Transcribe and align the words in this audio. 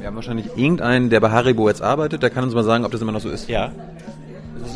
Wir 0.00 0.06
haben 0.06 0.16
wahrscheinlich 0.16 0.46
irgendeinen, 0.56 1.10
der 1.10 1.20
bei 1.20 1.30
Haribo 1.30 1.68
jetzt 1.68 1.82
arbeitet, 1.82 2.22
der 2.22 2.30
kann 2.30 2.42
uns 2.42 2.54
mal 2.54 2.64
sagen, 2.64 2.86
ob 2.86 2.92
das 2.92 3.02
immer 3.02 3.12
noch 3.12 3.20
so 3.20 3.28
ist. 3.28 3.50
Ja. 3.50 3.70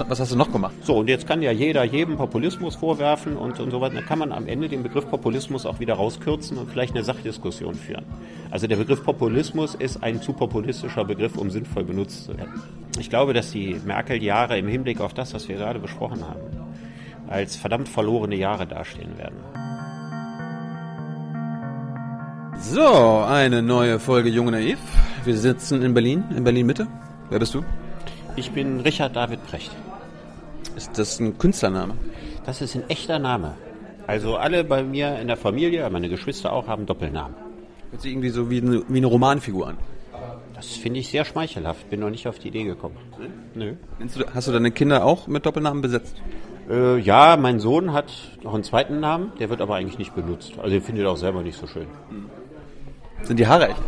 Was, 0.08 0.20
hast 0.20 0.32
du 0.32 0.36
noch 0.36 0.52
gemacht? 0.52 0.74
So, 0.82 0.98
und 0.98 1.08
jetzt 1.08 1.26
kann 1.26 1.40
ja 1.40 1.50
jeder 1.50 1.82
jedem 1.84 2.16
Populismus 2.16 2.76
vorwerfen 2.76 3.36
und, 3.36 3.58
und 3.58 3.70
so 3.70 3.80
weiter. 3.80 3.94
Dann 3.94 4.04
kann 4.04 4.18
man 4.18 4.32
am 4.32 4.46
Ende 4.46 4.68
den 4.68 4.82
Begriff 4.82 5.08
Populismus 5.08 5.64
auch 5.64 5.80
wieder 5.80 5.94
rauskürzen 5.94 6.58
und 6.58 6.70
vielleicht 6.70 6.94
eine 6.94 7.04
Sachdiskussion 7.04 7.74
führen. 7.74 8.04
Also 8.50 8.66
der 8.66 8.76
Begriff 8.76 9.02
Populismus 9.02 9.74
ist 9.74 10.02
ein 10.02 10.20
zu 10.20 10.34
populistischer 10.34 11.04
Begriff, 11.04 11.36
um 11.38 11.50
sinnvoll 11.50 11.84
benutzt 11.84 12.24
zu 12.24 12.36
werden. 12.36 12.62
Ich 12.98 13.08
glaube, 13.08 13.32
dass 13.32 13.50
die 13.50 13.80
Merkel-Jahre 13.84 14.58
im 14.58 14.68
Hinblick 14.68 15.00
auf 15.00 15.14
das, 15.14 15.32
was 15.32 15.48
wir 15.48 15.56
gerade 15.56 15.78
besprochen 15.78 16.22
haben, 16.22 16.40
als 17.28 17.56
verdammt 17.56 17.88
verlorene 17.88 18.36
Jahre 18.36 18.66
dastehen 18.66 19.16
werden. 19.16 19.36
So, 22.66 23.18
eine 23.28 23.60
neue 23.60 24.00
Folge 24.00 24.30
Junge 24.30 24.52
Naiv. 24.52 24.78
Wir 25.24 25.36
sitzen 25.36 25.82
in 25.82 25.92
Berlin, 25.92 26.24
in 26.34 26.44
Berlin 26.44 26.64
Mitte. 26.64 26.86
Wer 27.28 27.38
bist 27.38 27.54
du? 27.54 27.62
Ich 28.36 28.52
bin 28.52 28.80
Richard 28.80 29.14
David 29.14 29.46
Precht. 29.46 29.70
Ist 30.74 30.98
das 30.98 31.20
ein 31.20 31.36
Künstlername? 31.36 31.94
Das 32.46 32.62
ist 32.62 32.74
ein 32.74 32.88
echter 32.88 33.18
Name. 33.18 33.54
Also 34.06 34.36
alle 34.36 34.64
bei 34.64 34.82
mir 34.82 35.18
in 35.18 35.28
der 35.28 35.36
Familie, 35.36 35.88
meine 35.90 36.08
Geschwister 36.08 36.54
auch, 36.54 36.66
haben 36.66 36.86
Doppelnamen. 36.86 37.36
Hört 37.90 38.00
sich 38.00 38.12
irgendwie 38.12 38.30
so 38.30 38.48
wie 38.48 38.62
eine, 38.62 38.82
wie 38.88 38.96
eine 38.96 39.06
Romanfigur 39.08 39.68
an. 39.68 39.76
Das 40.54 40.68
finde 40.68 41.00
ich 41.00 41.10
sehr 41.10 41.26
schmeichelhaft. 41.26 41.90
Bin 41.90 42.00
noch 42.00 42.10
nicht 42.10 42.26
auf 42.26 42.38
die 42.38 42.48
Idee 42.48 42.64
gekommen. 42.64 42.96
Nö. 43.54 43.74
Du, 43.98 44.24
hast 44.34 44.48
du 44.48 44.52
deine 44.52 44.70
Kinder 44.70 45.04
auch 45.04 45.26
mit 45.26 45.44
Doppelnamen 45.44 45.82
besetzt? 45.82 46.16
Äh, 46.70 46.98
ja, 46.98 47.36
mein 47.36 47.60
Sohn 47.60 47.92
hat 47.92 48.10
noch 48.42 48.54
einen 48.54 48.64
zweiten 48.64 49.00
Namen, 49.00 49.32
der 49.38 49.50
wird 49.50 49.60
aber 49.60 49.74
eigentlich 49.74 49.98
nicht 49.98 50.14
benutzt. 50.14 50.54
Also 50.56 50.70
den 50.70 50.80
findet 50.80 51.04
er 51.04 51.10
auch 51.10 51.18
selber 51.18 51.42
nicht 51.42 51.58
so 51.58 51.66
schön. 51.66 51.88
Sind 53.22 53.38
die 53.38 53.46
Haare 53.46 53.68
echt? 53.68 53.82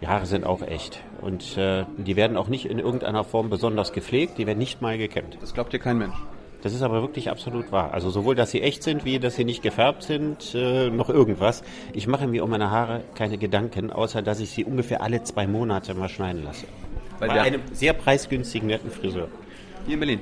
Die 0.00 0.08
Haare 0.08 0.26
sind 0.26 0.44
auch 0.44 0.62
echt. 0.62 1.00
Und 1.20 1.56
äh, 1.56 1.84
die 1.96 2.16
werden 2.16 2.36
auch 2.36 2.48
nicht 2.48 2.66
in 2.66 2.78
irgendeiner 2.78 3.24
Form 3.24 3.50
besonders 3.50 3.92
gepflegt, 3.92 4.38
die 4.38 4.46
werden 4.46 4.58
nicht 4.58 4.82
mal 4.82 4.98
gekämmt. 4.98 5.38
Das 5.40 5.54
glaubt 5.54 5.72
dir 5.72 5.78
kein 5.78 5.98
Mensch. 5.98 6.14
Das 6.62 6.72
ist 6.74 6.82
aber 6.82 7.02
wirklich 7.02 7.28
absolut 7.30 7.72
wahr. 7.72 7.92
Also 7.92 8.10
sowohl, 8.10 8.36
dass 8.36 8.52
sie 8.52 8.62
echt 8.62 8.84
sind, 8.84 9.04
wie 9.04 9.18
dass 9.18 9.34
sie 9.34 9.44
nicht 9.44 9.62
gefärbt 9.62 10.04
sind, 10.04 10.54
äh, 10.54 10.90
noch 10.90 11.08
irgendwas. 11.08 11.62
Ich 11.92 12.06
mache 12.06 12.28
mir 12.28 12.44
um 12.44 12.50
meine 12.50 12.70
Haare 12.70 13.02
keine 13.16 13.36
Gedanken, 13.36 13.90
außer 13.90 14.22
dass 14.22 14.38
ich 14.38 14.50
sie 14.50 14.64
ungefähr 14.64 15.02
alle 15.02 15.22
zwei 15.24 15.46
Monate 15.48 15.94
mal 15.94 16.08
schneiden 16.08 16.44
lasse. 16.44 16.66
Bei 17.18 17.26
der- 17.28 17.42
einem 17.42 17.62
sehr 17.72 17.92
preisgünstigen, 17.94 18.68
netten 18.68 18.90
Friseur. 18.90 19.28
Hier 19.86 19.94
in 19.94 20.00
Berlin. 20.00 20.20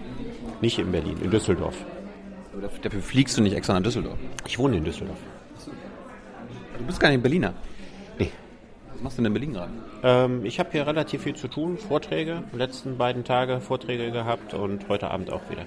Nicht 0.63 0.79
in 0.79 0.91
Berlin, 0.93 1.17
in 1.23 1.31
Düsseldorf. 1.31 1.77
Aber 2.53 2.63
dafür- 2.63 2.81
Dafür 2.83 3.03
fliegst 3.03 3.37
du 3.37 3.43
nicht 3.43 3.55
extra 3.55 3.75
nach 3.75 3.83
Düsseldorf. 3.83 4.17
Ich 4.47 4.59
wohne 4.59 4.79
in 4.79 4.85
Düsseldorf. 4.85 5.19
Du 6.79 6.85
bist 6.87 6.99
gar 7.01 7.11
nicht 7.11 7.23
Berliner. 7.23 7.53
Was 9.01 9.05
machst 9.05 9.17
du 9.17 9.23
denn 9.23 9.29
in 9.29 9.33
Berlin 9.33 9.53
gerade? 9.55 9.73
Ähm, 10.03 10.45
ich 10.45 10.61
habe 10.61 10.69
hier 10.73 10.87
relativ 10.87 11.23
viel 11.23 11.35
zu 11.35 11.49
tun, 11.49 11.79
Vorträge, 11.79 12.43
die 12.53 12.59
letzten 12.59 12.99
beiden 12.99 13.25
Tage 13.25 13.59
Vorträge 13.63 14.11
gehabt 14.11 14.53
und 14.53 14.91
heute 14.91 15.11
Abend 15.11 15.33
auch 15.33 15.41
wieder. 15.49 15.63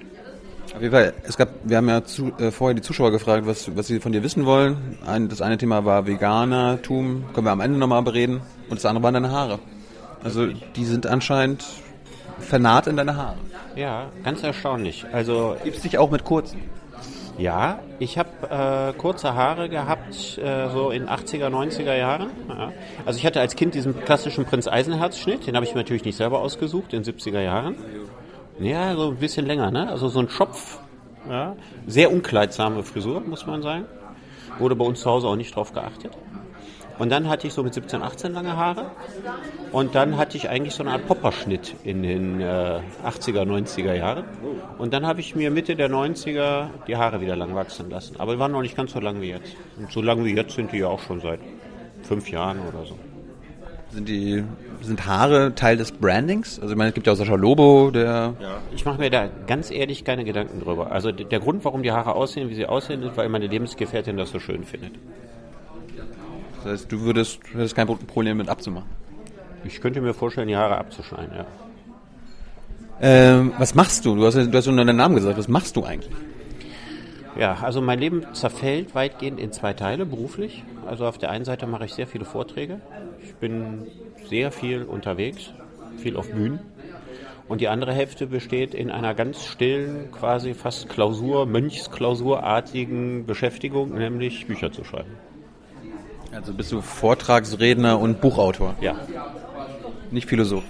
Auf 0.72 0.80
jeden 0.80 0.92
Fall, 0.92 1.12
es 1.24 1.36
gab, 1.36 1.48
wir 1.64 1.78
haben 1.78 1.88
ja 1.88 2.04
zu, 2.04 2.32
äh, 2.38 2.52
vorher 2.52 2.76
die 2.76 2.82
Zuschauer 2.82 3.10
gefragt, 3.10 3.44
was, 3.44 3.74
was 3.74 3.88
sie 3.88 3.98
von 3.98 4.12
dir 4.12 4.22
wissen 4.22 4.46
wollen. 4.46 4.98
Ein, 5.04 5.28
das 5.28 5.42
eine 5.42 5.58
Thema 5.58 5.84
war 5.84 6.06
Veganertum, 6.06 7.24
können 7.34 7.46
wir 7.48 7.50
am 7.50 7.60
Ende 7.60 7.76
nochmal 7.76 8.02
bereden. 8.02 8.40
Und 8.68 8.76
das 8.76 8.86
andere 8.86 9.02
waren 9.02 9.14
deine 9.14 9.32
Haare. 9.32 9.58
Also 10.22 10.46
die 10.46 10.84
sind 10.84 11.08
anscheinend 11.08 11.64
vernarrt 12.38 12.86
in 12.86 12.96
deine 12.96 13.16
Haare. 13.16 13.38
Ja, 13.74 14.12
ganz 14.22 14.44
erstaunlich. 14.44 15.06
Also 15.12 15.56
Gibst 15.64 15.82
dich 15.82 15.98
auch 15.98 16.12
mit 16.12 16.22
kurzen? 16.22 16.60
Ja, 17.38 17.80
ich 17.98 18.18
habe 18.18 18.28
äh, 18.94 18.98
kurze 18.98 19.34
Haare 19.34 19.68
gehabt, 19.68 20.38
äh, 20.38 20.68
so 20.70 20.90
in 20.90 21.08
80er, 21.08 21.48
90er 21.48 21.96
Jahren. 21.96 22.30
Ja. 22.48 22.72
Also 23.04 23.18
ich 23.18 23.26
hatte 23.26 23.40
als 23.40 23.56
Kind 23.56 23.74
diesen 23.74 24.04
klassischen 24.04 24.44
Prinz 24.44 24.68
Eisenherz-Schnitt, 24.68 25.46
den 25.46 25.56
habe 25.56 25.66
ich 25.66 25.74
mir 25.74 25.80
natürlich 25.80 26.04
nicht 26.04 26.16
selber 26.16 26.40
ausgesucht, 26.40 26.92
in 26.92 27.02
70er 27.02 27.40
Jahren. 27.40 27.76
Ja, 28.60 28.94
so 28.94 29.10
ein 29.10 29.16
bisschen 29.16 29.46
länger, 29.46 29.70
ne? 29.70 29.90
Also 29.90 30.08
so 30.08 30.20
ein 30.20 30.28
Schopf. 30.28 30.78
Ja. 31.28 31.56
Sehr 31.86 32.12
unkleidsame 32.12 32.82
Frisur, 32.82 33.20
muss 33.20 33.46
man 33.46 33.62
sagen. 33.62 33.86
Wurde 34.58 34.76
bei 34.76 34.84
uns 34.84 35.00
zu 35.00 35.10
Hause 35.10 35.26
auch 35.26 35.36
nicht 35.36 35.56
drauf 35.56 35.72
geachtet. 35.72 36.12
Und 36.98 37.10
dann 37.10 37.28
hatte 37.28 37.46
ich 37.46 37.52
so 37.52 37.62
mit 37.62 37.74
17, 37.74 38.02
18 38.02 38.32
lange 38.32 38.56
Haare. 38.56 38.92
Und 39.72 39.94
dann 39.94 40.16
hatte 40.16 40.36
ich 40.36 40.48
eigentlich 40.48 40.74
so 40.74 40.82
eine 40.82 40.92
Art 40.92 41.06
Popperschnitt 41.06 41.74
in 41.84 42.02
den 42.02 42.40
äh, 42.40 42.80
80er, 43.04 43.42
90er 43.42 43.94
Jahren. 43.94 44.24
Und 44.78 44.92
dann 44.92 45.06
habe 45.06 45.20
ich 45.20 45.34
mir 45.34 45.50
Mitte 45.50 45.74
der 45.74 45.90
90er 45.90 46.68
die 46.86 46.96
Haare 46.96 47.20
wieder 47.20 47.36
lang 47.36 47.54
wachsen 47.54 47.90
lassen. 47.90 48.16
Aber 48.18 48.34
die 48.34 48.38
waren 48.38 48.52
noch 48.52 48.62
nicht 48.62 48.76
ganz 48.76 48.92
so 48.92 49.00
lang 49.00 49.20
wie 49.20 49.30
jetzt. 49.30 49.56
Und 49.76 49.90
so 49.90 50.02
lang 50.02 50.24
wie 50.24 50.34
jetzt 50.34 50.54
sind 50.54 50.72
die 50.72 50.78
ja 50.78 50.88
auch 50.88 51.00
schon 51.00 51.20
seit 51.20 51.40
fünf 52.02 52.30
Jahren 52.30 52.58
oder 52.60 52.86
so. 52.86 52.96
Sind 53.90 54.08
die, 54.08 54.42
sind 54.80 55.06
Haare 55.06 55.54
Teil 55.54 55.76
des 55.76 55.92
Brandings? 55.92 56.58
Also 56.58 56.72
ich 56.72 56.78
meine, 56.78 56.88
es 56.88 56.94
gibt 56.94 57.06
ja 57.06 57.12
auch 57.12 57.16
Sascha 57.16 57.36
Lobo, 57.36 57.90
der 57.92 58.34
Ich 58.74 58.84
mache 58.84 58.98
mir 58.98 59.10
da 59.10 59.28
ganz 59.46 59.70
ehrlich 59.70 60.04
keine 60.04 60.24
Gedanken 60.24 60.60
drüber. 60.60 60.90
Also 60.90 61.12
der 61.12 61.38
Grund, 61.38 61.64
warum 61.64 61.82
die 61.84 61.92
Haare 61.92 62.14
aussehen, 62.14 62.50
wie 62.50 62.54
sie 62.54 62.66
aussehen, 62.66 63.02
ist, 63.02 63.16
weil 63.16 63.28
meine 63.28 63.46
Lebensgefährtin 63.46 64.16
das 64.16 64.30
so 64.30 64.40
schön 64.40 64.64
findet. 64.64 64.92
Das 66.64 66.72
heißt, 66.72 66.92
du 66.92 67.02
würdest, 67.02 67.40
hättest 67.52 67.74
kein 67.74 67.86
Problem 67.86 68.38
mit 68.38 68.48
abzumachen. 68.48 68.88
Ich 69.64 69.80
könnte 69.80 70.00
mir 70.00 70.14
vorstellen, 70.14 70.48
die 70.48 70.56
Haare 70.56 70.78
abzuschneiden, 70.78 71.36
ja. 71.36 71.46
Ähm, 73.00 73.52
was 73.58 73.74
machst 73.74 74.06
du? 74.06 74.14
Du 74.14 74.24
hast, 74.24 74.36
du 74.36 74.52
hast 74.52 74.66
nur 74.66 74.76
deinen 74.76 74.96
Namen 74.96 75.14
gesagt. 75.14 75.36
Was 75.36 75.48
machst 75.48 75.76
du 75.76 75.84
eigentlich? 75.84 76.12
Ja, 77.38 77.58
also 77.60 77.82
mein 77.82 77.98
Leben 77.98 78.24
zerfällt 78.32 78.94
weitgehend 78.94 79.40
in 79.40 79.52
zwei 79.52 79.74
Teile 79.74 80.06
beruflich. 80.06 80.64
Also 80.86 81.06
auf 81.06 81.18
der 81.18 81.30
einen 81.30 81.44
Seite 81.44 81.66
mache 81.66 81.84
ich 81.84 81.92
sehr 81.92 82.06
viele 82.06 82.24
Vorträge. 82.24 82.80
Ich 83.22 83.34
bin 83.34 83.86
sehr 84.28 84.52
viel 84.52 84.84
unterwegs, 84.84 85.52
viel 85.98 86.16
auf 86.16 86.30
Bühnen. 86.30 86.60
Und 87.46 87.60
die 87.60 87.68
andere 87.68 87.92
Hälfte 87.92 88.26
besteht 88.26 88.72
in 88.72 88.90
einer 88.90 89.12
ganz 89.12 89.44
stillen, 89.44 90.10
quasi 90.12 90.54
fast 90.54 90.88
Klausur, 90.88 91.44
Mönchsklausurartigen 91.44 93.26
Beschäftigung, 93.26 93.92
nämlich 93.94 94.46
Bücher 94.46 94.72
zu 94.72 94.82
schreiben. 94.84 95.10
Also 96.34 96.52
bist 96.52 96.72
du 96.72 96.80
Vortragsredner 96.80 97.98
und 97.98 98.20
Buchautor, 98.20 98.74
Ja. 98.80 98.96
nicht 100.10 100.28
Philosoph. 100.28 100.64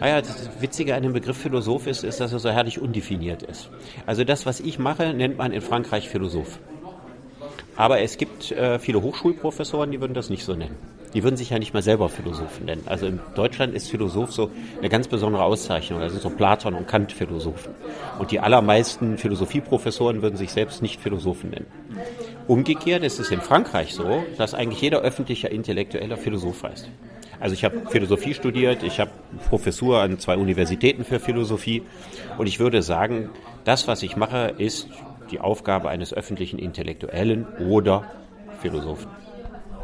Naja, 0.00 0.20
das 0.20 0.48
Witzige 0.60 0.94
an 0.94 1.02
dem 1.02 1.12
Begriff 1.12 1.36
Philosoph 1.36 1.86
ist, 1.86 2.04
ist, 2.04 2.20
dass 2.20 2.32
er 2.32 2.38
so 2.38 2.50
herrlich 2.50 2.80
undefiniert 2.80 3.42
ist. 3.42 3.70
Also 4.06 4.24
das, 4.24 4.44
was 4.44 4.60
ich 4.60 4.78
mache, 4.78 5.14
nennt 5.14 5.38
man 5.38 5.52
in 5.52 5.60
Frankreich 5.60 6.08
Philosoph. 6.08 6.58
Aber 7.76 8.00
es 8.00 8.18
gibt 8.18 8.52
äh, 8.52 8.78
viele 8.78 9.02
Hochschulprofessoren, 9.02 9.90
die 9.90 10.00
würden 10.00 10.14
das 10.14 10.30
nicht 10.30 10.44
so 10.44 10.54
nennen. 10.54 10.76
Die 11.12 11.22
würden 11.22 11.36
sich 11.36 11.50
ja 11.50 11.58
nicht 11.58 11.72
mal 11.74 11.82
selber 11.82 12.08
Philosophen 12.08 12.66
nennen. 12.66 12.82
Also 12.86 13.06
in 13.06 13.20
Deutschland 13.36 13.72
ist 13.74 13.88
Philosoph 13.88 14.32
so 14.32 14.50
eine 14.80 14.88
ganz 14.88 15.06
besondere 15.06 15.44
Auszeichnung. 15.44 16.00
Das 16.00 16.12
sind 16.12 16.22
so 16.22 16.30
Platon 16.30 16.74
und 16.74 16.88
Kant 16.88 17.12
Philosophen. 17.12 17.72
Und 18.18 18.32
die 18.32 18.40
allermeisten 18.40 19.16
Philosophieprofessoren 19.16 20.22
würden 20.22 20.36
sich 20.36 20.50
selbst 20.50 20.82
nicht 20.82 21.00
Philosophen 21.00 21.50
nennen. 21.50 21.66
Umgekehrt 22.46 23.02
ist 23.04 23.18
es 23.18 23.30
in 23.30 23.40
Frankreich 23.40 23.94
so, 23.94 24.22
dass 24.36 24.54
eigentlich 24.54 24.80
jeder 24.80 25.00
öffentliche 25.00 25.48
intellektueller 25.48 26.16
Philosoph 26.16 26.62
heißt. 26.62 26.90
Also 27.40 27.54
ich 27.54 27.64
habe 27.64 27.82
Philosophie 27.88 28.34
studiert, 28.34 28.82
ich 28.82 29.00
habe 29.00 29.10
Professur 29.48 30.00
an 30.00 30.18
zwei 30.18 30.36
Universitäten 30.36 31.04
für 31.04 31.20
Philosophie 31.20 31.82
und 32.38 32.46
ich 32.46 32.60
würde 32.60 32.82
sagen, 32.82 33.30
das, 33.64 33.88
was 33.88 34.02
ich 34.02 34.16
mache, 34.16 34.54
ist 34.58 34.88
die 35.30 35.40
Aufgabe 35.40 35.88
eines 35.88 36.12
öffentlichen 36.12 36.58
Intellektuellen 36.58 37.46
oder 37.68 38.04
Philosophen. 38.60 39.08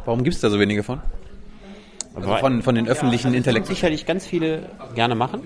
Warum 0.05 0.23
gibt 0.23 0.35
es 0.35 0.41
da 0.41 0.49
so 0.49 0.59
wenige 0.59 0.83
von? 0.83 1.01
Also 2.13 2.35
von, 2.37 2.61
von 2.61 2.75
den 2.75 2.87
öffentlichen 2.87 3.27
Das 3.27 3.37
Intellektuellen. 3.37 3.75
sicherlich 3.75 4.05
ganz 4.05 4.25
viele 4.25 4.69
gerne 4.95 5.15
machen. 5.15 5.41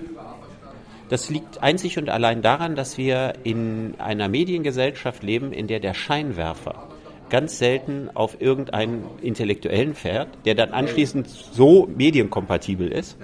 Das 1.08 1.30
liegt 1.30 1.62
einzig 1.62 1.98
und 1.98 2.08
allein 2.08 2.42
daran, 2.42 2.74
dass 2.74 2.98
wir 2.98 3.34
in 3.44 3.94
einer 3.98 4.28
Mediengesellschaft 4.28 5.22
leben, 5.22 5.52
in 5.52 5.68
der 5.68 5.78
der 5.80 5.94
Scheinwerfer 5.94 6.88
ganz 7.28 7.58
selten 7.58 8.10
auf 8.14 8.40
irgendeinen 8.40 9.04
Intellektuellen 9.20 9.94
fährt, 9.94 10.28
der 10.44 10.54
dann 10.54 10.70
anschließend 10.70 11.28
so 11.28 11.86
medienkompatibel 11.86 12.88
ist, 12.88 13.18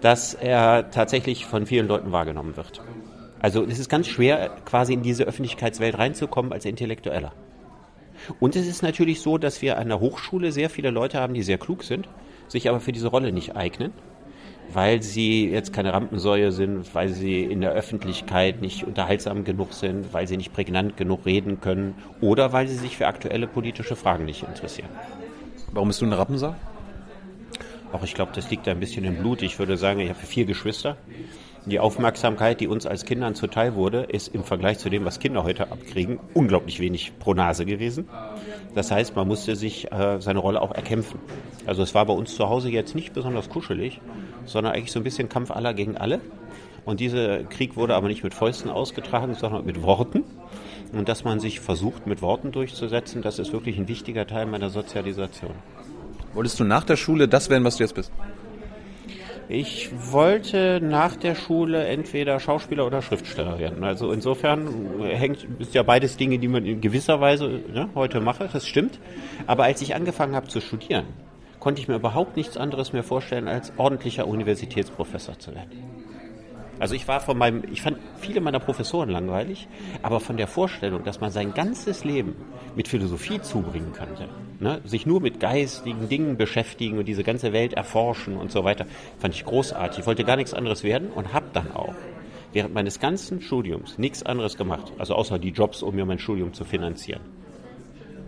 dass 0.00 0.34
er 0.34 0.90
tatsächlich 0.90 1.46
von 1.46 1.66
vielen 1.66 1.88
Leuten 1.88 2.12
wahrgenommen 2.12 2.56
wird. 2.56 2.82
Also 3.40 3.64
es 3.64 3.78
ist 3.78 3.88
ganz 3.88 4.06
schwer, 4.06 4.56
quasi 4.64 4.94
in 4.94 5.02
diese 5.02 5.24
Öffentlichkeitswelt 5.24 5.98
reinzukommen 5.98 6.52
als 6.52 6.64
Intellektueller. 6.64 7.32
Und 8.40 8.56
es 8.56 8.66
ist 8.66 8.82
natürlich 8.82 9.20
so, 9.20 9.38
dass 9.38 9.62
wir 9.62 9.78
an 9.78 9.88
der 9.88 10.00
Hochschule 10.00 10.52
sehr 10.52 10.70
viele 10.70 10.90
Leute 10.90 11.20
haben, 11.20 11.34
die 11.34 11.42
sehr 11.42 11.58
klug 11.58 11.84
sind, 11.84 12.08
sich 12.48 12.68
aber 12.68 12.80
für 12.80 12.92
diese 12.92 13.08
Rolle 13.08 13.32
nicht 13.32 13.56
eignen, 13.56 13.92
weil 14.72 15.02
sie 15.02 15.48
jetzt 15.48 15.72
keine 15.72 15.92
Rampensäue 15.92 16.52
sind, 16.52 16.94
weil 16.94 17.08
sie 17.08 17.42
in 17.42 17.60
der 17.60 17.72
Öffentlichkeit 17.72 18.60
nicht 18.60 18.84
unterhaltsam 18.84 19.44
genug 19.44 19.72
sind, 19.72 20.12
weil 20.12 20.26
sie 20.26 20.36
nicht 20.36 20.52
prägnant 20.52 20.96
genug 20.96 21.26
reden 21.26 21.60
können 21.60 21.94
oder 22.20 22.52
weil 22.52 22.68
sie 22.68 22.76
sich 22.76 22.96
für 22.96 23.06
aktuelle 23.06 23.46
politische 23.46 23.96
Fragen 23.96 24.24
nicht 24.24 24.42
interessieren. 24.42 24.88
Warum 25.72 25.88
bist 25.88 26.00
du 26.00 26.06
eine 26.06 26.18
Rappensau? 26.18 26.54
Auch 27.92 28.02
ich 28.02 28.14
glaube, 28.14 28.32
das 28.34 28.50
liegt 28.50 28.66
da 28.66 28.72
ein 28.72 28.80
bisschen 28.80 29.04
im 29.04 29.16
Blut. 29.16 29.42
Ich 29.42 29.58
würde 29.58 29.76
sagen, 29.76 30.00
ich 30.00 30.08
habe 30.08 30.18
vier 30.18 30.44
Geschwister. 30.44 30.96
Die 31.66 31.80
Aufmerksamkeit, 31.80 32.60
die 32.60 32.68
uns 32.68 32.86
als 32.86 33.04
Kindern 33.04 33.34
zuteil 33.34 33.74
wurde, 33.74 34.02
ist 34.02 34.32
im 34.32 34.44
Vergleich 34.44 34.78
zu 34.78 34.88
dem, 34.88 35.04
was 35.04 35.18
Kinder 35.18 35.42
heute 35.42 35.72
abkriegen, 35.72 36.20
unglaublich 36.32 36.78
wenig 36.78 37.18
pro 37.18 37.34
Nase 37.34 37.66
gewesen. 37.66 38.08
Das 38.76 38.92
heißt, 38.92 39.16
man 39.16 39.26
musste 39.26 39.56
sich 39.56 39.90
äh, 39.90 40.20
seine 40.20 40.38
Rolle 40.38 40.62
auch 40.62 40.72
erkämpfen. 40.72 41.18
Also 41.66 41.82
es 41.82 41.92
war 41.92 42.06
bei 42.06 42.12
uns 42.12 42.36
zu 42.36 42.48
Hause 42.48 42.70
jetzt 42.70 42.94
nicht 42.94 43.14
besonders 43.14 43.48
kuschelig, 43.48 44.00
sondern 44.46 44.74
eigentlich 44.74 44.92
so 44.92 45.00
ein 45.00 45.04
bisschen 45.04 45.28
Kampf 45.28 45.50
aller 45.50 45.74
gegen 45.74 45.96
alle. 45.96 46.20
Und 46.84 47.00
dieser 47.00 47.42
Krieg 47.44 47.76
wurde 47.76 47.94
aber 47.94 48.08
nicht 48.08 48.22
mit 48.22 48.32
Fäusten 48.32 48.70
ausgetragen, 48.70 49.34
sondern 49.34 49.66
mit 49.66 49.82
Worten. 49.82 50.22
Und 50.92 51.08
dass 51.08 51.24
man 51.24 51.40
sich 51.40 51.60
versucht, 51.60 52.06
mit 52.06 52.22
Worten 52.22 52.52
durchzusetzen, 52.52 53.22
das 53.22 53.38
ist 53.38 53.52
wirklich 53.52 53.76
ein 53.76 53.88
wichtiger 53.88 54.26
Teil 54.26 54.46
meiner 54.46 54.70
Sozialisation. 54.70 55.52
Wolltest 56.32 56.60
du 56.60 56.64
nach 56.64 56.84
der 56.84 56.96
Schule 56.96 57.28
das 57.28 57.50
werden, 57.50 57.64
was 57.64 57.76
du 57.76 57.82
jetzt 57.82 57.94
bist? 57.94 58.12
Ich 59.48 59.90
wollte 60.12 60.80
nach 60.82 61.14
der 61.14 61.36
Schule 61.36 61.86
entweder 61.86 62.40
Schauspieler 62.40 62.84
oder 62.84 63.00
Schriftsteller 63.00 63.60
werden. 63.60 63.84
Also 63.84 64.10
insofern 64.10 65.00
hängt 65.04 65.46
ist 65.60 65.72
ja 65.74 65.84
beides 65.84 66.16
Dinge, 66.16 66.38
die 66.38 66.48
man 66.48 66.64
in 66.66 66.80
gewisser 66.80 67.20
Weise 67.20 67.48
ne, 67.72 67.88
heute 67.94 68.20
mache. 68.20 68.48
Das 68.52 68.66
stimmt. 68.66 68.98
Aber 69.46 69.64
als 69.64 69.80
ich 69.82 69.94
angefangen 69.94 70.34
habe 70.34 70.48
zu 70.48 70.60
studieren, 70.60 71.04
konnte 71.66 71.82
ich 71.82 71.88
mir 71.88 71.96
überhaupt 71.96 72.36
nichts 72.36 72.56
anderes 72.56 72.92
mehr 72.92 73.02
vorstellen, 73.02 73.48
als 73.48 73.72
ordentlicher 73.76 74.28
Universitätsprofessor 74.28 75.40
zu 75.40 75.52
werden. 75.52 75.82
Also 76.78 76.94
ich 76.94 77.08
war 77.08 77.18
von 77.18 77.36
meinem, 77.36 77.64
ich 77.72 77.82
fand 77.82 77.98
viele 78.20 78.40
meiner 78.40 78.60
Professoren 78.60 79.10
langweilig, 79.10 79.66
aber 80.00 80.20
von 80.20 80.36
der 80.36 80.46
Vorstellung, 80.46 81.02
dass 81.02 81.20
man 81.20 81.32
sein 81.32 81.54
ganzes 81.54 82.04
Leben 82.04 82.36
mit 82.76 82.86
Philosophie 82.86 83.42
zubringen 83.42 83.92
könnte, 83.92 84.28
ne, 84.60 84.80
sich 84.84 85.06
nur 85.06 85.20
mit 85.20 85.40
geistigen 85.40 86.08
Dingen 86.08 86.36
beschäftigen 86.36 86.98
und 86.98 87.08
diese 87.08 87.24
ganze 87.24 87.52
Welt 87.52 87.72
erforschen 87.72 88.36
und 88.36 88.52
so 88.52 88.62
weiter, 88.62 88.86
fand 89.18 89.34
ich 89.34 89.44
großartig. 89.44 89.98
Ich 89.98 90.06
wollte 90.06 90.22
gar 90.22 90.36
nichts 90.36 90.54
anderes 90.54 90.84
werden 90.84 91.10
und 91.10 91.32
habe 91.32 91.46
dann 91.52 91.72
auch 91.72 91.96
während 92.52 92.74
meines 92.74 93.00
ganzen 93.00 93.40
Studiums 93.40 93.98
nichts 93.98 94.22
anderes 94.22 94.56
gemacht, 94.56 94.92
also 94.98 95.16
außer 95.16 95.40
die 95.40 95.50
Jobs, 95.50 95.82
um 95.82 95.96
mir 95.96 96.06
mein 96.06 96.20
Studium 96.20 96.52
zu 96.52 96.64
finanzieren. 96.64 97.22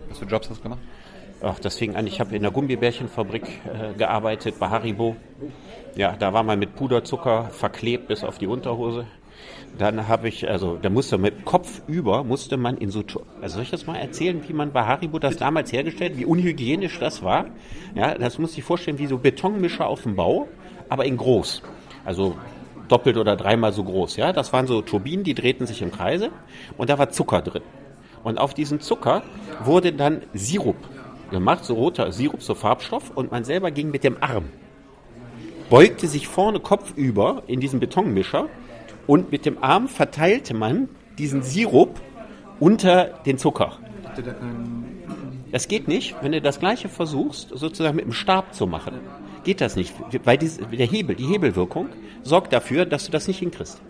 Was 0.09 0.17
für 0.17 0.25
Jobs 0.25 0.49
hast 0.49 0.57
du 0.57 0.63
gemacht? 0.63 0.81
Ach, 1.41 1.57
das 1.57 1.77
fing 1.77 1.95
an, 1.95 2.05
ich 2.05 2.19
habe 2.19 2.35
in 2.35 2.41
der 2.41 2.51
Gummibärchenfabrik 2.51 3.43
äh, 3.43 3.93
gearbeitet, 3.97 4.59
bei 4.59 4.67
Haribo. 4.67 5.15
Ja, 5.95 6.17
da 6.17 6.33
war 6.33 6.43
man 6.43 6.59
mit 6.59 6.75
Puderzucker 6.75 7.45
verklebt 7.51 8.09
bis 8.09 8.25
auf 8.25 8.39
die 8.39 8.47
Unterhose. 8.47 9.05
Dann 9.77 10.09
habe 10.09 10.27
ich, 10.27 10.49
also 10.49 10.77
da 10.81 10.89
musste 10.89 11.17
mit 11.17 11.45
Kopf 11.45 11.81
über, 11.87 12.25
musste 12.25 12.57
man 12.57 12.77
in 12.77 12.89
so, 12.89 13.03
also 13.41 13.53
soll 13.53 13.63
ich 13.63 13.71
das 13.71 13.87
mal 13.87 13.95
erzählen, 13.95 14.43
wie 14.49 14.51
man 14.51 14.73
bei 14.73 14.83
Haribo 14.83 15.17
das 15.17 15.37
damals 15.37 15.71
hergestellt, 15.71 16.17
wie 16.17 16.25
unhygienisch 16.25 16.99
das 16.99 17.23
war? 17.23 17.45
Ja, 17.95 18.15
das 18.15 18.37
muss 18.37 18.57
ich 18.57 18.63
vorstellen 18.65 18.99
wie 18.99 19.07
so 19.07 19.17
Betonmischer 19.17 19.87
auf 19.87 20.03
dem 20.03 20.17
Bau, 20.17 20.49
aber 20.89 21.05
in 21.05 21.15
groß. 21.15 21.61
Also 22.03 22.35
doppelt 22.89 23.15
oder 23.15 23.37
dreimal 23.37 23.71
so 23.71 23.85
groß, 23.85 24.17
ja. 24.17 24.33
Das 24.33 24.51
waren 24.51 24.67
so 24.67 24.81
Turbinen, 24.81 25.23
die 25.23 25.35
drehten 25.35 25.65
sich 25.65 25.81
im 25.81 25.91
Kreise 25.91 26.31
und 26.77 26.89
da 26.89 26.97
war 26.97 27.11
Zucker 27.11 27.41
drin. 27.41 27.63
Und 28.25 28.39
auf 28.39 28.53
diesen 28.53 28.81
Zucker 28.81 29.23
wurde 29.63 29.93
dann 29.93 30.23
Sirup 30.33 30.75
gemacht, 31.29 31.65
so 31.65 31.75
roter 31.75 32.11
Sirup, 32.11 32.41
so 32.41 32.55
Farbstoff 32.55 33.11
und 33.15 33.31
man 33.31 33.43
selber 33.43 33.71
ging 33.71 33.91
mit 33.91 34.03
dem 34.03 34.21
Arm 34.21 34.45
beugte 35.69 36.07
sich 36.07 36.27
vorne 36.27 36.59
kopfüber 36.59 37.43
in 37.47 37.59
diesen 37.59 37.79
Betonmischer 37.79 38.47
und 39.07 39.31
mit 39.31 39.45
dem 39.45 39.63
Arm 39.63 39.87
verteilte 39.87 40.53
man 40.53 40.89
diesen 41.17 41.43
Sirup 41.43 41.99
unter 42.59 43.05
den 43.25 43.37
Zucker. 43.37 43.77
Das 45.51 45.67
geht 45.67 45.87
nicht, 45.87 46.15
wenn 46.21 46.31
du 46.31 46.41
das 46.41 46.59
gleiche 46.59 46.89
versuchst, 46.89 47.49
sozusagen 47.53 47.95
mit 47.95 48.05
dem 48.05 48.13
Stab 48.13 48.53
zu 48.53 48.67
machen. 48.67 48.95
Geht 49.43 49.61
das 49.61 49.75
nicht, 49.75 49.93
weil 50.25 50.37
der 50.37 50.85
Hebel, 50.85 51.15
die 51.15 51.25
Hebelwirkung 51.25 51.89
sorgt 52.23 52.51
dafür, 52.53 52.85
dass 52.85 53.05
du 53.05 53.11
das 53.11 53.27
nicht 53.27 53.39
hinkriegst. 53.39 53.81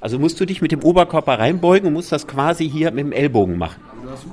Also 0.00 0.18
musst 0.18 0.40
du 0.40 0.46
dich 0.46 0.62
mit 0.62 0.72
dem 0.72 0.82
Oberkörper 0.82 1.38
reinbeugen 1.38 1.88
und 1.88 1.92
musst 1.92 2.10
das 2.10 2.26
quasi 2.26 2.68
hier 2.68 2.90
mit 2.90 3.04
dem 3.04 3.12
Ellbogen 3.12 3.58
machen. 3.58 3.82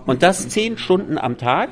Und 0.06 0.24
das 0.24 0.48
zehn 0.50 0.77
Stunden 0.77 1.18
am 1.18 1.38
Tag 1.38 1.69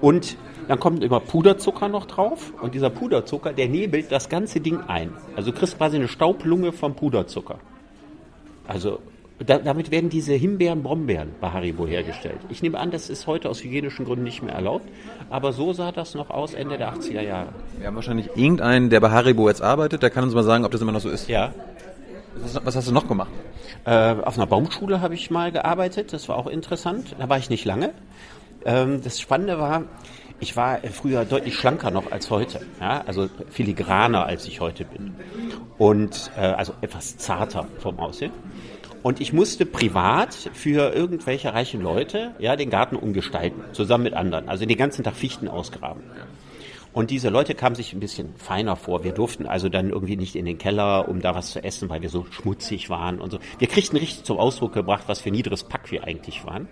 und 0.00 0.36
dann 0.68 0.80
kommt 0.80 1.04
immer 1.04 1.20
Puderzucker 1.20 1.88
noch 1.88 2.06
drauf 2.06 2.52
und 2.60 2.74
dieser 2.74 2.90
Puderzucker, 2.90 3.52
der 3.52 3.68
nebelt 3.68 4.10
das 4.10 4.28
ganze 4.28 4.60
Ding 4.60 4.80
ein. 4.86 5.12
Also 5.36 5.50
du 5.50 5.58
kriegst 5.58 5.76
quasi 5.76 5.96
eine 5.96 6.08
Staublunge 6.08 6.72
vom 6.72 6.94
Puderzucker. 6.94 7.58
Also 8.66 9.00
da, 9.38 9.58
damit 9.58 9.90
werden 9.90 10.10
diese 10.10 10.32
Himbeeren, 10.32 10.82
Brombeeren 10.82 11.30
bei 11.40 11.50
Haribo 11.50 11.86
hergestellt. 11.86 12.38
Ich 12.48 12.62
nehme 12.62 12.78
an, 12.78 12.90
das 12.90 13.10
ist 13.10 13.26
heute 13.26 13.50
aus 13.50 13.62
hygienischen 13.62 14.06
Gründen 14.06 14.24
nicht 14.24 14.42
mehr 14.42 14.54
erlaubt, 14.54 14.88
aber 15.28 15.52
so 15.52 15.72
sah 15.72 15.92
das 15.92 16.14
noch 16.14 16.30
aus 16.30 16.54
Ende 16.54 16.78
der 16.78 16.94
80er 16.94 17.20
Jahre. 17.20 17.48
Wir 17.78 17.88
haben 17.88 17.96
wahrscheinlich 17.96 18.28
irgendeinen, 18.36 18.90
der 18.90 19.00
bei 19.00 19.10
Haribo 19.10 19.48
jetzt 19.48 19.60
arbeitet, 19.60 20.02
der 20.02 20.10
kann 20.10 20.24
uns 20.24 20.34
mal 20.34 20.44
sagen, 20.44 20.64
ob 20.64 20.70
das 20.70 20.80
immer 20.80 20.92
noch 20.92 21.00
so 21.00 21.10
ist. 21.10 21.28
Ja. 21.28 21.52
Was, 22.36 22.64
was 22.64 22.76
hast 22.76 22.88
du 22.88 22.92
noch 22.92 23.08
gemacht? 23.08 23.30
Äh, 23.84 24.14
auf 24.22 24.38
einer 24.38 24.46
Baumschule 24.46 25.00
habe 25.00 25.14
ich 25.14 25.30
mal 25.30 25.52
gearbeitet, 25.52 26.12
das 26.12 26.28
war 26.28 26.36
auch 26.36 26.46
interessant. 26.46 27.14
Da 27.18 27.28
war 27.28 27.38
ich 27.38 27.50
nicht 27.50 27.64
lange. 27.64 27.92
Ähm, 28.64 29.02
das 29.02 29.20
Spannende 29.20 29.58
war, 29.58 29.84
ich 30.40 30.56
war 30.56 30.78
früher 30.92 31.24
deutlich 31.24 31.54
schlanker 31.54 31.90
noch 31.90 32.10
als 32.10 32.30
heute, 32.30 32.60
ja, 32.80 33.02
also 33.06 33.28
filigraner 33.50 34.26
als 34.26 34.46
ich 34.46 34.60
heute 34.60 34.84
bin 34.84 35.14
und 35.78 36.30
äh, 36.36 36.40
also 36.40 36.74
etwas 36.80 37.16
zarter 37.16 37.66
vom 37.78 37.98
Aussehen. 37.98 38.32
Und 39.02 39.20
ich 39.20 39.34
musste 39.34 39.66
privat 39.66 40.34
für 40.54 40.94
irgendwelche 40.94 41.52
reichen 41.52 41.82
Leute 41.82 42.34
ja 42.38 42.56
den 42.56 42.70
Garten 42.70 42.96
umgestalten, 42.96 43.62
zusammen 43.72 44.04
mit 44.04 44.14
anderen. 44.14 44.48
Also 44.48 44.64
den 44.64 44.78
ganzen 44.78 45.04
Tag 45.04 45.14
Fichten 45.14 45.46
ausgraben. 45.46 46.02
Und 46.94 47.10
diese 47.10 47.28
Leute 47.28 47.54
kamen 47.54 47.74
sich 47.74 47.92
ein 47.92 48.00
bisschen 48.00 48.34
feiner 48.36 48.76
vor. 48.76 49.04
Wir 49.04 49.12
durften 49.12 49.46
also 49.46 49.68
dann 49.68 49.90
irgendwie 49.90 50.16
nicht 50.16 50.36
in 50.36 50.46
den 50.46 50.56
Keller, 50.56 51.06
um 51.08 51.20
da 51.20 51.34
was 51.34 51.50
zu 51.50 51.62
essen, 51.62 51.90
weil 51.90 52.00
wir 52.00 52.08
so 52.08 52.24
schmutzig 52.30 52.88
waren 52.88 53.20
und 53.20 53.30
so. 53.30 53.40
Wir 53.58 53.68
kriegten 53.68 53.98
richtig 53.98 54.24
zum 54.24 54.38
Ausdruck 54.38 54.72
gebracht, 54.72 55.04
was 55.06 55.20
für 55.20 55.30
niederes 55.30 55.64
Pack 55.64 55.90
wir 55.90 56.04
eigentlich 56.04 56.46
waren. 56.46 56.68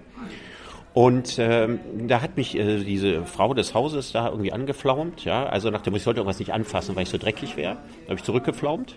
Und 0.94 1.38
ähm, 1.38 1.80
da 2.06 2.20
hat 2.20 2.36
mich 2.36 2.54
äh, 2.54 2.84
diese 2.84 3.24
Frau 3.24 3.54
des 3.54 3.74
Hauses 3.74 4.12
da 4.12 4.28
irgendwie 4.28 4.52
angeflaumt, 4.52 5.24
ja, 5.24 5.46
also 5.46 5.70
nach 5.70 5.80
dem, 5.80 5.94
ich 5.94 6.02
sollte 6.02 6.20
irgendwas 6.20 6.38
nicht 6.38 6.52
anfassen, 6.52 6.94
weil 6.96 7.04
ich 7.04 7.08
so 7.08 7.16
dreckig 7.16 7.56
wäre. 7.56 7.76
Da 8.04 8.10
habe 8.10 8.16
ich 8.16 8.24
zurückgeflaumt, 8.24 8.96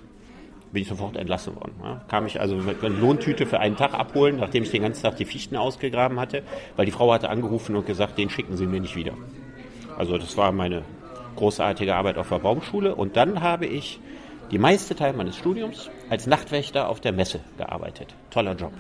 bin 0.74 0.81
ich 0.81 0.89
sofort 0.89 1.15
entlassen 1.15 1.56
worden. 1.56 1.74
Ja. 1.81 2.01
Kam 2.09 2.25
ich 2.25 2.42
also 2.42 2.56
mit 2.57 2.83
einer 2.83 2.94
Lohntüte 2.94 3.45
für 3.45 3.59
einen 3.59 3.77
Tag 3.77 3.94
abholen, 3.94 4.38
nachdem 4.38 4.63
ich 4.63 4.71
den 4.71 4.81
ganzen 4.81 5.03
Tag 5.03 5.15
die 5.15 5.25
Fichten 5.25 5.56
ausgegraben 5.56 6.19
hatte, 6.19 6.44
weil 6.75 6.86
die 6.86 6.92
Frau 6.92 7.13
hatte 7.13 7.30
angerufen 7.30 7.77
und 7.77 7.86
gesagt, 7.86 8.18
den 8.18 8.30
schicken 8.30 8.57
Sie 8.57 8.68
mir 8.68 8.81
nicht 8.81 8.97
wieder. 8.97 9.13
Also 9.97 10.18
das 10.18 10.36
war 10.36 10.51
meine 10.51 10.83
großartige 11.38 11.95
Arbeit 11.95 12.18
auf 12.18 12.27
der 12.27 12.39
Baumschule. 12.39 12.94
Und 12.95 13.15
dann 13.15 13.42
habe 13.42 13.65
ich 13.65 14.00
die 14.51 14.57
meiste 14.57 14.95
Teil 14.95 15.13
meines 15.13 15.38
Studiums 15.38 15.89
als 16.09 16.27
Nachtwächter 16.27 16.89
auf 16.89 17.00
der 17.00 17.13
Messe 17.13 17.39
gearbeitet. 17.57 18.13
Toller 18.30 18.53
Job. 18.53 18.74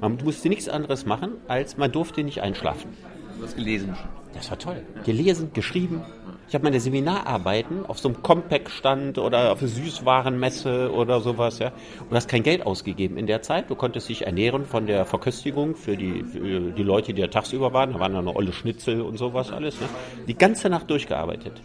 Man 0.00 0.18
musste 0.22 0.48
nichts 0.48 0.68
anderes 0.68 1.06
machen, 1.06 1.32
als 1.48 1.76
man 1.76 1.90
durfte 1.90 2.22
nicht 2.22 2.42
einschlafen. 2.42 2.90
Du 3.38 3.44
hast 3.44 3.56
gelesen. 3.56 3.96
Das 4.34 4.50
war 4.50 4.58
toll. 4.58 4.82
Gelesen, 5.04 5.52
geschrieben. 5.52 6.02
Ich 6.48 6.54
habe 6.54 6.64
meine 6.64 6.78
Seminararbeiten 6.78 7.86
auf 7.86 7.98
so 7.98 8.08
einem 8.08 8.22
Compact-Stand 8.22 9.18
oder 9.18 9.52
auf 9.52 9.60
einer 9.60 9.68
Süßwarenmesse 9.68 10.92
oder 10.92 11.20
sowas, 11.20 11.58
ja. 11.58 11.72
Und 12.08 12.14
hast 12.14 12.28
kein 12.28 12.42
Geld 12.42 12.64
ausgegeben 12.64 13.16
in 13.16 13.26
der 13.26 13.42
Zeit. 13.42 13.70
Du 13.70 13.74
konntest 13.74 14.08
dich 14.08 14.26
ernähren 14.26 14.64
von 14.64 14.86
der 14.86 15.06
Verköstigung 15.06 15.74
für 15.74 15.96
die, 15.96 16.22
für 16.22 16.70
die 16.70 16.82
Leute, 16.82 17.14
die 17.14 17.22
da 17.22 17.28
tagsüber 17.28 17.72
waren. 17.72 17.94
Da 17.94 18.00
waren 18.00 18.12
dann 18.12 18.26
noch 18.26 18.36
olle 18.36 18.52
Schnitzel 18.52 19.00
und 19.00 19.16
sowas 19.16 19.50
alles. 19.50 19.80
Ne? 19.80 19.88
Die 20.28 20.36
ganze 20.36 20.68
Nacht 20.68 20.90
durchgearbeitet. 20.90 21.60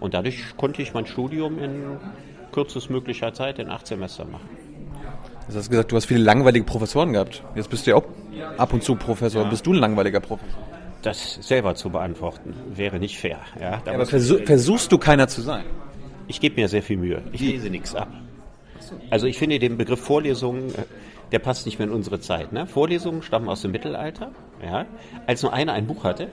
Und 0.00 0.14
dadurch 0.14 0.56
konnte 0.56 0.82
ich 0.82 0.94
mein 0.94 1.06
Studium 1.06 1.58
in 1.58 1.98
kürzestmöglicher 2.52 3.32
Zeit 3.34 3.58
in 3.58 3.68
acht 3.68 3.86
Semestern 3.86 4.30
machen. 4.30 4.48
Du 5.48 5.54
hast 5.54 5.70
gesagt, 5.70 5.92
du 5.92 5.96
hast 5.96 6.06
viele 6.06 6.20
langweilige 6.20 6.64
Professoren 6.64 7.12
gehabt. 7.12 7.42
Jetzt 7.54 7.68
bist 7.68 7.86
du 7.86 7.90
ja 7.90 7.96
auch 7.96 8.04
ab 8.56 8.72
und 8.72 8.82
zu 8.82 8.96
Professor. 8.96 9.42
Ja. 9.42 9.48
Bist 9.48 9.66
du 9.66 9.72
ein 9.72 9.78
langweiliger 9.78 10.20
Professor? 10.20 10.58
Das 11.02 11.34
selber 11.42 11.74
zu 11.74 11.90
beantworten 11.90 12.54
wäre 12.74 12.98
nicht 12.98 13.18
fair. 13.18 13.40
Ja, 13.60 13.82
ja 13.84 13.92
aber 13.92 14.06
versuch, 14.06 14.40
versuchst 14.44 14.90
du 14.90 14.98
keiner 14.98 15.28
zu 15.28 15.42
sein? 15.42 15.64
Ich 16.28 16.40
gebe 16.40 16.60
mir 16.60 16.68
sehr 16.68 16.82
viel 16.82 16.96
Mühe. 16.96 17.22
Ich 17.32 17.42
lese 17.42 17.68
nichts 17.68 17.94
ab. 17.94 18.08
Also 19.10 19.26
ich 19.26 19.38
finde 19.38 19.58
den 19.58 19.76
Begriff 19.76 20.00
Vorlesungen, 20.00 20.70
äh, 20.70 20.84
der 21.32 21.38
passt 21.38 21.66
nicht 21.66 21.78
mehr 21.78 21.88
in 21.88 21.94
unsere 21.94 22.20
Zeit. 22.20 22.52
Ne? 22.52 22.66
Vorlesungen 22.66 23.22
stammen 23.22 23.48
aus 23.48 23.62
dem 23.62 23.72
Mittelalter, 23.72 24.30
ja, 24.62 24.86
als 25.26 25.42
nur 25.42 25.52
einer 25.52 25.72
ein 25.72 25.86
Buch 25.86 26.04
hatte 26.04 26.28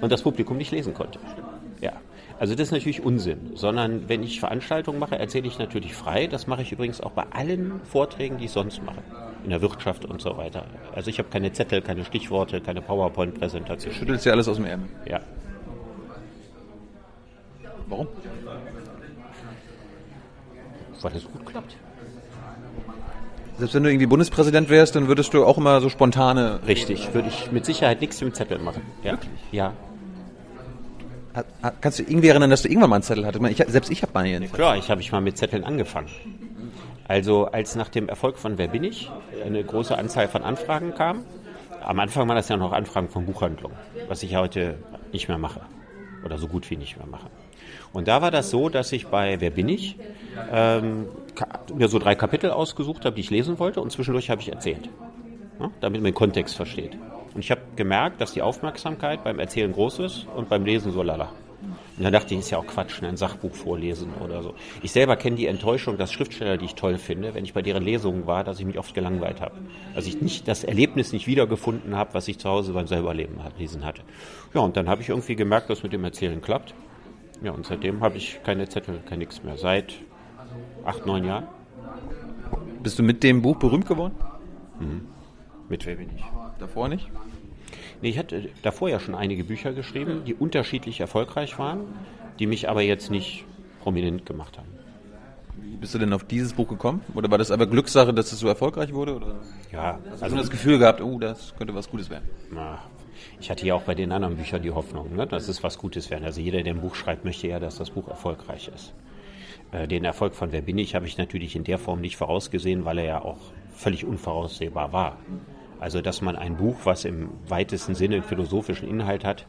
und 0.00 0.10
das 0.10 0.22
Publikum 0.22 0.56
nicht 0.56 0.72
lesen 0.72 0.94
konnte. 0.94 1.18
Ja. 1.80 1.92
Also 2.38 2.54
das 2.54 2.68
ist 2.68 2.72
natürlich 2.72 3.04
Unsinn, 3.04 3.50
sondern 3.54 4.08
wenn 4.08 4.22
ich 4.22 4.38
Veranstaltungen 4.38 5.00
mache, 5.00 5.18
erzähle 5.18 5.48
ich 5.48 5.58
natürlich 5.58 5.94
frei. 5.94 6.28
Das 6.28 6.46
mache 6.46 6.62
ich 6.62 6.70
übrigens 6.70 7.00
auch 7.00 7.10
bei 7.10 7.24
allen 7.30 7.80
Vorträgen, 7.84 8.38
die 8.38 8.44
ich 8.44 8.52
sonst 8.52 8.82
mache, 8.84 9.02
in 9.42 9.50
der 9.50 9.60
Wirtschaft 9.60 10.04
und 10.04 10.20
so 10.20 10.36
weiter. 10.36 10.66
Also 10.94 11.10
ich 11.10 11.18
habe 11.18 11.28
keine 11.30 11.52
Zettel, 11.52 11.82
keine 11.82 12.04
Stichworte, 12.04 12.60
keine 12.60 12.80
PowerPoint-Präsentation. 12.80 13.92
Schüttelst 13.92 14.24
ja 14.24 14.32
alles 14.32 14.46
aus 14.46 14.56
dem 14.56 14.66
Ärmel? 14.66 14.88
Ja. 15.04 15.20
Warum? 17.88 18.06
Weil 21.00 21.16
es 21.16 21.24
gut 21.24 21.46
klappt. 21.46 21.76
Selbst 23.58 23.74
wenn 23.74 23.82
du 23.82 23.90
irgendwie 23.90 24.06
Bundespräsident 24.06 24.68
wärst, 24.68 24.94
dann 24.94 25.08
würdest 25.08 25.34
du 25.34 25.44
auch 25.44 25.58
immer 25.58 25.80
so 25.80 25.88
spontane... 25.88 26.60
Richtig, 26.68 27.12
würde 27.14 27.28
ich 27.28 27.50
mit 27.50 27.64
Sicherheit 27.64 28.00
nichts 28.00 28.20
mit 28.20 28.36
Zetteln 28.36 28.62
machen. 28.62 28.82
Ja. 29.02 29.12
Wirklich? 29.12 29.32
Ja. 29.50 29.72
Kannst 31.80 31.98
du 31.98 32.02
irgendwie 32.02 32.28
erinnern, 32.28 32.50
dass 32.50 32.62
du 32.62 32.68
irgendwann 32.68 32.90
mal 32.90 32.96
einen 32.96 33.02
Zettel 33.02 33.26
hattest? 33.26 33.44
Ich, 33.44 33.66
selbst 33.68 33.90
ich 33.90 34.02
habe 34.02 34.12
mal 34.14 34.24
einen 34.24 34.50
Klar, 34.50 34.76
ich 34.76 34.90
habe 34.90 35.00
ich 35.00 35.12
mal 35.12 35.20
mit 35.20 35.36
Zetteln 35.36 35.64
angefangen. 35.64 36.08
Also 37.06 37.46
als 37.46 37.74
nach 37.74 37.88
dem 37.88 38.08
Erfolg 38.08 38.38
von 38.38 38.58
Wer 38.58 38.68
bin 38.68 38.84
ich 38.84 39.10
eine 39.44 39.64
große 39.64 39.96
Anzahl 39.96 40.28
von 40.28 40.42
Anfragen 40.42 40.94
kam, 40.94 41.24
am 41.82 42.00
Anfang 42.00 42.28
waren 42.28 42.36
das 42.36 42.48
ja 42.48 42.56
noch 42.56 42.72
Anfragen 42.72 43.08
von 43.08 43.24
Buchhandlungen, 43.24 43.76
was 44.08 44.22
ich 44.22 44.36
heute 44.36 44.76
nicht 45.12 45.28
mehr 45.28 45.38
mache 45.38 45.62
oder 46.24 46.36
so 46.36 46.48
gut 46.48 46.68
wie 46.70 46.76
nicht 46.76 46.98
mehr 46.98 47.06
mache. 47.06 47.28
Und 47.92 48.08
da 48.08 48.20
war 48.20 48.30
das 48.30 48.50
so, 48.50 48.68
dass 48.68 48.92
ich 48.92 49.06
bei 49.06 49.40
Wer 49.40 49.50
bin 49.50 49.68
ich 49.68 49.96
ähm, 50.52 51.06
mir 51.74 51.88
so 51.88 51.98
drei 51.98 52.14
Kapitel 52.14 52.50
ausgesucht 52.50 53.04
habe, 53.04 53.14
die 53.14 53.22
ich 53.22 53.30
lesen 53.30 53.58
wollte 53.58 53.80
und 53.80 53.90
zwischendurch 53.90 54.28
habe 54.28 54.42
ich 54.42 54.50
erzählt, 54.50 54.90
ja, 55.60 55.70
damit 55.80 56.02
man 56.02 56.10
den 56.10 56.14
Kontext 56.14 56.56
versteht. 56.56 56.98
Und 57.38 57.44
ich 57.44 57.52
habe 57.52 57.60
gemerkt, 57.76 58.20
dass 58.20 58.32
die 58.32 58.42
Aufmerksamkeit 58.42 59.22
beim 59.22 59.38
Erzählen 59.38 59.70
groß 59.70 60.00
ist 60.00 60.26
und 60.34 60.48
beim 60.48 60.64
Lesen 60.64 60.90
so 60.90 61.04
lala. 61.04 61.28
Und 61.96 62.02
dann 62.02 62.12
dachte 62.12 62.34
ich, 62.34 62.40
ist 62.40 62.50
ja 62.50 62.58
auch 62.58 62.66
Quatsch, 62.66 63.00
ne, 63.00 63.06
ein 63.06 63.16
Sachbuch 63.16 63.54
vorlesen 63.54 64.08
oder 64.24 64.42
so. 64.42 64.54
Ich 64.82 64.90
selber 64.90 65.14
kenne 65.14 65.36
die 65.36 65.46
Enttäuschung, 65.46 65.98
dass 65.98 66.12
Schriftsteller, 66.12 66.56
die 66.56 66.64
ich 66.64 66.74
toll 66.74 66.98
finde, 66.98 67.34
wenn 67.34 67.44
ich 67.44 67.52
bei 67.54 67.62
deren 67.62 67.84
Lesungen 67.84 68.26
war, 68.26 68.42
dass 68.42 68.58
ich 68.58 68.66
mich 68.66 68.76
oft 68.76 68.92
gelangweilt 68.92 69.40
habe. 69.40 69.54
Also 69.94 70.08
ich 70.08 70.20
nicht 70.20 70.48
das 70.48 70.64
Erlebnis 70.64 71.12
nicht 71.12 71.28
wiedergefunden 71.28 71.94
habe, 71.94 72.12
was 72.12 72.26
ich 72.26 72.40
zu 72.40 72.48
Hause 72.48 72.72
beim 72.72 72.88
selberleben 72.88 73.36
lesen 73.56 73.84
hatte. 73.84 74.02
Ja, 74.52 74.62
und 74.62 74.76
dann 74.76 74.88
habe 74.88 75.02
ich 75.02 75.10
irgendwie 75.10 75.36
gemerkt, 75.36 75.70
dass 75.70 75.84
mit 75.84 75.92
dem 75.92 76.02
Erzählen 76.02 76.42
klappt. 76.42 76.74
Ja, 77.40 77.52
und 77.52 77.66
seitdem 77.66 78.00
habe 78.00 78.16
ich 78.16 78.40
keine 78.42 78.68
Zettel, 78.68 78.98
kein 79.08 79.20
nichts 79.20 79.44
mehr. 79.44 79.56
Seit 79.58 79.94
acht, 80.84 81.06
neun 81.06 81.22
Jahren. 81.22 81.46
Bist 82.82 82.98
du 82.98 83.04
mit 83.04 83.22
dem 83.22 83.42
Buch 83.42 83.58
berühmt 83.58 83.86
geworden? 83.86 84.16
Mhm. 84.80 85.17
Mit 85.68 85.84
wer 85.86 85.96
bin 85.96 86.08
ich? 86.16 86.24
Davor 86.58 86.88
nicht? 86.88 87.10
Nee, 88.00 88.10
ich 88.10 88.18
hatte 88.18 88.48
davor 88.62 88.88
ja 88.88 89.00
schon 89.00 89.14
einige 89.14 89.44
Bücher 89.44 89.72
geschrieben, 89.72 90.22
die 90.24 90.34
unterschiedlich 90.34 91.00
erfolgreich 91.00 91.58
waren, 91.58 91.80
die 92.38 92.46
mich 92.46 92.68
aber 92.68 92.82
jetzt 92.82 93.10
nicht 93.10 93.44
prominent 93.82 94.24
gemacht 94.24 94.56
haben. 94.56 94.68
Wie 95.56 95.76
bist 95.76 95.94
du 95.94 95.98
denn 95.98 96.12
auf 96.12 96.24
dieses 96.24 96.52
Buch 96.52 96.68
gekommen? 96.68 97.02
Oder 97.14 97.30
war 97.30 97.38
das 97.38 97.50
aber 97.50 97.66
Glückssache, 97.66 98.14
dass 98.14 98.32
es 98.32 98.38
so 98.38 98.48
erfolgreich 98.48 98.94
wurde? 98.94 99.16
Oder? 99.16 99.40
Ja, 99.72 99.98
Hast 100.10 100.20
du 100.20 100.24
also 100.24 100.36
das 100.36 100.50
Gefühl 100.50 100.78
gehabt, 100.78 101.00
oh, 101.00 101.18
das 101.18 101.54
könnte 101.56 101.74
was 101.74 101.90
Gutes 101.90 102.08
werden? 102.08 102.28
Na, 102.50 102.78
ich 103.40 103.50
hatte 103.50 103.66
ja 103.66 103.74
auch 103.74 103.82
bei 103.82 103.94
den 103.94 104.12
anderen 104.12 104.36
Büchern 104.36 104.62
die 104.62 104.70
Hoffnung, 104.70 105.14
ne, 105.14 105.26
dass 105.26 105.48
es 105.48 105.62
was 105.62 105.78
Gutes 105.78 106.10
werden. 106.10 106.24
Also 106.24 106.40
jeder, 106.40 106.62
der 106.62 106.74
ein 106.74 106.80
Buch 106.80 106.94
schreibt, 106.94 107.24
möchte 107.24 107.48
ja, 107.48 107.58
dass 107.58 107.76
das 107.76 107.90
Buch 107.90 108.08
erfolgreich 108.08 108.70
ist. 108.74 108.94
Äh, 109.72 109.86
den 109.88 110.04
Erfolg 110.04 110.34
von 110.34 110.52
Wer 110.52 110.62
bin 110.62 110.78
ich 110.78 110.94
habe 110.94 111.06
ich 111.06 111.18
natürlich 111.18 111.56
in 111.56 111.64
der 111.64 111.78
Form 111.78 112.00
nicht 112.00 112.16
vorausgesehen, 112.16 112.84
weil 112.84 112.98
er 112.98 113.04
ja 113.04 113.22
auch 113.22 113.38
völlig 113.74 114.04
unvoraussehbar 114.04 114.92
war. 114.92 115.18
Also 115.80 116.00
dass 116.00 116.20
man 116.20 116.36
ein 116.36 116.56
Buch, 116.56 116.76
was 116.84 117.04
im 117.04 117.30
weitesten 117.48 117.94
Sinne 117.94 118.16
einen 118.16 118.24
philosophischen 118.24 118.88
Inhalt 118.88 119.24
hat, 119.24 119.46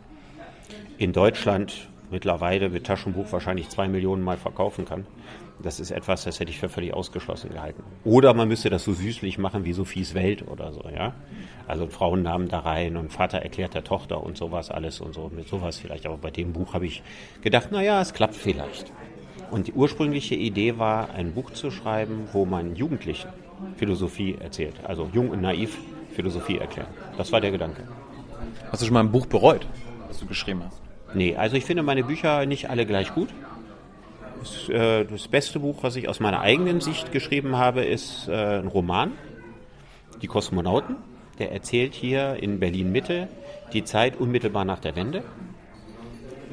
in 0.98 1.14
Deutschland 1.14 1.88
mittlerweile 2.12 2.70
mit 2.70 2.86
Taschenbuch 2.86 3.32
wahrscheinlich 3.32 3.70
zwei 3.70 3.88
Millionen 3.88 4.24
Mal 4.24 4.38
verkaufen 4.38 4.86
kann. 4.86 5.06
Das 5.62 5.80
ist 5.80 5.92
etwas, 5.92 6.24
das 6.24 6.40
hätte 6.40 6.52
ich 6.52 6.60
für 6.60 6.70
völlig 6.70 6.94
ausgeschlossen 6.94 7.52
gehalten. 7.52 7.84
Oder 8.06 8.34
man 8.34 8.48
müsste 8.48 8.70
das 8.70 8.86
so 8.86 8.94
süßlich 8.94 9.38
machen 9.38 9.66
wie 9.66 9.74
Sophies 9.74 10.14
Welt 10.14 10.48
oder 10.48 10.72
so, 10.72 10.84
ja. 10.94 11.14
Also 11.68 11.88
Frauennamen 11.88 12.48
da 12.48 12.60
rein 12.60 12.96
und 12.96 13.12
Vater 13.12 13.40
erklärt 13.40 13.74
der 13.74 13.84
Tochter 13.84 14.24
und 14.24 14.38
sowas 14.38 14.72
alles 14.72 15.02
und 15.02 15.14
so, 15.14 15.30
mit 15.36 15.48
sowas 15.50 15.78
vielleicht. 15.78 16.06
Aber 16.06 16.18
bei 16.18 16.32
dem 16.32 16.54
Buch 16.54 16.74
habe 16.74 16.86
ich 16.86 17.04
gedacht, 17.42 17.70
na 17.72 17.84
ja, 17.84 18.02
es 18.02 18.14
klappt 18.14 18.36
vielleicht. 18.36 18.92
Und 19.52 19.68
die 19.68 19.74
ursprüngliche 19.74 20.36
Idee 20.36 20.78
war, 20.78 21.12
ein 21.12 21.34
Buch 21.34 21.52
zu 21.52 21.72
schreiben, 21.72 22.30
wo 22.32 22.46
man 22.46 22.76
Jugendlichen 22.76 23.30
Philosophie 23.76 24.38
erzählt. 24.40 24.76
Also 24.86 25.10
jung 25.14 25.30
und 25.30 25.42
naiv 25.42 25.78
Philosophie 26.14 26.58
erklären. 26.58 26.88
Das 27.18 27.32
war 27.32 27.42
der 27.42 27.52
Gedanke. 27.52 27.88
Hast 28.72 28.82
du 28.82 28.86
schon 28.86 28.94
mal 28.94 29.02
ein 29.02 29.12
Buch 29.12 29.26
bereut, 29.26 29.68
was 30.08 30.20
du 30.20 30.26
geschrieben 30.26 30.64
hast? 30.66 30.82
Nee, 31.14 31.36
also 31.36 31.56
ich 31.56 31.66
finde 31.66 31.84
meine 31.84 32.04
Bücher 32.04 32.46
nicht 32.46 32.70
alle 32.70 32.86
gleich 32.86 33.14
gut. 33.14 33.30
Das, 34.40 34.70
äh, 34.70 35.06
das 35.06 35.28
beste 35.28 35.60
Buch, 35.60 35.80
was 35.82 35.96
ich 35.96 36.08
aus 36.08 36.20
meiner 36.20 36.42
eigenen 36.42 36.82
Sicht 36.82 37.12
geschrieben 37.12 37.58
habe, 37.58 37.84
ist 37.84 38.28
äh, 38.28 38.60
ein 38.60 38.68
Roman, 38.68 39.12
Die 40.22 40.28
Kosmonauten. 40.28 40.98
Der 41.40 41.52
erzählt 41.54 41.94
hier 41.94 42.36
in 42.42 42.60
Berlin 42.60 42.92
Mitte 42.92 43.30
die 43.72 43.84
Zeit 43.84 44.18
unmittelbar 44.18 44.66
nach 44.66 44.80
der 44.80 44.96
Wende. 44.96 45.24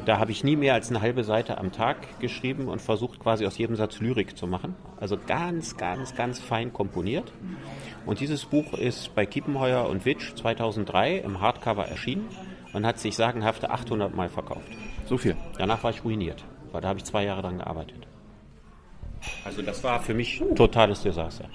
Da 0.04 0.18
habe 0.18 0.30
ich 0.30 0.44
nie 0.44 0.54
mehr 0.54 0.74
als 0.74 0.88
eine 0.88 1.00
halbe 1.00 1.24
Seite 1.24 1.58
am 1.58 1.72
Tag 1.72 2.20
geschrieben 2.20 2.68
und 2.68 2.80
versucht 2.80 3.18
quasi 3.18 3.44
aus 3.44 3.58
jedem 3.58 3.74
Satz 3.74 3.98
Lyrik 3.98 4.36
zu 4.36 4.46
machen. 4.46 4.76
Also 5.00 5.18
ganz, 5.26 5.76
ganz, 5.76 6.14
ganz 6.14 6.38
fein 6.38 6.72
komponiert. 6.72 7.32
Und 8.06 8.20
dieses 8.20 8.44
Buch 8.44 8.72
ist 8.72 9.14
bei 9.16 9.26
Kiepenheuer 9.26 9.86
und 9.88 10.04
Witsch 10.04 10.34
2003 10.36 11.16
im 11.16 11.40
Hardcover 11.40 11.86
erschienen 11.86 12.28
und 12.72 12.86
hat 12.86 13.00
sich 13.00 13.16
sagenhafte 13.16 13.70
800 13.70 14.14
Mal 14.14 14.28
verkauft. 14.28 14.68
So 15.06 15.18
viel. 15.18 15.36
Danach 15.58 15.82
war 15.82 15.90
ich 15.90 16.04
ruiniert, 16.04 16.44
weil 16.70 16.80
da 16.80 16.88
habe 16.88 17.00
ich 17.00 17.04
zwei 17.04 17.24
Jahre 17.24 17.42
dran 17.42 17.58
gearbeitet. 17.58 18.06
Also 19.44 19.60
das 19.62 19.82
war 19.82 20.00
für 20.00 20.14
mich 20.14 20.40
ein 20.40 20.54
totales 20.54 21.02
Desaster. 21.02 21.46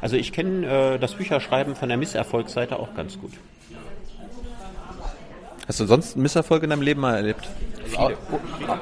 Also 0.00 0.16
ich 0.16 0.32
kenne 0.32 0.94
äh, 0.94 0.98
das 0.98 1.14
Bücherschreiben 1.14 1.76
von 1.76 1.88
der 1.90 1.98
Misserfolgsseite 1.98 2.78
auch 2.78 2.94
ganz 2.94 3.18
gut. 3.18 3.32
Hast 5.68 5.80
du 5.80 5.84
sonst 5.84 6.14
einen 6.14 6.22
Misserfolg 6.22 6.62
in 6.62 6.70
deinem 6.70 6.82
Leben 6.82 7.02
mal 7.02 7.14
erlebt? 7.14 7.48
Viele. 7.84 8.16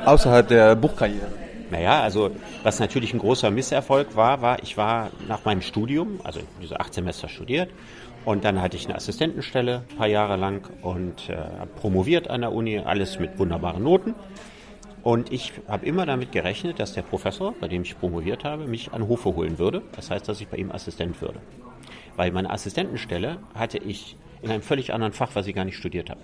Au 0.04 0.12
außerhalb 0.12 0.46
der 0.46 0.76
Buchkarriere? 0.76 1.49
Naja, 1.70 2.00
also 2.00 2.30
was 2.62 2.80
natürlich 2.80 3.14
ein 3.14 3.20
großer 3.20 3.50
Misserfolg 3.50 4.16
war, 4.16 4.42
war, 4.42 4.62
ich 4.62 4.76
war 4.76 5.10
nach 5.28 5.44
meinem 5.44 5.62
Studium, 5.62 6.20
also 6.24 6.40
diese 6.60 6.80
acht 6.80 6.92
Semester 6.94 7.28
studiert, 7.28 7.70
und 8.24 8.44
dann 8.44 8.60
hatte 8.60 8.76
ich 8.76 8.86
eine 8.86 8.96
Assistentenstelle 8.96 9.84
ein 9.90 9.96
paar 9.96 10.06
Jahre 10.06 10.36
lang 10.36 10.68
und 10.82 11.28
äh, 11.30 11.36
promoviert 11.80 12.28
an 12.28 12.42
der 12.42 12.52
Uni, 12.52 12.78
alles 12.78 13.18
mit 13.18 13.38
wunderbaren 13.38 13.82
Noten. 13.82 14.14
Und 15.02 15.32
ich 15.32 15.52
habe 15.66 15.86
immer 15.86 16.04
damit 16.04 16.30
gerechnet, 16.30 16.78
dass 16.78 16.92
der 16.92 17.02
Professor, 17.02 17.54
bei 17.58 17.68
dem 17.68 17.82
ich 17.82 17.98
promoviert 17.98 18.44
habe, 18.44 18.66
mich 18.66 18.92
an 18.92 19.08
Hofe 19.08 19.34
holen 19.34 19.58
würde. 19.58 19.80
Das 19.92 20.10
heißt, 20.10 20.28
dass 20.28 20.42
ich 20.42 20.48
bei 20.48 20.58
ihm 20.58 20.70
Assistent 20.70 21.22
würde. 21.22 21.40
Weil 22.16 22.32
meine 22.32 22.50
Assistentenstelle 22.50 23.38
hatte 23.54 23.78
ich 23.78 24.16
in 24.42 24.50
einem 24.50 24.62
völlig 24.62 24.92
anderen 24.92 25.14
Fach, 25.14 25.30
was 25.34 25.46
ich 25.46 25.54
gar 25.54 25.64
nicht 25.64 25.76
studiert 25.76 26.10
habe. 26.10 26.20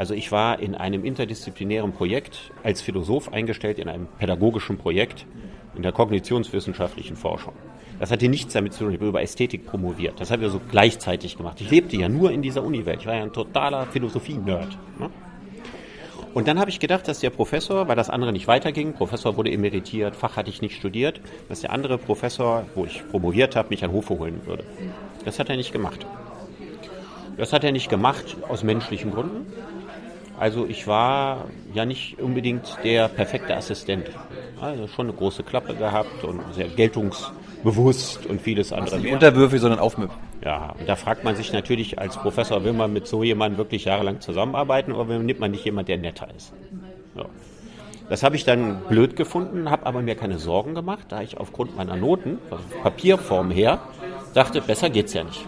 Also 0.00 0.14
ich 0.14 0.32
war 0.32 0.60
in 0.60 0.74
einem 0.74 1.04
interdisziplinären 1.04 1.92
Projekt 1.92 2.52
als 2.62 2.80
Philosoph 2.80 3.34
eingestellt 3.34 3.78
in 3.78 3.86
einem 3.86 4.06
pädagogischen 4.18 4.78
Projekt 4.78 5.26
in 5.76 5.82
der 5.82 5.92
kognitionswissenschaftlichen 5.92 7.16
Forschung. 7.16 7.52
Das 7.98 8.10
hatte 8.10 8.26
nichts 8.30 8.54
damit 8.54 8.72
zu 8.72 8.84
tun, 8.84 8.94
ich 8.94 8.98
bin 8.98 9.08
über 9.08 9.20
Ästhetik 9.20 9.66
promoviert. 9.66 10.18
Das 10.18 10.30
haben 10.30 10.40
wir 10.40 10.48
so 10.48 10.58
gleichzeitig 10.70 11.36
gemacht. 11.36 11.60
Ich 11.60 11.70
lebte 11.70 11.98
ja 11.98 12.08
nur 12.08 12.32
in 12.32 12.40
dieser 12.40 12.62
Uniwelt. 12.62 13.00
Ich 13.00 13.06
war 13.06 13.14
ja 13.14 13.24
ein 13.24 13.34
totaler 13.34 13.84
Philosophie-Nerd. 13.84 14.78
Ne? 14.98 15.10
Und 16.32 16.48
dann 16.48 16.58
habe 16.58 16.70
ich 16.70 16.80
gedacht, 16.80 17.06
dass 17.06 17.20
der 17.20 17.28
Professor, 17.28 17.86
weil 17.86 17.96
das 17.96 18.08
andere 18.08 18.32
nicht 18.32 18.48
weiterging, 18.48 18.94
Professor 18.94 19.36
wurde 19.36 19.50
emeritiert, 19.50 20.16
Fach 20.16 20.34
hatte 20.34 20.48
ich 20.48 20.62
nicht 20.62 20.76
studiert, 20.76 21.20
dass 21.50 21.60
der 21.60 21.72
andere 21.72 21.98
Professor, 21.98 22.64
wo 22.74 22.86
ich 22.86 23.06
promoviert 23.10 23.54
habe, 23.54 23.68
mich 23.68 23.84
an 23.84 23.92
Hofe 23.92 24.18
holen 24.18 24.40
würde. 24.46 24.64
Das 25.26 25.38
hat 25.38 25.50
er 25.50 25.58
nicht 25.58 25.74
gemacht. 25.74 26.06
Das 27.36 27.52
hat 27.52 27.64
er 27.64 27.72
nicht 27.72 27.88
gemacht 27.88 28.36
aus 28.48 28.62
menschlichen 28.62 29.12
Gründen. 29.12 29.46
Also 30.40 30.64
ich 30.66 30.86
war 30.86 31.48
ja 31.74 31.84
nicht 31.84 32.18
unbedingt 32.18 32.78
der 32.82 33.08
perfekte 33.08 33.54
Assistent. 33.54 34.06
Also 34.58 34.86
schon 34.88 35.08
eine 35.08 35.14
große 35.14 35.42
Klappe 35.42 35.74
gehabt 35.74 36.24
und 36.24 36.40
sehr 36.54 36.68
geltungsbewusst 36.68 38.24
und 38.24 38.40
vieles 38.40 38.72
andere. 38.72 39.00
Nicht 39.00 39.12
unterwürfig, 39.12 39.60
sondern 39.60 39.80
aufmüpfig. 39.80 40.16
Ja, 40.42 40.74
und 40.78 40.88
da 40.88 40.96
fragt 40.96 41.24
man 41.24 41.36
sich 41.36 41.52
natürlich 41.52 41.98
als 41.98 42.16
Professor, 42.16 42.64
will 42.64 42.72
man 42.72 42.90
mit 42.90 43.06
so 43.06 43.22
jemandem 43.22 43.58
wirklich 43.58 43.84
jahrelang 43.84 44.22
zusammenarbeiten 44.22 44.92
oder 44.92 45.18
nimmt 45.18 45.40
man 45.40 45.50
nicht 45.50 45.66
jemanden, 45.66 45.88
der 45.88 45.98
netter 45.98 46.28
ist? 46.34 46.54
Ja. 47.14 47.26
Das 48.08 48.22
habe 48.22 48.34
ich 48.34 48.46
dann 48.46 48.80
blöd 48.88 49.16
gefunden, 49.16 49.70
habe 49.70 49.84
aber 49.84 50.00
mir 50.00 50.14
keine 50.14 50.38
Sorgen 50.38 50.74
gemacht, 50.74 51.04
da 51.10 51.20
ich 51.20 51.36
aufgrund 51.36 51.76
meiner 51.76 51.96
Noten, 51.96 52.38
also 52.50 52.64
Papierform 52.82 53.50
her, 53.50 53.78
dachte, 54.32 54.62
besser 54.62 54.88
geht's 54.88 55.12
ja 55.12 55.22
nicht. 55.22 55.46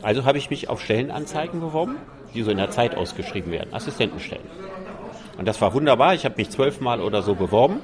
Also 0.00 0.24
habe 0.24 0.38
ich 0.38 0.48
mich 0.48 0.70
auf 0.70 0.80
Stellenanzeigen 0.80 1.60
beworben 1.60 1.96
die 2.34 2.42
so 2.42 2.50
in 2.50 2.58
der 2.58 2.70
Zeit 2.70 2.96
ausgeschrieben 2.96 3.52
werden, 3.52 3.72
Assistentenstellen. 3.72 4.44
Und 5.38 5.46
das 5.46 5.60
war 5.60 5.74
wunderbar. 5.74 6.14
Ich 6.14 6.24
habe 6.24 6.36
mich 6.36 6.50
zwölfmal 6.50 7.00
oder 7.00 7.22
so 7.22 7.34
beworben 7.34 7.80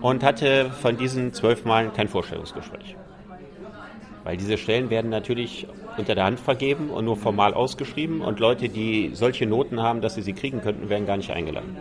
und 0.00 0.22
hatte 0.22 0.70
von 0.70 0.96
diesen 0.96 1.32
zwölf 1.32 1.64
Malen 1.64 1.92
kein 1.92 2.08
Vorstellungsgespräch. 2.08 2.96
Weil 4.24 4.36
diese 4.36 4.56
Stellen 4.56 4.90
werden 4.90 5.10
natürlich 5.10 5.66
unter 5.96 6.14
der 6.14 6.24
Hand 6.24 6.40
vergeben 6.40 6.90
und 6.90 7.04
nur 7.04 7.16
formal 7.16 7.54
ausgeschrieben 7.54 8.20
und 8.20 8.40
Leute, 8.40 8.68
die 8.68 9.10
solche 9.14 9.46
Noten 9.46 9.82
haben, 9.82 10.00
dass 10.00 10.14
sie 10.14 10.22
sie 10.22 10.32
kriegen 10.32 10.60
könnten, 10.62 10.88
werden 10.88 11.06
gar 11.06 11.16
nicht 11.16 11.30
eingeladen. 11.30 11.76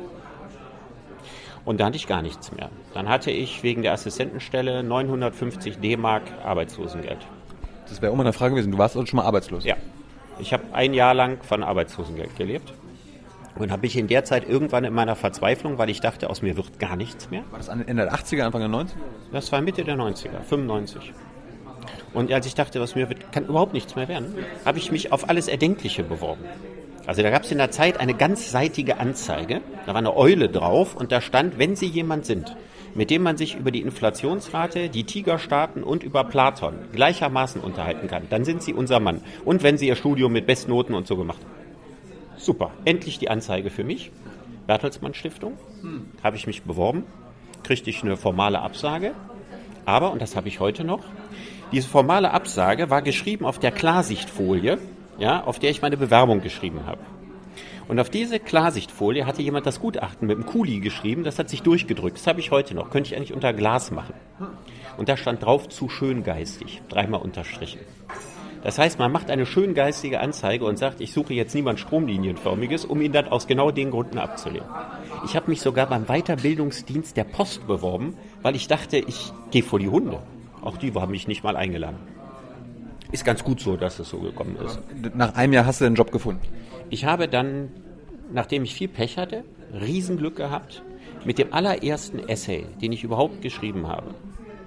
Und 1.65 1.79
da 1.79 1.85
hatte 1.85 1.95
ich 1.95 2.07
gar 2.07 2.21
nichts 2.21 2.51
mehr. 2.51 2.69
Dann 2.93 3.07
hatte 3.07 3.31
ich 3.31 3.63
wegen 3.63 3.81
der 3.81 3.93
Assistentenstelle 3.93 4.83
950 4.83 5.77
D-Mark 5.77 6.23
Arbeitslosengeld. 6.43 7.19
Das 7.87 8.01
wäre 8.01 8.11
auch 8.11 8.15
mal 8.17 8.23
eine 8.23 8.33
Frage 8.33 8.55
gewesen. 8.55 8.71
Du 8.71 8.77
warst 8.77 8.95
also 8.97 9.05
schon 9.05 9.17
mal 9.17 9.25
arbeitslos? 9.25 9.63
Ja. 9.63 9.75
Ich 10.39 10.53
habe 10.53 10.63
ein 10.73 10.93
Jahr 10.93 11.13
lang 11.13 11.43
von 11.43 11.63
Arbeitslosengeld 11.63 12.35
gelebt. 12.35 12.73
Und 13.55 13.71
habe 13.71 13.85
ich 13.85 13.95
in 13.95 14.07
der 14.07 14.23
Zeit 14.23 14.49
irgendwann 14.49 14.83
in 14.83 14.93
meiner 14.93 15.15
Verzweiflung, 15.15 15.77
weil 15.77 15.89
ich 15.91 16.01
dachte, 16.01 16.29
aus 16.29 16.41
mir 16.41 16.57
wird 16.57 16.79
gar 16.79 16.95
nichts 16.95 17.29
mehr. 17.29 17.43
War 17.51 17.59
das 17.59 17.67
Ende 17.67 17.93
der 17.93 18.11
80er, 18.11 18.41
Anfang 18.41 18.61
der 18.61 18.69
90er? 18.69 18.93
Das 19.31 19.51
war 19.51 19.61
Mitte 19.61 19.83
der 19.83 19.95
90er, 19.95 20.41
95. 20.41 21.13
Und 22.13 22.31
als 22.31 22.47
ich 22.47 22.55
dachte, 22.55 22.81
aus 22.81 22.95
mir 22.95 23.09
wird, 23.09 23.31
kann 23.31 23.45
überhaupt 23.45 23.73
nichts 23.73 23.95
mehr 23.95 24.07
werden, 24.07 24.33
habe 24.65 24.79
ich 24.79 24.91
mich 24.91 25.11
auf 25.11 25.29
alles 25.29 25.47
Erdenkliche 25.47 26.03
beworben. 26.03 26.43
Also 27.05 27.21
da 27.21 27.29
gab 27.29 27.43
es 27.43 27.51
in 27.51 27.57
der 27.57 27.69
Zeit 27.69 27.99
eine 27.99 28.13
ganzseitige 28.13 28.97
Anzeige, 28.97 29.61
da 29.85 29.93
war 29.93 29.97
eine 29.97 30.15
Eule 30.15 30.49
drauf 30.49 30.95
und 30.95 31.11
da 31.11 31.21
stand, 31.21 31.59
wenn 31.59 31.75
Sie 31.75 31.87
jemand 31.87 32.25
sind, 32.25 32.55
mit 32.95 33.09
dem 33.09 33.23
man 33.23 33.37
sich 33.37 33.55
über 33.55 33.71
die 33.71 33.81
Inflationsrate, 33.81 34.89
die 34.89 35.03
Tigerstaaten 35.03 35.83
und 35.83 36.03
über 36.03 36.23
Platon 36.23 36.75
gleichermaßen 36.93 37.61
unterhalten 37.61 38.07
kann. 38.07 38.23
Dann 38.29 38.45
sind 38.45 38.61
Sie 38.61 38.73
unser 38.73 38.99
Mann. 38.99 39.21
Und 39.45 39.63
wenn 39.63 39.77
Sie 39.77 39.87
Ihr 39.87 39.95
Studium 39.95 40.31
mit 40.31 40.45
Bestnoten 40.45 40.95
und 40.95 41.07
so 41.07 41.17
gemacht 41.17 41.39
haben. 41.41 41.63
Super, 42.37 42.71
endlich 42.85 43.19
die 43.19 43.29
Anzeige 43.29 43.69
für 43.69 43.83
mich. 43.83 44.11
Bertelsmann 44.67 45.13
Stiftung, 45.13 45.53
habe 46.23 46.37
ich 46.37 46.47
mich 46.47 46.63
beworben, 46.63 47.03
kriegte 47.63 47.89
ich 47.89 48.03
eine 48.03 48.17
formale 48.17 48.61
Absage. 48.61 49.13
Aber, 49.85 50.11
und 50.11 50.21
das 50.21 50.35
habe 50.35 50.47
ich 50.47 50.59
heute 50.59 50.83
noch, 50.83 51.03
diese 51.71 51.89
formale 51.89 52.31
Absage 52.31 52.89
war 52.89 53.01
geschrieben 53.01 53.45
auf 53.45 53.59
der 53.59 53.71
Klarsichtfolie, 53.71 54.77
ja, 55.17 55.43
auf 55.43 55.59
der 55.59 55.69
ich 55.69 55.81
meine 55.81 55.97
Bewerbung 55.97 56.41
geschrieben 56.41 56.85
habe. 56.85 57.01
Und 57.87 57.99
auf 57.99 58.09
diese 58.09 58.39
Klarsichtfolie 58.39 59.25
hatte 59.25 59.41
jemand 59.41 59.65
das 59.65 59.79
Gutachten 59.79 60.27
mit 60.27 60.37
dem 60.37 60.45
Kuli 60.45 60.79
geschrieben, 60.79 61.23
das 61.23 61.39
hat 61.39 61.49
sich 61.49 61.61
durchgedrückt. 61.61 62.17
Das 62.17 62.27
habe 62.27 62.39
ich 62.39 62.51
heute 62.51 62.75
noch. 62.75 62.89
Könnte 62.89 63.09
ich 63.09 63.17
eigentlich 63.17 63.33
unter 63.33 63.53
Glas 63.53 63.91
machen. 63.91 64.13
Und 64.97 65.09
da 65.09 65.17
stand 65.17 65.43
drauf 65.43 65.69
zu 65.69 65.89
schöngeistig, 65.89 66.81
dreimal 66.89 67.21
unterstrichen. 67.21 67.79
Das 68.63 68.79
heißt, 68.79 68.97
man 68.97 69.11
macht 69.11 69.29
eine 69.29 69.45
schöngeistige 69.45 70.21
Anzeige 70.21 70.63
und 70.63 70.77
sagt, 70.77 71.01
ich 71.01 71.11
suche 71.11 71.33
jetzt 71.33 71.53
niemand 71.53 71.81
Stromlinienförmiges, 71.81 72.85
um 72.85 73.01
ihn 73.01 73.11
dann 73.11 73.27
aus 73.27 73.45
genau 73.45 73.71
den 73.71 73.91
Gründen 73.91 74.17
abzulehnen. 74.17 74.69
Ich 75.25 75.35
habe 75.35 75.49
mich 75.49 75.59
sogar 75.59 75.87
beim 75.87 76.05
Weiterbildungsdienst 76.05 77.17
der 77.17 77.25
Post 77.25 77.67
beworben, 77.67 78.15
weil 78.41 78.55
ich 78.55 78.69
dachte, 78.69 78.97
ich 78.97 79.33
gehe 79.51 79.63
vor 79.63 79.79
die 79.79 79.89
Hunde. 79.89 80.19
Auch 80.61 80.77
die 80.77 80.93
haben 80.93 81.11
mich 81.11 81.27
nicht 81.27 81.43
mal 81.43 81.57
eingeladen. 81.57 81.97
Ist 83.11 83.25
ganz 83.25 83.43
gut 83.43 83.59
so, 83.59 83.75
dass 83.75 83.99
es 83.99 84.09
so 84.09 84.19
gekommen 84.19 84.55
ist. 84.55 84.79
Nach 85.13 85.35
einem 85.35 85.51
Jahr 85.51 85.65
hast 85.65 85.81
du 85.81 85.85
den 85.85 85.95
Job 85.95 86.11
gefunden? 86.11 86.41
Ich 86.89 87.05
habe 87.05 87.27
dann, 87.27 87.69
nachdem 88.31 88.63
ich 88.63 88.75
viel 88.75 88.87
Pech 88.87 89.17
hatte, 89.17 89.43
Riesenglück 89.73 90.35
gehabt, 90.35 90.83
mit 91.25 91.37
dem 91.37 91.53
allerersten 91.53 92.19
Essay, 92.27 92.65
den 92.81 92.91
ich 92.91 93.03
überhaupt 93.03 93.41
geschrieben 93.41 93.87
habe, 93.87 94.13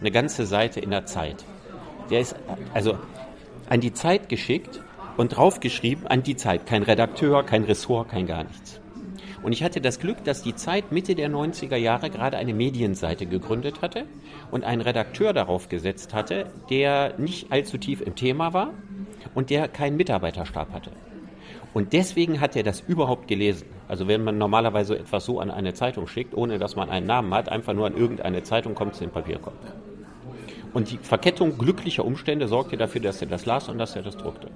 eine 0.00 0.11
ganze 0.11 0.46
Seite 0.46 0.80
in 0.80 0.90
der 0.90 1.06
Zeit. 1.06 1.44
Der 2.11 2.20
ist 2.20 2.37
also 2.75 2.99
an 3.68 3.80
die 3.80 3.92
Zeit 3.92 4.28
geschickt 4.28 4.80
und 5.16 5.37
draufgeschrieben 5.37 6.06
an 6.06 6.23
die 6.23 6.37
Zeit. 6.37 6.66
Kein 6.66 6.82
Redakteur, 6.82 7.44
kein 7.44 7.64
Ressort, 7.64 8.08
kein 8.08 8.26
gar 8.26 8.44
nichts. 8.44 8.80
Und 9.42 9.52
ich 9.52 9.62
hatte 9.62 9.80
das 9.80 10.00
Glück, 10.00 10.25
dass 10.25 10.42
die 10.42 10.56
Zeit 10.56 10.92
Mitte 10.92 11.14
der 11.14 11.30
90er 11.30 11.76
Jahre 11.76 12.11
gerade 12.11 12.37
eine 12.37 12.54
Medienseite 12.54 13.26
gegründet 13.26 13.80
hatte 13.82 14.06
und 14.50 14.64
einen 14.64 14.80
Redakteur 14.80 15.32
darauf 15.32 15.68
gesetzt 15.68 16.14
hatte, 16.14 16.46
der 16.70 17.14
nicht 17.18 17.52
allzu 17.52 17.78
tief 17.78 18.00
im 18.00 18.16
Thema 18.16 18.52
war 18.52 18.73
und 19.35 19.50
der 19.50 19.68
keinen 19.68 19.96
Mitarbeiterstab 19.96 20.73
hatte. 20.73 20.90
Und 21.75 21.92
deswegen 21.92 22.40
hat 22.40 22.56
er 22.56 22.62
das 22.62 22.80
überhaupt 22.80 23.28
gelesen. 23.28 23.66
Also 23.88 24.08
wenn 24.08 24.25
man 24.25 24.38
normalerweise 24.38 24.99
etwas 24.99 25.25
so 25.25 25.40
an 25.40 25.50
eine 25.50 25.75
Zeitung 25.75 26.06
schickt, 26.06 26.35
ohne 26.35 26.58
dass 26.58 26.75
man 26.75 26.90
einen 26.90 27.06
Namen 27.06 27.32
hat, 27.35 27.49
einfach 27.50 27.75
nur 27.75 27.87
an 27.87 27.96
irgendeine 27.96 28.42
Zeitung 28.42 28.75
kommt, 28.75 28.94
es 28.94 29.00
in 29.00 29.11
Papier 29.11 29.38
kommt. 29.38 29.58
Und 30.73 30.90
die 30.90 30.99
Verkettung 30.99 31.56
glücklicher 31.58 32.04
Umstände 32.04 32.49
sorgte 32.49 32.76
dafür, 32.76 33.00
dass 33.00 33.20
er 33.23 33.28
das 33.28 33.46
las 33.46 33.68
und 33.68 33.78
dass 33.78 33.96
er 33.96 34.02
das 34.02 34.16
druckte. 34.16 34.49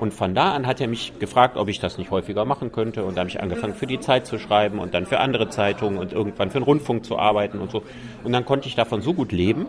Und 0.00 0.12
von 0.12 0.34
da 0.34 0.52
an 0.52 0.66
hat 0.66 0.80
er 0.80 0.88
mich 0.88 1.18
gefragt, 1.18 1.56
ob 1.56 1.68
ich 1.68 1.78
das 1.78 1.98
nicht 1.98 2.10
häufiger 2.10 2.44
machen 2.44 2.72
könnte. 2.72 3.04
Und 3.04 3.16
da 3.16 3.20
habe 3.20 3.30
ich 3.30 3.40
angefangen, 3.40 3.74
für 3.74 3.86
die 3.86 4.00
Zeit 4.00 4.26
zu 4.26 4.38
schreiben 4.38 4.78
und 4.78 4.92
dann 4.92 5.06
für 5.06 5.20
andere 5.20 5.48
Zeitungen 5.48 5.98
und 5.98 6.12
irgendwann 6.12 6.50
für 6.50 6.58
den 6.58 6.64
Rundfunk 6.64 7.04
zu 7.04 7.18
arbeiten 7.18 7.58
und 7.58 7.70
so. 7.70 7.82
Und 8.24 8.32
dann 8.32 8.44
konnte 8.44 8.68
ich 8.68 8.74
davon 8.74 9.02
so 9.02 9.14
gut 9.14 9.32
leben, 9.32 9.66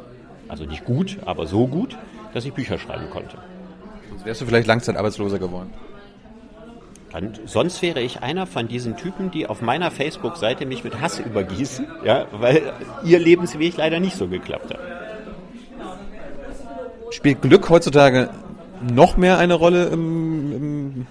also 0.48 0.66
nicht 0.66 0.84
gut, 0.84 1.18
aber 1.25 1.46
so 1.48 1.68
gut, 1.68 1.98
dass 2.34 2.44
ich 2.44 2.54
Bücher 2.54 2.78
schreiben 2.78 3.10
konnte. 3.12 3.38
Sonst 4.10 4.25
wärst 4.25 4.42
du 4.42 4.46
vielleicht 4.46 4.68
Langzeitarbeitsloser 4.68 5.40
geworden. 5.40 5.72
Und 7.15 7.39
sonst 7.45 7.81
wäre 7.81 8.01
ich 8.01 8.24
einer 8.24 8.45
von 8.45 8.67
diesen 8.67 8.98
Typen, 8.98 9.31
die 9.31 9.48
auf 9.48 9.62
meiner 9.62 9.89
Facebook-Seite 9.89 10.65
mich 10.65 10.84
mit 10.84 11.00
Hass 11.00 11.19
übergießen, 11.19 11.88
ja, 12.03 12.25
weil 12.34 12.74
ihr 13.05 13.19
Lebensweg 13.19 13.77
leider 13.77 14.01
nicht 14.01 14.17
so 14.17 14.27
geklappt 14.27 14.74
hat. 14.74 14.79
Spielt 17.12 17.41
Glück 17.41 17.69
heutzutage 17.69 18.31
noch 18.81 19.15
mehr 19.15 19.38
eine 19.38 19.53
Rolle 19.53 19.86
im, 19.86 20.51
im, 20.51 21.07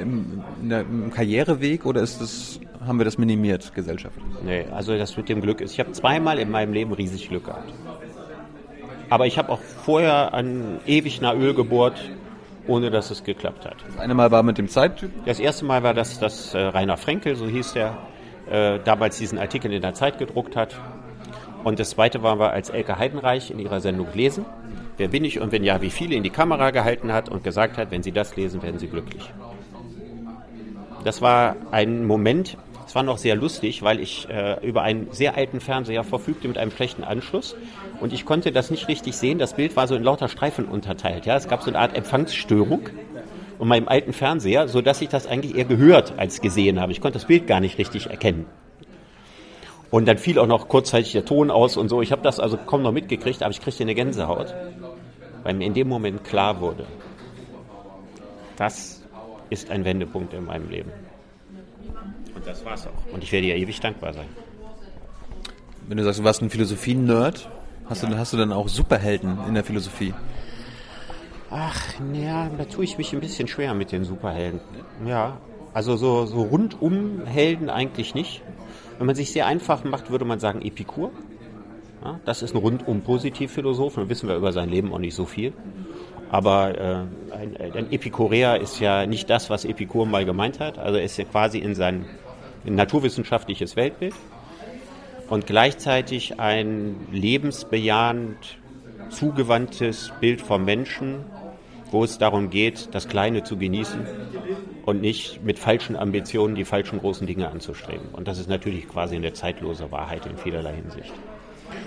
im, 0.00 0.42
im 0.70 1.12
Karriereweg 1.12 1.86
oder 1.86 2.00
ist 2.00 2.20
das, 2.20 2.58
haben 2.84 2.98
wir 2.98 3.04
das 3.04 3.16
minimiert 3.16 3.72
gesellschaftlich? 3.72 4.24
Nee, 4.44 4.64
also 4.72 4.98
das 4.98 5.16
mit 5.16 5.28
dem 5.28 5.40
Glück 5.40 5.60
ist, 5.60 5.72
ich 5.72 5.78
habe 5.78 5.92
zweimal 5.92 6.40
in 6.40 6.50
meinem 6.50 6.72
Leben 6.72 6.92
riesig 6.92 7.28
Glück 7.28 7.44
gehabt. 7.44 7.72
Aber 9.08 9.26
ich 9.26 9.38
habe 9.38 9.50
auch 9.50 9.60
vorher 9.60 10.34
an 10.34 10.80
ewig 10.86 11.20
nach 11.20 11.34
Öl 11.34 11.54
gebohrt, 11.54 12.00
ohne 12.66 12.90
dass 12.90 13.10
es 13.10 13.24
geklappt 13.24 13.64
hat. 13.64 13.76
Das 13.86 13.98
eine 13.98 14.14
Mal 14.14 14.30
war 14.30 14.42
mit 14.42 14.58
dem 14.58 14.68
Zeittyp? 14.68 15.10
Das 15.26 15.40
erste 15.40 15.64
Mal 15.64 15.82
war 15.82 15.94
das, 15.94 16.18
dass 16.18 16.54
äh, 16.54 16.58
Rainer 16.58 16.96
Frenkel, 16.96 17.36
so 17.36 17.46
hieß 17.46 17.72
der, 17.72 17.98
äh, 18.50 18.78
damals 18.84 19.18
diesen 19.18 19.38
Artikel 19.38 19.72
in 19.72 19.82
der 19.82 19.94
Zeit 19.94 20.18
gedruckt 20.18 20.56
hat. 20.56 20.76
Und 21.64 21.78
das 21.78 21.90
zweite 21.90 22.22
war, 22.22 22.38
war 22.38 22.52
als 22.52 22.70
Elke 22.70 22.98
Heidenreich 22.98 23.50
in 23.50 23.58
ihrer 23.58 23.80
Sendung 23.80 24.08
lesen. 24.14 24.44
Wer 24.96 25.08
bin 25.08 25.24
ich 25.24 25.40
und 25.40 25.52
wenn 25.52 25.64
ja, 25.64 25.80
wie 25.82 25.90
viele 25.90 26.14
in 26.14 26.22
die 26.22 26.30
Kamera 26.30 26.70
gehalten 26.70 27.12
hat 27.12 27.28
und 27.28 27.44
gesagt 27.44 27.78
hat, 27.78 27.90
wenn 27.90 28.02
Sie 28.02 28.12
das 28.12 28.36
lesen, 28.36 28.62
werden 28.62 28.78
Sie 28.78 28.88
glücklich. 28.88 29.30
Das 31.04 31.22
war 31.22 31.56
ein 31.70 32.06
Moment, 32.06 32.58
es 32.90 32.96
war 32.96 33.04
noch 33.04 33.18
sehr 33.18 33.36
lustig, 33.36 33.82
weil 33.82 34.00
ich 34.00 34.28
äh, 34.28 34.66
über 34.66 34.82
einen 34.82 35.12
sehr 35.12 35.36
alten 35.36 35.60
Fernseher 35.60 36.02
verfügte 36.02 36.48
mit 36.48 36.58
einem 36.58 36.72
schlechten 36.72 37.04
Anschluss 37.04 37.54
und 38.00 38.12
ich 38.12 38.24
konnte 38.24 38.50
das 38.50 38.72
nicht 38.72 38.88
richtig 38.88 39.16
sehen. 39.16 39.38
Das 39.38 39.54
Bild 39.54 39.76
war 39.76 39.86
so 39.86 39.94
in 39.94 40.02
lauter 40.02 40.26
Streifen 40.26 40.64
unterteilt. 40.64 41.24
Ja, 41.24 41.36
es 41.36 41.46
gab 41.46 41.62
so 41.62 41.70
eine 41.70 41.78
Art 41.78 41.96
Empfangsstörung 41.96 42.88
und 43.60 43.68
meinem 43.68 43.86
alten 43.86 44.12
Fernseher, 44.12 44.66
so 44.66 44.80
dass 44.80 45.00
ich 45.02 45.08
das 45.08 45.28
eigentlich 45.28 45.54
eher 45.54 45.66
gehört 45.66 46.18
als 46.18 46.40
gesehen 46.40 46.80
habe. 46.80 46.90
Ich 46.90 47.00
konnte 47.00 47.20
das 47.20 47.28
Bild 47.28 47.46
gar 47.46 47.60
nicht 47.60 47.78
richtig 47.78 48.08
erkennen. 48.08 48.46
Und 49.92 50.08
dann 50.08 50.18
fiel 50.18 50.40
auch 50.40 50.48
noch 50.48 50.66
kurzzeitig 50.66 51.12
der 51.12 51.24
Ton 51.24 51.52
aus 51.52 51.76
und 51.76 51.90
so. 51.90 52.02
Ich 52.02 52.10
habe 52.10 52.22
das 52.22 52.40
also 52.40 52.56
kaum 52.56 52.82
noch 52.82 52.90
mitgekriegt, 52.90 53.44
aber 53.44 53.52
ich 53.52 53.60
kriegte 53.60 53.84
eine 53.84 53.94
Gänsehaut, 53.94 54.52
weil 55.44 55.54
mir 55.54 55.66
in 55.66 55.74
dem 55.74 55.86
Moment 55.86 56.24
klar 56.24 56.60
wurde, 56.60 56.88
das 58.56 59.00
ist 59.48 59.70
ein 59.70 59.84
Wendepunkt 59.84 60.34
in 60.34 60.44
meinem 60.44 60.68
Leben. 60.68 60.90
Und 62.34 62.46
das 62.46 62.64
war's 62.64 62.86
auch. 62.86 63.12
Und 63.12 63.22
ich 63.22 63.32
werde 63.32 63.46
ihr 63.48 63.56
ewig 63.56 63.80
dankbar 63.80 64.12
sein. 64.12 64.26
Wenn 65.88 65.96
du 65.96 66.04
sagst, 66.04 66.20
du 66.20 66.24
warst 66.24 66.42
ein 66.42 66.50
Philosophie-Nerd, 66.50 67.48
hast, 67.86 68.02
ja. 68.02 68.08
du, 68.08 68.18
hast 68.18 68.32
du 68.32 68.36
dann 68.36 68.52
auch 68.52 68.68
Superhelden 68.68 69.38
in 69.48 69.54
der 69.54 69.64
Philosophie? 69.64 70.14
Ach, 71.50 71.98
naja, 71.98 72.48
da 72.56 72.64
tue 72.64 72.84
ich 72.84 72.96
mich 72.96 73.12
ein 73.12 73.20
bisschen 73.20 73.48
schwer 73.48 73.74
mit 73.74 73.90
den 73.90 74.04
Superhelden. 74.04 74.60
Ja, 75.04 75.38
also 75.74 75.96
so, 75.96 76.26
so 76.26 76.42
rundum 76.42 77.26
Helden 77.26 77.70
eigentlich 77.70 78.14
nicht. 78.14 78.42
Wenn 78.98 79.06
man 79.06 79.16
sich 79.16 79.32
sehr 79.32 79.46
einfach 79.46 79.82
macht, 79.82 80.10
würde 80.10 80.24
man 80.24 80.38
sagen 80.38 80.62
Epikur. 80.62 81.10
Ja, 82.04 82.20
das 82.24 82.42
ist 82.42 82.54
ein 82.54 82.58
rundum 82.58 83.02
Positivphilosoph, 83.02 83.96
dann 83.96 84.08
wissen 84.08 84.28
wir 84.28 84.36
über 84.36 84.52
sein 84.52 84.68
Leben 84.68 84.92
auch 84.92 84.98
nicht 84.98 85.14
so 85.14 85.26
viel. 85.26 85.52
Aber 86.30 86.78
äh, 86.78 87.34
ein, 87.34 87.56
ein 87.56 87.92
Epikureer 87.92 88.60
ist 88.60 88.78
ja 88.78 89.04
nicht 89.06 89.28
das, 89.28 89.50
was 89.50 89.64
Epikur 89.64 90.06
mal 90.06 90.24
gemeint 90.24 90.60
hat. 90.60 90.78
Also 90.78 90.98
er 90.98 91.04
ist 91.04 91.16
ja 91.16 91.24
quasi 91.24 91.58
in 91.58 91.74
sein 91.74 92.06
ein 92.66 92.74
naturwissenschaftliches 92.74 93.76
Weltbild 93.76 94.14
und 95.28 95.46
gleichzeitig 95.46 96.40
ein 96.40 96.96
lebensbejahend 97.12 98.58
zugewandtes 99.10 100.12
Bild 100.20 100.40
vom 100.40 100.64
Menschen, 100.64 101.24
wo 101.90 102.04
es 102.04 102.18
darum 102.18 102.50
geht, 102.50 102.94
das 102.94 103.08
Kleine 103.08 103.42
zu 103.42 103.56
genießen 103.56 104.00
und 104.86 105.00
nicht 105.00 105.42
mit 105.44 105.58
falschen 105.58 105.96
Ambitionen 105.96 106.54
die 106.54 106.64
falschen 106.64 107.00
großen 107.00 107.26
Dinge 107.26 107.48
anzustreben. 107.50 108.08
Und 108.12 108.28
das 108.28 108.38
ist 108.38 108.48
natürlich 108.48 108.88
quasi 108.88 109.16
eine 109.16 109.32
zeitlose 109.32 109.90
Wahrheit 109.90 110.26
in 110.26 110.36
vielerlei 110.36 110.74
Hinsicht. 110.74 111.12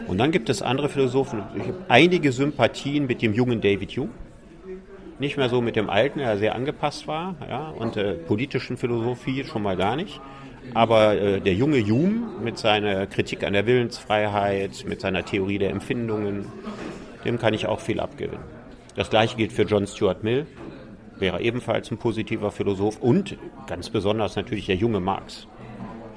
Und 0.07 0.17
dann 0.17 0.31
gibt 0.31 0.49
es 0.49 0.61
andere 0.61 0.89
Philosophen, 0.89 1.43
ich 1.55 1.63
habe 1.63 1.85
einige 1.87 2.31
Sympathien 2.31 3.05
mit 3.05 3.21
dem 3.21 3.33
jungen 3.33 3.61
David 3.61 3.91
Hume. 3.91 4.09
Nicht 5.19 5.37
mehr 5.37 5.47
so 5.47 5.61
mit 5.61 5.75
dem 5.75 5.89
alten, 5.89 6.19
der 6.19 6.37
sehr 6.37 6.55
angepasst 6.55 7.07
war, 7.07 7.35
ja, 7.47 7.69
und 7.69 7.95
äh, 7.97 8.13
politischen 8.13 8.77
Philosophie 8.77 9.43
schon 9.43 9.61
mal 9.61 9.77
gar 9.77 9.95
nicht. 9.95 10.19
Aber 10.73 11.15
äh, 11.15 11.39
der 11.39 11.53
junge 11.53 11.79
Hume 11.85 12.27
mit 12.43 12.57
seiner 12.57 13.05
Kritik 13.07 13.43
an 13.43 13.53
der 13.53 13.65
Willensfreiheit, 13.65 14.85
mit 14.87 15.01
seiner 15.01 15.23
Theorie 15.23 15.57
der 15.57 15.69
Empfindungen, 15.69 16.47
dem 17.25 17.37
kann 17.37 17.53
ich 17.53 17.67
auch 17.67 17.79
viel 17.79 17.99
abgewinnen. 17.99 18.43
Das 18.95 19.09
gleiche 19.09 19.37
gilt 19.37 19.53
für 19.53 19.63
John 19.63 19.87
Stuart 19.87 20.23
Mill, 20.23 20.45
wäre 21.19 21.41
ebenfalls 21.41 21.91
ein 21.91 21.97
positiver 21.97 22.51
Philosoph 22.51 22.99
und 23.01 23.37
ganz 23.67 23.89
besonders 23.89 24.35
natürlich 24.35 24.65
der 24.65 24.75
junge 24.75 24.99
Marx. 24.99 25.47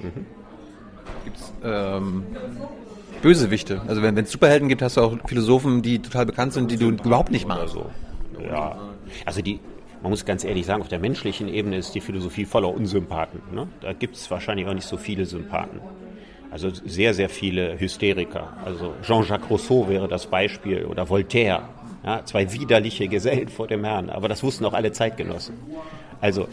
Mhm. 0.01 0.27
Gibt 1.25 1.37
es 1.37 1.53
ähm, 1.65 2.25
Bösewichte? 3.23 3.83
Also 3.87 4.03
wenn 4.03 4.17
es 4.17 4.31
Superhelden 4.31 4.69
gibt, 4.69 4.83
hast 4.83 4.97
du 4.97 5.03
auch 5.03 5.17
Philosophen, 5.27 5.83
die 5.83 6.01
total 6.01 6.27
bekannt 6.27 6.53
sind, 6.53 6.71
die 6.71 6.77
du 6.77 6.91
überhaupt 6.91 7.31
nicht 7.31 7.47
magst. 7.47 7.75
So. 7.75 7.91
Ja, 8.43 8.77
also 9.25 9.43
die, 9.43 9.61
man 10.07 10.13
muss 10.13 10.25
ganz 10.25 10.45
ehrlich 10.45 10.67
sagen, 10.67 10.83
auf 10.83 10.89
der 10.89 11.01
menschlichen 11.01 11.49
Ebene 11.49 11.79
ist 11.79 11.93
die 11.97 12.01
Philosophie 12.01 12.45
voller 12.45 12.69
Unsympathen. 12.69 13.41
Ne? 13.53 13.67
Da 13.81 13.93
gibt 13.93 14.15
es 14.15 14.31
wahrscheinlich 14.31 14.65
auch 14.69 14.73
nicht 14.73 14.87
so 14.87 14.97
viele 14.97 15.27
Sympathen. 15.27 15.81
Also 16.49 16.71
sehr, 16.71 17.13
sehr 17.13 17.29
viele 17.29 17.81
Hysteriker. 17.81 18.57
Also 18.65 18.95
Jean-Jacques 19.03 19.51
Rousseau 19.51 19.89
wäre 19.89 20.07
das 20.07 20.29
Beispiel 20.29 20.85
oder 20.85 21.11
Voltaire 21.11 21.69
Ja, 22.05 22.25
zwei 22.25 22.53
widerliche 22.53 23.09
Gesellen 23.09 23.49
vor 23.49 23.67
dem 23.67 23.83
Herrn, 23.83 24.09
aber 24.09 24.29
das 24.29 24.45
wussten 24.45 24.65
auch 24.65 24.75
alle 24.75 24.93
Zeitgenossen. 24.93 25.57
Also, 26.21 26.49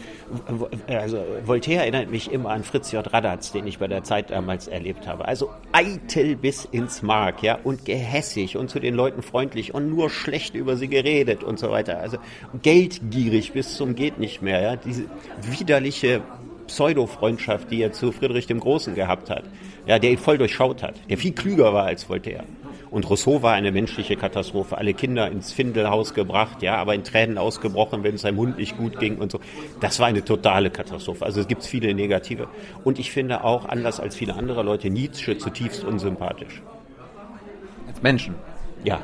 also 0.86 1.24
Voltaire 1.44 1.82
erinnert 1.82 2.10
mich 2.10 2.30
immer 2.30 2.50
an 2.50 2.64
Fritz 2.64 2.92
J. 2.92 3.12
Radatz, 3.12 3.52
den 3.52 3.66
ich 3.66 3.78
bei 3.78 3.88
der 3.88 4.04
Zeit 4.04 4.30
damals 4.30 4.68
erlebt 4.68 5.06
habe. 5.06 5.26
Also 5.26 5.50
eitel 5.72 6.36
bis 6.36 6.64
ins 6.64 7.02
Mark, 7.02 7.42
ja, 7.42 7.58
und 7.62 7.84
gehässig 7.84 8.56
und 8.56 8.68
zu 8.70 8.78
den 8.78 8.94
Leuten 8.94 9.22
freundlich 9.22 9.74
und 9.74 9.88
nur 9.88 10.10
schlecht 10.10 10.54
über 10.54 10.76
sie 10.76 10.88
geredet 10.88 11.42
und 11.42 11.58
so 11.58 11.70
weiter. 11.70 11.98
Also 11.98 12.18
geldgierig 12.62 13.52
bis 13.52 13.76
zum 13.76 13.94
geht 13.94 14.18
nicht 14.18 14.42
mehr, 14.42 14.60
ja. 14.60 14.76
Diese 14.76 15.04
widerliche 15.42 16.22
Pseudo-Freundschaft, 16.66 17.70
die 17.70 17.82
er 17.82 17.92
zu 17.92 18.12
Friedrich 18.12 18.46
dem 18.46 18.60
Großen 18.60 18.94
gehabt 18.94 19.30
hat, 19.30 19.44
ja, 19.86 19.98
der 19.98 20.10
ihn 20.10 20.18
voll 20.18 20.38
durchschaut 20.38 20.82
hat, 20.82 20.94
der 21.08 21.18
viel 21.18 21.32
klüger 21.32 21.72
war 21.72 21.84
als 21.84 22.08
Voltaire. 22.08 22.44
Und 22.94 23.10
Rousseau 23.10 23.42
war 23.42 23.54
eine 23.54 23.72
menschliche 23.72 24.14
Katastrophe. 24.14 24.78
Alle 24.78 24.94
Kinder 24.94 25.28
ins 25.28 25.50
Findelhaus 25.50 26.14
gebracht, 26.14 26.62
ja, 26.62 26.76
aber 26.76 26.94
in 26.94 27.02
Tränen 27.02 27.38
ausgebrochen, 27.38 28.04
wenn 28.04 28.14
es 28.14 28.20
seinem 28.20 28.36
Hund 28.36 28.56
nicht 28.56 28.76
gut 28.76 29.00
ging 29.00 29.18
und 29.18 29.32
so. 29.32 29.40
Das 29.80 29.98
war 29.98 30.06
eine 30.06 30.24
totale 30.24 30.70
Katastrophe. 30.70 31.24
Also 31.24 31.40
es 31.40 31.48
gibt 31.48 31.64
viele 31.64 31.92
negative. 31.92 32.46
Und 32.84 33.00
ich 33.00 33.10
finde 33.10 33.42
auch, 33.42 33.68
anders 33.68 33.98
als 33.98 34.14
viele 34.14 34.36
andere 34.36 34.62
Leute, 34.62 34.90
Nietzsche 34.90 35.36
zutiefst 35.36 35.82
unsympathisch. 35.82 36.62
Als 37.88 38.00
Menschen? 38.00 38.36
Ja. 38.84 39.00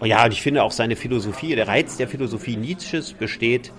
Ja, 0.00 0.24
und 0.24 0.32
ich 0.32 0.40
finde 0.40 0.62
auch 0.62 0.70
seine 0.70 0.94
Philosophie, 0.94 1.56
der 1.56 1.66
Reiz 1.66 1.96
der 1.96 2.06
Philosophie 2.06 2.56
Nietzsches 2.56 3.14
besteht 3.14 3.72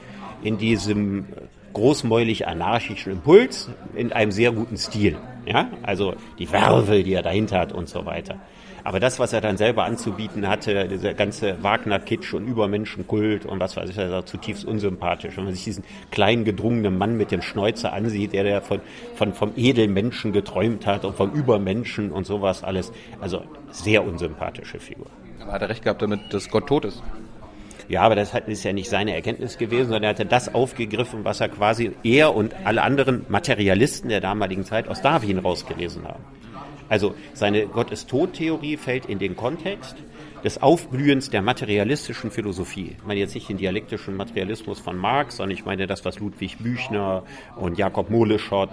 in 0.44 0.58
diesem 0.58 1.28
großmäulig 1.72 2.46
anarchischen 2.46 3.14
Impuls 3.14 3.70
in 3.96 4.12
einem 4.12 4.32
sehr 4.32 4.52
guten 4.52 4.76
Stil. 4.76 5.16
Ja, 5.46 5.70
also 5.82 6.16
die 6.40 6.52
Wervel, 6.52 7.04
die 7.04 7.14
er 7.14 7.22
dahinter 7.22 7.58
hat 7.58 7.72
und 7.72 7.88
so 7.88 8.06
weiter. 8.06 8.38
Aber 8.86 9.00
das, 9.00 9.18
was 9.18 9.34
er 9.34 9.42
dann 9.42 9.58
selber 9.58 9.84
anzubieten 9.86 10.48
hatte, 10.48 10.88
dieser 10.88 11.16
ganze 11.16 11.62
Wagner-Kitsch 11.64 12.36
und 12.36 12.46
Übermenschenkult 12.46 13.48
und 13.48 13.60
was 13.60 13.76
weiß 13.76 13.90
ich, 13.90 13.96
das 13.96 14.12
ist 14.12 14.28
zutiefst 14.30 14.64
unsympathisch. 14.64 15.38
Wenn 15.38 15.46
man 15.46 15.56
sich 15.56 15.64
diesen 15.64 15.84
kleinen 16.12 16.46
gedrungenen 16.46 16.96
Mann 16.96 17.18
mit 17.18 17.32
dem 17.32 17.42
Schnäuzer 17.42 17.94
ansieht, 17.94 18.34
der, 18.34 18.44
der 18.44 18.62
von, 18.62 18.82
von, 19.16 19.34
vom 19.34 19.54
Edelmenschen 19.56 20.34
geträumt 20.34 20.86
hat 20.86 21.04
und 21.04 21.16
vom 21.16 21.32
Übermenschen 21.32 22.12
und 22.12 22.28
sowas 22.28 22.64
alles. 22.64 22.94
Also 23.20 23.42
sehr 23.72 24.06
unsympathische 24.06 24.80
Figur. 24.80 25.08
Aber 25.42 25.54
hat 25.54 25.64
er 25.64 25.70
recht 25.70 25.84
gehabt 25.84 26.04
damit, 26.04 26.32
dass 26.32 26.48
Gott 26.50 26.68
tot 26.68 26.86
ist? 26.86 27.02
Ja, 27.88 28.04
aber 28.04 28.14
das 28.14 28.36
ist 28.36 28.64
ja 28.64 28.72
nicht 28.72 28.90
seine 28.92 29.16
Erkenntnis 29.16 29.58
gewesen, 29.58 29.86
sondern 29.86 30.04
er 30.04 30.10
hatte 30.10 30.28
das 30.28 30.54
aufgegriffen, 30.54 31.26
was 31.26 31.42
er 31.42 31.50
quasi 31.50 31.92
er 32.04 32.36
und 32.36 32.54
alle 32.66 32.84
anderen 32.84 33.26
Materialisten 33.30 34.10
der 34.10 34.22
damaligen 34.22 34.64
Zeit 34.64 34.88
aus 34.88 35.02
Darwin 35.02 35.40
rausgelesen 35.40 36.08
haben. 36.08 36.24
Also 36.90 37.16
seine 37.34 37.68
Gott 37.68 37.92
ist 37.92 38.10
tot-Theorie 38.10 38.78
fällt 38.78 39.06
in 39.06 39.20
den 39.20 39.36
Kontext 39.36 39.96
des 40.44 40.62
Aufblühens 40.62 41.32
der 41.32 41.42
materialistischen 41.42 42.30
Philosophie. 42.30 42.96
Ich 43.00 43.06
meine 43.06 43.20
jetzt 43.20 43.34
nicht 43.34 43.50
den 43.50 43.58
dialektischen 43.58 44.16
Materialismus 44.16 44.80
von 44.80 44.96
Marx, 44.96 45.38
sondern 45.38 45.58
ich 45.58 45.66
meine 45.66 45.88
das, 45.88 46.06
was 46.06 46.20
Ludwig 46.20 46.60
Büchner 46.60 47.24
und 47.56 47.80
Jakob 47.80 48.12
Moleschott 48.12 48.70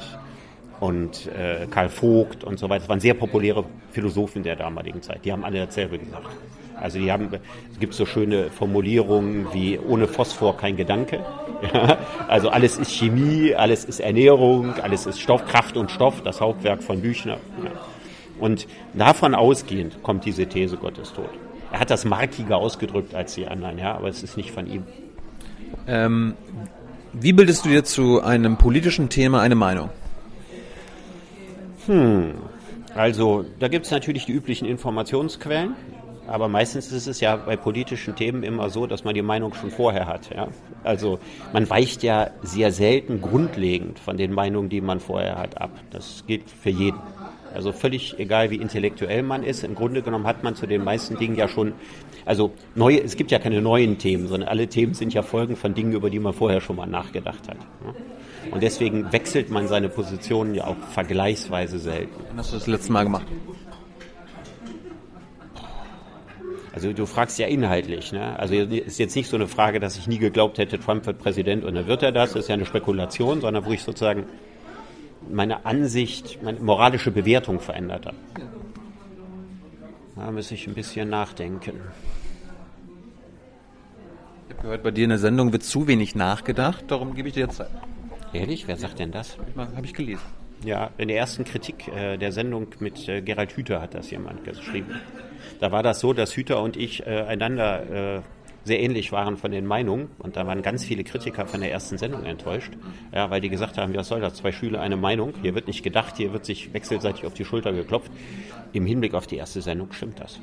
und 0.80 1.28
äh, 1.28 1.66
Karl 1.70 1.88
Vogt 1.88 2.44
und 2.44 2.58
so 2.58 2.68
weiter, 2.68 2.80
das 2.80 2.88
waren 2.88 3.00
sehr 3.00 3.14
populäre 3.14 3.64
Philosophen 3.92 4.42
der 4.42 4.56
damaligen 4.56 5.00
Zeit. 5.00 5.24
Die 5.24 5.32
haben 5.32 5.44
alle 5.44 5.64
dasselbe 5.64 5.98
gesagt. 5.98 6.28
Also 6.78 6.98
die 6.98 7.12
haben, 7.12 7.28
es 7.72 7.78
gibt 7.78 7.94
so 7.94 8.04
schöne 8.04 8.50
Formulierungen 8.50 9.46
wie 9.52 9.78
ohne 9.78 10.08
Phosphor 10.08 10.56
kein 10.56 10.76
Gedanke. 10.76 11.24
Also 12.26 12.48
alles 12.48 12.76
ist 12.78 12.90
Chemie, 12.90 13.54
alles 13.54 13.84
ist 13.84 14.00
Ernährung, 14.00 14.74
alles 14.82 15.06
ist 15.06 15.20
Stoff, 15.20 15.44
Kraft 15.44 15.76
und 15.76 15.90
Stoff, 15.90 16.22
das 16.22 16.40
Hauptwerk 16.40 16.82
von 16.82 17.00
Büchner. 17.00 17.36
Ja. 17.62 17.70
Und 18.42 18.66
davon 18.92 19.36
ausgehend 19.36 20.02
kommt 20.02 20.24
diese 20.24 20.46
These, 20.46 20.76
Gott 20.76 20.98
ist 20.98 21.14
tot. 21.14 21.30
Er 21.70 21.78
hat 21.78 21.90
das 21.90 22.04
markiger 22.04 22.56
ausgedrückt 22.56 23.14
als 23.14 23.36
die 23.36 23.46
anderen, 23.46 23.78
ja, 23.78 23.94
aber 23.94 24.08
es 24.08 24.24
ist 24.24 24.36
nicht 24.36 24.50
von 24.50 24.66
ihm. 24.66 24.82
Ähm, 25.86 26.34
wie 27.12 27.32
bildest 27.32 27.64
du 27.64 27.68
dir 27.68 27.84
zu 27.84 28.20
einem 28.20 28.56
politischen 28.56 29.08
Thema 29.10 29.42
eine 29.42 29.54
Meinung? 29.54 29.90
Hm, 31.86 32.32
also 32.96 33.44
da 33.60 33.68
gibt 33.68 33.86
es 33.86 33.92
natürlich 33.92 34.26
die 34.26 34.32
üblichen 34.32 34.66
Informationsquellen, 34.66 35.76
aber 36.26 36.48
meistens 36.48 36.90
ist 36.90 37.06
es 37.06 37.20
ja 37.20 37.36
bei 37.36 37.56
politischen 37.56 38.16
Themen 38.16 38.42
immer 38.42 38.70
so, 38.70 38.88
dass 38.88 39.04
man 39.04 39.14
die 39.14 39.22
Meinung 39.22 39.54
schon 39.54 39.70
vorher 39.70 40.08
hat. 40.08 40.34
Ja? 40.34 40.48
Also 40.82 41.20
man 41.52 41.70
weicht 41.70 42.02
ja 42.02 42.30
sehr 42.42 42.72
selten 42.72 43.20
grundlegend 43.20 44.00
von 44.00 44.16
den 44.16 44.32
Meinungen, 44.32 44.68
die 44.68 44.80
man 44.80 44.98
vorher 44.98 45.38
hat, 45.38 45.60
ab. 45.60 45.70
Das 45.90 46.24
gilt 46.26 46.50
für 46.50 46.70
jeden. 46.70 46.98
Also 47.54 47.72
völlig 47.72 48.18
egal, 48.18 48.50
wie 48.50 48.56
intellektuell 48.56 49.22
man 49.22 49.42
ist. 49.42 49.64
Im 49.64 49.74
Grunde 49.74 50.02
genommen 50.02 50.26
hat 50.26 50.42
man 50.42 50.54
zu 50.54 50.66
den 50.66 50.84
meisten 50.84 51.16
Dingen 51.16 51.36
ja 51.36 51.48
schon, 51.48 51.72
also 52.24 52.52
neue, 52.74 53.02
es 53.02 53.16
gibt 53.16 53.30
ja 53.30 53.38
keine 53.38 53.60
neuen 53.60 53.98
Themen, 53.98 54.28
sondern 54.28 54.48
alle 54.48 54.66
Themen 54.68 54.94
sind 54.94 55.14
ja 55.14 55.22
Folgen 55.22 55.56
von 55.56 55.74
Dingen, 55.74 55.92
über 55.92 56.10
die 56.10 56.18
man 56.18 56.32
vorher 56.32 56.60
schon 56.60 56.76
mal 56.76 56.86
nachgedacht 56.86 57.48
hat. 57.48 57.58
Und 58.50 58.62
deswegen 58.62 59.12
wechselt 59.12 59.50
man 59.50 59.68
seine 59.68 59.88
Positionen 59.88 60.54
ja 60.54 60.66
auch 60.66 60.76
vergleichsweise 60.90 61.78
selten. 61.78 62.12
Wann 62.28 62.38
hast 62.38 62.52
du 62.52 62.56
das 62.56 62.66
letzte 62.66 62.92
Mal 62.92 63.04
gemacht? 63.04 63.26
Also 66.74 66.92
du 66.92 67.04
fragst 67.04 67.38
ja 67.38 67.46
inhaltlich. 67.46 68.12
Ne? 68.12 68.38
Also 68.38 68.54
ist 68.54 68.98
jetzt 68.98 69.14
nicht 69.14 69.28
so 69.28 69.36
eine 69.36 69.46
Frage, 69.46 69.78
dass 69.78 69.98
ich 69.98 70.06
nie 70.06 70.18
geglaubt 70.18 70.58
hätte, 70.58 70.78
Trump 70.78 71.04
wird 71.06 71.18
Präsident 71.18 71.64
und 71.64 71.74
dann 71.74 71.86
wird 71.86 72.02
er 72.02 72.12
das. 72.12 72.32
Das 72.32 72.44
ist 72.44 72.48
ja 72.48 72.54
eine 72.54 72.64
Spekulation, 72.64 73.40
sondern 73.42 73.66
wo 73.66 73.72
ich 73.72 73.82
sozusagen 73.82 74.24
meine 75.30 75.64
Ansicht, 75.66 76.42
meine 76.42 76.60
moralische 76.60 77.10
Bewertung 77.10 77.60
verändert 77.60 78.06
hat. 78.06 78.14
Da 80.16 80.30
muss 80.30 80.50
ich 80.50 80.66
ein 80.66 80.74
bisschen 80.74 81.08
nachdenken. 81.08 81.80
Ich 84.48 84.54
habe 84.54 84.62
gehört, 84.62 84.82
bei 84.82 84.90
dir 84.90 85.04
in 85.04 85.10
der 85.10 85.18
Sendung 85.18 85.52
wird 85.52 85.62
zu 85.62 85.86
wenig 85.86 86.14
nachgedacht, 86.14 86.84
darum 86.88 87.14
gebe 87.14 87.28
ich 87.28 87.34
dir 87.34 87.44
jetzt 87.44 87.56
Zeit. 87.56 87.70
Ehrlich? 88.32 88.66
Wer 88.66 88.76
sagt 88.76 88.98
denn 88.98 89.10
das? 89.10 89.36
Habe 89.56 89.84
ich 89.84 89.94
gelesen. 89.94 90.22
Ja, 90.64 90.90
in 90.96 91.08
der 91.08 91.16
ersten 91.16 91.44
Kritik 91.44 91.88
äh, 91.88 92.16
der 92.16 92.30
Sendung 92.30 92.68
mit 92.78 93.08
äh, 93.08 93.20
Gerald 93.20 93.56
Hüther 93.56 93.82
hat 93.82 93.94
das 93.94 94.10
jemand 94.10 94.44
geschrieben. 94.44 95.00
Da 95.60 95.72
war 95.72 95.82
das 95.82 96.00
so, 96.00 96.12
dass 96.12 96.36
Hüther 96.36 96.62
und 96.62 96.76
ich 96.76 97.04
äh, 97.04 97.22
einander 97.22 98.18
äh, 98.18 98.20
sehr 98.64 98.80
ähnlich 98.80 99.12
waren 99.12 99.36
von 99.36 99.50
den 99.50 99.66
Meinungen. 99.66 100.08
Und 100.18 100.36
da 100.36 100.46
waren 100.46 100.62
ganz 100.62 100.84
viele 100.84 101.04
Kritiker 101.04 101.46
von 101.46 101.60
der 101.60 101.72
ersten 101.72 101.98
Sendung 101.98 102.24
enttäuscht, 102.24 102.72
ja, 103.12 103.30
weil 103.30 103.40
die 103.40 103.48
gesagt 103.48 103.78
haben, 103.78 103.94
was 103.94 104.08
soll 104.08 104.20
das, 104.20 104.34
zwei 104.34 104.52
Schüler, 104.52 104.80
eine 104.80 104.96
Meinung. 104.96 105.34
Hier 105.42 105.54
wird 105.54 105.66
nicht 105.66 105.82
gedacht, 105.82 106.16
hier 106.16 106.32
wird 106.32 106.44
sich 106.44 106.72
wechselseitig 106.72 107.26
auf 107.26 107.34
die 107.34 107.44
Schulter 107.44 107.72
geklopft. 107.72 108.10
Im 108.72 108.86
Hinblick 108.86 109.14
auf 109.14 109.26
die 109.26 109.36
erste 109.36 109.60
Sendung 109.62 109.92
stimmt 109.92 110.20
das. 110.20 110.40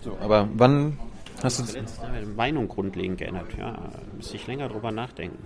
So, 0.00 0.16
aber 0.20 0.48
wann 0.54 0.98
hast 1.42 1.74
du... 1.74 1.82
Meinung 2.36 2.68
grundlegend 2.68 3.18
geändert, 3.18 3.56
ja. 3.58 3.90
Müsste 4.16 4.36
ich 4.36 4.46
länger 4.46 4.68
drüber 4.68 4.90
nachdenken. 4.92 5.38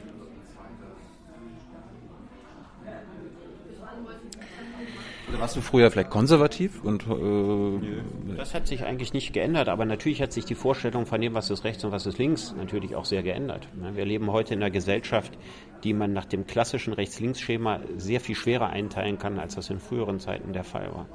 Oder 5.28 5.40
warst 5.40 5.56
du 5.56 5.60
früher 5.60 5.90
vielleicht 5.90 6.10
konservativ? 6.10 6.84
Und, 6.84 7.04
äh, 7.08 8.36
das 8.36 8.54
hat 8.54 8.68
sich 8.68 8.84
eigentlich 8.84 9.12
nicht 9.12 9.32
geändert, 9.32 9.68
aber 9.68 9.84
natürlich 9.84 10.22
hat 10.22 10.32
sich 10.32 10.44
die 10.44 10.54
Vorstellung 10.54 11.04
von 11.04 11.20
dem, 11.20 11.34
was 11.34 11.50
ist 11.50 11.64
rechts 11.64 11.84
und 11.84 11.90
was 11.90 12.06
ist 12.06 12.18
links, 12.18 12.54
natürlich 12.56 12.94
auch 12.94 13.04
sehr 13.04 13.24
geändert. 13.24 13.66
Wir 13.74 14.04
leben 14.04 14.30
heute 14.30 14.54
in 14.54 14.62
einer 14.62 14.70
Gesellschaft, 14.70 15.36
die 15.82 15.94
man 15.94 16.12
nach 16.12 16.26
dem 16.26 16.46
klassischen 16.46 16.92
Rechts-Links-Schema 16.92 17.80
sehr 17.96 18.20
viel 18.20 18.36
schwerer 18.36 18.70
einteilen 18.70 19.18
kann, 19.18 19.38
als 19.38 19.56
das 19.56 19.68
in 19.70 19.80
früheren 19.80 20.20
Zeiten 20.20 20.52
der 20.52 20.64
Fall 20.64 20.94
war. 20.94 21.06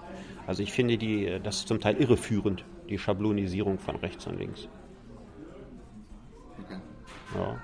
Also 0.45 0.61
ich 0.61 0.73
finde 0.73 0.97
die, 0.97 1.39
das 1.41 1.59
ist 1.59 1.67
zum 1.69 1.79
Teil 1.79 1.95
irreführend, 1.95 2.65
die 2.89 2.97
Schablonisierung 2.97 3.79
von 3.79 3.95
rechts 3.95 4.27
und 4.27 4.37
links. 4.37 4.67
Okay. 6.65 6.79
Ja. 7.35 7.61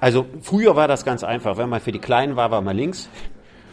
Also 0.00 0.26
früher 0.40 0.76
war 0.76 0.86
das 0.86 1.04
ganz 1.04 1.24
einfach. 1.24 1.56
Wenn 1.56 1.68
man 1.68 1.80
für 1.80 1.90
die 1.90 1.98
Kleinen 1.98 2.36
war, 2.36 2.52
war 2.52 2.60
man 2.60 2.76
links. 2.76 3.08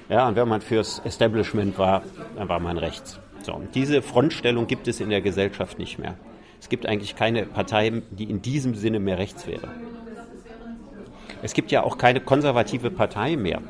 Ja, 0.09 0.27
und 0.27 0.35
wenn 0.35 0.47
man 0.47 0.61
fürs 0.61 1.01
Establishment 1.03 1.77
war, 1.77 2.03
dann 2.35 2.47
war 2.47 2.59
man 2.59 2.77
rechts. 2.77 3.19
So, 3.41 3.53
und 3.53 3.73
diese 3.75 4.01
Frontstellung 4.01 4.67
gibt 4.67 4.87
es 4.87 4.99
in 4.99 5.09
der 5.09 5.21
Gesellschaft 5.21 5.79
nicht 5.79 5.97
mehr. 5.99 6.15
Es 6.59 6.69
gibt 6.69 6.85
eigentlich 6.85 7.15
keine 7.15 7.45
Partei, 7.45 8.01
die 8.11 8.25
in 8.25 8.41
diesem 8.41 8.75
Sinne 8.75 8.99
mehr 8.99 9.17
rechts 9.17 9.47
wäre. 9.47 9.69
Es 11.41 11.53
gibt 11.53 11.71
ja 11.71 11.83
auch 11.83 11.97
keine 11.97 12.21
konservative 12.21 12.89
Partei 12.89 13.35
mehr. 13.35 13.61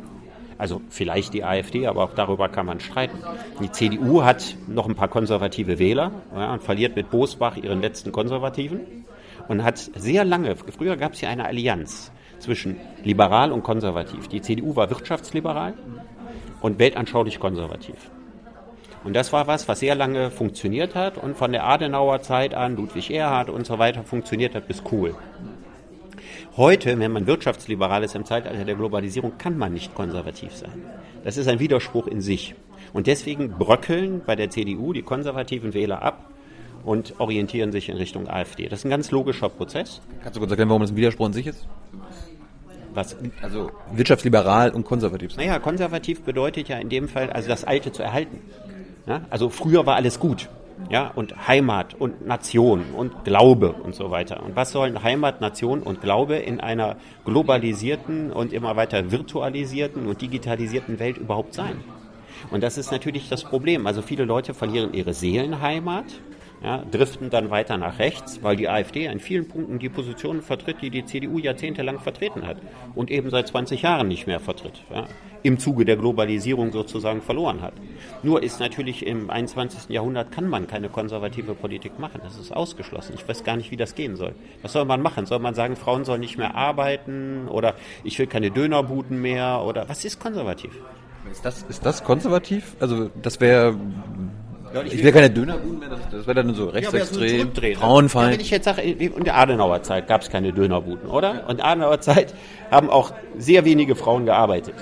Also 0.58 0.82
vielleicht 0.90 1.34
die 1.34 1.44
AfD, 1.44 1.88
aber 1.88 2.04
auch 2.04 2.14
darüber 2.14 2.48
kann 2.48 2.66
man 2.66 2.80
streiten. 2.80 3.18
Die 3.62 3.72
CDU 3.72 4.24
hat 4.24 4.56
noch 4.68 4.88
ein 4.88 4.96
paar 4.96 5.10
konservative 5.10 5.80
Wähler 5.80 6.12
ja, 6.34 6.54
und 6.54 6.64
verliert 6.64 6.96
mit 6.96 7.12
Bosbach 7.12 7.58
ihren 7.58 7.82
letzten 7.82 8.14
Konservativen 8.14 9.06
und 9.50 9.64
hat 9.64 9.78
sehr 9.78 10.24
lange, 10.24 10.56
früher 10.56 10.96
gab 10.96 11.14
es 11.14 11.22
ja 11.22 11.30
eine 11.30 11.46
Allianz 11.46 12.12
zwischen 12.40 12.78
liberal 13.04 13.52
und 13.52 13.64
konservativ. 13.64 14.28
Die 14.28 14.42
CDU 14.42 14.76
war 14.76 14.90
wirtschaftsliberal 14.90 15.74
und 16.66 16.80
weltanschaulich 16.80 17.40
konservativ. 17.40 18.10
Und 19.04 19.16
das 19.16 19.32
war 19.32 19.46
was, 19.46 19.68
was 19.68 19.82
sehr 19.82 19.94
lange 19.94 20.32
funktioniert 20.32 20.96
hat 20.96 21.16
und 21.16 21.38
von 21.38 21.52
der 21.52 21.64
Adenauer 21.64 22.24
Zeit 22.24 22.56
an, 22.56 22.76
Ludwig 22.76 23.12
Erhard 23.12 23.52
und 23.52 23.68
so 23.68 23.78
weiter, 23.78 24.04
funktioniert 24.04 24.56
hat 24.56 24.68
bis 24.68 24.84
Kohl. 24.84 25.14
Heute, 26.58 26.98
wenn 26.98 27.12
man 27.12 27.28
wirtschaftsliberal 27.28 28.04
ist 28.04 28.16
im 28.16 28.26
Zeitalter 28.26 28.66
der 28.66 28.74
Globalisierung, 28.74 29.38
kann 29.38 29.60
man 29.60 29.74
nicht 29.74 29.94
konservativ 29.94 30.56
sein. 30.56 30.82
Das 31.24 31.38
ist 31.38 31.48
ein 31.48 31.60
Widerspruch 31.60 32.08
in 32.08 32.22
sich. 32.22 32.56
Und 32.94 33.06
deswegen 33.06 33.52
bröckeln 33.52 34.24
bei 34.26 34.36
der 34.36 34.50
CDU 34.50 34.92
die 34.92 35.04
konservativen 35.04 35.76
Wähler 35.76 36.02
ab 36.02 36.32
und 36.84 37.20
orientieren 37.20 37.72
sich 37.72 37.90
in 37.90 37.98
Richtung 37.98 38.28
AfD. 38.28 38.70
Das 38.70 38.80
ist 38.80 38.86
ein 38.86 38.90
ganz 38.90 39.12
logischer 39.12 39.50
Prozess. 39.50 40.02
Kannst 40.24 40.36
du 40.36 40.40
kurz 40.40 40.50
erklären, 40.50 40.70
warum 40.70 40.82
das 40.82 40.90
ein 40.90 40.98
Widerspruch 40.98 41.28
in 41.28 41.34
sich 41.34 41.46
ist? 41.46 41.68
Was? 42.96 43.16
Also 43.42 43.72
wirtschaftsliberal 43.92 44.72
und 44.72 44.86
konservativ. 44.86 45.36
Naja, 45.36 45.60
konservativ 45.60 46.22
bedeutet 46.24 46.70
ja 46.70 46.78
in 46.78 46.90
dem 46.90 47.08
Fall, 47.08 47.30
also 47.30 47.48
das 47.50 47.64
Alte 47.64 47.92
zu 47.92 48.02
erhalten. 48.02 48.40
Ja? 49.06 49.22
Also 49.30 49.50
früher 49.50 49.86
war 49.86 49.96
alles 49.96 50.20
gut. 50.20 50.50
Ja, 50.90 51.08
und 51.16 51.48
Heimat 51.48 51.94
und 51.94 52.28
Nation 52.28 52.84
und 52.96 53.24
Glaube 53.24 53.72
und 53.72 53.96
so 53.96 54.12
weiter. 54.12 54.44
Und 54.44 54.56
was 54.56 54.72
sollen 54.72 55.02
Heimat, 55.02 55.40
Nation 55.40 55.82
und 55.82 56.02
Glaube 56.02 56.36
in 56.36 56.60
einer 56.60 56.98
globalisierten 57.24 58.32
und 58.32 58.52
immer 58.52 58.76
weiter 58.76 59.10
virtualisierten 59.10 60.06
und 60.06 60.22
digitalisierten 60.22 61.00
Welt 61.00 61.18
überhaupt 61.18 61.54
sein? 61.54 61.80
Und 62.52 62.62
das 62.62 62.78
ist 62.78 62.92
natürlich 62.92 63.30
das 63.30 63.44
Problem. 63.44 63.88
Also 63.88 64.02
viele 64.02 64.26
Leute 64.26 64.54
verlieren 64.54 64.94
ihre 64.94 65.14
Seelenheimat, 65.14 66.06
ja, 66.64 66.84
driften 66.90 67.30
dann 67.30 67.50
weiter 67.50 67.78
nach 67.78 68.00
rechts, 68.00 68.42
weil 68.42 68.56
die 68.56 68.68
AfD 68.68 69.06
in 69.06 69.20
vielen 69.20 69.48
Punkten 69.48 69.80
die 69.80 69.90
Positionen 69.90 70.42
vertritt, 70.42 70.82
die 70.82 70.90
die 70.90 71.06
CDU 71.06 71.38
jahrzehntelang 71.38 72.00
vertreten 72.00 72.46
hat 72.46 72.58
und 72.96 73.12
eben 73.12 73.30
seit 73.30 73.48
20 73.48 73.82
Jahren 73.82 74.08
nicht 74.08 74.28
mehr 74.28 74.40
vertritt, 74.40 74.82
ja, 74.94 75.06
im 75.44 75.60
Zuge 75.60 75.86
der 75.86 75.98
Globalisierung 75.98 76.72
sozusagen 76.72 77.22
verloren 77.22 77.62
hat. 77.62 77.74
Nur 78.24 78.42
ist 78.42 78.60
natürlich 78.60 79.06
im 79.06 79.30
21. 79.30 79.90
Jahrhundert 79.90 80.32
kann 80.32 80.50
man 80.50 80.66
keine 80.66 80.90
konservative 80.90 81.54
Politik 81.54 82.00
machen. 82.00 82.22
Das 82.24 82.38
ist 82.38 82.52
ausgeschlossen. 82.52 83.14
Ich 83.16 83.28
weiß 83.28 83.44
gar 83.44 83.56
nicht, 83.56 83.70
wie 83.70 83.78
das 83.78 83.94
gehen 83.94 84.16
soll. 84.16 84.34
Was 84.64 84.74
soll 84.74 84.86
man 84.86 85.02
machen? 85.02 85.28
Soll 85.28 85.40
man 85.40 85.54
sagen, 85.54 85.76
Frauen 85.76 86.04
sollen 86.04 86.22
nicht 86.22 86.38
mehr 86.38 86.56
arbeiten 86.56 87.48
oder 87.48 87.76
ich 88.04 88.18
will 88.18 88.28
keine 88.28 88.50
Dönerbuden 88.50 89.22
mehr 89.22 89.62
oder 89.64 89.88
was 89.88 90.04
ist 90.04 90.20
konservativ? 90.20 90.72
Ist 91.32 91.46
das, 91.46 91.64
ist 91.64 91.86
das 91.86 92.04
konservativ? 92.04 92.76
Also 92.80 93.10
das 93.22 93.40
wäre 93.40 93.76
ja, 94.76 94.84
ich, 94.84 95.04
will 95.04 95.12
keine 95.12 95.30
Dönerbuden 95.30 95.80
mehr, 95.80 95.90
das, 95.90 96.00
das 96.12 96.28
wäre 96.28 96.44
dann 96.44 96.54
so 96.54 96.66
rechtsextrem, 96.66 97.52
ja, 97.62 97.78
frauenfeindlich. 97.80 98.32
Ja, 98.32 98.38
wenn 98.38 98.46
ich 98.46 98.52
jetzt 98.52 98.66
sage, 98.66 98.82
in 98.82 99.24
der 99.24 99.38
Adenauer 99.38 99.82
Zeit 99.84 100.08
gab 100.08 100.22
es 100.22 100.30
keine 100.30 100.52
Dönerbuden, 100.52 101.10
oder? 101.10 101.44
Und 101.46 101.52
in 101.52 101.58
der 101.58 101.66
Adenauer 101.66 102.02
Zeit 102.02 102.34
haben 102.72 102.90
auch 102.90 103.14
sehr 103.38 103.64
wenige 103.64 103.96
Frauen 103.96 104.26
gearbeitet. 104.26 104.76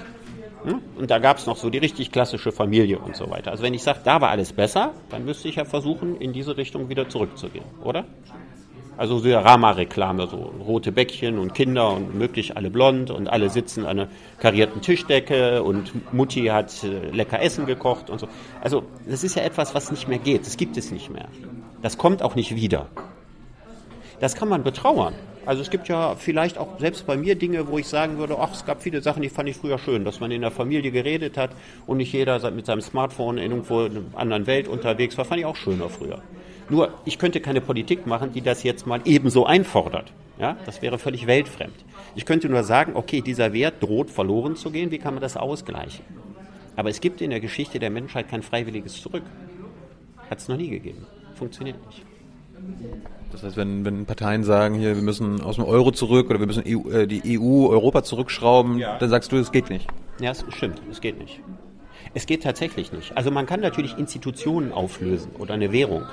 Hm? 0.63 0.81
Und 0.97 1.11
da 1.11 1.19
gab 1.19 1.37
es 1.37 1.45
noch 1.45 1.57
so 1.57 1.69
die 1.69 1.77
richtig 1.77 2.11
klassische 2.11 2.51
Familie 2.51 2.97
und 2.99 3.15
so 3.15 3.29
weiter. 3.29 3.51
Also 3.51 3.63
wenn 3.63 3.73
ich 3.73 3.83
sage, 3.83 3.99
da 4.03 4.21
war 4.21 4.29
alles 4.29 4.53
besser, 4.53 4.93
dann 5.09 5.25
müsste 5.25 5.47
ich 5.47 5.55
ja 5.57 5.65
versuchen, 5.65 6.15
in 6.17 6.33
diese 6.33 6.57
Richtung 6.57 6.89
wieder 6.89 7.09
zurückzugehen, 7.09 7.65
oder? 7.83 8.05
Also 8.95 9.17
so 9.17 9.35
Rama-Reklame, 9.35 10.27
so 10.27 10.37
rote 10.37 10.91
Bäckchen 10.91 11.39
und 11.39 11.55
Kinder 11.55 11.91
und 11.91 12.13
möglich 12.15 12.55
alle 12.55 12.69
blond 12.69 13.09
und 13.09 13.27
alle 13.27 13.49
sitzen 13.49 13.85
an 13.85 13.99
einer 13.99 14.07
karierten 14.39 14.81
Tischdecke 14.81 15.63
und 15.63 16.13
Mutti 16.13 16.45
hat 16.45 16.83
äh, 16.83 17.09
lecker 17.09 17.41
Essen 17.41 17.65
gekocht 17.65 18.09
und 18.09 18.19
so. 18.19 18.27
Also 18.61 18.83
das 19.07 19.23
ist 19.23 19.35
ja 19.35 19.43
etwas, 19.43 19.73
was 19.73 19.89
nicht 19.89 20.07
mehr 20.07 20.19
geht. 20.19 20.45
Das 20.45 20.57
gibt 20.57 20.77
es 20.77 20.91
nicht 20.91 21.09
mehr. 21.09 21.27
Das 21.81 21.97
kommt 21.97 22.21
auch 22.21 22.35
nicht 22.35 22.55
wieder. 22.55 22.87
Das 24.19 24.35
kann 24.35 24.47
man 24.47 24.63
betrauern. 24.63 25.15
Also 25.45 25.61
es 25.61 25.69
gibt 25.69 25.89
ja 25.89 26.15
vielleicht 26.15 26.57
auch 26.57 26.79
selbst 26.79 27.05
bei 27.05 27.17
mir 27.17 27.35
Dinge, 27.35 27.67
wo 27.67 27.77
ich 27.77 27.87
sagen 27.87 28.17
würde, 28.17 28.37
ach, 28.39 28.53
es 28.53 28.65
gab 28.65 28.81
viele 28.81 29.01
Sachen, 29.01 29.21
die 29.21 29.29
fand 29.29 29.49
ich 29.49 29.57
früher 29.57 29.77
schön, 29.77 30.05
dass 30.05 30.19
man 30.19 30.31
in 30.31 30.41
der 30.41 30.51
Familie 30.51 30.91
geredet 30.91 31.35
hat 31.35 31.49
und 31.85 31.97
nicht 31.97 32.13
jeder 32.13 32.49
mit 32.51 32.65
seinem 32.65 32.81
Smartphone 32.81 33.37
irgendwo 33.37 33.81
in 33.81 33.97
einer 33.97 34.05
anderen 34.17 34.47
Welt 34.47 34.67
unterwegs 34.67 35.17
war, 35.17 35.25
fand 35.25 35.41
ich 35.41 35.45
auch 35.45 35.57
schöner 35.57 35.89
früher. 35.89 36.21
Nur, 36.69 36.93
ich 37.05 37.19
könnte 37.19 37.39
keine 37.41 37.61
Politik 37.61 38.07
machen, 38.07 38.31
die 38.33 38.41
das 38.41 38.63
jetzt 38.63 38.87
mal 38.87 39.01
ebenso 39.05 39.45
einfordert. 39.45 40.11
Ja, 40.39 40.57
das 40.65 40.81
wäre 40.81 40.97
völlig 40.97 41.27
weltfremd. 41.27 41.75
Ich 42.15 42.25
könnte 42.25 42.49
nur 42.49 42.63
sagen, 42.63 42.93
okay, 42.95 43.21
dieser 43.21 43.53
Wert 43.53 43.81
droht 43.81 44.09
verloren 44.09 44.55
zu 44.55 44.71
gehen, 44.71 44.91
wie 44.91 44.97
kann 44.97 45.13
man 45.13 45.21
das 45.21 45.37
ausgleichen? 45.37 46.03
Aber 46.75 46.89
es 46.89 47.01
gibt 47.01 47.21
in 47.21 47.29
der 47.29 47.39
Geschichte 47.39 47.79
der 47.79 47.91
Menschheit 47.91 48.29
kein 48.29 48.41
freiwilliges 48.41 49.01
Zurück. 49.01 49.23
Hat 50.29 50.39
es 50.39 50.47
noch 50.47 50.57
nie 50.57 50.69
gegeben. 50.69 51.05
Funktioniert 51.35 51.77
nicht. 51.85 52.03
Das 53.31 53.43
heißt, 53.43 53.57
wenn, 53.57 53.83
wenn 53.83 54.05
Parteien 54.05 54.43
sagen, 54.43 54.75
hier, 54.75 54.95
wir 54.95 55.01
müssen 55.03 55.41
aus 55.41 55.55
dem 55.55 55.65
Euro 55.65 55.91
zurück 55.91 56.29
oder 56.29 56.39
wir 56.39 56.47
müssen 56.47 56.63
EU, 56.65 56.89
äh, 56.89 57.07
die 57.07 57.39
EU, 57.39 57.67
Europa 57.67 58.03
zurückschrauben, 58.03 58.77
ja. 58.77 58.97
dann 58.97 59.09
sagst 59.09 59.31
du, 59.31 59.37
es 59.37 59.51
geht 59.51 59.69
nicht. 59.69 59.87
Ja, 60.19 60.31
es 60.31 60.45
stimmt, 60.49 60.81
es 60.91 61.01
geht 61.01 61.19
nicht. 61.19 61.41
Es 62.13 62.27
geht 62.27 62.43
tatsächlich 62.43 62.91
nicht. 62.91 63.17
Also 63.17 63.31
man 63.31 63.47
kann 63.47 63.59
natürlich 63.59 63.97
Institutionen 63.97 64.71
auflösen 64.71 65.31
oder 65.39 65.55
eine 65.55 65.71
Währung. 65.71 66.03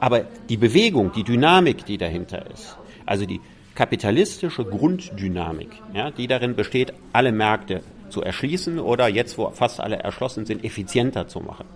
Aber 0.00 0.24
die 0.48 0.56
Bewegung, 0.56 1.12
die 1.12 1.24
Dynamik, 1.24 1.84
die 1.84 1.98
dahinter 1.98 2.50
ist, 2.50 2.76
also 3.06 3.26
die 3.26 3.40
kapitalistische 3.74 4.64
Grunddynamik, 4.64 5.70
ja, 5.94 6.10
die 6.10 6.26
darin 6.26 6.56
besteht, 6.56 6.92
alle 7.12 7.32
Märkte 7.32 7.82
zu 8.08 8.22
erschließen 8.22 8.78
oder 8.78 9.08
jetzt, 9.08 9.38
wo 9.38 9.50
fast 9.50 9.78
alle 9.78 9.96
erschlossen 9.96 10.46
sind, 10.46 10.64
effizienter 10.64 11.28
zu 11.28 11.40
machen. 11.40 11.66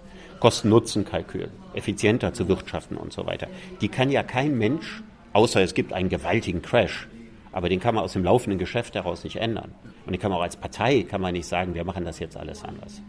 Kosten-Nutzen-Kalkül, 0.40 1.48
effizienter 1.74 2.34
zu 2.34 2.48
wirtschaften 2.48 2.96
und 2.96 3.12
so 3.12 3.24
weiter. 3.26 3.46
Die 3.80 3.88
kann 3.88 4.10
ja 4.10 4.22
kein 4.22 4.58
Mensch, 4.58 5.02
außer 5.32 5.62
es 5.62 5.74
gibt 5.74 5.92
einen 5.92 6.08
gewaltigen 6.08 6.60
Crash, 6.60 7.08
aber 7.52 7.68
den 7.68 7.78
kann 7.78 7.94
man 7.94 8.04
aus 8.04 8.14
dem 8.14 8.24
laufenden 8.24 8.58
Geschäft 8.58 8.94
heraus 8.94 9.22
nicht 9.22 9.36
ändern. 9.36 9.72
Und 10.04 10.12
den 10.12 10.20
kann 10.20 10.30
man 10.30 10.40
auch 10.40 10.44
als 10.44 10.56
Partei, 10.56 11.02
kann 11.02 11.20
man 11.20 11.34
nicht 11.34 11.46
sagen, 11.46 11.74
wir 11.74 11.84
machen 11.84 12.04
das 12.04 12.18
jetzt 12.18 12.36
alles 12.36 12.64
anders. 12.64 13.00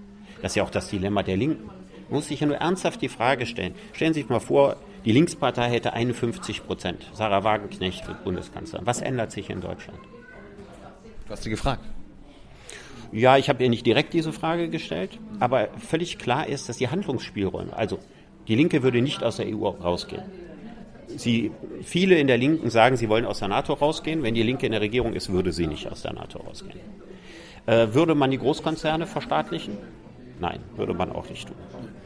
Das 0.42 0.52
ist 0.52 0.56
ja 0.56 0.64
auch 0.64 0.70
das 0.70 0.90
Dilemma 0.90 1.24
der 1.24 1.38
Linken. 1.38 1.66
Man 1.66 2.20
muss 2.20 2.28
sich 2.28 2.40
ja 2.40 2.48
nur 2.48 2.58
ernsthaft 2.58 3.02
die 3.02 3.10
Frage 3.10 3.46
stellen. 3.46 3.74
Stellen 3.94 4.14
Sie 4.14 4.22
sich 4.22 4.30
mal 4.30 4.40
vor, 4.40 4.78
die 5.06 5.12
Linkspartei 5.12 5.70
hätte 5.70 5.94
51 5.94 6.66
Prozent. 6.66 7.06
Sarah 7.14 7.44
Wagenknecht 7.44 8.08
wird 8.08 8.24
Bundeskanzlerin. 8.24 8.86
Was 8.86 9.02
ändert 9.02 9.32
sich 9.32 9.50
in 9.50 9.62
Deutschland? 9.62 10.00
Du 11.26 11.32
hast 11.32 11.44
sie 11.44 11.50
gefragt. 11.50 11.84
Ja, 13.12 13.38
ich 13.38 13.50
habe 13.50 13.64
ihr 13.64 13.70
nicht 13.70 13.86
direkt 13.86 14.14
diese 14.14 14.34
Frage 14.34 14.70
gestellt, 14.70 15.20
aber 15.40 15.70
völlig 15.78 16.18
klar 16.18 16.48
ist, 16.48 16.68
dass 16.70 16.78
die 16.78 16.90
Handlungsspielräume, 16.90 17.76
also 17.76 18.00
die 18.48 18.56
Linke 18.56 18.84
würde 18.84 19.02
nicht 19.02 19.24
aus 19.24 19.38
der 19.38 19.48
EU 19.48 19.68
rausgehen. 19.68 20.24
Sie, 21.08 21.52
viele 21.82 22.18
in 22.18 22.28
der 22.28 22.38
Linken 22.38 22.70
sagen, 22.70 22.98
sie 22.98 23.10
wollen 23.10 23.26
aus 23.26 23.40
der 23.40 23.48
NATO 23.48 23.74
rausgehen. 23.74 24.24
Wenn 24.24 24.34
die 24.34 24.44
Linke 24.44 24.66
in 24.66 24.72
der 24.72 24.82
Regierung 24.82 25.14
ist, 25.14 25.32
würde 25.32 25.52
sie 25.52 25.68
nicht 25.68 25.90
aus 25.90 26.02
der 26.02 26.14
NATO 26.14 26.40
rausgehen. 26.40 26.80
Äh, 27.68 27.94
würde 27.94 28.16
man 28.16 28.32
die 28.32 28.38
Großkonzerne 28.38 29.08
verstaatlichen? 29.08 29.78
Nein, 30.40 30.60
würde 30.76 30.94
man 30.94 31.12
auch 31.12 31.30
nicht 31.30 31.48
tun. 31.48 31.56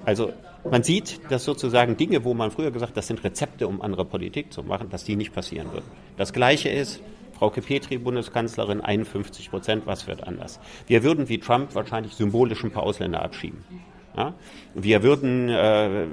Also 0.06 0.34
man 0.70 0.84
sieht, 0.84 1.20
dass 1.30 1.46
sozusagen 1.46 1.98
Dinge, 1.98 2.24
wo 2.24 2.34
man 2.34 2.52
früher 2.52 2.72
gesagt, 2.72 2.96
das 2.98 3.08
sind 3.08 3.24
Rezepte, 3.24 3.68
um 3.68 3.82
andere 3.82 4.06
Politik 4.06 4.54
zu 4.54 4.63
machen, 4.63 4.89
dass 4.89 5.04
die 5.04 5.15
nicht 5.15 5.34
passieren 5.34 5.72
würden. 5.72 5.86
Das 6.18 6.34
Gleiche 6.34 6.70
ist, 6.70 7.02
Frau 7.38 7.50
Petri, 7.50 7.98
Bundeskanzlerin, 7.98 8.82
51 8.82 9.50
Prozent, 9.50 9.88
was 9.88 10.08
wird 10.08 10.28
anders? 10.28 10.60
Wir 10.88 11.04
würden 11.04 11.30
wie 11.30 11.39
Trump 11.39 11.74
wahrscheinlich 11.74 12.13
symbolisch 12.15 12.63
ein 12.63 12.72
paar 12.72 12.84
Ausländer 12.84 13.22
abschieben. 13.22 13.63
Ja? 14.18 14.34
Wir 14.74 15.04
würden 15.04 15.48
äh, 15.48 16.08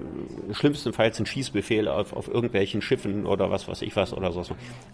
schlimmstenfalls 0.53 1.19
einen 1.19 1.27
Schießbefehl 1.27 1.89
auf, 1.89 2.13
auf 2.13 2.29
irgendwelchen 2.29 2.81
Schiffen 2.81 3.27
oder 3.27 3.51
was 3.51 3.67
weiß 3.67 3.83
ich 3.83 3.97
was 3.97 4.13
oder 4.13 4.31
so. 4.31 4.45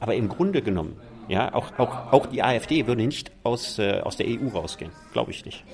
Aber 0.01 0.15
im 0.15 0.29
Grunde 0.29 0.63
genommen, 0.63 0.97
ja, 1.29 1.53
auch, 1.55 1.79
auch, 1.79 2.13
auch 2.13 2.27
die 2.27 2.43
AfD 2.43 2.87
würde 2.87 3.03
nicht 3.03 3.31
aus, 3.43 3.79
äh, 3.79 4.01
aus 4.01 4.17
der 4.17 4.27
EU 4.27 4.49
rausgehen. 4.55 4.93
Glaube 5.13 5.33
ich 5.33 5.45
nicht. 5.45 5.65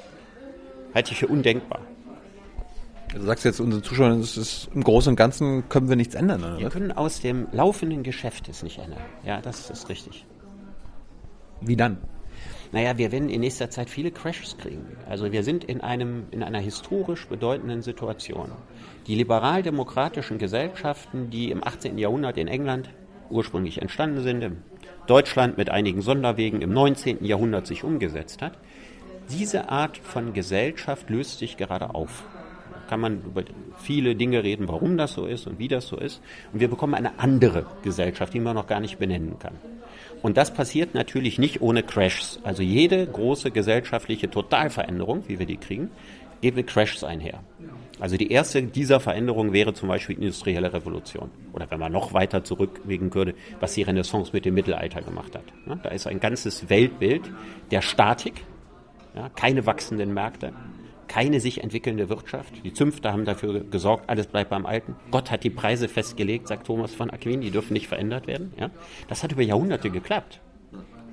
Halte 0.95 1.13
ich 1.13 1.19
für 1.19 1.29
undenkbar. 1.29 1.81
Du 3.15 3.23
sagst 3.23 3.45
jetzt 3.45 3.61
unseren 3.61 3.83
Zuschauern, 3.83 4.21
es 4.21 4.37
ist 4.37 4.69
im 4.75 4.85
Großen 4.85 5.11
und 5.11 5.17
Ganzen 5.17 5.69
können 5.69 5.89
wir 5.89 5.97
nichts 5.97 6.15
ändern, 6.15 6.45
oder? 6.45 6.59
Wir 6.59 6.69
können 6.69 6.93
aus 6.93 7.21
dem 7.21 7.49
laufenden 7.53 8.03
Geschäft 8.03 8.49
es 8.49 8.63
nicht 8.63 8.79
ändern. 8.79 9.01
Ja, 9.25 9.41
das 9.41 9.71
ist 9.71 9.89
richtig. 9.89 10.27
Wie 11.61 11.77
dann? 11.77 11.99
Naja, 12.71 12.99
wir 12.99 13.11
werden 13.13 13.31
in 13.31 13.41
nächster 13.41 13.71
Zeit 13.71 13.89
viele 13.89 14.11
Crashes 14.11 14.59
kriegen. 14.59 14.85
Also 15.09 15.33
wir 15.33 15.43
sind 15.43 15.65
in, 15.65 15.81
einem, 15.81 16.27
in 16.31 16.43
einer 16.43 16.59
historisch 16.59 17.27
bedeutenden 17.27 17.81
Situation. 17.81 18.53
Die 19.07 19.15
liberal-demokratischen 19.15 20.37
Gesellschaften, 20.37 21.31
die 21.31 21.51
im 21.51 21.67
18. 21.67 21.97
Jahrhundert 21.97 22.37
in 22.37 22.47
England 22.47 22.91
ursprünglich 23.31 23.81
entstanden 23.81 24.23
sind, 24.23 24.43
in 24.43 24.63
Deutschland 25.07 25.57
mit 25.57 25.71
einigen 25.71 26.03
Sonderwegen 26.03 26.61
im 26.61 26.73
19. 26.75 27.25
Jahrhundert 27.25 27.67
sich 27.67 27.85
umgesetzt 27.85 28.43
hat, 28.43 28.59
diese 29.31 29.69
Art 29.69 29.99
von 29.99 30.33
Gesellschaft 30.33 31.11
löst 31.11 31.39
sich 31.39 31.57
gerade 31.57 31.95
auf 31.95 32.25
kann 32.89 33.01
man 33.01 33.23
über 33.23 33.45
viele 33.77 34.17
Dinge 34.17 34.43
reden, 34.43 34.67
warum 34.67 34.97
das 34.97 35.13
so 35.13 35.27
ist 35.27 35.47
und 35.47 35.59
wie 35.59 35.69
das 35.69 35.87
so 35.87 35.97
ist. 35.97 36.21
Und 36.53 36.61
wir 36.61 36.69
bekommen 36.69 36.95
eine 36.95 37.19
andere 37.19 37.67
Gesellschaft, 37.83 38.35
die 38.35 38.41
man 38.41 38.57
noch 38.57 38.67
gar 38.67 38.81
nicht 38.81 38.99
benennen 38.99 39.39
kann. 39.39 39.55
Und 40.23 40.37
das 40.37 40.53
passiert 40.53 40.95
natürlich 40.95 41.39
nicht 41.39 41.61
ohne 41.61 41.85
Crashs. 41.85 42.41
Also 42.43 42.63
jede 42.63 43.07
große 43.07 43.53
gesellschaftliche 43.53 44.29
Totalveränderung, 44.29 45.25
wie 45.29 45.39
wir 45.39 45.47
die 45.47 45.59
kriegen, 45.59 45.91
geht 46.41 46.57
mit 46.57 46.67
Crashs 46.67 47.05
einher. 47.05 47.41
Also 48.01 48.17
die 48.17 48.31
erste 48.31 48.63
dieser 48.63 49.01
Veränderungen 49.01 49.53
wäre 49.53 49.75
zum 49.75 49.89
Beispiel 49.89 50.17
die 50.17 50.23
industrielle 50.23 50.73
Revolution. 50.73 51.31
Oder 51.53 51.71
wenn 51.71 51.81
man 51.81 51.93
noch 51.93 52.15
weiter 52.15 52.45
zurückwegen 52.45 53.13
würde, 53.15 53.35
was 53.61 53.75
die 53.75 53.83
Renaissance 53.83 54.31
mit 54.33 54.45
dem 54.45 54.55
Mittelalter 54.55 55.03
gemacht 55.03 55.35
hat. 55.35 55.45
Da 55.83 55.91
ist 55.91 56.07
ein 56.07 56.21
ganzes 56.21 56.69
Weltbild 56.69 57.23
der 57.71 57.83
Statik, 57.83 58.45
keine 59.35 59.67
wachsenden 59.67 60.15
Märkte, 60.15 60.53
keine 61.09 61.41
sich 61.41 61.63
entwickelnde 61.63 62.09
Wirtschaft. 62.09 62.53
Die 62.65 62.73
Zünfte 62.73 63.13
haben 63.13 63.25
dafür 63.25 63.65
gesorgt, 63.65 64.09
alles 64.09 64.27
bleibt 64.27 64.51
beim 64.51 64.67
Alten. 64.67 64.95
Gott 65.11 65.31
hat 65.31 65.43
die 65.43 65.51
Preise 65.51 65.89
festgelegt, 65.89 66.49
sagt 66.49 66.67
Thomas 66.67 66.95
von 66.95 67.11
Aquin, 67.11 67.41
die 67.41 67.51
dürfen 67.51 67.73
nicht 67.73 67.89
verändert 67.89 68.27
werden. 68.27 68.53
Ja? 68.59 68.71
Das 69.09 69.23
hat 69.23 69.33
über 69.33 69.43
Jahrhunderte 69.43 69.91
geklappt. 69.91 70.41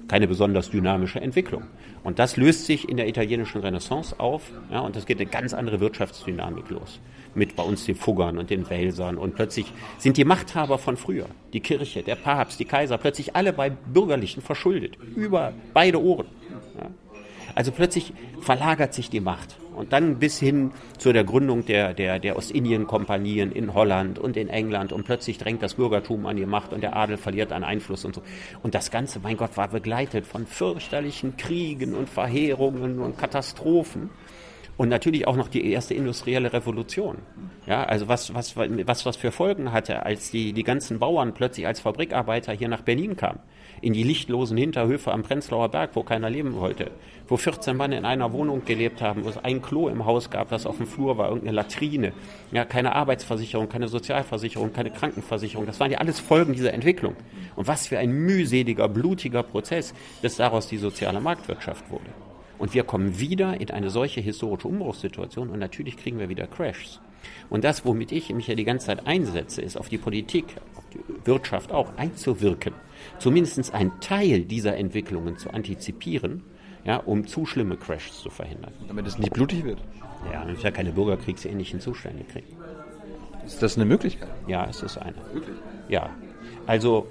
keine 0.08 0.28
besonders 0.28 0.70
dynamische 0.70 1.20
Entwicklung. 1.20 1.64
Und 2.04 2.20
das 2.20 2.38
löst 2.38 2.66
sich 2.66 2.88
in 2.88 2.98
der 2.98 3.08
italienischen 3.08 3.62
Renaissance 3.62 4.20
auf 4.20 4.52
ja, 4.72 4.82
und 4.82 4.96
es 4.96 5.06
geht 5.06 5.20
eine 5.20 5.30
ganz 5.30 5.54
andere 5.54 5.80
Wirtschaftsdynamik 5.80 6.70
los. 6.70 7.00
Mit 7.34 7.56
bei 7.56 7.64
uns 7.64 7.86
den 7.86 7.96
Fuggern 7.96 8.38
und 8.38 8.50
den 8.50 8.70
Welsern 8.70 9.18
und 9.18 9.36
plötzlich 9.36 9.72
sind 9.98 10.18
die 10.18 10.26
Machthaber 10.26 10.78
von 10.78 10.96
früher, 10.96 11.26
die 11.54 11.60
Kirche, 11.60 12.04
der 12.04 12.16
Papst, 12.16 12.60
die 12.60 12.66
Kaiser, 12.66 12.98
plötzlich 12.98 13.36
alle 13.36 13.52
bei 13.52 13.70
Bürgerlichen 13.72 14.42
verschuldet, 14.42 14.98
über 15.16 15.54
beide 15.74 16.02
Ohren. 16.02 16.28
Ja. 16.80 16.92
Also 17.56 17.72
plötzlich 17.72 18.14
verlagert 18.42 18.94
sich 18.94 19.10
die 19.10 19.22
Macht. 19.22 19.56
Und 19.76 19.92
dann 19.94 20.20
bis 20.20 20.40
hin 20.40 20.72
zu 20.98 21.12
der 21.12 21.24
Gründung 21.24 21.66
der, 21.66 21.94
der, 21.94 22.20
der 22.20 22.38
Ostindien-Kompanien 22.38 23.52
in 23.52 23.74
Holland 23.74 24.20
und 24.20 24.38
in 24.38 24.50
England. 24.50 24.92
Und 24.92 25.06
plötzlich 25.06 25.38
drängt 25.38 25.64
das 25.64 25.76
Bürgertum 25.76 26.26
an 26.26 26.36
die 26.36 26.46
Macht 26.46 26.74
und 26.74 26.82
der 26.82 26.96
Adel 26.96 27.18
verliert 27.18 27.52
an 27.52 27.64
Einfluss 27.64 28.06
und 28.06 28.16
so. 28.16 28.22
Und 28.62 28.76
das 28.76 28.92
Ganze, 28.92 29.20
mein 29.20 29.38
Gott, 29.38 29.58
war 29.58 29.70
begleitet 29.70 30.26
von 30.26 30.46
fürchterlichen 30.46 31.38
Kriegen 31.38 31.94
und 31.94 32.10
Verheerungen 32.10 33.00
und 33.00 33.18
Katastrophen. 33.18 34.10
Und 34.78 34.90
natürlich 34.90 35.26
auch 35.26 35.38
noch 35.38 35.48
die 35.48 35.72
erste 35.72 35.94
industrielle 35.94 36.52
Revolution. 36.52 37.20
Ja, 37.66 37.86
also 37.86 38.10
was, 38.10 38.34
was, 38.34 38.58
was, 38.58 39.06
was 39.06 39.16
für 39.16 39.32
Folgen 39.32 39.72
hatte, 39.72 40.06
als 40.06 40.32
die, 40.32 40.52
die 40.52 40.64
ganzen 40.64 41.00
Bauern 41.00 41.34
plötzlich 41.34 41.66
als 41.66 41.80
Fabrikarbeiter 41.80 42.52
hier 42.52 42.68
nach 42.68 42.82
Berlin 42.82 43.16
kamen. 43.16 43.40
In 43.82 43.94
die 43.94 44.04
lichtlosen 44.04 44.58
Hinterhöfe 44.58 45.12
am 45.12 45.24
Prenzlauer 45.24 45.70
Berg, 45.70 45.92
wo 45.94 46.04
keiner 46.04 46.30
leben 46.30 46.56
wollte. 46.56 46.92
Wo 47.28 47.38
14 47.38 47.76
Mann 47.76 47.92
in 47.92 48.06
einer 48.06 48.32
Wohnung 48.34 48.64
gelebt 48.66 49.02
haben, 49.02 49.26
wo 49.26 49.30
es 49.30 49.38
ein 49.38 49.62
Klo 49.62 49.90
im 49.90 50.06
Haus 50.06 50.30
gab, 50.30 50.50
das 50.50 50.66
auf 50.66 50.78
dem 50.78 50.88
Flur 50.88 51.18
war, 51.18 51.30
irgendeine 51.30 51.56
Latrine. 51.56 52.14
Ja, 52.52 52.66
keine 52.66 52.96
Arbeitsversicherung, 52.96 53.70
keine 53.70 53.88
Sozialversicherung, 53.88 54.74
keine 54.74 54.92
Krankenversicherung. 54.92 55.66
Das 55.66 55.80
waren 55.80 55.92
ja 55.92 56.00
alles 56.00 56.20
Folgen 56.20 56.54
dieser 56.54 56.74
Entwicklung. 56.74 57.16
Und 57.56 57.68
was 57.68 57.88
für 57.88 57.98
ein 57.98 58.12
mühseliger, 58.12 58.88
blutiger 58.88 59.44
Prozess, 59.44 59.94
bis 60.22 60.38
daraus 60.38 60.68
die 60.68 60.78
soziale 60.78 61.20
Marktwirtschaft 61.20 61.90
wurde. 61.90 62.10
Und 62.58 62.74
wir 62.74 62.84
kommen 62.84 63.20
wieder 63.20 63.60
in 63.60 63.70
eine 63.72 63.90
solche 63.90 64.22
historische 64.22 64.68
Umbruchssituation 64.68 65.50
und 65.50 65.60
natürlich 65.60 65.98
kriegen 65.98 66.20
wir 66.20 66.30
wieder 66.30 66.48
Crashs. 66.48 67.02
Und 67.50 67.64
das, 67.64 67.86
womit 67.86 68.12
ich 68.12 68.34
mich 68.34 68.48
ja 68.48 68.56
die 68.56 68.64
ganze 68.64 68.88
Zeit 68.88 69.08
einsetze, 69.08 69.62
ist 69.62 69.78
auf 69.78 69.90
die 69.90 69.98
Politik, 69.98 70.46
auf 70.76 70.84
die 70.94 71.28
Wirtschaft 71.28 71.72
auch 71.72 71.98
einzuwirken. 71.98 72.74
Zumindest 73.20 73.74
einen 73.74 74.00
Teil 74.00 74.46
dieser 74.46 74.76
Entwicklungen 74.78 75.38
zu 75.38 75.52
antizipieren, 75.52 76.44
ja, 76.86 76.98
um 76.98 77.26
zu 77.26 77.46
schlimme 77.46 77.78
Crashs 77.78 78.22
zu 78.22 78.30
verhindern. 78.30 78.74
Damit 78.88 79.08
es 79.08 79.18
nicht 79.18 79.34
blutig 79.34 79.64
wird. 79.64 79.80
Ja, 80.32 80.42
damit 80.42 80.64
wir 80.64 80.72
keine 80.72 80.92
bürgerkriegsähnlichen 80.92 81.80
Zustände 81.80 82.24
kriegen. 82.24 82.58
Ist 83.46 83.62
das 83.62 83.76
eine 83.76 83.86
Möglichkeit? 83.86 84.30
Ja, 84.48 84.66
es 84.70 84.82
ist 84.82 84.98
eine. 84.98 85.16
Wirklich? 85.34 85.56
Ja. 85.88 86.10
Also, 86.66 87.08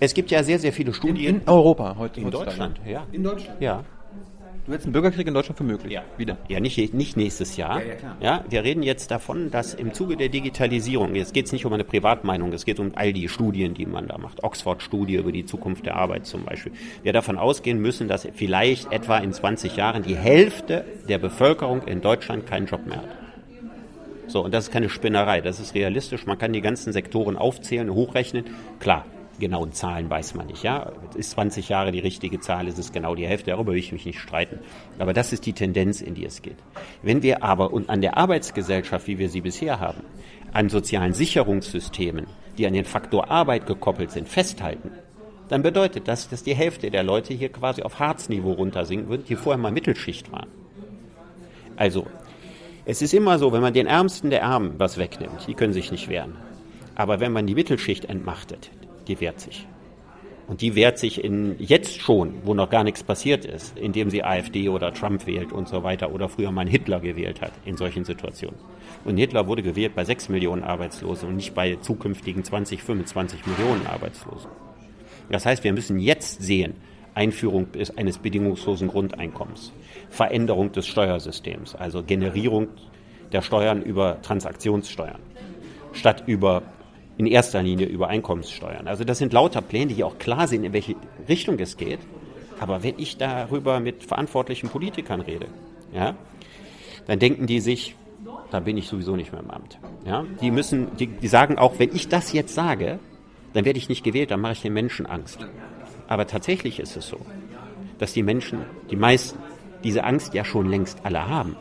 es 0.00 0.14
gibt 0.14 0.30
ja 0.30 0.42
sehr, 0.42 0.58
sehr 0.58 0.72
viele 0.72 0.94
Studien. 0.94 1.36
In, 1.36 1.40
in 1.42 1.48
Europa 1.48 1.96
heute. 1.98 2.20
In 2.20 2.30
Deutschland, 2.30 2.80
ja. 2.86 3.06
In 3.10 3.22
Deutschland? 3.22 3.60
Ja. 3.60 3.84
Du 4.68 4.72
hältst 4.72 4.84
einen 4.84 4.92
Bürgerkrieg 4.92 5.26
in 5.26 5.32
Deutschland 5.32 5.56
für 5.56 5.64
möglich? 5.64 5.94
Ja. 5.94 6.02
Wieder? 6.18 6.36
Ja, 6.46 6.60
nicht, 6.60 6.92
nicht 6.92 7.16
nächstes 7.16 7.56
Jahr. 7.56 7.80
Ja, 7.80 7.86
ja, 7.86 7.94
klar. 7.94 8.16
Ja, 8.20 8.44
wir 8.50 8.64
reden 8.64 8.82
jetzt 8.82 9.10
davon, 9.10 9.50
dass 9.50 9.72
im 9.72 9.94
Zuge 9.94 10.18
der 10.18 10.28
Digitalisierung, 10.28 11.14
jetzt 11.14 11.32
geht 11.32 11.46
es 11.46 11.52
nicht 11.52 11.64
um 11.64 11.72
eine 11.72 11.84
Privatmeinung, 11.84 12.52
es 12.52 12.66
geht 12.66 12.78
um 12.78 12.92
all 12.94 13.14
die 13.14 13.30
Studien, 13.30 13.72
die 13.72 13.86
man 13.86 14.08
da 14.08 14.18
macht. 14.18 14.44
Oxford-Studie 14.44 15.14
über 15.14 15.32
die 15.32 15.46
Zukunft 15.46 15.86
der 15.86 15.96
Arbeit 15.96 16.26
zum 16.26 16.44
Beispiel. 16.44 16.72
Wir 17.02 17.14
davon 17.14 17.38
ausgehen 17.38 17.80
müssen, 17.80 18.08
dass 18.08 18.28
vielleicht 18.34 18.92
etwa 18.92 19.16
in 19.16 19.32
20 19.32 19.74
Jahren 19.74 20.02
die 20.02 20.16
Hälfte 20.16 20.84
der 21.08 21.16
Bevölkerung 21.16 21.84
in 21.84 22.02
Deutschland 22.02 22.46
keinen 22.46 22.66
Job 22.66 22.86
mehr 22.86 22.98
hat. 22.98 23.08
So, 24.26 24.44
und 24.44 24.52
das 24.52 24.64
ist 24.64 24.70
keine 24.70 24.90
Spinnerei, 24.90 25.40
das 25.40 25.60
ist 25.60 25.74
realistisch. 25.74 26.26
Man 26.26 26.36
kann 26.36 26.52
die 26.52 26.60
ganzen 26.60 26.92
Sektoren 26.92 27.38
aufzählen, 27.38 27.88
hochrechnen. 27.88 28.44
Klar, 28.80 29.06
genauen 29.38 29.72
Zahlen 29.72 30.10
weiß 30.10 30.34
man 30.34 30.46
nicht. 30.46 30.62
Ja, 30.62 30.92
ist 31.14 31.30
20 31.30 31.68
Jahre 31.68 31.92
die 31.92 31.98
richtige 31.98 32.40
Zahl, 32.40 32.68
ist 32.68 32.78
es 32.78 32.92
genau 32.92 33.14
die 33.14 33.26
Hälfte, 33.26 33.50
darüber 33.50 33.72
will 33.72 33.78
ich 33.78 33.92
mich 33.92 34.06
nicht 34.06 34.20
streiten. 34.20 34.60
Aber 34.98 35.12
das 35.12 35.32
ist 35.32 35.46
die 35.46 35.52
Tendenz, 35.52 36.00
in 36.00 36.14
die 36.14 36.24
es 36.24 36.42
geht. 36.42 36.56
Wenn 37.02 37.22
wir 37.22 37.42
aber 37.42 37.72
und 37.72 37.90
an 37.90 38.00
der 38.00 38.16
Arbeitsgesellschaft, 38.16 39.06
wie 39.06 39.18
wir 39.18 39.28
sie 39.28 39.40
bisher 39.40 39.80
haben, 39.80 40.02
an 40.52 40.68
sozialen 40.68 41.14
Sicherungssystemen, 41.14 42.26
die 42.56 42.66
an 42.66 42.72
den 42.72 42.84
Faktor 42.84 43.30
Arbeit 43.30 43.66
gekoppelt 43.66 44.10
sind, 44.10 44.28
festhalten, 44.28 44.90
dann 45.48 45.62
bedeutet 45.62 46.08
das, 46.08 46.28
dass 46.28 46.42
die 46.42 46.54
Hälfte 46.54 46.90
der 46.90 47.02
Leute 47.02 47.32
hier 47.34 47.48
quasi 47.48 47.82
auf 47.82 47.98
Harzniveau 47.98 48.52
runtersinken 48.52 49.08
würden, 49.08 49.24
die 49.26 49.36
vorher 49.36 49.60
mal 49.60 49.72
Mittelschicht 49.72 50.30
waren. 50.30 50.48
Also, 51.76 52.06
es 52.84 53.02
ist 53.02 53.14
immer 53.14 53.38
so, 53.38 53.52
wenn 53.52 53.60
man 53.60 53.74
den 53.74 53.86
Ärmsten 53.86 54.30
der 54.30 54.44
Armen 54.44 54.74
was 54.78 54.98
wegnimmt, 54.98 55.46
die 55.46 55.54
können 55.54 55.72
sich 55.72 55.90
nicht 55.92 56.08
wehren. 56.08 56.36
Aber 56.94 57.20
wenn 57.20 57.32
man 57.32 57.46
die 57.46 57.54
Mittelschicht 57.54 58.06
entmachtet, 58.06 58.70
die 59.08 59.20
wehrt 59.20 59.40
sich. 59.40 59.66
Und 60.48 60.62
die 60.62 60.74
wehrt 60.74 60.98
sich 60.98 61.22
in, 61.22 61.56
jetzt 61.58 62.00
schon, 62.00 62.34
wo 62.44 62.54
noch 62.54 62.70
gar 62.70 62.82
nichts 62.82 63.02
passiert 63.02 63.44
ist, 63.44 63.76
indem 63.78 64.08
sie 64.08 64.24
AfD 64.24 64.70
oder 64.70 64.94
Trump 64.94 65.26
wählt 65.26 65.52
und 65.52 65.68
so 65.68 65.82
weiter 65.82 66.10
oder 66.10 66.30
früher 66.30 66.50
mal 66.50 66.66
Hitler 66.66 67.00
gewählt 67.00 67.42
hat 67.42 67.52
in 67.66 67.76
solchen 67.76 68.06
Situationen. 68.06 68.56
Und 69.04 69.18
Hitler 69.18 69.46
wurde 69.46 69.62
gewählt 69.62 69.94
bei 69.94 70.04
6 70.04 70.30
Millionen 70.30 70.64
Arbeitslosen 70.64 71.28
und 71.28 71.36
nicht 71.36 71.54
bei 71.54 71.76
zukünftigen 71.76 72.44
20, 72.44 72.82
25 72.82 73.46
Millionen 73.46 73.86
Arbeitslosen. 73.86 74.50
Das 75.30 75.44
heißt, 75.44 75.64
wir 75.64 75.74
müssen 75.74 75.98
jetzt 75.98 76.42
sehen, 76.42 76.74
Einführung 77.14 77.66
eines 77.96 78.16
bedingungslosen 78.16 78.88
Grundeinkommens, 78.88 79.72
Veränderung 80.08 80.72
des 80.72 80.86
Steuersystems, 80.86 81.74
also 81.74 82.02
Generierung 82.02 82.68
der 83.32 83.42
Steuern 83.42 83.82
über 83.82 84.22
Transaktionssteuern, 84.22 85.18
statt 85.92 86.24
über 86.26 86.62
in 87.18 87.26
erster 87.26 87.62
Linie 87.62 87.86
über 87.86 88.08
Einkommenssteuern. 88.08 88.86
Also 88.86 89.04
das 89.04 89.18
sind 89.18 89.32
lauter 89.32 89.60
Pläne, 89.60 89.92
die 89.92 90.04
auch 90.04 90.18
klar 90.18 90.46
sind, 90.46 90.64
in 90.64 90.72
welche 90.72 90.94
Richtung 91.28 91.58
es 91.58 91.76
geht. 91.76 91.98
Aber 92.60 92.82
wenn 92.82 92.94
ich 92.96 93.18
darüber 93.18 93.80
mit 93.80 94.04
verantwortlichen 94.04 94.68
Politikern 94.68 95.20
rede, 95.20 95.46
ja, 95.92 96.14
dann 97.06 97.18
denken 97.18 97.46
die 97.46 97.60
sich, 97.60 97.96
da 98.50 98.60
bin 98.60 98.76
ich 98.76 98.86
sowieso 98.86 99.16
nicht 99.16 99.32
mehr 99.32 99.42
im 99.42 99.50
Amt. 99.50 99.78
Ja, 100.06 100.24
die 100.40 100.50
müssen, 100.50 100.96
die, 100.96 101.08
die 101.08 101.28
sagen 101.28 101.58
auch, 101.58 101.78
wenn 101.78 101.94
ich 101.94 102.08
das 102.08 102.32
jetzt 102.32 102.54
sage, 102.54 103.00
dann 103.52 103.64
werde 103.64 103.78
ich 103.78 103.88
nicht 103.88 104.04
gewählt, 104.04 104.30
dann 104.30 104.40
mache 104.40 104.52
ich 104.52 104.62
den 104.62 104.72
Menschen 104.72 105.06
Angst. 105.06 105.40
Aber 106.06 106.26
tatsächlich 106.26 106.78
ist 106.78 106.96
es 106.96 107.08
so, 107.08 107.18
dass 107.98 108.12
die 108.12 108.22
Menschen, 108.22 108.60
die 108.90 108.96
meisten, 108.96 109.38
diese 109.82 110.04
Angst 110.04 110.34
ja 110.34 110.44
schon 110.44 110.68
längst 110.68 111.04
alle 111.04 111.28
haben. 111.28 111.56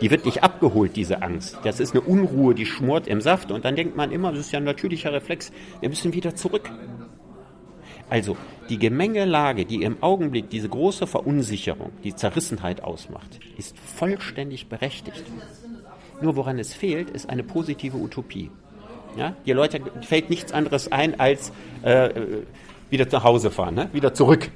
Die 0.00 0.10
wird 0.10 0.26
nicht 0.26 0.42
abgeholt, 0.42 0.96
diese 0.96 1.22
Angst. 1.22 1.58
Das 1.64 1.80
ist 1.80 1.92
eine 1.92 2.02
Unruhe, 2.02 2.54
die 2.54 2.66
schmort 2.66 3.06
im 3.06 3.20
Saft. 3.20 3.50
Und 3.50 3.64
dann 3.64 3.76
denkt 3.76 3.96
man 3.96 4.12
immer, 4.12 4.30
das 4.30 4.40
ist 4.40 4.52
ja 4.52 4.58
ein 4.58 4.64
natürlicher 4.64 5.12
Reflex, 5.12 5.52
wir 5.80 5.88
müssen 5.88 6.12
wieder 6.12 6.34
zurück. 6.34 6.70
Also 8.08 8.36
die 8.68 8.78
Gemengelage, 8.78 9.64
die 9.64 9.82
im 9.82 10.02
Augenblick 10.02 10.50
diese 10.50 10.68
große 10.68 11.06
Verunsicherung, 11.06 11.90
die 12.04 12.14
Zerrissenheit 12.14 12.84
ausmacht, 12.84 13.40
ist 13.56 13.76
vollständig 13.78 14.68
berechtigt. 14.68 15.24
Nur 16.20 16.36
woran 16.36 16.58
es 16.58 16.72
fehlt, 16.72 17.10
ist 17.10 17.28
eine 17.28 17.42
positive 17.42 17.96
Utopie. 17.96 18.50
Ja? 19.16 19.34
Die 19.44 19.52
Leute 19.52 19.80
fällt 20.02 20.30
nichts 20.30 20.52
anderes 20.52 20.92
ein 20.92 21.18
als 21.18 21.52
äh, 21.82 22.10
wieder 22.90 23.06
nach 23.10 23.24
Hause 23.24 23.50
fahren, 23.50 23.74
ne? 23.74 23.88
wieder 23.92 24.14
zurück. 24.14 24.50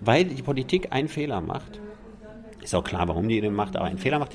Weil 0.00 0.24
die 0.24 0.42
Politik 0.42 0.88
einen 0.90 1.08
Fehler 1.08 1.40
macht 1.40 1.80
ist 2.62 2.74
auch 2.74 2.84
klar, 2.84 3.08
warum 3.08 3.28
die 3.28 3.40
den 3.40 3.54
macht, 3.54 3.76
aber 3.76 3.86
einen 3.86 3.98
Fehler 3.98 4.18
macht. 4.18 4.32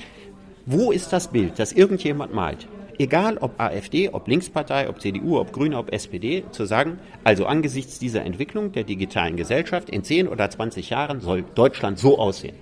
Wo 0.64 0.90
ist 0.90 1.12
das 1.12 1.28
Bild, 1.28 1.58
das 1.58 1.72
irgendjemand 1.72 2.34
malt? 2.34 2.66
Egal 2.98 3.36
ob 3.38 3.60
AfD, 3.60 4.08
ob 4.08 4.26
Linkspartei, 4.26 4.88
ob 4.88 5.00
CDU, 5.00 5.38
ob 5.38 5.52
Grüne, 5.52 5.76
ob 5.76 5.92
SPD, 5.92 6.44
zu 6.50 6.64
sagen, 6.64 6.98
also 7.24 7.44
angesichts 7.44 7.98
dieser 7.98 8.24
Entwicklung 8.24 8.72
der 8.72 8.84
digitalen 8.84 9.36
Gesellschaft 9.36 9.90
in 9.90 10.02
10 10.02 10.28
oder 10.28 10.48
20 10.48 10.90
Jahren 10.90 11.20
soll 11.20 11.44
Deutschland 11.54 11.98
so 11.98 12.18
aussehen. 12.18 12.56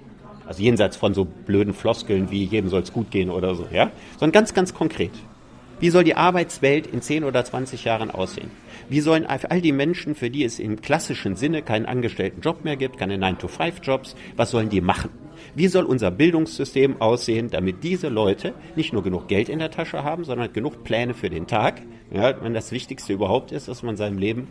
Also 0.47 0.63
jenseits 0.63 0.97
von 0.97 1.15
so 1.15 1.25
blöden 1.25 1.73
Floskeln 1.73 2.31
wie 2.31 2.45
jedem 2.45 2.69
soll 2.69 2.83
es 2.83 2.93
gut 2.93 3.11
gehen 3.11 3.31
oder 3.31 3.55
so, 3.55 3.67
ja, 3.73 3.91
sondern 4.19 4.33
ganz, 4.33 4.55
ganz 4.55 4.75
konkret. 4.75 5.13
Wie 5.81 5.91
soll 5.91 6.05
die 6.05 6.17
Arbeitswelt 6.17 6.87
in 6.87 7.01
10 7.01 7.25
oder 7.25 7.45
20 7.45 7.85
Jahren 7.85 8.11
aussehen? 8.11 8.51
Wie 8.89 9.01
sollen 9.01 9.27
all 9.27 9.61
die 9.61 9.73
Menschen, 9.73 10.15
für 10.15 10.31
die 10.31 10.45
es 10.45 10.59
im 10.59 10.81
klassischen 10.81 11.37
Sinne 11.37 11.63
keinen 11.63 11.87
angestellten 11.87 12.41
Job 12.41 12.65
mehr 12.65 12.77
gibt, 12.77 12.99
keine 12.99 13.17
9-to-5-Jobs, 13.17 14.15
was 14.37 14.51
sollen 14.51 14.69
die 14.69 14.81
machen? 14.81 15.11
Wie 15.55 15.69
soll 15.69 15.85
unser 15.85 16.11
Bildungssystem 16.11 17.01
aussehen, 17.01 17.51
damit 17.51 17.85
diese 17.85 18.09
Leute 18.09 18.55
nicht 18.75 18.93
nur 18.93 19.03
genug 19.03 19.29
Geld 19.29 19.49
in 19.49 19.61
der 19.61 19.71
Tasche 19.71 20.03
haben, 20.03 20.25
sondern 20.25 20.53
genug 20.53 20.83
Pläne 20.83 21.15
für 21.15 21.31
den 21.31 21.47
Tag? 21.47 21.83
Ja, 22.13 22.43
wenn 22.43 22.55
das 22.55 22.73
Wichtigste 22.73 23.13
überhaupt 23.13 23.53
ist, 23.53 23.69
dass 23.69 23.83
man 23.83 23.97
seinem 23.97 24.19
Leben 24.19 24.49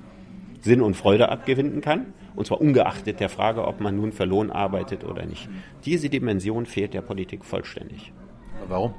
Sinn 0.62 0.82
und 0.82 0.96
Freude 0.96 1.30
abgewinnen 1.30 1.82
kann. 1.82 2.14
Und 2.36 2.48
zwar 2.48 2.62
ungeachtet 2.62 3.20
der 3.20 3.30
Frage, 3.30 3.68
ob 3.68 3.82
man 3.82 3.96
nun 3.98 4.12
für 4.12 4.26
Lohn 4.26 4.50
arbeitet 4.50 5.04
oder 5.04 5.26
nicht. 5.26 5.50
Diese 5.86 6.10
Dimension 6.10 6.66
fehlt 6.66 6.94
der 6.94 7.02
Politik 7.02 7.44
vollständig. 7.44 8.12
Warum? 8.68 8.94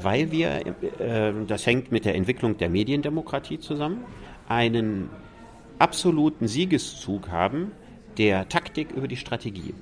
Weil 0.00 0.30
wir, 0.30 0.66
äh, 0.98 1.32
das 1.46 1.66
hängt 1.66 1.92
mit 1.92 2.04
der 2.04 2.14
Entwicklung 2.14 2.58
der 2.58 2.68
Mediendemokratie 2.68 3.58
zusammen, 3.58 4.04
einen 4.48 5.08
absoluten 5.78 6.46
Siegeszug 6.46 7.30
haben 7.30 7.72
der 8.18 8.48
Taktik 8.48 8.92
über 8.92 9.08
die 9.08 9.16
Strategie. 9.16 9.74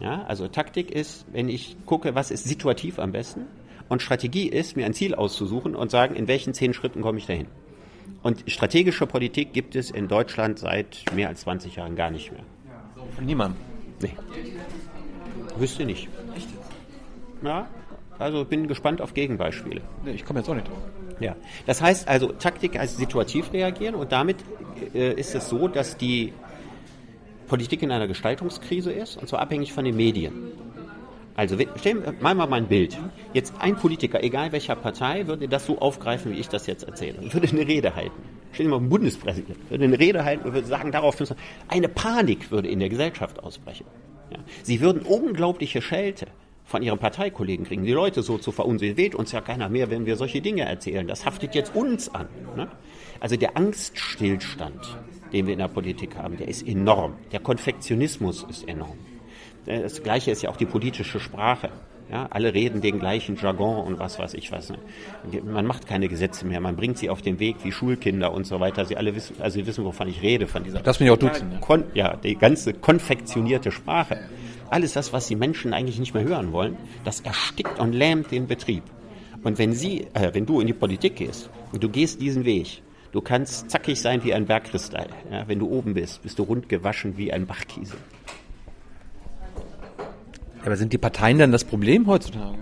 Ja, 0.00 0.24
also 0.24 0.48
Taktik 0.48 0.90
ist, 0.90 1.26
wenn 1.32 1.48
ich 1.48 1.76
gucke, 1.86 2.14
was 2.14 2.30
ist 2.30 2.44
situativ 2.44 2.98
am 2.98 3.12
besten. 3.12 3.46
Und 3.88 4.02
Strategie 4.02 4.48
ist, 4.48 4.76
mir 4.76 4.84
ein 4.84 4.94
Ziel 4.94 5.14
auszusuchen 5.14 5.74
und 5.74 5.90
sagen, 5.90 6.16
in 6.16 6.28
welchen 6.28 6.54
zehn 6.54 6.74
Schritten 6.74 7.02
komme 7.02 7.18
ich 7.18 7.26
dahin. 7.26 7.46
Und 8.22 8.44
strategische 8.50 9.06
Politik 9.06 9.52
gibt 9.52 9.76
es 9.76 9.90
in 9.90 10.08
Deutschland 10.08 10.58
seit 10.58 11.04
mehr 11.14 11.28
als 11.28 11.42
20 11.42 11.76
Jahren 11.76 11.96
gar 11.96 12.10
nicht 12.10 12.32
mehr. 12.32 12.42
Von 13.14 13.24
niemandem? 13.24 13.60
Nee. 14.00 14.12
Wüsste 15.56 15.84
nicht. 15.84 16.08
Echt? 16.36 16.48
Ja, 17.42 17.68
also 18.18 18.44
bin 18.44 18.66
gespannt 18.66 19.00
auf 19.00 19.14
Gegenbeispiele. 19.14 19.80
Nee, 20.04 20.12
ich 20.12 20.24
komme 20.24 20.40
jetzt 20.40 20.48
auch 20.48 20.54
nicht 20.54 20.68
drauf. 20.68 20.78
Ja, 21.20 21.34
das 21.66 21.80
heißt 21.80 22.08
also 22.08 22.32
Taktik 22.32 22.78
als 22.78 22.96
situativ 22.96 23.52
reagieren 23.52 23.94
und 23.94 24.12
damit 24.12 24.36
äh, 24.94 25.14
ist 25.14 25.34
es 25.34 25.48
so, 25.48 25.68
dass 25.68 25.96
die 25.96 26.34
Politik 27.46 27.82
in 27.82 27.90
einer 27.90 28.06
Gestaltungskrise 28.06 28.92
ist 28.92 29.16
und 29.16 29.28
zwar 29.28 29.40
abhängig 29.40 29.72
von 29.72 29.84
den 29.84 29.96
Medien. 29.96 30.32
Also 31.34 31.56
stellen 31.76 32.02
wir 32.02 32.34
mal 32.34 32.52
ein 32.54 32.66
Bild. 32.66 32.98
Jetzt 33.34 33.52
ein 33.58 33.76
Politiker, 33.76 34.24
egal 34.24 34.52
welcher 34.52 34.74
Partei, 34.74 35.26
würde 35.26 35.48
das 35.48 35.66
so 35.66 35.78
aufgreifen, 35.78 36.32
wie 36.32 36.38
ich 36.38 36.48
das 36.48 36.66
jetzt 36.66 36.84
erzähle. 36.84 37.18
Würde 37.32 37.46
eine 37.48 37.66
Rede 37.66 37.94
halten. 37.94 38.22
Stellen 38.52 38.70
wir 38.70 38.78
mal 38.78 38.86
ein 38.86 38.88
Bundespräsident, 38.88 39.70
würde 39.70 39.84
eine 39.84 39.98
Rede 39.98 40.24
halten 40.24 40.46
und 40.46 40.54
würde 40.54 40.66
sagen, 40.66 40.92
darauf 40.92 41.16
eine 41.68 41.88
Panik 41.88 42.50
würde 42.50 42.68
in 42.68 42.78
der 42.78 42.88
Gesellschaft 42.88 43.42
ausbrechen. 43.42 43.84
Ja. 44.30 44.38
Sie 44.62 44.80
würden 44.80 45.02
unglaubliche 45.02 45.82
Schelte 45.82 46.26
von 46.64 46.82
ihren 46.82 46.98
Parteikollegen 46.98 47.66
kriegen, 47.66 47.84
die 47.84 47.92
Leute 47.92 48.22
so 48.22 48.38
zu 48.38 48.50
verunsichern. 48.50 48.96
Weht 48.96 49.14
uns 49.14 49.30
ja 49.32 49.42
keiner 49.42 49.68
mehr, 49.68 49.90
wenn 49.90 50.06
wir 50.06 50.16
solche 50.16 50.40
Dinge 50.40 50.62
erzählen. 50.62 51.06
Das 51.06 51.26
haftet 51.26 51.54
jetzt 51.54 51.76
uns 51.76 52.12
an. 52.14 52.28
Ne? 52.56 52.68
Also 53.20 53.36
der 53.36 53.58
Angststillstand, 53.58 54.96
den 55.32 55.46
wir 55.46 55.52
in 55.52 55.58
der 55.58 55.68
Politik 55.68 56.16
haben, 56.16 56.36
der 56.36 56.48
ist 56.48 56.66
enorm. 56.66 57.14
Der 57.32 57.40
Konfektionismus 57.40 58.44
ist 58.48 58.68
enorm. 58.68 58.98
Das 59.66 60.02
Gleiche 60.02 60.30
ist 60.30 60.42
ja 60.42 60.50
auch 60.50 60.56
die 60.56 60.66
politische 60.66 61.18
Sprache. 61.18 61.70
Ja, 62.10 62.28
alle 62.30 62.54
reden 62.54 62.80
den 62.82 63.00
gleichen 63.00 63.34
Jargon 63.34 63.84
und 63.84 63.98
was 63.98 64.20
weiß 64.20 64.34
ich 64.34 64.52
was. 64.52 64.72
Man 65.44 65.66
macht 65.66 65.88
keine 65.88 66.06
Gesetze 66.06 66.46
mehr, 66.46 66.60
man 66.60 66.76
bringt 66.76 66.98
sie 66.98 67.10
auf 67.10 67.20
den 67.20 67.40
Weg 67.40 67.56
wie 67.64 67.72
Schulkinder 67.72 68.32
und 68.32 68.46
so 68.46 68.60
weiter. 68.60 68.84
Sie 68.84 68.96
alle 68.96 69.16
wissen, 69.16 69.34
also 69.40 69.58
sie 69.58 69.66
wissen, 69.66 69.84
wovon 69.84 70.06
ich 70.06 70.22
rede, 70.22 70.46
von 70.46 70.62
dieser. 70.62 70.80
Das 70.80 70.98
bin 70.98 71.08
ich 71.08 71.12
auch 71.12 71.16
duzen. 71.16 71.58
Kon 71.60 71.82
ja, 71.94 72.14
die 72.14 72.36
ganze 72.36 72.74
konfektionierte 72.74 73.72
Sprache. 73.72 74.20
Alles 74.70 74.92
das, 74.92 75.12
was 75.12 75.26
die 75.26 75.34
Menschen 75.34 75.74
eigentlich 75.74 75.98
nicht 75.98 76.14
mehr 76.14 76.22
hören 76.22 76.52
wollen, 76.52 76.76
das 77.02 77.20
erstickt 77.20 77.80
und 77.80 77.92
lähmt 77.92 78.30
den 78.30 78.46
Betrieb. 78.46 78.84
Und 79.42 79.58
wenn 79.58 79.72
sie, 79.72 80.06
äh, 80.14 80.32
wenn 80.32 80.46
du 80.46 80.60
in 80.60 80.68
die 80.68 80.72
Politik 80.74 81.16
gehst 81.16 81.50
und 81.72 81.82
du 81.82 81.88
gehst 81.88 82.20
diesen 82.20 82.44
Weg, 82.44 82.82
du 83.16 83.22
kannst 83.22 83.70
zackig 83.70 83.98
sein 83.98 84.22
wie 84.24 84.34
ein 84.34 84.44
Bergkristall. 84.44 85.08
Ja, 85.32 85.48
wenn 85.48 85.58
du 85.58 85.66
oben 85.70 85.94
bist, 85.94 86.22
bist 86.22 86.38
du 86.38 86.42
rund 86.42 86.68
gewaschen 86.68 87.16
wie 87.16 87.32
ein 87.32 87.46
Bachkiesel. 87.46 87.96
Aber 90.62 90.76
sind 90.76 90.92
die 90.92 90.98
Parteien 90.98 91.38
dann 91.38 91.50
das 91.50 91.64
Problem 91.64 92.06
heutzutage? 92.06 92.58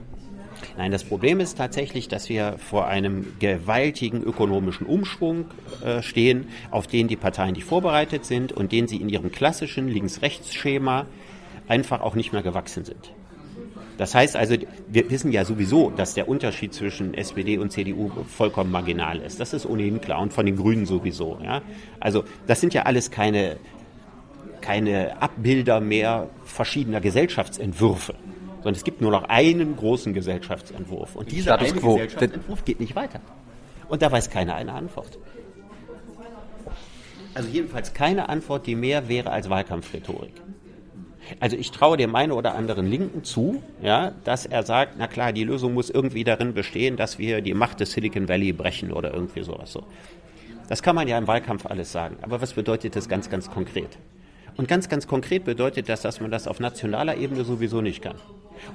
Nein, 0.76 0.92
das 0.92 1.02
Problem 1.02 1.40
ist 1.40 1.58
tatsächlich, 1.58 2.06
dass 2.06 2.28
wir 2.28 2.56
vor 2.58 2.86
einem 2.86 3.26
gewaltigen 3.40 4.22
ökonomischen 4.22 4.86
Umschwung 4.86 5.46
äh, 5.84 6.02
stehen, 6.02 6.46
auf 6.70 6.86
den 6.86 7.08
die 7.08 7.16
Parteien 7.16 7.54
nicht 7.54 7.64
vorbereitet 7.64 8.24
sind 8.24 8.52
und 8.52 8.70
den 8.70 8.86
sie 8.86 8.98
in 8.98 9.08
ihrem 9.08 9.32
klassischen 9.32 9.88
Links-Rechts-Schema 9.88 11.06
einfach 11.66 12.00
auch 12.00 12.14
nicht 12.14 12.32
mehr 12.32 12.42
gewachsen 12.42 12.84
sind. 12.84 13.12
Das 13.96 14.14
heißt 14.14 14.36
also, 14.36 14.56
wir 14.88 15.10
wissen 15.10 15.30
ja 15.30 15.44
sowieso, 15.44 15.90
dass 15.90 16.14
der 16.14 16.28
Unterschied 16.28 16.74
zwischen 16.74 17.14
SPD 17.14 17.58
und 17.58 17.70
CDU 17.70 18.10
vollkommen 18.26 18.72
marginal 18.72 19.20
ist. 19.20 19.38
Das 19.38 19.52
ist 19.52 19.66
ohnehin 19.66 20.00
klar 20.00 20.20
und 20.20 20.32
von 20.32 20.46
den 20.46 20.56
Grünen 20.56 20.84
sowieso. 20.86 21.38
Ja? 21.42 21.62
Also 22.00 22.24
das 22.46 22.60
sind 22.60 22.74
ja 22.74 22.82
alles 22.82 23.10
keine 23.10 23.56
keine 24.64 25.20
Abbilder 25.20 25.78
mehr 25.80 26.30
verschiedener 26.44 27.02
Gesellschaftsentwürfe, 27.02 28.14
sondern 28.56 28.74
es 28.74 28.82
gibt 28.82 29.02
nur 29.02 29.10
noch 29.10 29.24
einen 29.24 29.76
großen 29.76 30.14
Gesellschaftsentwurf. 30.14 31.16
Und 31.16 31.30
dieser 31.30 31.58
eine 31.58 31.70
Gesellschaftsentwurf 31.70 32.64
geht 32.64 32.80
nicht 32.80 32.96
weiter. 32.96 33.20
Und 33.88 34.00
da 34.00 34.10
weiß 34.10 34.30
keiner 34.30 34.54
eine 34.54 34.72
Antwort. 34.72 35.18
Also 37.34 37.48
jedenfalls 37.50 37.92
keine 37.92 38.30
Antwort, 38.30 38.66
die 38.66 38.74
mehr 38.74 39.08
wäre 39.08 39.30
als 39.30 39.50
Wahlkampfrhetorik. 39.50 40.32
Also 41.40 41.56
ich 41.56 41.70
traue 41.70 41.96
dem 41.96 42.14
einen 42.14 42.32
oder 42.32 42.54
anderen 42.54 42.86
Linken 42.86 43.24
zu, 43.24 43.62
ja, 43.82 44.12
dass 44.24 44.46
er 44.46 44.62
sagt, 44.62 44.94
na 44.98 45.06
klar, 45.06 45.32
die 45.32 45.44
Lösung 45.44 45.74
muss 45.74 45.90
irgendwie 45.90 46.24
darin 46.24 46.54
bestehen, 46.54 46.96
dass 46.96 47.18
wir 47.18 47.40
die 47.40 47.54
Macht 47.54 47.80
des 47.80 47.92
Silicon 47.92 48.28
Valley 48.28 48.52
brechen 48.52 48.92
oder 48.92 49.12
irgendwie 49.12 49.42
sowas 49.42 49.72
so. 49.72 49.84
Das 50.68 50.82
kann 50.82 50.94
man 50.94 51.08
ja 51.08 51.18
im 51.18 51.26
Wahlkampf 51.26 51.66
alles 51.66 51.92
sagen. 51.92 52.16
Aber 52.22 52.40
was 52.40 52.54
bedeutet 52.54 52.96
das 52.96 53.08
ganz, 53.08 53.28
ganz 53.28 53.50
konkret? 53.50 53.98
Und 54.56 54.68
ganz, 54.68 54.88
ganz 54.88 55.06
konkret 55.06 55.44
bedeutet 55.44 55.88
das, 55.88 56.02
dass 56.02 56.20
man 56.20 56.30
das 56.30 56.46
auf 56.46 56.60
nationaler 56.60 57.16
Ebene 57.16 57.44
sowieso 57.44 57.80
nicht 57.80 58.02
kann. 58.02 58.16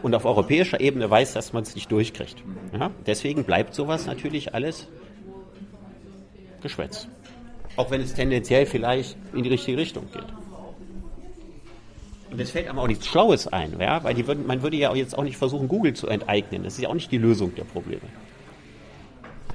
Und 0.04 0.14
auf 0.14 0.26
europäischer 0.26 0.80
Ebene 0.80 1.10
weiß, 1.10 1.34
dass 1.34 1.54
man 1.54 1.64
es 1.64 1.74
nicht 1.74 1.92
durchkriegt. 1.92 2.44
Ja? 2.78 2.92
Deswegen 3.06 3.44
bleibt 3.44 3.74
sowas 3.74 4.06
natürlich 4.06 4.54
alles 4.54 4.88
Geschwätz. 6.62 7.08
Auch 7.78 7.92
wenn 7.92 8.02
es 8.02 8.14
tendenziell 8.14 8.66
vielleicht 8.66 9.18
in 9.34 9.44
die 9.44 9.50
richtige 9.50 9.78
Richtung 9.78 10.06
geht. 10.12 10.26
Und 12.32 12.40
es 12.40 12.52
fällt 12.52 12.68
einem 12.68 12.80
auch 12.80 12.88
nichts 12.88 13.08
Schlaues 13.08 13.48
ein, 13.48 13.80
ja? 13.80 14.04
weil 14.04 14.16
würden, 14.28 14.46
man 14.46 14.62
würde 14.62 14.78
ja 14.78 14.94
jetzt 14.94 15.18
auch 15.18 15.24
nicht 15.24 15.38
versuchen, 15.38 15.68
Google 15.68 15.94
zu 15.94 16.08
enteignen. 16.08 16.64
Das 16.64 16.74
ist 16.74 16.82
ja 16.82 16.90
auch 16.90 16.94
nicht 16.94 17.12
die 17.12 17.18
Lösung 17.18 17.56
der 17.56 17.64
Probleme. 17.64 18.02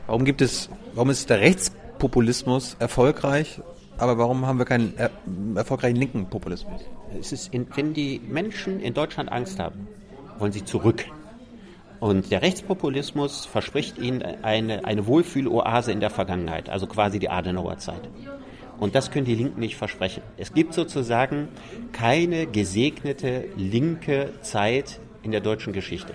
Warum 0.06 0.24
gibt 0.24 0.42
es, 0.42 0.68
warum 0.94 1.10
ist 1.10 1.30
der 1.30 1.40
Rechtspopulismus 1.40 2.76
erfolgreich 2.78 3.60
aber 3.98 4.18
warum 4.18 4.46
haben 4.46 4.58
wir 4.58 4.66
keinen 4.66 4.94
er 4.96 5.10
erfolgreichen 5.54 5.96
linken 5.96 6.26
Populismus? 6.26 6.82
Es 7.18 7.32
ist, 7.32 7.54
in, 7.54 7.66
wenn 7.74 7.94
die 7.94 8.20
Menschen 8.26 8.80
in 8.80 8.94
Deutschland 8.94 9.30
Angst 9.30 9.58
haben, 9.58 9.86
wollen 10.38 10.52
sie 10.52 10.64
zurück. 10.64 11.04
Und 12.00 12.30
der 12.30 12.42
Rechtspopulismus 12.42 13.46
verspricht 13.46 13.98
ihnen 13.98 14.22
eine, 14.42 14.84
eine 14.84 15.06
Wohlfühloase 15.06 15.92
in 15.92 16.00
der 16.00 16.10
Vergangenheit, 16.10 16.68
also 16.68 16.86
quasi 16.86 17.18
die 17.18 17.30
Adenauer 17.30 17.78
Zeit. 17.78 18.02
Und 18.78 18.94
das 18.94 19.10
können 19.10 19.24
die 19.24 19.34
Linken 19.34 19.60
nicht 19.60 19.76
versprechen. 19.76 20.22
Es 20.36 20.52
gibt 20.52 20.74
sozusagen 20.74 21.48
keine 21.92 22.46
gesegnete 22.46 23.44
linke 23.56 24.30
Zeit 24.42 25.00
in 25.22 25.30
der 25.30 25.40
deutschen 25.40 25.72
Geschichte. 25.72 26.14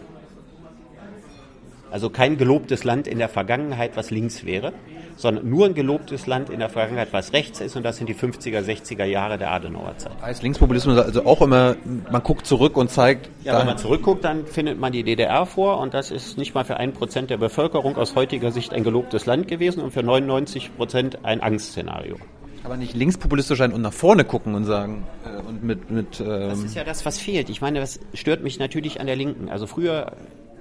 Also 1.91 2.10
kein 2.10 2.38
gelobtes 2.38 2.84
Land 2.84 3.07
in 3.07 3.18
der 3.18 3.30
Vergangenheit, 3.30 3.97
was 3.97 4.12
links 4.12 4.45
wäre, 4.45 4.74
sondern 5.16 5.49
nur 5.49 5.66
ein 5.66 5.74
gelobtes 5.74 6.28
Land 6.28 6.49
in 6.49 6.60
der 6.60 6.70
Vergangenheit, 6.70 7.12
was 7.12 7.34
rechts 7.34 7.60
ist, 7.60 7.76
und 7.76 7.84
das 7.84 7.97
sind 7.97 8.07
die 8.07 8.16
50er, 8.16 8.62
60er 8.62 9.03
Jahre 9.03 9.38
der 9.38 9.51
Adenauer 9.51 9.97
Zeit. 9.97 10.14
Heißt 10.22 10.43
Linkspopulismus 10.43 10.97
also 10.97 11.26
auch 11.26 11.41
immer, 11.41 11.76
man 12.10 12.24
guckt 12.24 12.45
zurück 12.45 12.78
und 12.78 12.89
zeigt. 12.89 13.30
Ja, 13.43 13.60
wenn 13.60 13.66
man 13.66 13.78
zurückguckt, 13.78 14.24
dann 14.24 14.45
findet 14.45 14.80
man 14.80 14.93
die 14.93 15.03
DDR 15.03 15.45
vor, 15.45 15.80
und 15.80 15.93
das 15.93 16.12
ist 16.12 16.38
nicht 16.38 16.53
mal 16.53 16.64
für 16.64 16.78
ein 16.78 16.93
Prozent 16.93 17.32
der 17.32 17.38
Bevölkerung 17.38 17.97
aus 17.97 18.16
heutiger 18.16 18.51
Sicht 18.51 18.72
ein 18.72 18.84
gelobtes 18.84 19.26
Land 19.26 19.47
gewesen 19.47 19.82
und 19.82 19.91
für 19.91 20.03
99 20.03 20.78
Prozent 20.78 21.26
ein 21.26 21.41
Angstszenario. 21.41 22.18
Aber 22.64 22.78
nicht 22.78 22.93
linkspopulistisch 22.93 23.57
sein 23.57 23.74
und 23.74 23.82
nach 23.82 23.93
vorne 23.93 24.26
gucken 24.26 24.53
und 24.55 24.66
sagen 24.66 25.05
äh, 25.26 25.47
und 25.47 25.64
mit 25.64 25.89
mit. 25.89 26.20
Ähm 26.20 26.49
das 26.49 26.64
ist 26.64 26.76
ja 26.76 26.84
das, 26.84 27.05
was 27.05 27.18
fehlt. 27.20 27.49
Ich 27.49 27.62
meine, 27.62 27.80
das 27.80 27.99
stört 28.14 28.43
mich 28.43 28.60
natürlich 28.60 28.99
an 28.99 29.07
der 29.07 29.16
Linken. 29.16 29.49
Also 29.49 29.66
früher 29.66 30.14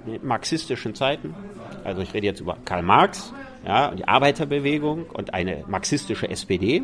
in 0.05 0.25
marxistischen 0.25 0.95
Zeiten, 0.95 1.35
also 1.83 2.01
ich 2.01 2.13
rede 2.13 2.25
jetzt 2.25 2.39
über 2.39 2.57
Karl 2.65 2.83
Marx, 2.83 3.33
ja, 3.65 3.91
die 3.91 4.07
Arbeiterbewegung 4.07 5.05
und 5.13 5.33
eine 5.33 5.63
marxistische 5.67 6.29
SPD. 6.29 6.83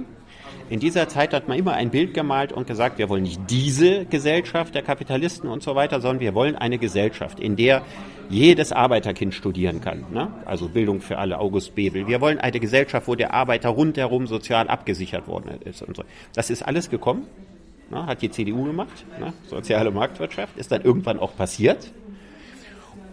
In 0.69 0.79
dieser 0.79 1.07
Zeit 1.07 1.33
hat 1.33 1.47
man 1.47 1.57
immer 1.57 1.73
ein 1.73 1.91
Bild 1.91 2.13
gemalt 2.13 2.51
und 2.51 2.65
gesagt, 2.65 2.97
wir 2.97 3.07
wollen 3.07 3.23
nicht 3.23 3.39
diese 3.49 4.05
Gesellschaft 4.05 4.73
der 4.73 4.81
Kapitalisten 4.81 5.47
und 5.47 5.61
so 5.61 5.75
weiter, 5.75 6.01
sondern 6.01 6.19
wir 6.19 6.33
wollen 6.33 6.55
eine 6.55 6.77
Gesellschaft, 6.77 7.39
in 7.39 7.55
der 7.55 7.83
jedes 8.29 8.71
Arbeiterkind 8.71 9.33
studieren 9.33 9.81
kann. 9.81 10.05
Ne? 10.11 10.31
Also 10.45 10.69
Bildung 10.69 11.01
für 11.01 11.17
alle, 11.17 11.39
August 11.39 11.75
Bebel. 11.75 12.07
Wir 12.07 12.21
wollen 12.21 12.39
eine 12.39 12.59
Gesellschaft, 12.59 13.07
wo 13.07 13.15
der 13.15 13.33
Arbeiter 13.33 13.69
rundherum 13.69 14.27
sozial 14.27 14.67
abgesichert 14.67 15.27
worden 15.27 15.61
ist. 15.63 15.81
Und 15.81 15.97
so. 15.97 16.03
Das 16.33 16.49
ist 16.49 16.61
alles 16.61 16.89
gekommen, 16.89 17.27
ne? 17.91 18.05
hat 18.05 18.21
die 18.21 18.31
CDU 18.31 18.63
gemacht, 18.65 19.05
ne? 19.19 19.33
soziale 19.47 19.91
Marktwirtschaft, 19.91 20.57
ist 20.57 20.71
dann 20.71 20.81
irgendwann 20.81 21.19
auch 21.19 21.35
passiert. 21.35 21.91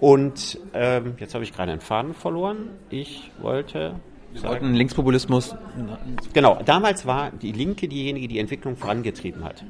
Und 0.01 0.59
ähm, 0.75 1.15
jetzt 1.19 1.35
habe 1.35 1.45
ich 1.45 1.53
gerade 1.53 1.71
einen 1.71 1.81
Faden 1.81 2.13
verloren. 2.13 2.71
Ich 2.91 3.31
wollte. 3.41 3.95
Wir 4.33 4.43
wollten 4.43 4.75
Linkspopulismus. 4.75 5.55
Genau, 6.33 6.59
damals 6.65 7.07
war 7.07 7.31
die 7.31 7.53
Linke 7.53 7.87
diejenige, 7.87 8.27
die 8.27 8.41
Entwicklung 8.41 8.77
vorangetrieben 8.77 9.45
hat. 9.45 9.63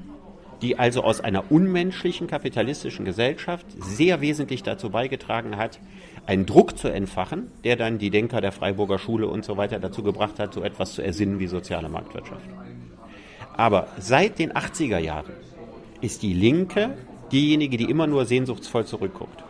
Die 0.62 0.78
also 0.78 1.02
aus 1.02 1.20
einer 1.20 1.50
unmenschlichen 1.50 2.26
kapitalistischen 2.26 3.04
Gesellschaft 3.04 3.66
sehr 3.78 4.20
wesentlich 4.20 4.62
dazu 4.62 4.90
beigetragen 4.90 5.56
hat, 5.56 5.80
einen 6.26 6.46
Druck 6.46 6.78
zu 6.78 6.88
entfachen, 6.88 7.50
der 7.64 7.76
dann 7.76 7.98
die 7.98 8.10
Denker 8.10 8.40
der 8.40 8.52
Freiburger 8.52 8.98
Schule 8.98 9.26
und 9.26 9.44
so 9.44 9.56
weiter 9.56 9.80
dazu 9.80 10.02
gebracht 10.02 10.38
hat, 10.38 10.54
so 10.54 10.62
etwas 10.62 10.94
zu 10.94 11.02
ersinnen 11.02 11.40
wie 11.40 11.48
soziale 11.48 11.88
Marktwirtschaft. 11.88 12.48
Aber 13.56 13.88
seit 13.98 14.38
den 14.38 14.52
80er 14.52 14.98
Jahren 14.98 15.32
ist 16.00 16.22
die 16.22 16.32
Linke 16.32 16.96
diejenige, 17.32 17.76
die 17.76 17.90
immer 17.90 18.06
nur 18.06 18.24
sehnsuchtsvoll 18.24 18.86
zurückguckt 18.86 19.42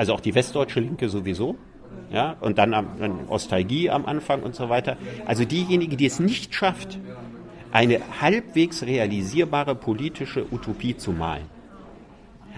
also 0.00 0.14
auch 0.14 0.20
die 0.20 0.34
westdeutsche 0.34 0.80
Linke 0.80 1.10
sowieso, 1.10 1.56
ja, 2.10 2.34
und 2.40 2.56
dann, 2.56 2.72
am, 2.72 2.98
dann 2.98 3.28
Ostalgie 3.28 3.90
am 3.90 4.06
Anfang 4.06 4.42
und 4.42 4.54
so 4.54 4.70
weiter. 4.70 4.96
Also 5.26 5.44
diejenige, 5.44 5.94
die 5.98 6.06
es 6.06 6.18
nicht 6.18 6.54
schafft, 6.54 6.98
eine 7.72 8.00
halbwegs 8.20 8.82
realisierbare 8.82 9.74
politische 9.74 10.46
Utopie 10.52 10.96
zu 10.96 11.12
malen. 11.12 11.46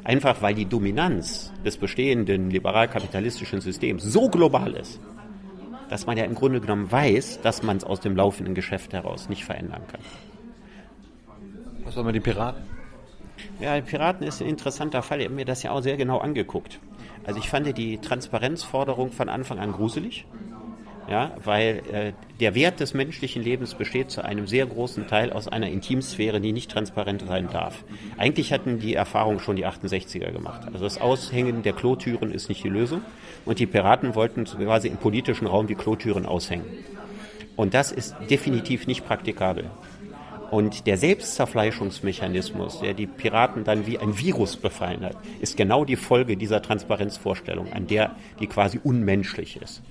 Einfach 0.05 0.43
weil 0.43 0.55
die 0.55 0.65
Dominanz 0.65 1.53
des 1.65 1.77
bestehenden 1.77 2.51
liberal-kapitalistischen 2.51 3.61
Systems 3.61 4.03
so 4.03 4.29
global 4.29 4.73
ist, 4.75 5.01
dass 5.89 6.07
man 6.07 6.17
ja 6.17 6.25
im 6.25 6.35
Grunde 6.35 6.61
genommen 6.61 6.91
weiß, 6.91 7.41
dass 7.43 7.63
man 7.63 7.77
es 7.77 7.85
aus 7.85 8.01
dem 8.01 8.17
laufenden 8.17 8.55
Geschäft 8.55 8.93
heraus 8.93 9.29
nicht 9.29 9.45
verändern 9.45 9.83
kann. 9.87 10.01
Was 11.85 11.97
wollen 11.97 12.07
wir 12.07 12.13
die 12.13 12.21
Piraten? 12.21 12.63
Ja, 13.61 13.81
Piraten 13.81 14.27
ist 14.27 14.41
ein 14.41 14.49
interessanter 14.49 15.03
Fall. 15.03 15.21
Ich 15.21 15.27
habe 15.27 15.35
mir 15.35 15.45
das 15.45 15.63
ja 15.63 15.71
auch 15.71 15.83
sehr 15.83 15.97
genau 15.97 16.19
angeguckt. 16.19 16.81
Also 17.25 17.39
ich 17.39 17.49
fand 17.49 17.77
die 17.77 17.99
Transparenzforderung 17.99 19.13
von 19.13 19.29
Anfang 19.29 19.59
an 19.59 19.73
gruselig. 19.73 20.27
Ja, 21.09 21.33
weil 21.43 21.83
äh, 21.93 22.13
der 22.39 22.55
Wert 22.55 22.81
des 22.81 22.95
menschlichen 22.95 23.43
Lebens 23.43 23.75
besteht 23.75 24.11
zu 24.11 24.25
einem 24.25 24.47
sehr 24.47 24.67
großen 24.67 25.09
Teil 25.09 25.33
aus 25.33 25.49
einer 25.49 25.69
Intimsphäre, 25.69 26.41
die 26.41 26.53
nicht 26.53 26.71
transparent 26.71 27.25
sein 27.27 27.49
darf. 27.53 27.85
Eigentlich 28.19 28.53
hatten 28.53 28.79
die 28.79 28.95
Erfahrung 28.95 29.41
schon 29.41 29.57
die 29.57 29.67
68er 29.67 30.31
gemacht. 30.31 30.63
Also 30.67 30.85
das 30.85 31.01
Aushängen 31.01 31.63
der 31.63 31.73
Klotüren 31.73 32.31
ist 32.33 32.49
nicht 32.49 32.63
die 32.63 32.69
Lösung. 32.69 33.03
Und 33.45 33.59
die 33.59 33.67
Piraten 33.67 34.15
wollten 34.15 34.45
quasi 34.45 34.89
im 34.89 34.97
politischen 34.97 35.47
Raum 35.47 35.67
die 35.67 35.75
Klotüren 35.75 36.25
aushängen. 36.25 36.67
Und 37.57 37.75
das 37.75 37.93
ist 37.93 38.15
definitiv 38.31 38.87
nicht 38.87 39.05
praktikabel. 39.05 39.71
Und 40.53 40.87
der 40.87 40.99
Selbstzerfleischungsmechanismus, 40.99 42.81
der 42.81 42.93
die 42.93 43.07
Piraten 43.07 43.65
dann 43.65 43.87
wie 43.87 43.99
ein 43.99 44.19
Virus 44.19 44.57
befallen 44.57 45.03
hat, 45.03 45.17
ist 45.41 45.57
genau 45.57 45.87
die 45.87 45.97
Folge 45.97 46.37
dieser 46.37 46.61
Transparenzvorstellung, 46.61 47.73
an 47.73 47.87
der 47.87 48.17
die 48.39 48.47
quasi 48.47 48.79
unmenschlich 48.85 49.57
ist. 49.63 49.83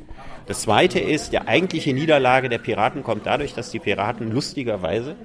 Das 0.48 0.62
Zweite 0.62 1.00
ist, 1.00 1.32
die 1.34 1.39
eigentliche 1.39 1.94
Niederlage 1.94 2.50
der 2.50 2.58
Piraten 2.58 3.04
kommt 3.04 3.26
dadurch, 3.26 3.54
dass 3.54 3.72
die 3.72 3.80
Piraten 3.80 4.32
lustigerweise 4.32 5.16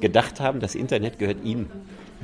gedacht 0.00 0.40
haben, 0.40 0.60
das 0.60 0.74
Internet 0.74 1.18
gehört 1.18 1.44
ihnen. 1.44 1.70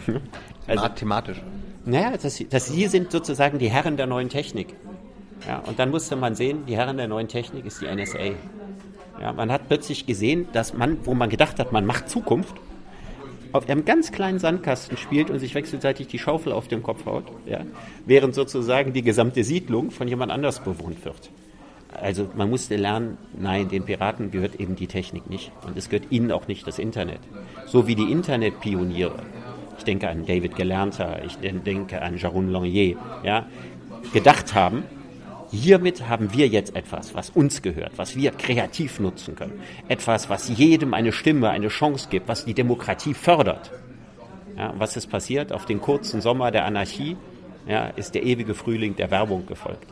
Also, 0.68 0.88
thematisch. 0.88 1.40
Naja, 1.84 2.16
dass, 2.20 2.42
dass 2.50 2.66
sie 2.66 2.88
sind 2.88 3.12
sozusagen 3.12 3.60
die 3.60 3.70
Herren 3.70 3.96
der 3.96 4.08
neuen 4.08 4.28
Technik. 4.28 4.74
Ja, 5.46 5.58
und 5.58 5.78
dann 5.78 5.90
musste 5.90 6.16
man 6.16 6.34
sehen, 6.34 6.66
die 6.66 6.76
Herren 6.76 6.96
der 6.96 7.06
neuen 7.06 7.28
Technik 7.28 7.64
ist 7.64 7.80
die 7.80 7.86
NSA. 7.86 8.32
Ja, 9.20 9.32
man 9.32 9.52
hat 9.52 9.68
plötzlich 9.68 10.04
gesehen, 10.04 10.48
dass 10.52 10.74
man, 10.74 10.98
wo 11.06 11.14
man 11.14 11.30
gedacht 11.30 11.60
hat, 11.60 11.70
man 11.70 11.86
macht 11.86 12.10
Zukunft, 12.10 12.56
auf 13.52 13.68
einem 13.68 13.84
ganz 13.84 14.10
kleinen 14.10 14.40
Sandkasten 14.40 14.96
spielt 14.96 15.30
und 15.30 15.38
sich 15.38 15.54
wechselseitig 15.54 16.08
die 16.08 16.18
Schaufel 16.18 16.52
auf 16.52 16.66
den 16.66 16.82
Kopf 16.82 17.06
haut, 17.06 17.24
ja, 17.46 17.60
während 18.04 18.34
sozusagen 18.34 18.92
die 18.92 19.02
gesamte 19.02 19.44
Siedlung 19.44 19.92
von 19.92 20.08
jemand 20.08 20.32
anders 20.32 20.60
bewohnt 20.60 21.04
wird. 21.04 21.30
Also 21.92 22.28
man 22.34 22.50
musste 22.50 22.76
lernen, 22.76 23.16
nein, 23.38 23.68
den 23.68 23.84
Piraten 23.84 24.30
gehört 24.30 24.56
eben 24.56 24.76
die 24.76 24.86
Technik 24.86 25.30
nicht 25.30 25.52
und 25.66 25.76
es 25.76 25.88
gehört 25.88 26.10
ihnen 26.10 26.32
auch 26.32 26.46
nicht 26.48 26.66
das 26.66 26.78
Internet. 26.78 27.20
So 27.66 27.86
wie 27.86 27.94
die 27.94 28.10
Internetpioniere, 28.10 29.22
ich 29.78 29.84
denke 29.84 30.08
an 30.08 30.26
David 30.26 30.56
Gelernter, 30.56 31.22
ich 31.24 31.36
denke 31.36 32.02
an 32.02 32.16
Jaron 32.18 32.50
Lanier, 32.50 32.96
ja, 33.22 33.46
gedacht 34.12 34.54
haben, 34.54 34.84
Hiermit 35.52 36.08
haben 36.08 36.32
wir 36.32 36.48
jetzt 36.48 36.74
etwas, 36.74 37.14
was 37.14 37.30
uns 37.30 37.62
gehört, 37.62 37.92
was 37.96 38.16
wir 38.16 38.32
kreativ 38.32 38.98
nutzen 38.98 39.36
können. 39.36 39.60
Etwas, 39.88 40.28
was 40.28 40.48
jedem 40.48 40.92
eine 40.92 41.12
Stimme, 41.12 41.50
eine 41.50 41.68
Chance 41.68 42.08
gibt, 42.10 42.28
was 42.28 42.44
die 42.44 42.54
Demokratie 42.54 43.14
fördert. 43.14 43.70
Ja, 44.56 44.74
was 44.76 44.96
ist 44.96 45.08
passiert? 45.08 45.52
Auf 45.52 45.64
den 45.66 45.80
kurzen 45.80 46.20
Sommer 46.20 46.50
der 46.50 46.64
Anarchie 46.64 47.16
ja, 47.68 47.86
ist 47.86 48.14
der 48.14 48.24
ewige 48.24 48.54
Frühling 48.54 48.96
der 48.96 49.10
Werbung 49.10 49.46
gefolgt. 49.46 49.86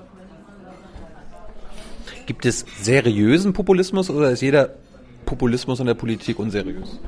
Gibt 2.26 2.46
es 2.46 2.64
seriösen 2.80 3.52
Populismus 3.52 4.08
oder 4.08 4.30
ist 4.30 4.40
jeder 4.40 4.70
Populismus 5.26 5.80
in 5.80 5.86
der 5.86 5.94
Politik 5.94 6.38
unseriös? 6.38 6.98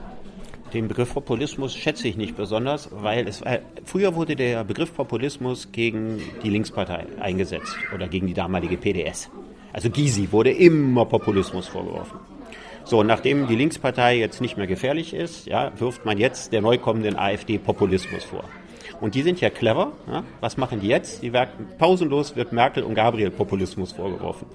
Den 0.75 0.89
Begriff 0.89 1.15
Populismus 1.15 1.75
schätze 1.75 2.07
ich 2.07 2.19
nicht 2.19 2.37
besonders, 2.37 2.91
weil 2.93 3.27
es 3.27 3.41
äh, 3.41 3.61
früher 3.85 4.15
wurde 4.15 4.37
der 4.37 4.63
Begriff 4.65 4.95
Populismus 4.95 5.73
gegen 5.73 6.21
die 6.43 6.51
Linkspartei 6.51 7.07
eingesetzt 7.19 7.77
oder 7.95 8.09
gegen 8.09 8.27
die 8.27 8.35
damalige 8.35 8.77
PDS. 8.77 9.31
Also 9.73 9.89
Gysi 9.89 10.33
wurde 10.33 10.51
immer 10.51 11.07
Populismus 11.07 11.67
vorgeworfen. 11.69 12.19
So, 12.85 13.03
nachdem 13.03 13.47
die 13.47 13.57
Linkspartei 13.57 14.19
jetzt 14.19 14.43
nicht 14.43 14.59
mehr 14.59 14.67
gefährlich 14.67 15.15
ist, 15.15 15.47
ja, 15.47 15.73
wirft 15.79 16.05
man 16.05 16.19
jetzt 16.19 16.53
der 16.53 16.61
neu 16.61 16.77
kommenden 16.77 17.17
AfD 17.17 17.59
Populismus 17.59 18.25
vor. 18.25 18.45
Und 19.01 19.15
die 19.15 19.23
sind 19.23 19.41
ja 19.41 19.51
clever. 19.51 19.93
Ja? 20.07 20.25
Was 20.41 20.57
machen 20.57 20.81
die 20.81 20.89
jetzt? 20.89 21.23
Die 21.23 21.33
werden, 21.33 21.69
pausenlos 21.79 22.37
wird 22.37 22.53
Merkel 22.53 22.83
und 22.83 22.95
Gabriel 22.95 23.31
Populismus 23.31 23.93
vorgeworfen. 23.93 24.47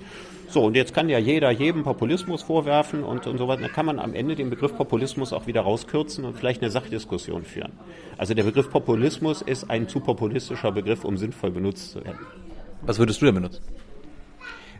So, 0.52 0.66
und 0.66 0.76
jetzt 0.76 0.94
kann 0.94 1.08
ja 1.08 1.18
jeder 1.18 1.50
jedem 1.50 1.84
Populismus 1.84 2.44
vorwerfen 2.44 3.06
und, 3.06 3.26
und 3.26 3.38
so 3.38 3.48
weiter. 3.48 3.62
Dann 3.62 3.72
kann 3.72 3.86
man 3.86 4.00
am 4.00 4.14
Ende 4.14 4.36
den 4.36 4.50
Begriff 4.50 4.76
Populismus 4.76 5.32
auch 5.32 5.48
wieder 5.48 5.62
rauskürzen 5.62 6.26
und 6.26 6.38
vielleicht 6.38 6.62
eine 6.62 6.70
Sachdiskussion 6.70 7.46
führen. 7.46 7.72
Also 8.18 8.34
der 8.34 8.44
Begriff 8.44 8.70
Populismus 8.70 9.42
ist 9.42 9.70
ein 9.70 9.88
zu 9.88 10.02
populistischer 10.02 10.74
Begriff, 10.74 11.06
um 11.06 11.16
sinnvoll 11.16 11.52
benutzt 11.52 11.92
zu 11.92 12.04
werden. 12.04 12.20
Was 12.82 13.00
würdest 13.00 13.22
du 13.22 13.28
denn 13.28 13.36
benutzen? 13.36 13.62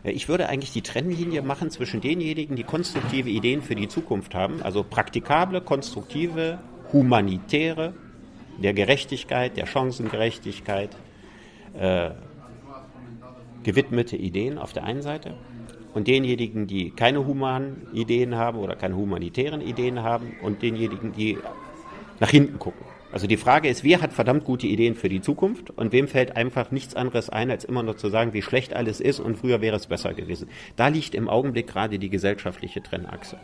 Ich 0.04 0.28
würde 0.28 0.50
eigentlich 0.50 0.72
die 0.72 0.82
Trennlinie 0.82 1.40
machen 1.40 1.70
zwischen 1.70 2.02
denjenigen, 2.02 2.54
die 2.54 2.64
konstruktive 2.64 3.30
Ideen 3.30 3.62
für 3.62 3.74
die 3.74 3.88
Zukunft 3.88 4.34
haben, 4.34 4.60
also 4.60 4.84
praktikable, 4.84 5.62
konstruktive, 5.62 6.58
humanitäre, 6.92 7.94
der 8.62 8.74
Gerechtigkeit, 8.74 9.56
der 9.56 9.64
Chancengerechtigkeit, 9.64 10.90
äh, 11.78 12.10
gewidmete 13.62 14.16
Ideen 14.16 14.58
auf 14.58 14.74
der 14.74 14.84
einen 14.84 15.00
Seite 15.00 15.32
und 15.94 16.08
denjenigen, 16.08 16.66
die 16.66 16.90
keine 16.90 17.26
humanen 17.26 17.86
Ideen 17.92 18.36
haben 18.36 18.58
oder 18.58 18.76
keine 18.76 18.96
humanitären 18.96 19.60
Ideen 19.60 20.02
haben 20.02 20.34
und 20.42 20.62
denjenigen, 20.62 21.12
die 21.12 21.38
nach 22.20 22.30
hinten 22.30 22.58
gucken. 22.58 22.84
Also 23.12 23.26
die 23.26 23.36
Frage 23.36 23.68
ist, 23.68 23.84
wer 23.84 24.00
hat 24.00 24.14
verdammt 24.14 24.44
gute 24.44 24.66
Ideen 24.66 24.94
für 24.94 25.10
die 25.10 25.20
Zukunft 25.20 25.68
und 25.70 25.92
wem 25.92 26.08
fällt 26.08 26.34
einfach 26.34 26.70
nichts 26.70 26.94
anderes 26.94 27.28
ein, 27.28 27.50
als 27.50 27.64
immer 27.64 27.82
nur 27.82 27.98
zu 27.98 28.08
sagen, 28.08 28.32
wie 28.32 28.40
schlecht 28.40 28.72
alles 28.72 29.00
ist 29.00 29.20
und 29.20 29.36
früher 29.36 29.60
wäre 29.60 29.76
es 29.76 29.86
besser 29.86 30.14
gewesen. 30.14 30.48
Da 30.76 30.88
liegt 30.88 31.14
im 31.14 31.28
Augenblick 31.28 31.66
gerade 31.66 31.98
die 31.98 32.08
gesellschaftliche 32.08 32.82
Trennachse. 32.82 33.36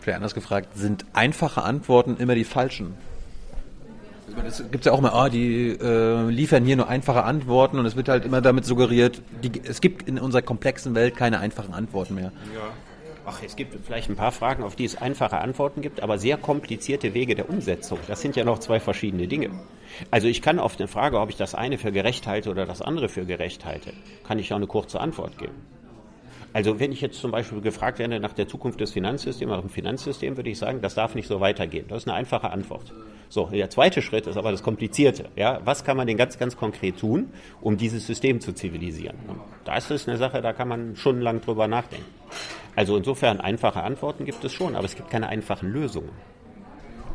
Vielleicht 0.00 0.16
anders 0.16 0.34
gefragt, 0.34 0.76
sind 0.76 1.04
einfache 1.12 1.62
Antworten 1.62 2.16
immer 2.16 2.34
die 2.34 2.44
falschen? 2.44 2.94
Es 4.46 4.70
gibt 4.70 4.84
ja 4.84 4.92
auch 4.92 4.98
immer, 4.98 5.12
oh, 5.14 5.28
die 5.28 5.70
äh, 5.70 6.28
liefern 6.28 6.64
hier 6.64 6.76
nur 6.76 6.88
einfache 6.88 7.24
Antworten 7.24 7.78
und 7.78 7.86
es 7.86 7.96
wird 7.96 8.08
halt 8.08 8.24
immer 8.24 8.40
damit 8.40 8.64
suggeriert, 8.64 9.22
die, 9.42 9.52
es 9.62 9.80
gibt 9.80 10.08
in 10.08 10.18
unserer 10.18 10.42
komplexen 10.42 10.94
Welt 10.94 11.16
keine 11.16 11.40
einfachen 11.40 11.74
Antworten 11.74 12.14
mehr. 12.14 12.32
Ja. 12.54 12.72
Ach, 13.26 13.42
es 13.44 13.54
gibt 13.54 13.76
vielleicht 13.84 14.08
ein 14.08 14.16
paar 14.16 14.32
Fragen, 14.32 14.64
auf 14.64 14.76
die 14.76 14.84
es 14.84 14.96
einfache 14.96 15.38
Antworten 15.38 15.82
gibt, 15.82 16.02
aber 16.02 16.18
sehr 16.18 16.36
komplizierte 16.36 17.14
Wege 17.14 17.34
der 17.34 17.50
Umsetzung. 17.50 17.98
Das 18.08 18.20
sind 18.20 18.34
ja 18.34 18.44
noch 18.44 18.58
zwei 18.58 18.80
verschiedene 18.80 19.28
Dinge. 19.28 19.50
Also 20.10 20.26
ich 20.26 20.42
kann 20.42 20.58
auf 20.58 20.78
eine 20.78 20.88
Frage, 20.88 21.20
ob 21.20 21.28
ich 21.28 21.36
das 21.36 21.54
eine 21.54 21.78
für 21.78 21.92
gerecht 21.92 22.26
halte 22.26 22.50
oder 22.50 22.66
das 22.66 22.80
andere 22.82 23.08
für 23.08 23.26
gerecht 23.26 23.64
halte, 23.64 23.92
kann 24.26 24.38
ich 24.38 24.52
auch 24.52 24.56
eine 24.56 24.66
kurze 24.66 25.00
Antwort 25.00 25.38
geben. 25.38 25.54
Also 26.52 26.80
wenn 26.80 26.90
ich 26.90 27.00
jetzt 27.00 27.20
zum 27.20 27.30
Beispiel 27.30 27.60
gefragt 27.60 27.98
werde 28.00 28.18
nach 28.18 28.32
der 28.32 28.48
Zukunft 28.48 28.80
des 28.80 28.90
Finanzsystems, 28.90 29.50
nach 29.50 29.60
dem 29.60 29.70
Finanzsystem, 29.70 30.36
würde 30.36 30.50
ich 30.50 30.58
sagen, 30.58 30.80
das 30.80 30.94
darf 30.94 31.14
nicht 31.14 31.28
so 31.28 31.40
weitergehen. 31.40 31.86
Das 31.88 31.98
ist 31.98 32.08
eine 32.08 32.16
einfache 32.16 32.50
Antwort. 32.50 32.92
So, 33.28 33.46
der 33.46 33.70
zweite 33.70 34.02
Schritt 34.02 34.26
ist 34.26 34.36
aber 34.36 34.50
das 34.50 34.64
Komplizierte. 34.64 35.26
Ja, 35.36 35.60
was 35.64 35.84
kann 35.84 35.96
man 35.96 36.08
denn 36.08 36.16
ganz, 36.16 36.38
ganz 36.38 36.56
konkret 36.56 36.98
tun, 36.98 37.30
um 37.60 37.76
dieses 37.76 38.04
System 38.06 38.40
zu 38.40 38.52
zivilisieren? 38.52 39.16
Und 39.28 39.40
da 39.64 39.76
ist 39.76 40.08
eine 40.08 40.18
Sache, 40.18 40.42
da 40.42 40.52
kann 40.52 40.66
man 40.66 40.96
schon 40.96 41.20
lang 41.20 41.40
drüber 41.40 41.68
nachdenken. 41.68 42.06
Also 42.74 42.96
insofern 42.96 43.40
einfache 43.40 43.82
Antworten 43.82 44.24
gibt 44.24 44.44
es 44.44 44.52
schon, 44.52 44.74
aber 44.74 44.84
es 44.84 44.96
gibt 44.96 45.10
keine 45.10 45.28
einfachen 45.28 45.70
Lösungen. 45.70 46.10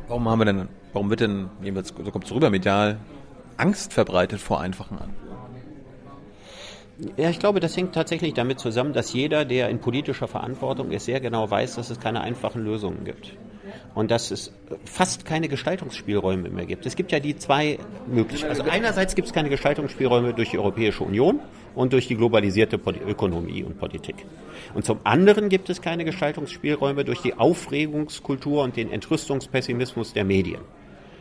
Warum 0.08 0.30
haben 0.30 0.40
wir 0.40 0.46
denn, 0.46 0.70
warum 0.94 1.10
wird 1.10 1.20
denn, 1.20 1.50
so 1.84 2.12
kommt 2.12 2.26
es 2.26 2.32
rüber 2.32 2.50
medial, 2.50 3.00
Angst 3.58 3.92
verbreitet 3.92 4.40
vor 4.40 4.62
einfachen 4.62 5.00
Antworten? 5.00 5.25
Ja, 7.18 7.30
ich 7.30 7.40
glaube, 7.40 7.60
das 7.60 7.76
hängt 7.76 7.94
tatsächlich 7.94 8.34
damit 8.34 8.60
zusammen, 8.60 8.94
dass 8.94 9.12
jeder, 9.12 9.44
der 9.44 9.70
in 9.70 9.80
politischer 9.80 10.28
Verantwortung 10.28 10.92
ist, 10.92 11.06
sehr 11.06 11.20
genau 11.20 11.50
weiß, 11.50 11.76
dass 11.76 11.90
es 11.90 12.00
keine 12.00 12.22
einfachen 12.22 12.64
Lösungen 12.64 13.04
gibt. 13.04 13.34
Und 13.94 14.12
dass 14.12 14.32
es 14.32 14.54
fast 14.86 15.26
keine 15.26 15.50
Gestaltungsspielräume 15.50 16.50
mehr 16.50 16.66
gibt. 16.66 16.86
Es 16.86 16.96
gibt 16.96 17.12
ja 17.12 17.20
die 17.20 17.36
zwei 17.38 17.80
Möglichkeiten. 18.08 18.52
Also 18.52 18.64
einerseits 18.70 19.16
gibt 19.16 19.28
es 19.28 19.34
keine 19.34 19.50
Gestaltungsspielräume 19.50 20.34
durch 20.34 20.52
die 20.52 20.60
Europäische 20.60 21.04
Union 21.04 21.40
und 21.76 21.94
durch 21.94 22.08
die 22.08 22.16
globalisierte 22.16 22.80
Ökonomie 23.08 23.64
und 23.64 23.78
Politik. 23.78 24.26
Und 24.74 24.86
zum 24.86 25.00
anderen 25.04 25.50
gibt 25.50 25.70
es 25.70 25.82
keine 25.82 26.06
Gestaltungsspielräume 26.06 27.04
durch 27.04 27.22
die 27.22 27.34
Aufregungskultur 27.34 28.64
und 28.64 28.78
den 28.78 28.92
Entrüstungspessimismus 28.92 30.14
der 30.14 30.26
Medien. 30.26 30.62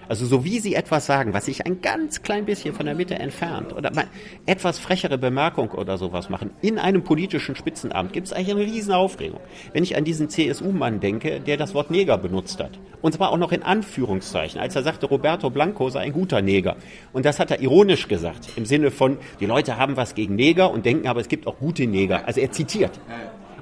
Also 0.09 0.27
so 0.27 0.45
wie 0.45 0.59
Sie 0.59 0.75
etwas 0.75 1.07
sagen, 1.07 1.33
was 1.33 1.47
sich 1.47 1.67
ein 1.67 1.81
ganz 1.81 2.23
klein 2.23 2.45
bisschen 2.45 2.75
von 2.75 2.87
der 2.87 2.95
Mitte 2.95 3.15
entfernt 3.15 3.73
oder 3.73 3.93
mal 3.93 4.07
etwas 4.47 4.79
frechere 4.79 5.19
Bemerkung 5.19 5.71
oder 5.71 5.99
sowas 5.99 6.29
machen, 6.29 6.51
in 6.61 6.79
einem 6.79 7.03
politischen 7.03 7.57
Spitzenamt 7.57 8.13
gibt 8.13 8.27
es 8.27 8.33
eigentlich 8.33 8.51
eine 8.51 8.61
riesen 8.65 8.93
Aufregung. 8.93 9.41
Wenn 9.73 9.83
ich 9.83 9.97
an 9.97 10.05
diesen 10.05 10.29
CSU-Mann 10.29 11.01
denke, 11.01 11.41
der 11.41 11.57
das 11.57 11.75
Wort 11.75 11.91
Neger 11.91 12.19
benutzt 12.19 12.61
hat. 12.63 12.79
Und 13.03 13.13
zwar 13.13 13.31
auch 13.31 13.39
noch 13.39 13.53
in 13.53 13.63
Anführungszeichen, 13.63 14.61
als 14.61 14.77
er 14.77 14.83
sagte, 14.83 15.07
Roberto 15.07 15.51
Blanco 15.51 15.89
sei 15.91 16.01
ein 16.01 16.13
guter 16.13 16.43
Neger. 16.43 16.77
Und 17.13 17.25
das 17.25 17.39
hat 17.39 17.51
er 17.51 17.61
ironisch 17.61 18.09
gesagt, 18.09 18.49
im 18.57 18.65
Sinne 18.65 18.91
von, 18.91 19.19
die 19.41 19.47
Leute 19.47 19.77
haben 19.77 19.97
was 19.97 20.15
gegen 20.15 20.37
Neger 20.37 20.71
und 20.71 20.87
denken 20.87 21.07
aber, 21.09 21.21
es 21.21 21.29
gibt 21.29 21.47
auch 21.47 21.59
gute 21.59 21.87
Neger. 21.87 22.27
Also 22.27 22.41
er 22.41 22.51
zitiert 22.51 22.99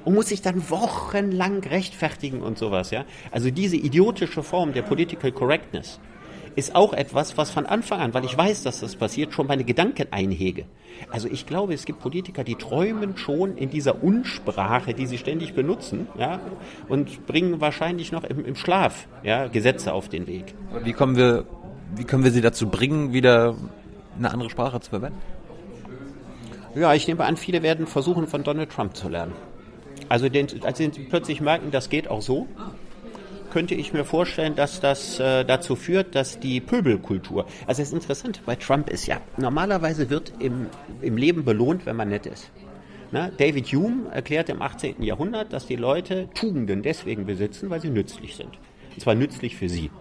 und 0.05 0.15
muss 0.15 0.27
sich 0.27 0.41
dann 0.41 0.69
wochenlang 0.69 1.59
rechtfertigen 1.63 2.41
und 2.41 2.57
sowas, 2.57 2.91
ja. 2.91 3.05
Also 3.31 3.51
diese 3.51 3.75
idiotische 3.75 4.43
Form 4.43 4.73
der 4.73 4.81
Political 4.81 5.31
Correctness, 5.31 5.99
ist 6.55 6.75
auch 6.75 6.93
etwas, 6.93 7.37
was 7.37 7.51
von 7.51 7.65
Anfang 7.65 7.99
an, 7.99 8.13
weil 8.13 8.25
ich 8.25 8.37
weiß, 8.37 8.63
dass 8.63 8.79
das 8.79 8.95
passiert, 8.95 9.33
schon 9.33 9.47
meine 9.47 9.63
Gedanken 9.63 10.07
einhege. 10.11 10.65
Also 11.09 11.27
ich 11.27 11.45
glaube, 11.45 11.73
es 11.73 11.85
gibt 11.85 11.99
Politiker, 11.99 12.43
die 12.43 12.55
träumen 12.55 13.17
schon 13.17 13.57
in 13.57 13.69
dieser 13.69 14.03
Unsprache, 14.03 14.93
die 14.93 15.05
sie 15.05 15.17
ständig 15.17 15.53
benutzen, 15.53 16.07
ja, 16.17 16.39
und 16.87 17.25
bringen 17.25 17.61
wahrscheinlich 17.61 18.11
noch 18.11 18.23
im, 18.23 18.45
im 18.45 18.55
Schlaf 18.55 19.07
ja, 19.23 19.47
Gesetze 19.47 19.93
auf 19.93 20.09
den 20.09 20.27
Weg. 20.27 20.53
Wie 20.83 20.93
kommen 20.93 21.15
wir, 21.15 21.45
wie 21.95 22.03
können 22.03 22.23
wir 22.23 22.31
sie 22.31 22.41
dazu 22.41 22.69
bringen, 22.69 23.13
wieder 23.13 23.55
eine 24.17 24.31
andere 24.31 24.49
Sprache 24.49 24.79
zu 24.79 24.91
verwenden? 24.91 25.19
Ja, 26.75 26.93
ich 26.93 27.07
nehme 27.07 27.23
an, 27.25 27.37
viele 27.37 27.61
werden 27.61 27.85
versuchen, 27.85 28.27
von 28.27 28.43
Donald 28.43 28.71
Trump 28.71 28.95
zu 28.95 29.07
lernen. 29.07 29.33
Also 30.09 30.29
den, 30.29 30.47
als 30.63 30.79
sie 30.79 30.89
plötzlich 30.89 31.39
merken, 31.39 31.71
das 31.71 31.89
geht 31.89 32.07
auch 32.07 32.21
so, 32.21 32.47
könnte 33.53 33.75
ich 33.75 33.93
mir 33.93 34.03
vorstellen, 34.03 34.55
dass 34.55 34.79
das 34.79 35.19
äh, 35.19 35.45
dazu 35.45 35.75
führt, 35.75 36.15
dass 36.15 36.39
die 36.39 36.59
Pöbelkultur, 36.59 37.45
also 37.67 37.83
das 37.83 37.93
Interessante 37.93 38.39
bei 38.43 38.55
Trump 38.55 38.89
ist 38.89 39.05
ja, 39.05 39.21
normalerweise 39.37 40.09
wird 40.09 40.33
im, 40.39 40.65
im 41.03 41.17
Leben 41.17 41.45
belohnt, 41.45 41.85
wenn 41.85 41.95
man 41.95 42.09
nett 42.09 42.25
ist. 42.25 42.49
Na, 43.11 43.29
David 43.29 43.67
Hume 43.67 44.09
erklärt 44.11 44.49
im 44.49 44.59
18. 44.63 45.03
Jahrhundert, 45.03 45.53
dass 45.53 45.67
die 45.67 45.75
Leute 45.75 46.29
Tugenden 46.33 46.81
deswegen 46.81 47.27
besitzen, 47.27 47.69
weil 47.69 47.79
sie 47.79 47.91
nützlich 47.91 48.35
sind. 48.35 48.57
Und 48.95 49.01
zwar 49.01 49.13
nützlich 49.13 49.55
für 49.55 49.69
sie. 49.69 49.91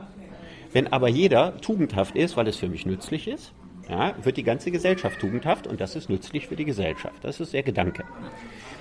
Wenn 0.72 0.90
aber 0.90 1.08
jeder 1.08 1.60
tugendhaft 1.60 2.16
ist, 2.16 2.38
weil 2.38 2.48
es 2.48 2.56
für 2.56 2.70
mich 2.70 2.86
nützlich 2.86 3.28
ist, 3.28 3.52
ja, 3.86 4.14
wird 4.22 4.38
die 4.38 4.44
ganze 4.44 4.70
Gesellschaft 4.70 5.20
tugendhaft 5.20 5.66
und 5.66 5.78
das 5.78 5.94
ist 5.94 6.08
nützlich 6.08 6.46
für 6.46 6.56
die 6.56 6.64
Gesellschaft. 6.64 7.22
Das 7.22 7.38
ist 7.38 7.52
der 7.52 7.62
Gedanke. 7.62 8.04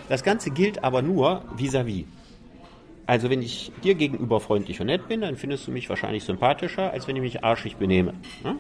Das 0.08 0.24
Ganze 0.24 0.50
gilt 0.52 0.82
aber 0.82 1.02
nur 1.02 1.44
vis-à-vis. 1.58 2.06
-vis. 2.06 2.21
Also 3.12 3.30
wenn 3.30 3.42
ich 3.42 3.74
dir 3.84 3.96
gegenüber 3.96 4.40
freundlich 4.40 4.80
und 4.80 4.88
nett 4.88 5.10
bin, 5.10 5.20
dann 5.20 5.36
findest 5.36 5.68
du 5.68 5.72
mich 5.72 5.90
wahrscheinlich 5.90 6.24
sympathischer, 6.24 6.94
als 6.94 7.10
wenn 7.10 7.18
ich 7.18 7.22
mich 7.22 7.44
arschig 7.44 7.76
benehme. 7.76 8.14
Ja? 8.42 8.56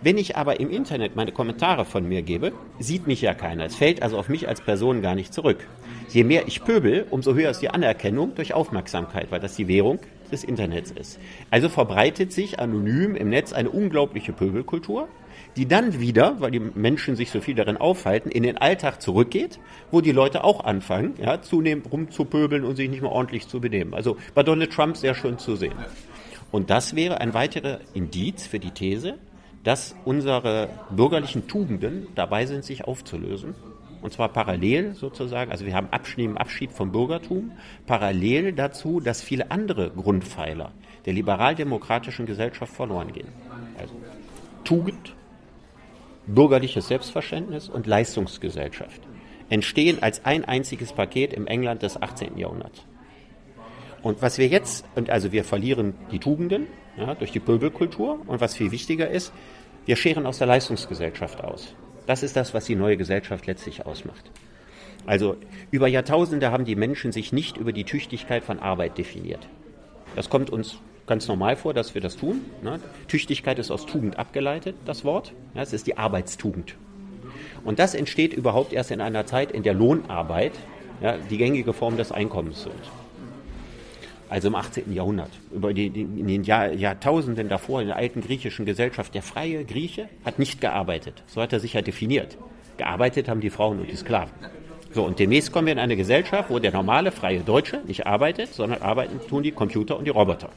Wenn 0.00 0.16
ich 0.16 0.34
aber 0.34 0.60
im 0.60 0.70
Internet 0.70 1.14
meine 1.14 1.30
Kommentare 1.30 1.84
von 1.84 2.08
mir 2.08 2.22
gebe, 2.22 2.54
sieht 2.78 3.06
mich 3.06 3.20
ja 3.20 3.34
keiner. 3.34 3.66
Es 3.66 3.76
fällt 3.76 4.02
also 4.02 4.16
auf 4.16 4.30
mich 4.30 4.48
als 4.48 4.62
Person 4.62 5.02
gar 5.02 5.14
nicht 5.14 5.34
zurück. 5.34 5.68
Je 6.08 6.24
mehr 6.24 6.48
ich 6.48 6.64
pöbel, 6.64 7.06
umso 7.10 7.34
höher 7.34 7.50
ist 7.50 7.60
die 7.60 7.68
Anerkennung 7.68 8.34
durch 8.34 8.54
Aufmerksamkeit, 8.54 9.30
weil 9.30 9.40
das 9.40 9.56
die 9.56 9.68
Währung 9.68 9.98
des 10.32 10.42
Internets 10.42 10.90
ist. 10.90 11.18
Also 11.50 11.68
verbreitet 11.68 12.32
sich 12.32 12.58
anonym 12.58 13.14
im 13.14 13.28
Netz 13.28 13.52
eine 13.52 13.68
unglaubliche 13.68 14.32
Pöbelkultur 14.32 15.06
die 15.56 15.66
dann 15.66 16.00
wieder, 16.00 16.40
weil 16.40 16.50
die 16.50 16.60
Menschen 16.60 17.16
sich 17.16 17.30
so 17.30 17.40
viel 17.40 17.54
darin 17.54 17.76
aufhalten, 17.76 18.30
in 18.30 18.42
den 18.42 18.58
Alltag 18.58 19.00
zurückgeht, 19.00 19.58
wo 19.90 20.00
die 20.00 20.12
Leute 20.12 20.44
auch 20.44 20.64
anfangen, 20.64 21.14
ja, 21.18 21.40
zunehmend 21.40 21.90
rumzupöbeln 21.90 22.64
und 22.64 22.76
sich 22.76 22.90
nicht 22.90 23.02
mehr 23.02 23.12
ordentlich 23.12 23.48
zu 23.48 23.60
benehmen. 23.60 23.94
Also 23.94 24.18
bei 24.34 24.42
Donald 24.42 24.72
Trump 24.72 24.96
sehr 24.96 25.14
schön 25.14 25.38
zu 25.38 25.56
sehen. 25.56 25.74
Und 26.52 26.70
das 26.70 26.94
wäre 26.94 27.20
ein 27.20 27.34
weiterer 27.34 27.80
Indiz 27.94 28.46
für 28.46 28.58
die 28.58 28.70
These, 28.70 29.14
dass 29.64 29.96
unsere 30.04 30.68
bürgerlichen 30.90 31.48
Tugenden 31.48 32.06
dabei 32.14 32.46
sind, 32.46 32.64
sich 32.64 32.84
aufzulösen. 32.84 33.54
Und 34.02 34.12
zwar 34.12 34.28
parallel 34.28 34.94
sozusagen, 34.94 35.50
also 35.50 35.66
wir 35.66 35.74
haben 35.74 35.88
Abschied, 35.90 36.36
Abschied 36.36 36.70
vom 36.70 36.92
Bürgertum, 36.92 37.50
parallel 37.86 38.52
dazu, 38.52 39.00
dass 39.00 39.22
viele 39.22 39.50
andere 39.50 39.90
Grundpfeiler 39.90 40.70
der 41.06 41.14
liberaldemokratischen 41.14 42.26
Gesellschaft 42.26 42.72
verloren 42.72 43.12
gehen. 43.12 43.28
Also 43.78 43.94
Tugend, 44.62 45.15
bürgerliches 46.26 46.88
Selbstverständnis 46.88 47.68
und 47.68 47.86
Leistungsgesellschaft 47.86 49.00
entstehen 49.48 50.02
als 50.02 50.24
ein 50.24 50.44
einziges 50.44 50.92
Paket 50.92 51.32
im 51.32 51.46
England 51.46 51.82
des 51.82 52.00
18. 52.00 52.36
Jahrhunderts. 52.36 52.84
Und 54.02 54.22
was 54.22 54.38
wir 54.38 54.48
jetzt, 54.48 54.84
und 54.94 55.10
also 55.10 55.32
wir 55.32 55.44
verlieren 55.44 55.94
die 56.10 56.18
Tugenden 56.18 56.66
ja, 56.96 57.14
durch 57.14 57.32
die 57.32 57.40
Pöbelkultur 57.40 58.20
und 58.26 58.40
was 58.40 58.54
viel 58.54 58.70
wichtiger 58.70 59.08
ist, 59.08 59.32
wir 59.84 59.96
scheren 59.96 60.26
aus 60.26 60.38
der 60.38 60.46
Leistungsgesellschaft 60.48 61.42
aus. 61.44 61.74
Das 62.06 62.22
ist 62.22 62.36
das, 62.36 62.54
was 62.54 62.66
die 62.66 62.76
neue 62.76 62.96
Gesellschaft 62.96 63.46
letztlich 63.46 63.86
ausmacht. 63.86 64.30
Also 65.06 65.36
über 65.70 65.86
Jahrtausende 65.86 66.50
haben 66.50 66.64
die 66.64 66.74
Menschen 66.74 67.12
sich 67.12 67.32
nicht 67.32 67.56
über 67.56 67.72
die 67.72 67.84
Tüchtigkeit 67.84 68.44
von 68.44 68.58
Arbeit 68.58 68.98
definiert. 68.98 69.46
Das 70.16 70.28
kommt 70.28 70.50
uns 70.50 70.78
ganz 71.06 71.28
normal 71.28 71.56
vor, 71.56 71.74
dass 71.74 71.94
wir 71.94 72.00
das 72.00 72.16
tun. 72.16 72.42
Ne? 72.62 72.80
Tüchtigkeit 73.08 73.58
ist 73.58 73.70
aus 73.70 73.86
Tugend 73.86 74.18
abgeleitet, 74.18 74.76
das 74.84 75.04
Wort. 75.04 75.32
Ja, 75.54 75.62
es 75.62 75.72
ist 75.72 75.86
die 75.86 75.98
Arbeitstugend. 75.98 76.74
Und 77.64 77.78
das 77.78 77.94
entsteht 77.94 78.32
überhaupt 78.32 78.72
erst 78.72 78.90
in 78.90 79.00
einer 79.00 79.26
Zeit, 79.26 79.52
in 79.52 79.62
der 79.62 79.74
Lohnarbeit 79.74 80.52
ja, 81.00 81.16
die 81.30 81.36
gängige 81.36 81.72
Form 81.72 81.96
des 81.96 82.12
Einkommens 82.12 82.62
sind. 82.62 82.74
Also 84.28 84.48
im 84.48 84.56
18. 84.56 84.92
Jahrhundert. 84.92 85.30
Über 85.52 85.72
die, 85.72 85.86
in 85.86 86.26
den 86.26 86.42
Jahr, 86.42 86.72
Jahrtausenden 86.72 87.48
davor, 87.48 87.80
in 87.80 87.88
der 87.88 87.96
alten 87.96 88.22
griechischen 88.22 88.66
Gesellschaft, 88.66 89.14
der 89.14 89.22
freie 89.22 89.64
Grieche 89.64 90.08
hat 90.24 90.38
nicht 90.38 90.60
gearbeitet. 90.60 91.22
So 91.26 91.40
hat 91.40 91.52
er 91.52 91.60
sich 91.60 91.74
ja 91.74 91.82
definiert. 91.82 92.36
Gearbeitet 92.76 93.28
haben 93.28 93.40
die 93.40 93.50
Frauen 93.50 93.78
und 93.80 93.90
die 93.90 93.96
Sklaven. 93.96 94.32
So, 94.92 95.04
und 95.04 95.18
demnächst 95.18 95.52
kommen 95.52 95.66
wir 95.66 95.72
in 95.72 95.78
eine 95.78 95.96
Gesellschaft, 95.96 96.50
wo 96.50 96.58
der 96.58 96.72
normale 96.72 97.12
freie 97.12 97.40
Deutsche 97.40 97.82
nicht 97.86 98.06
arbeitet, 98.06 98.52
sondern 98.54 98.82
arbeiten 98.82 99.20
tun 99.28 99.42
die 99.42 99.52
Computer 99.52 99.96
und 99.96 100.06
die 100.06 100.10
Roboter. 100.10 100.50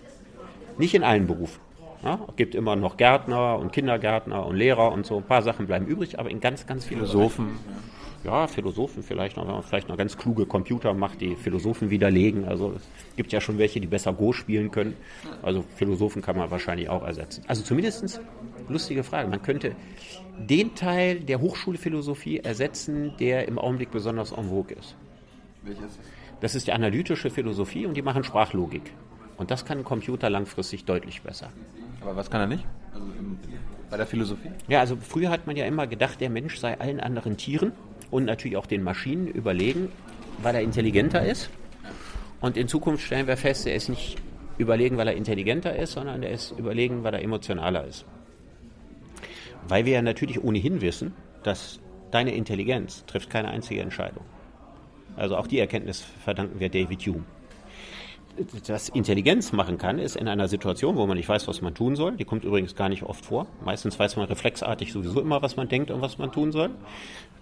Nicht 0.79 0.95
in 0.95 1.03
allen 1.03 1.27
Berufen. 1.27 1.59
Ja, 2.03 2.19
es 2.29 2.35
gibt 2.37 2.55
immer 2.55 2.77
noch 2.77 2.95
Gärtner 2.95 3.59
und 3.59 3.73
Kindergärtner 3.73 4.45
und 4.45 4.55
Lehrer 4.55 4.93
und 4.93 5.05
so. 5.05 5.17
Ein 5.17 5.23
paar 5.23 5.41
Sachen 5.41 5.67
bleiben 5.67 5.85
übrig, 5.85 6.17
aber 6.17 6.29
in 6.29 6.39
ganz, 6.39 6.65
ganz 6.65 6.85
vielen 6.85 7.01
Philosophen. 7.01 7.47
Bereichen. 7.47 7.99
Ja, 8.23 8.47
Philosophen 8.47 9.03
vielleicht 9.03 9.37
noch, 9.37 9.45
wenn 9.45 9.53
man 9.53 9.63
vielleicht 9.63 9.89
noch 9.89 9.97
ganz 9.97 10.17
kluge 10.17 10.45
Computer 10.45 10.93
macht, 10.93 11.21
die 11.21 11.35
Philosophen 11.35 11.89
widerlegen. 11.89 12.45
Also 12.45 12.73
es 12.75 13.15
gibt 13.15 13.31
ja 13.33 13.41
schon 13.41 13.57
welche, 13.57 13.79
die 13.79 13.87
besser 13.87 14.13
Go 14.13 14.33
spielen 14.33 14.71
können. 14.71 14.95
Also 15.41 15.63
Philosophen 15.75 16.21
kann 16.21 16.37
man 16.37 16.49
wahrscheinlich 16.51 16.89
auch 16.89 17.03
ersetzen. 17.03 17.43
Also 17.47 17.63
zumindestens 17.63 18.19
lustige 18.69 19.03
Frage. 19.03 19.29
Man 19.29 19.41
könnte 19.41 19.75
den 20.37 20.75
Teil 20.75 21.19
der 21.19 21.41
Hochschulphilosophie 21.41 22.39
ersetzen, 22.39 23.13
der 23.19 23.47
im 23.47 23.57
Augenblick 23.57 23.91
besonders 23.91 24.31
en 24.31 24.49
vogue 24.49 24.75
ist. 24.77 24.95
Welches? 25.63 25.99
Das 26.39 26.55
ist 26.55 26.67
die 26.67 26.71
analytische 26.71 27.29
Philosophie 27.29 27.85
und 27.85 27.95
die 27.95 28.01
machen 28.01 28.23
Sprachlogik. 28.23 28.93
Und 29.39 29.51
das 29.51 29.63
kann 29.63 29.79
ein 29.79 29.83
Computer 29.85 30.29
langfristig 30.29 30.83
deutlich 30.83 31.21
besser. 31.21 31.49
Aber 32.01 32.17
was 32.17 32.29
kann 32.29 32.41
er 32.41 32.47
nicht? 32.47 32.65
Also 32.93 33.07
bei 33.89 33.95
der 33.95 34.05
Philosophie? 34.05 34.51
Ja, 34.67 34.81
also 34.81 34.97
früher 34.97 35.29
hat 35.29 35.47
man 35.47 35.55
ja 35.55 35.65
immer 35.65 35.87
gedacht, 35.87 36.19
der 36.19 36.29
Mensch 36.29 36.57
sei 36.57 36.77
allen 36.77 36.99
anderen 36.99 37.37
Tieren 37.37 37.71
und 38.11 38.25
natürlich 38.25 38.57
auch 38.57 38.65
den 38.65 38.83
Maschinen 38.83 39.27
überlegen, 39.27 39.93
weil 40.43 40.55
er 40.55 40.61
intelligenter 40.61 41.25
ist. 41.25 41.49
Und 42.41 42.57
in 42.57 42.67
Zukunft 42.67 43.05
stellen 43.05 43.27
wir 43.27 43.37
fest, 43.37 43.65
er 43.65 43.75
ist 43.75 43.87
nicht 43.87 44.17
überlegen, 44.57 44.97
weil 44.97 45.07
er 45.07 45.15
intelligenter 45.15 45.73
ist, 45.73 45.93
sondern 45.93 46.21
er 46.21 46.31
ist 46.31 46.51
überlegen, 46.51 47.03
weil 47.05 47.13
er 47.13 47.23
emotionaler 47.23 47.85
ist. 47.85 48.05
Weil 49.69 49.85
wir 49.85 49.93
ja 49.93 50.01
natürlich 50.01 50.43
ohnehin 50.43 50.81
wissen, 50.81 51.13
dass 51.43 51.79
deine 52.11 52.35
Intelligenz 52.35 53.05
trifft 53.05 53.29
keine 53.29 53.47
einzige 53.47 53.79
Entscheidung. 53.79 54.25
Also 55.15 55.37
auch 55.37 55.47
die 55.47 55.59
Erkenntnis 55.59 56.01
verdanken 56.01 56.59
wir 56.59 56.67
David 56.67 56.99
Hume 57.07 57.23
das 58.67 58.89
Intelligenz 58.89 59.51
machen 59.51 59.77
kann, 59.77 59.99
ist 59.99 60.15
in 60.15 60.27
einer 60.27 60.47
Situation, 60.47 60.95
wo 60.95 61.05
man 61.05 61.17
nicht 61.17 61.29
weiß, 61.29 61.47
was 61.47 61.61
man 61.61 61.73
tun 61.73 61.95
soll. 61.95 62.15
Die 62.17 62.25
kommt 62.25 62.43
übrigens 62.43 62.75
gar 62.75 62.89
nicht 62.89 63.03
oft 63.03 63.25
vor. 63.25 63.47
Meistens 63.63 63.97
weiß 63.97 64.15
man 64.17 64.25
reflexartig 64.25 64.91
sowieso 64.91 65.21
immer, 65.21 65.41
was 65.41 65.55
man 65.55 65.67
denkt 65.67 65.91
und 65.91 66.01
was 66.01 66.17
man 66.17 66.31
tun 66.31 66.51
soll. 66.51 66.71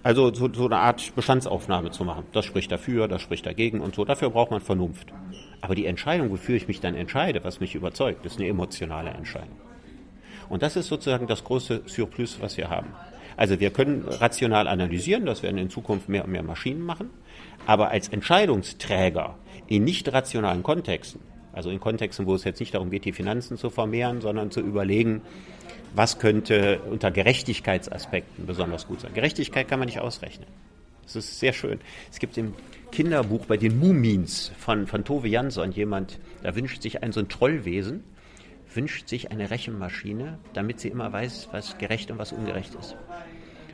Also 0.04 0.34
so, 0.34 0.52
so 0.54 0.66
eine 0.66 0.78
Art 0.78 1.16
Bestandsaufnahme 1.16 1.92
zu 1.92 2.04
machen. 2.04 2.24
Das 2.32 2.46
spricht 2.46 2.72
dafür, 2.72 3.08
das 3.08 3.22
spricht 3.22 3.46
dagegen 3.46 3.82
und 3.82 3.96
so. 3.96 4.06
Dafür 4.06 4.30
braucht 4.30 4.52
man 4.52 4.62
Vernunft. 4.62 5.14
Aber 5.62 5.76
die 5.76 5.86
Entscheidung, 5.86 6.30
wofür 6.30 6.56
ich 6.56 6.68
mich 6.68 6.80
dann 6.80 6.96
entscheide, 6.96 7.44
was 7.44 7.60
mich 7.60 7.76
überzeugt, 7.76 8.26
ist 8.26 8.40
eine 8.40 8.48
emotionale 8.48 9.10
Entscheidung. 9.10 9.58
Und 10.50 10.62
das 10.62 10.76
ist 10.76 10.88
sozusagen 10.88 11.28
das 11.28 11.44
große 11.44 11.82
Surplus, 11.86 12.40
was 12.42 12.58
wir 12.58 12.70
haben. 12.70 12.88
Also 13.36 13.60
wir 13.60 13.70
können 13.70 14.04
rational 14.08 14.68
analysieren, 14.68 15.26
das 15.26 15.44
werden 15.44 15.58
in 15.58 15.70
Zukunft 15.70 16.10
mehr 16.10 16.26
und 16.26 16.32
mehr 16.32 16.44
Maschinen 16.44 16.82
machen. 16.82 17.12
Aber 17.66 17.90
als 17.92 18.10
Entscheidungsträger 18.10 19.36
in 19.68 19.84
nicht 19.84 20.12
rationalen 20.12 20.64
Kontexten, 20.64 21.22
also 21.54 21.70
in 21.70 21.80
Kontexten, 21.80 22.26
wo 22.26 22.36
es 22.36 22.44
jetzt 22.44 22.60
nicht 22.60 22.74
darum 22.74 22.90
geht, 22.90 23.06
die 23.06 23.12
Finanzen 23.12 23.58
zu 23.58 23.70
vermehren, 23.70 24.22
sondern 24.22 24.52
zu 24.52 24.62
überlegen, 24.62 25.22
was 25.94 26.20
könnte 26.20 26.80
unter 26.90 27.12
Gerechtigkeitsaspekten 27.12 28.46
besonders 28.46 28.88
gut 28.88 29.02
sein. 29.02 29.14
Gerechtigkeit 29.14 29.68
kann 29.68 29.80
man 29.80 29.88
nicht 29.88 30.00
ausrechnen. 30.00 30.48
Das 31.04 31.16
ist 31.16 31.40
sehr 31.40 31.54
schön. 31.54 31.80
Es 32.12 32.20
gibt 32.20 32.38
im 32.38 32.54
Kinderbuch 32.92 33.46
bei 33.46 33.58
den 33.58 33.80
Mumins 33.80 34.52
von, 34.58 34.88
von 34.88 35.06
Tove 35.06 35.28
Jansson 35.28 35.72
jemand, 35.72 36.20
da 36.44 36.56
wünscht 36.56 36.82
sich 36.82 37.02
ein 37.02 37.12
so 37.12 37.22
ein 37.22 37.30
Trollwesen, 37.30 38.04
wünscht 38.78 39.10
sich 39.10 39.32
eine 39.32 39.50
Rechenmaschine, 39.50 40.38
damit 40.54 40.80
sie 40.80 40.88
immer 40.88 41.12
weiß, 41.12 41.50
was 41.52 41.78
gerecht 41.78 42.12
und 42.12 42.20
was 42.20 42.32
ungerecht 42.32 42.74
ist. 42.76 42.96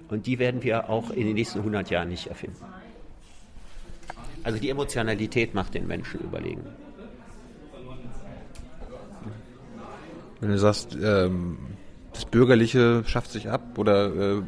Und 0.10 0.26
die 0.26 0.40
werden 0.40 0.64
wir 0.64 0.90
auch 0.90 1.12
in 1.12 1.28
den 1.28 1.36
nächsten 1.36 1.60
100 1.60 1.92
Jahren 1.92 2.10
nicht 2.10 2.28
erfinden. 2.28 2.66
Also 4.44 4.58
die 4.60 4.70
Emotionalität 4.70 5.54
macht 5.54 5.74
den 5.76 5.88
Menschen 5.88 6.22
überlegen. 6.22 6.64
Wenn 10.40 10.50
du 10.50 10.58
sagst, 10.58 10.98
ähm, 11.02 11.58
das 12.12 12.26
Bürgerliche 12.26 13.04
schafft 13.06 13.32
sich 13.32 13.50
ab 13.50 13.78
oder 13.78 14.38
äh, 14.38 14.42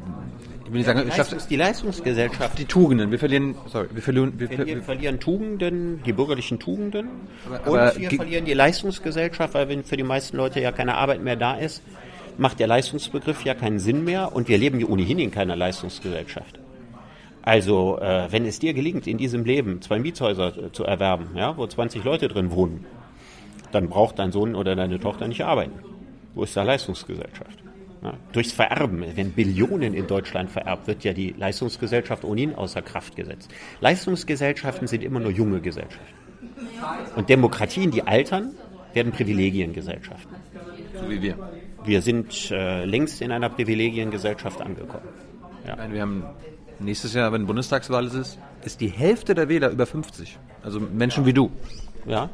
Ich 0.65 0.71
will 0.71 0.77
nicht 0.77 0.85
sagen, 0.87 1.07
ich 1.07 1.15
Leistungs, 1.15 1.47
die 1.47 1.55
Leistungsgesellschaft. 1.55 2.57
die 2.57 2.65
Tugenden. 2.65 3.11
Wir 3.11 3.19
verlieren, 3.19 3.55
sorry, 3.67 3.87
wir 3.91 4.01
verlieren, 4.01 4.33
wir, 4.39 4.49
Wir, 4.49 4.65
wir, 4.65 4.81
verlieren 4.81 5.19
Tugenden, 5.19 6.01
die 6.03 6.11
bürgerlichen 6.11 6.57
Tugenden. 6.59 7.07
Aber- 7.45 7.71
und 7.71 7.79
aber 7.79 7.95
wir 7.95 8.09
verlieren 8.09 8.45
die 8.45 8.53
Leistungsgesellschaft, 8.53 9.53
weil 9.53 9.69
wenn 9.69 9.83
für 9.83 9.95
die 9.95 10.03
meisten 10.03 10.37
Leute 10.37 10.59
ja 10.59 10.71
keine 10.71 10.95
Arbeit 10.95 11.21
mehr 11.23 11.35
da 11.35 11.53
ist, 11.53 11.83
macht 12.37 12.59
der 12.59 12.67
Leistungsbegriff 12.67 13.45
ja 13.45 13.53
keinen 13.53 13.79
Sinn 13.79 14.03
mehr. 14.03 14.35
Und 14.35 14.47
wir 14.47 14.57
leben 14.57 14.79
ja 14.79 14.87
ohnehin 14.87 15.19
in 15.19 15.29
keiner 15.29 15.55
Leistungsgesellschaft. 15.55 16.59
Also, 17.43 17.99
äh, 17.99 18.31
wenn 18.31 18.43
es 18.47 18.57
dir 18.57 18.73
gelingt, 18.73 19.05
in 19.05 19.19
diesem 19.19 19.45
Leben 19.45 19.79
zwei 19.83 19.99
Mietshäuser 19.99 20.57
äh, 20.57 20.71
zu 20.71 20.83
erwerben, 20.83 21.27
ja, 21.35 21.55
wo 21.55 21.67
20 21.67 22.03
Leute 22.03 22.27
drin 22.27 22.49
wohnen, 22.49 22.85
dann 23.71 23.87
braucht 23.87 24.17
dein 24.17 24.31
Sohn 24.31 24.55
oder 24.55 24.75
deine 24.75 24.99
Tochter 24.99 25.27
nicht 25.27 25.43
arbeiten. 25.45 25.77
Wo 26.33 26.43
ist 26.43 26.57
da 26.57 26.63
Leistungsgesellschaft? 26.63 27.63
Ja, 28.05 28.13
durchs 28.33 28.51
Vererben, 28.51 29.03
wenn 29.15 29.31
Billionen 29.31 29.95
in 29.95 30.05
Deutschland 30.05 30.51
vererbt, 30.51 30.85
wird 30.85 31.03
ja 31.03 31.11
die 31.11 31.33
Leistungsgesellschaft 31.35 32.23
ohnehin 32.23 32.53
außer 32.53 32.83
Kraft 32.83 33.15
gesetzt. 33.15 33.51
Leistungsgesellschaften 33.81 34.87
sind 34.87 35.03
immer 35.03 35.19
nur 35.19 35.31
junge 35.31 35.59
Gesellschaften. 35.59 36.13
Und 37.15 37.29
Demokratien, 37.29 37.89
die 37.89 38.03
altern, 38.03 38.51
werden 38.93 39.11
Privilegiengesellschaften. 39.11 40.35
so 40.93 41.09
wie 41.09 41.19
wir. 41.19 41.35
Wir 41.83 42.03
sind 42.03 42.51
äh, 42.51 42.85
längst 42.85 43.23
in 43.23 43.31
einer 43.31 43.49
Privilegiengesellschaft 43.49 44.61
angekommen. 44.61 45.07
Ich 45.63 45.75
meine, 45.75 45.93
wir 45.93 46.01
haben 46.01 46.23
nächstes 46.77 47.15
Jahr, 47.15 47.33
wenn 47.33 47.47
Bundestagswahl 47.47 48.05
ist, 48.05 48.37
ist 48.63 48.81
die 48.81 48.89
Hälfte 48.89 49.33
der 49.33 49.49
Wähler 49.49 49.71
über 49.71 49.87
50. 49.87 50.37
Also 50.61 50.79
Menschen 50.79 51.25
wie 51.25 51.33
du. 51.33 51.51
Ja? 52.05 52.29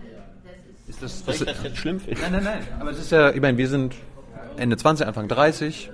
Ist 0.89 1.01
das, 1.01 1.24
Soll 1.24 1.36
ich 1.36 1.45
das 1.45 1.63
jetzt 1.63 1.78
schlimm? 1.78 2.01
Nein, 2.05 2.32
nein, 2.34 2.43
nein. 2.43 2.67
Aber 2.78 2.91
es 2.91 2.99
ist 2.99 3.11
ja, 3.13 3.32
ich 3.32 3.39
meine, 3.39 3.57
wir 3.57 3.69
sind 3.69 3.95
Ende 4.57 4.77
20, 4.77 5.07
Anfang 5.07 5.27
30. 5.27 5.89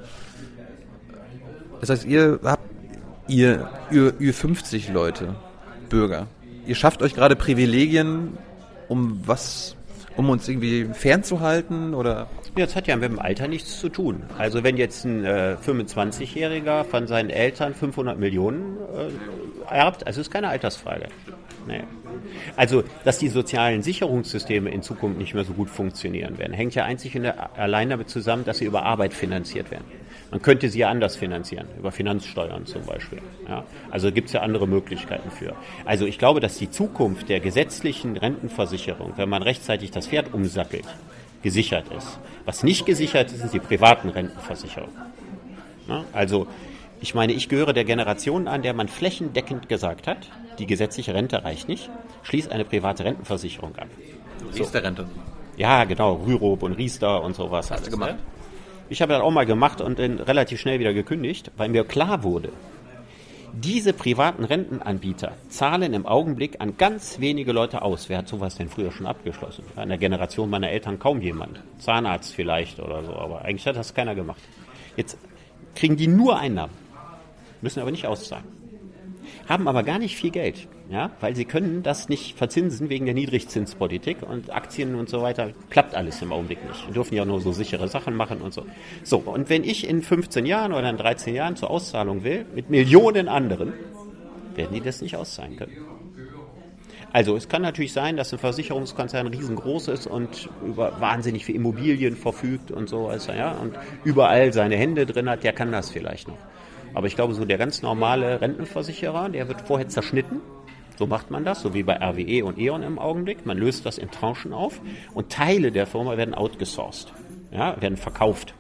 Das 1.79 1.89
heißt, 1.89 2.05
ihr 2.05 2.39
habt, 2.43 2.63
ihr, 3.27 3.69
ihr, 3.91 4.13
ihr 4.19 4.33
50 4.33 4.89
Leute, 4.89 5.35
Bürger, 5.89 6.27
ihr 6.65 6.75
schafft 6.75 7.01
euch 7.01 7.13
gerade 7.13 7.35
Privilegien, 7.35 8.37
um 8.87 9.21
was, 9.25 9.75
um 10.15 10.29
uns 10.29 10.47
irgendwie 10.47 10.85
fernzuhalten 10.93 11.93
oder? 11.93 12.27
Das 12.55 12.75
hat 12.75 12.87
ja 12.87 12.95
mit 12.95 13.11
dem 13.11 13.19
Alter 13.19 13.47
nichts 13.47 13.79
zu 13.79 13.89
tun. 13.89 14.23
Also 14.37 14.63
wenn 14.63 14.77
jetzt 14.77 15.05
ein 15.05 15.23
äh, 15.23 15.57
25-Jähriger 15.63 16.83
von 16.85 17.05
seinen 17.05 17.29
Eltern 17.29 17.75
500 17.75 18.17
Millionen 18.17 18.77
äh, 18.95 19.75
erbt, 19.75 20.07
also 20.07 20.21
ist 20.21 20.31
keine 20.31 20.49
Altersfrage. 20.49 21.09
Nee. 21.67 21.83
Also, 22.55 22.83
dass 23.03 23.19
die 23.19 23.27
sozialen 23.27 23.83
Sicherungssysteme 23.83 24.69
in 24.69 24.81
Zukunft 24.81 25.19
nicht 25.19 25.33
mehr 25.33 25.43
so 25.43 25.53
gut 25.53 25.69
funktionieren 25.69 26.37
werden, 26.37 26.53
hängt 26.53 26.75
ja 26.75 26.85
einzig 26.85 27.15
und 27.15 27.25
allein 27.25 27.89
damit 27.89 28.09
zusammen, 28.09 28.45
dass 28.45 28.59
sie 28.59 28.65
über 28.65 28.83
Arbeit 28.83 29.13
finanziert 29.13 29.69
werden. 29.69 29.85
Man 30.31 30.41
könnte 30.41 30.69
sie 30.69 30.79
ja 30.79 30.89
anders 30.89 31.15
finanzieren, 31.15 31.67
über 31.77 31.91
Finanzsteuern 31.91 32.65
zum 32.65 32.83
Beispiel. 32.83 33.19
Ja? 33.47 33.65
Also 33.91 34.11
gibt 34.11 34.27
es 34.27 34.33
ja 34.33 34.41
andere 34.41 34.67
Möglichkeiten 34.67 35.29
für. 35.31 35.55
Also 35.85 36.05
ich 36.05 36.17
glaube, 36.17 36.39
dass 36.39 36.57
die 36.57 36.69
Zukunft 36.69 37.29
der 37.29 37.39
gesetzlichen 37.39 38.17
Rentenversicherung, 38.17 39.13
wenn 39.17 39.29
man 39.29 39.41
rechtzeitig 39.41 39.91
das 39.91 40.07
Pferd 40.07 40.33
umsattelt, 40.33 40.85
gesichert 41.43 41.85
ist. 41.97 42.19
Was 42.45 42.63
nicht 42.63 42.85
gesichert 42.85 43.31
ist, 43.31 43.39
sind 43.39 43.53
die 43.53 43.59
privaten 43.59 44.09
Rentenversicherungen. 44.09 44.95
Also, 46.11 46.47
ich 46.99 47.13
meine, 47.13 47.33
ich 47.33 47.49
gehöre 47.49 47.73
der 47.73 47.83
Generation 47.83 48.47
an, 48.47 48.61
der 48.61 48.73
man 48.73 48.87
flächendeckend 48.87 49.69
gesagt 49.69 50.07
hat, 50.07 50.29
die 50.59 50.65
gesetzliche 50.65 51.13
Rente 51.13 51.43
reicht 51.43 51.67
nicht, 51.67 51.89
schließt 52.23 52.51
eine 52.51 52.65
private 52.65 53.05
Rentenversicherung 53.05 53.75
ab. 53.75 53.87
So. 54.51 54.63
Ist 54.63 54.73
der 54.73 54.83
Rente. 54.83 55.07
Ja, 55.57 55.83
genau, 55.83 56.13
Rürup 56.13 56.63
und 56.63 56.73
Riester 56.73 57.23
und 57.23 57.35
sowas. 57.35 57.71
Hast 57.71 57.87
du 57.87 57.91
gemacht? 57.91 58.11
Ne? 58.11 58.19
Ich 58.89 59.01
habe 59.01 59.13
das 59.13 59.21
auch 59.21 59.31
mal 59.31 59.45
gemacht 59.45 59.81
und 59.81 59.99
dann 59.99 60.19
relativ 60.19 60.59
schnell 60.59 60.79
wieder 60.79 60.93
gekündigt, 60.93 61.51
weil 61.57 61.69
mir 61.69 61.83
klar 61.83 62.23
wurde, 62.23 62.51
diese 63.53 63.91
privaten 63.91 64.43
Rentenanbieter 64.43 65.33
zahlen 65.49 65.93
im 65.93 66.05
Augenblick 66.05 66.61
an 66.61 66.77
ganz 66.77 67.19
wenige 67.19 67.53
Leute 67.53 67.81
aus. 67.81 68.07
Wer 68.07 68.19
hat 68.19 68.27
sowas 68.27 68.55
denn 68.55 68.69
früher 68.69 68.91
schon 68.91 69.07
abgeschlossen? 69.07 69.63
In 69.81 69.89
der 69.89 69.97
Generation 69.97 70.49
meiner 70.49 70.69
Eltern 70.69 70.99
kaum 70.99 71.21
jemand. 71.21 71.61
Zahnarzt 71.79 72.35
vielleicht 72.35 72.79
oder 72.79 73.03
so, 73.03 73.13
aber 73.13 73.43
eigentlich 73.43 73.65
hat 73.65 73.75
das 73.75 73.93
keiner 73.93 74.15
gemacht. 74.15 74.41
Jetzt 74.95 75.17
kriegen 75.75 75.95
die 75.95 76.07
nur 76.07 76.37
Einnahmen, 76.37 76.73
müssen 77.61 77.79
aber 77.79 77.91
nicht 77.91 78.07
auszahlen. 78.07 78.45
Haben 79.47 79.67
aber 79.67 79.83
gar 79.83 79.99
nicht 79.99 80.15
viel 80.15 80.31
Geld, 80.31 80.67
ja, 80.89 81.11
weil 81.21 81.35
sie 81.35 81.45
können 81.45 81.83
das 81.83 82.09
nicht 82.09 82.37
verzinsen 82.37 82.89
wegen 82.89 83.05
der 83.05 83.13
Niedrigzinspolitik 83.13 84.17
und 84.21 84.53
Aktien 84.53 84.95
und 84.95 85.09
so 85.09 85.21
weiter. 85.21 85.51
Klappt 85.69 85.95
alles 85.95 86.21
im 86.21 86.31
Augenblick 86.31 86.65
nicht. 86.67 86.85
Wir 86.87 86.93
dürfen 86.93 87.15
ja 87.15 87.23
nur 87.23 87.39
so 87.39 87.51
sichere 87.51 87.87
Sachen 87.87 88.15
machen 88.15 88.41
und 88.41 88.53
so. 88.53 88.65
So, 89.03 89.19
und 89.19 89.49
wenn 89.49 89.63
ich 89.63 89.87
in 89.87 90.01
15 90.01 90.45
Jahren 90.45 90.73
oder 90.73 90.89
in 90.89 90.97
13 90.97 91.33
Jahren 91.33 91.55
zur 91.55 91.69
Auszahlung 91.69 92.23
will, 92.23 92.45
mit 92.53 92.69
Millionen 92.69 93.27
anderen, 93.27 93.73
werden 94.55 94.73
die 94.73 94.81
das 94.81 95.01
nicht 95.01 95.15
auszahlen 95.15 95.55
können. 95.55 95.77
Also 97.13 97.37
es 97.37 97.47
kann 97.47 97.61
natürlich 97.61 97.93
sein, 97.93 98.17
dass 98.17 98.33
ein 98.33 98.39
Versicherungskonzern 98.39 99.27
riesengroß 99.27 99.87
ist 99.87 100.07
und 100.07 100.49
über 100.65 100.99
wahnsinnig 100.99 101.45
viel 101.45 101.55
Immobilien 101.55 102.15
verfügt 102.15 102.69
und 102.69 102.89
so, 102.89 103.07
also, 103.07 103.31
ja, 103.31 103.53
und 103.53 103.75
überall 104.03 104.51
seine 104.51 104.75
Hände 104.75 105.05
drin 105.05 105.29
hat, 105.29 105.43
der 105.43 105.53
kann 105.53 105.71
das 105.71 105.89
vielleicht 105.89 106.27
noch. 106.27 106.37
Aber 106.97 107.05
ich 107.05 107.15
glaube, 107.15 107.35
so 107.35 107.45
der 107.45 107.59
ganz 107.59 107.83
normale 107.83 108.41
Rentenversicherer, 108.41 109.29
der 109.29 109.47
wird 109.47 109.61
vorher 109.61 109.87
zerschnitten. 109.87 110.41
So 110.97 111.05
macht 111.05 111.29
man 111.29 111.45
das, 111.45 111.61
so 111.61 111.75
wie 111.75 111.83
bei 111.83 111.95
RWE 111.95 112.43
und 112.43 112.57
E.ON 112.57 112.81
im 112.81 112.97
Augenblick. 112.97 113.45
Man 113.45 113.59
löst 113.59 113.85
das 113.85 113.99
in 113.99 114.09
Tranchen 114.09 114.51
auf 114.51 114.81
und 115.13 115.29
Teile 115.29 115.71
der 115.71 115.85
Firma 115.85 116.17
werden 116.17 116.33
outgesourced, 116.33 117.13
ja, 117.51 117.79
werden 117.79 117.97
verkauft 117.97 118.55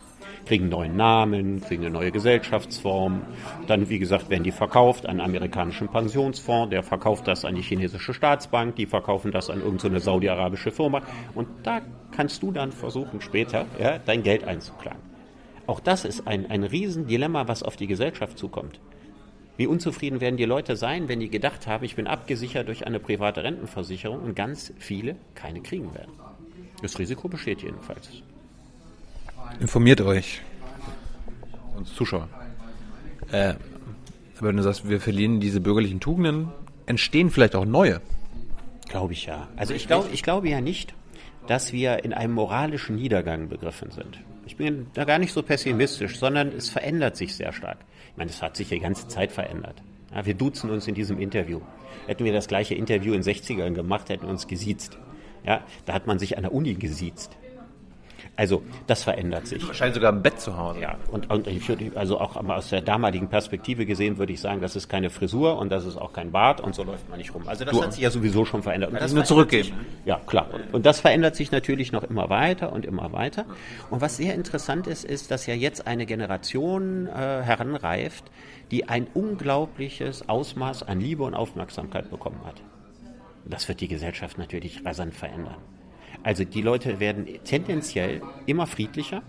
kriegen 0.45 0.69
neuen 0.69 0.95
Namen, 0.95 1.61
kriegen 1.61 1.81
eine 1.81 1.91
neue 1.91 2.11
Gesellschaftsform. 2.11 3.23
Dann, 3.65 3.89
wie 3.89 3.99
gesagt, 3.99 4.29
werden 4.29 4.43
die 4.43 4.51
verkauft 4.51 5.05
an 5.05 5.19
einen 5.19 5.21
amerikanischen 5.21 5.89
Pensionsfonds, 5.89 6.69
der 6.69 6.83
verkauft 6.83 7.27
das 7.27 7.43
an 7.43 7.55
die 7.55 7.63
chinesische 7.63 8.13
Staatsbank, 8.13 8.75
die 8.77 8.85
verkaufen 8.85 9.31
das 9.33 9.49
an 9.49 9.61
irgendeine 9.61 9.99
saudi-arabische 9.99 10.71
Firma. 10.71 11.01
Und 11.35 11.47
da 11.63 11.81
kannst 12.11 12.43
du 12.43 12.51
dann 12.53 12.71
versuchen, 12.71 13.19
später 13.19 13.65
ja, 13.77 13.97
dein 13.97 14.23
Geld 14.23 14.45
einzuklagen. 14.45 15.06
Auch 15.67 15.81
das 15.81 16.05
ist 16.05 16.27
ein, 16.27 16.49
ein 16.49 16.63
Riesendilemma, 16.63 17.47
was 17.47 17.61
auf 17.61 17.75
die 17.75 17.87
Gesellschaft 17.87 18.37
zukommt. 18.37 18.79
Wie 19.57 19.67
unzufrieden 19.67 20.21
werden 20.21 20.37
die 20.37 20.45
Leute 20.45 20.77
sein, 20.77 21.09
wenn 21.09 21.19
die 21.19 21.29
gedacht 21.29 21.67
haben, 21.67 21.83
ich 21.83 21.95
bin 21.95 22.07
abgesichert 22.07 22.67
durch 22.67 22.85
eine 22.87 22.99
private 22.99 23.43
Rentenversicherung 23.43 24.21
und 24.21 24.35
ganz 24.35 24.71
viele 24.77 25.15
keine 25.35 25.61
kriegen 25.61 25.93
werden. 25.93 26.11
Das 26.81 26.97
Risiko 26.99 27.27
besteht 27.27 27.63
jedenfalls. 27.63 28.09
Informiert 29.59 30.01
euch. 30.01 30.41
Uns 31.75 31.93
Zuschauer. 31.95 32.29
Äh, 33.31 33.55
aber 34.37 34.49
wenn 34.49 34.57
du 34.57 34.63
sagst, 34.63 34.87
wir 34.87 35.01
verlieren 35.01 35.39
diese 35.39 35.59
bürgerlichen 35.59 35.99
Tugenden, 35.99 36.49
entstehen 36.85 37.31
vielleicht 37.31 37.55
auch 37.55 37.65
neue. 37.65 37.99
Glaube 38.87 39.13
ich 39.13 39.25
ja. 39.25 39.47
Also 39.55 39.73
ich 39.73 39.87
glaube, 39.87 40.09
ich 40.13 40.21
glaube 40.21 40.47
ja 40.49 40.61
nicht, 40.61 40.93
dass 41.47 41.73
wir 41.73 42.05
in 42.05 42.13
einem 42.13 42.33
moralischen 42.33 42.95
Niedergang 42.95 43.49
begriffen 43.49 43.91
sind. 43.91 44.19
Ich 44.47 44.55
bin 44.55 44.87
da 44.93 45.03
gar 45.03 45.19
nicht 45.19 45.33
so 45.33 45.43
pessimistisch, 45.43 46.17
sondern 46.17 46.47
es 46.47 46.69
verändert 46.69 47.17
sich 47.17 47.35
sehr 47.35 47.51
stark. 47.51 47.79
Ich 48.11 48.17
meine, 48.17 48.29
es 48.29 48.41
hat 48.41 48.55
sich 48.55 48.69
die 48.69 48.79
ganze 48.79 49.09
Zeit 49.09 49.33
verändert. 49.33 49.83
Ja, 50.15 50.25
wir 50.25 50.35
duzen 50.35 50.69
uns 50.69 50.87
in 50.87 50.95
diesem 50.95 51.19
Interview. 51.19 51.59
Hätten 52.05 52.23
wir 52.23 52.31
das 52.31 52.47
gleiche 52.47 52.73
Interview 52.73 53.13
in 53.13 53.21
den 53.21 53.35
60ern 53.35 53.73
gemacht, 53.73 54.07
hätten 54.07 54.23
wir 54.23 54.29
uns 54.29 54.47
gesiezt. 54.47 54.97
Ja, 55.45 55.65
da 55.85 55.91
hat 55.91 56.07
man 56.07 56.17
sich 56.17 56.37
an 56.37 56.43
der 56.43 56.53
Uni 56.53 56.75
gesiezt. 56.75 57.37
Also, 58.35 58.63
das 58.87 59.03
verändert 59.03 59.47
sich. 59.47 59.65
Wahrscheinlich 59.67 59.95
sogar 59.95 60.11
im 60.13 60.21
Bett 60.21 60.39
zu 60.39 60.57
Hause. 60.57 60.79
Ja, 60.81 60.95
und, 61.11 61.29
und 61.29 61.47
ich 61.47 61.67
würde, 61.67 61.91
also 61.95 62.19
auch 62.19 62.35
aus 62.35 62.69
der 62.69 62.81
damaligen 62.81 63.27
Perspektive 63.29 63.85
gesehen, 63.85 64.17
würde 64.17 64.33
ich 64.33 64.39
sagen, 64.41 64.61
das 64.61 64.75
ist 64.75 64.89
keine 64.89 65.09
Frisur 65.09 65.57
und 65.57 65.69
das 65.69 65.85
ist 65.85 65.97
auch 65.97 66.13
kein 66.13 66.31
Bart 66.31 66.61
und 66.61 66.75
so 66.75 66.83
läuft 66.83 67.09
man 67.09 67.17
nicht 67.17 67.33
rum. 67.33 67.43
Also 67.47 67.65
das 67.65 67.73
Du- 67.75 67.83
hat 67.83 67.93
sich 67.93 68.03
ja 68.03 68.09
sowieso 68.11 68.45
schon 68.45 68.63
verändert. 68.63 68.91
Und 68.91 69.01
das 69.01 69.13
nur 69.13 69.23
zurückgeben. 69.23 69.63
Sich, 69.69 69.73
ja, 70.05 70.19
klar. 70.25 70.47
Und, 70.53 70.73
und 70.73 70.85
das 70.85 70.99
verändert 71.01 71.35
sich 71.35 71.51
natürlich 71.51 71.91
noch 71.91 72.03
immer 72.03 72.29
weiter 72.29 72.71
und 72.73 72.85
immer 72.85 73.11
weiter. 73.13 73.45
Und 73.89 74.01
was 74.01 74.17
sehr 74.17 74.35
interessant 74.35 74.87
ist, 74.87 75.03
ist, 75.03 75.31
dass 75.31 75.45
ja 75.45 75.53
jetzt 75.53 75.87
eine 75.87 76.05
Generation 76.05 77.07
äh, 77.07 77.11
heranreift, 77.11 78.25
die 78.71 78.87
ein 78.89 79.07
unglaubliches 79.13 80.27
Ausmaß 80.27 80.83
an 80.83 80.99
Liebe 80.99 81.23
und 81.23 81.33
Aufmerksamkeit 81.33 82.09
bekommen 82.09 82.41
hat. 82.45 82.61
Und 83.45 83.53
Das 83.53 83.67
wird 83.67 83.79
die 83.81 83.87
Gesellschaft 83.87 84.37
natürlich 84.37 84.85
rasant 84.85 85.13
verändern. 85.15 85.55
Also 86.23 86.43
die 86.43 86.61
Leute 86.61 86.99
werden 86.99 87.27
tendenziell 87.43 88.21
immer 88.45 88.67
friedlicher. 88.67 89.21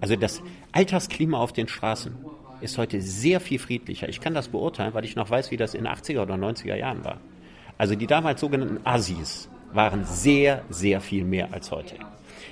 Also 0.00 0.16
das 0.16 0.42
Alltagsklima 0.72 1.38
auf 1.38 1.52
den 1.52 1.68
Straßen 1.68 2.14
ist 2.60 2.78
heute 2.78 3.00
sehr 3.00 3.40
viel 3.40 3.58
friedlicher. 3.58 4.08
Ich 4.08 4.20
kann 4.20 4.34
das 4.34 4.48
beurteilen, 4.48 4.94
weil 4.94 5.04
ich 5.04 5.16
noch 5.16 5.30
weiß, 5.30 5.50
wie 5.50 5.56
das 5.56 5.74
in 5.74 5.84
den 5.84 5.92
80er 5.92 6.22
oder 6.22 6.34
90er 6.34 6.74
Jahren 6.74 7.04
war. 7.04 7.20
Also 7.78 7.94
die 7.94 8.06
damals 8.06 8.40
sogenannten 8.40 8.80
Assis 8.84 9.48
waren 9.72 10.04
sehr, 10.04 10.62
sehr 10.70 11.00
viel 11.00 11.24
mehr 11.24 11.52
als 11.52 11.70
heute. 11.70 11.96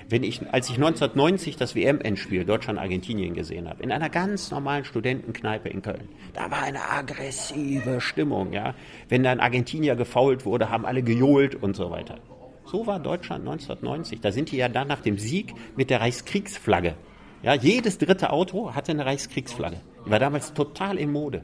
Wenn 0.08 0.22
ich, 0.22 0.42
als 0.52 0.68
ich 0.68 0.76
1990 0.76 1.56
das 1.56 1.74
WM-Endspiel 1.74 2.44
Deutschland-Argentinien 2.44 3.34
gesehen 3.34 3.68
habe, 3.68 3.82
in 3.82 3.90
einer 3.90 4.10
ganz 4.10 4.50
normalen 4.50 4.84
Studentenkneipe 4.84 5.68
in 5.68 5.80
Köln, 5.80 6.08
da 6.34 6.50
war 6.50 6.62
eine 6.62 6.90
aggressive 6.90 8.00
Stimmung, 8.00 8.52
ja. 8.52 8.74
Wenn 9.08 9.22
dann 9.22 9.40
Argentinier 9.40 9.96
gefault 9.96 10.44
wurde, 10.44 10.68
haben 10.68 10.84
alle 10.84 11.02
gejohlt 11.02 11.54
und 11.54 11.74
so 11.74 11.90
weiter. 11.90 12.18
So 12.66 12.86
war 12.86 12.98
Deutschland 12.98 13.46
1990. 13.46 14.20
Da 14.20 14.32
sind 14.32 14.50
die 14.50 14.56
ja 14.56 14.68
dann 14.68 14.88
nach 14.88 15.00
dem 15.00 15.18
Sieg 15.18 15.54
mit 15.76 15.90
der 15.90 16.00
Reichskriegsflagge 16.00 16.94
Ja, 17.42 17.54
jedes 17.54 17.98
dritte 17.98 18.30
Auto 18.30 18.74
hatte 18.74 18.92
eine 18.92 19.04
Reichskriegsflagge. 19.04 19.80
Die 20.06 20.10
war 20.10 20.18
damals 20.18 20.54
total 20.54 20.98
in 20.98 21.12
Mode. 21.12 21.42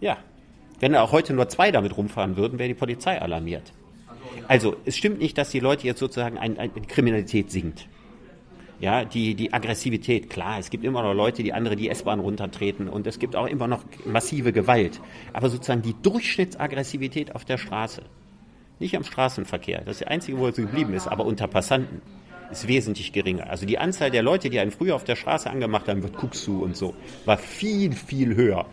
Ja. 0.00 0.18
Wenn 0.80 0.94
auch 0.94 1.10
heute 1.10 1.34
nur 1.34 1.48
zwei 1.48 1.72
damit 1.72 1.96
rumfahren 1.96 2.36
würden, 2.36 2.58
wäre 2.58 2.68
die 2.68 2.74
Polizei 2.74 3.20
alarmiert. 3.20 3.72
Also, 4.46 4.76
es 4.84 4.96
stimmt 4.96 5.18
nicht, 5.18 5.36
dass 5.36 5.50
die 5.50 5.60
Leute 5.60 5.86
jetzt 5.86 5.98
sozusagen 5.98 6.38
ein, 6.38 6.58
ein, 6.58 6.86
Kriminalität 6.86 7.50
sinkt. 7.50 7.88
Ja, 8.80 9.04
die, 9.04 9.34
die 9.34 9.52
Aggressivität, 9.52 10.30
klar, 10.30 10.60
es 10.60 10.70
gibt 10.70 10.84
immer 10.84 11.02
noch 11.02 11.12
Leute, 11.12 11.42
die 11.42 11.52
andere 11.52 11.74
die 11.74 11.88
S-Bahn 11.88 12.20
runtertreten 12.20 12.88
und 12.88 13.08
es 13.08 13.18
gibt 13.18 13.34
auch 13.34 13.46
immer 13.46 13.66
noch 13.66 13.82
massive 14.06 14.52
Gewalt. 14.52 15.00
Aber 15.32 15.50
sozusagen 15.50 15.82
die 15.82 15.94
Durchschnittsaggressivität 16.00 17.34
auf 17.34 17.44
der 17.44 17.58
Straße, 17.58 18.02
nicht 18.80 18.96
am 18.96 19.04
Straßenverkehr, 19.04 19.82
das 19.84 19.96
ist 19.96 20.00
der 20.00 20.10
einzige, 20.10 20.38
wo 20.38 20.46
es 20.48 20.56
geblieben 20.56 20.94
ist, 20.94 21.08
aber 21.08 21.24
unter 21.24 21.46
Passanten, 21.46 22.02
ist 22.50 22.66
wesentlich 22.66 23.12
geringer. 23.12 23.50
Also 23.50 23.66
die 23.66 23.78
Anzahl 23.78 24.10
der 24.10 24.22
Leute, 24.22 24.50
die 24.50 24.58
einen 24.58 24.70
früher 24.70 24.94
auf 24.94 25.04
der 25.04 25.16
Straße 25.16 25.50
angemacht 25.50 25.88
haben, 25.88 26.02
wird 26.02 26.16
guckst 26.16 26.46
du 26.46 26.62
und 26.64 26.76
so, 26.76 26.94
war 27.24 27.36
viel, 27.36 27.92
viel 27.92 28.34
höher. 28.34 28.66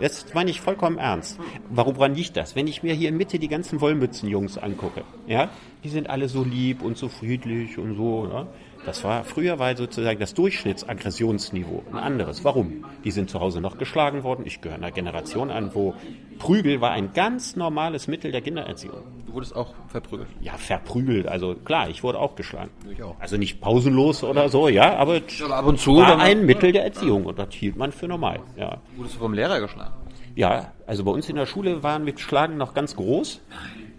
Das 0.00 0.32
meine 0.32 0.50
ich 0.50 0.60
vollkommen 0.62 0.98
ernst. 0.98 1.38
Woran 1.68 2.14
liegt 2.14 2.36
das? 2.36 2.56
Wenn 2.56 2.66
ich 2.66 2.82
mir 2.82 2.94
hier 2.94 3.10
in 3.10 3.18
Mitte 3.18 3.38
die 3.38 3.48
ganzen 3.48 3.80
Wollmützenjungs 3.82 4.56
angucke, 4.56 5.04
ja, 5.26 5.50
die 5.84 5.90
sind 5.90 6.08
alle 6.08 6.28
so 6.28 6.42
lieb 6.42 6.82
und 6.82 6.96
so 6.96 7.08
friedlich 7.08 7.76
und 7.76 7.96
so, 7.96 8.28
ja. 8.32 8.46
Das 8.86 9.04
war, 9.04 9.24
früher 9.24 9.58
war 9.58 9.76
sozusagen 9.76 10.18
das 10.18 10.32
Durchschnittsaggressionsniveau 10.34 11.84
ein 11.92 11.98
anderes. 11.98 12.44
Warum? 12.44 12.86
Die 13.04 13.10
sind 13.10 13.28
zu 13.28 13.38
Hause 13.38 13.60
noch 13.60 13.76
geschlagen 13.76 14.22
worden. 14.24 14.46
Ich 14.46 14.62
gehöre 14.62 14.78
einer 14.78 14.90
Generation 14.90 15.50
an, 15.50 15.74
wo 15.74 15.94
Prügel 16.38 16.80
war 16.80 16.90
ein 16.92 17.12
ganz 17.12 17.56
normales 17.56 18.08
Mittel 18.08 18.32
der 18.32 18.40
Kindererziehung. 18.40 19.02
Du 19.26 19.34
wurdest 19.34 19.54
auch 19.54 19.74
verprügelt? 19.88 20.28
Ja, 20.40 20.54
verprügelt. 20.56 21.26
Also 21.26 21.54
klar, 21.54 21.90
ich 21.90 22.02
wurde 22.02 22.18
auch 22.18 22.36
geschlagen. 22.36 22.70
Ich 22.90 23.02
auch. 23.02 23.16
Also 23.20 23.36
nicht 23.36 23.60
pausenlos 23.60 24.24
oder 24.24 24.48
so, 24.48 24.68
ja, 24.68 24.96
aber, 24.96 25.16
ja, 25.16 25.46
ab 25.48 25.66
und 25.66 25.78
zu 25.78 25.96
war 25.96 26.18
ein 26.18 26.46
Mittel 26.46 26.72
der 26.72 26.84
Erziehung 26.84 27.26
und 27.26 27.38
das 27.38 27.52
hielt 27.52 27.76
man 27.76 27.92
für 27.92 28.08
normal. 28.08 28.40
Ja. 28.56 28.78
Wurdest 28.96 29.16
du 29.16 29.20
vom 29.20 29.34
Lehrer 29.34 29.60
geschlagen? 29.60 29.92
Ja, 30.34 30.72
also 30.86 31.04
bei 31.04 31.10
uns 31.10 31.28
in 31.28 31.36
der 31.36 31.46
Schule 31.46 31.82
waren 31.82 32.06
wir 32.06 32.16
Schlagen 32.16 32.56
noch 32.56 32.72
ganz 32.72 32.96
groß. 32.96 33.42
Nein. 33.50 33.90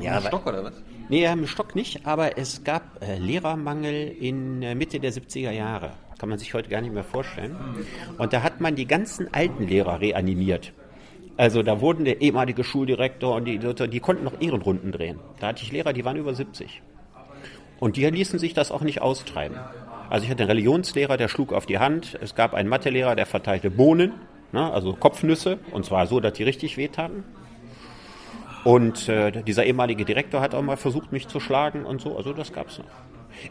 Ja, 0.00 0.20
Stock 0.20 0.46
oder 0.46 0.64
was? 0.64 0.74
Nee, 1.10 1.24
im 1.24 1.46
Stock 1.46 1.74
nicht, 1.74 2.06
aber 2.06 2.36
es 2.36 2.64
gab 2.64 3.02
äh, 3.02 3.18
Lehrermangel 3.18 4.08
in 4.20 4.62
äh, 4.62 4.74
Mitte 4.74 5.00
der 5.00 5.10
70er 5.10 5.50
Jahre. 5.50 5.92
Kann 6.18 6.28
man 6.28 6.38
sich 6.38 6.52
heute 6.52 6.68
gar 6.68 6.82
nicht 6.82 6.92
mehr 6.92 7.04
vorstellen. 7.04 7.56
Und 8.18 8.32
da 8.32 8.42
hat 8.42 8.60
man 8.60 8.74
die 8.74 8.86
ganzen 8.86 9.32
alten 9.32 9.66
Lehrer 9.66 10.00
reanimiert. 10.00 10.72
Also 11.38 11.62
da 11.62 11.80
wurden 11.80 12.04
der 12.04 12.20
ehemalige 12.20 12.64
Schuldirektor 12.64 13.36
und 13.36 13.44
die, 13.44 13.58
die 13.58 14.00
konnten 14.00 14.24
noch 14.24 14.40
Ehrenrunden 14.40 14.92
drehen. 14.92 15.20
Da 15.38 15.48
hatte 15.48 15.62
ich 15.62 15.72
Lehrer, 15.72 15.92
die 15.92 16.04
waren 16.04 16.16
über 16.16 16.34
70. 16.34 16.82
Und 17.78 17.96
die 17.96 18.04
ließen 18.04 18.38
sich 18.38 18.52
das 18.52 18.70
auch 18.70 18.82
nicht 18.82 19.00
austreiben. 19.00 19.56
Also 20.10 20.24
ich 20.24 20.30
hatte 20.30 20.42
einen 20.42 20.50
Religionslehrer, 20.50 21.16
der 21.16 21.28
schlug 21.28 21.52
auf 21.52 21.64
die 21.64 21.78
Hand. 21.78 22.18
Es 22.20 22.34
gab 22.34 22.52
einen 22.52 22.68
Mathelehrer, 22.68 23.14
der 23.14 23.26
verteilte 23.26 23.70
Bohnen, 23.70 24.12
ne, 24.52 24.72
also 24.72 24.94
Kopfnüsse, 24.94 25.58
und 25.70 25.84
zwar 25.84 26.06
so, 26.06 26.18
dass 26.20 26.32
die 26.32 26.42
richtig 26.42 26.76
wehtaten. 26.76 27.24
Und 28.68 29.08
äh, 29.08 29.30
dieser 29.44 29.64
ehemalige 29.64 30.04
Direktor 30.04 30.42
hat 30.42 30.54
auch 30.54 30.60
mal 30.60 30.76
versucht, 30.76 31.10
mich 31.10 31.26
zu 31.26 31.40
schlagen 31.40 31.86
und 31.86 32.02
so. 32.02 32.18
Also 32.18 32.34
das 32.34 32.52
gab's 32.52 32.76
noch. 32.76 32.84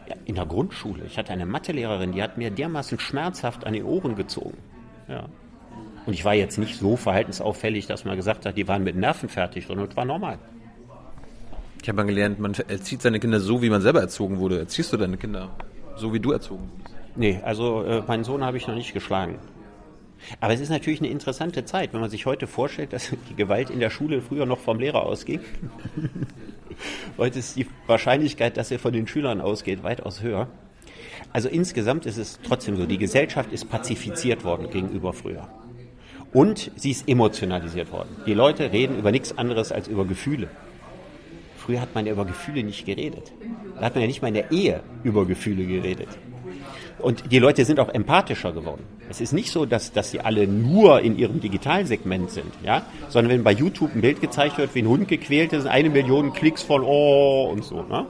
Ja, 0.08 0.14
in 0.26 0.36
der 0.36 0.46
Grundschule. 0.46 1.06
Ich 1.06 1.18
hatte 1.18 1.32
eine 1.32 1.44
Mathelehrerin, 1.44 2.12
die 2.12 2.22
hat 2.22 2.38
mir 2.38 2.52
dermaßen 2.52 3.00
schmerzhaft 3.00 3.66
an 3.66 3.72
den 3.72 3.84
Ohren 3.84 4.14
gezogen. 4.14 4.56
Ja. 5.08 5.24
Und 6.06 6.12
ich 6.12 6.24
war 6.24 6.34
jetzt 6.34 6.56
nicht 6.56 6.78
so 6.78 6.94
verhaltensauffällig, 6.94 7.88
dass 7.88 8.04
man 8.04 8.14
gesagt 8.14 8.46
hat, 8.46 8.56
die 8.56 8.68
waren 8.68 8.84
mit 8.84 8.94
Nerven 8.94 9.28
fertig, 9.28 9.66
sondern 9.66 9.88
es 9.88 9.96
war 9.96 10.04
normal. 10.04 10.38
Ich 11.82 11.88
habe 11.88 11.96
mal 11.96 12.06
gelernt, 12.06 12.38
man 12.38 12.54
erzieht 12.68 13.02
seine 13.02 13.18
Kinder 13.18 13.40
so, 13.40 13.60
wie 13.60 13.70
man 13.70 13.82
selber 13.82 14.00
erzogen 14.00 14.38
wurde. 14.38 14.60
Erziehst 14.60 14.92
du 14.92 14.96
deine 14.96 15.16
Kinder 15.16 15.50
so, 15.96 16.12
wie 16.12 16.20
du 16.20 16.30
erzogen 16.30 16.70
wurdest? 16.70 16.94
Nee, 17.16 17.40
also 17.42 17.82
äh, 17.82 18.02
meinen 18.06 18.22
Sohn 18.22 18.44
habe 18.44 18.56
ich 18.56 18.68
noch 18.68 18.76
nicht 18.76 18.94
geschlagen. 18.94 19.40
Aber 20.40 20.52
es 20.52 20.60
ist 20.60 20.70
natürlich 20.70 21.00
eine 21.00 21.08
interessante 21.08 21.64
Zeit, 21.64 21.92
wenn 21.92 22.00
man 22.00 22.10
sich 22.10 22.26
heute 22.26 22.46
vorstellt, 22.46 22.92
dass 22.92 23.12
die 23.30 23.34
Gewalt 23.34 23.70
in 23.70 23.80
der 23.80 23.90
Schule 23.90 24.20
früher 24.20 24.46
noch 24.46 24.58
vom 24.58 24.78
Lehrer 24.78 25.04
ausging. 25.04 25.40
heute 27.18 27.38
ist 27.38 27.56
die 27.56 27.66
Wahrscheinlichkeit, 27.86 28.56
dass 28.56 28.70
er 28.70 28.78
von 28.78 28.92
den 28.92 29.06
Schülern 29.06 29.40
ausgeht, 29.40 29.82
weitaus 29.82 30.22
höher. 30.22 30.48
Also 31.32 31.48
insgesamt 31.48 32.06
ist 32.06 32.16
es 32.16 32.38
trotzdem 32.42 32.76
so, 32.76 32.86
die 32.86 32.98
Gesellschaft 32.98 33.52
ist 33.52 33.68
pazifiziert 33.68 34.44
worden 34.44 34.70
gegenüber 34.70 35.12
früher. 35.12 35.48
Und 36.32 36.70
sie 36.76 36.90
ist 36.90 37.08
emotionalisiert 37.08 37.90
worden. 37.90 38.10
Die 38.26 38.34
Leute 38.34 38.70
reden 38.72 38.98
über 38.98 39.10
nichts 39.10 39.36
anderes 39.36 39.72
als 39.72 39.88
über 39.88 40.04
Gefühle. 40.04 40.48
Früher 41.56 41.80
hat 41.80 41.94
man 41.94 42.06
ja 42.06 42.12
über 42.12 42.24
Gefühle 42.24 42.62
nicht 42.62 42.86
geredet. 42.86 43.32
Da 43.76 43.86
hat 43.86 43.94
man 43.94 44.02
ja 44.02 44.08
nicht 44.08 44.22
mal 44.22 44.28
in 44.28 44.34
der 44.34 44.50
Ehe 44.52 44.82
über 45.04 45.26
Gefühle 45.26 45.66
geredet. 45.66 46.08
Und 46.98 47.30
die 47.30 47.38
Leute 47.38 47.64
sind 47.64 47.78
auch 47.78 47.88
empathischer 47.88 48.52
geworden. 48.52 48.82
Es 49.08 49.20
ist 49.20 49.32
nicht 49.32 49.50
so, 49.50 49.66
dass, 49.66 49.92
dass 49.92 50.10
sie 50.10 50.20
alle 50.20 50.46
nur 50.46 51.00
in 51.00 51.16
ihrem 51.16 51.40
Digitalsegment 51.40 52.30
sind, 52.30 52.52
ja, 52.64 52.82
sondern 53.08 53.32
wenn 53.32 53.44
bei 53.44 53.52
YouTube 53.52 53.94
ein 53.94 54.00
Bild 54.00 54.20
gezeigt 54.20 54.58
wird, 54.58 54.74
wie 54.74 54.82
ein 54.82 54.88
Hund 54.88 55.08
gequält 55.08 55.52
ist, 55.52 55.66
eine 55.66 55.90
Million 55.90 56.32
Klicks 56.32 56.62
von 56.62 56.82
Oh 56.82 57.48
und 57.52 57.64
so. 57.64 57.82
Ne? 57.82 58.06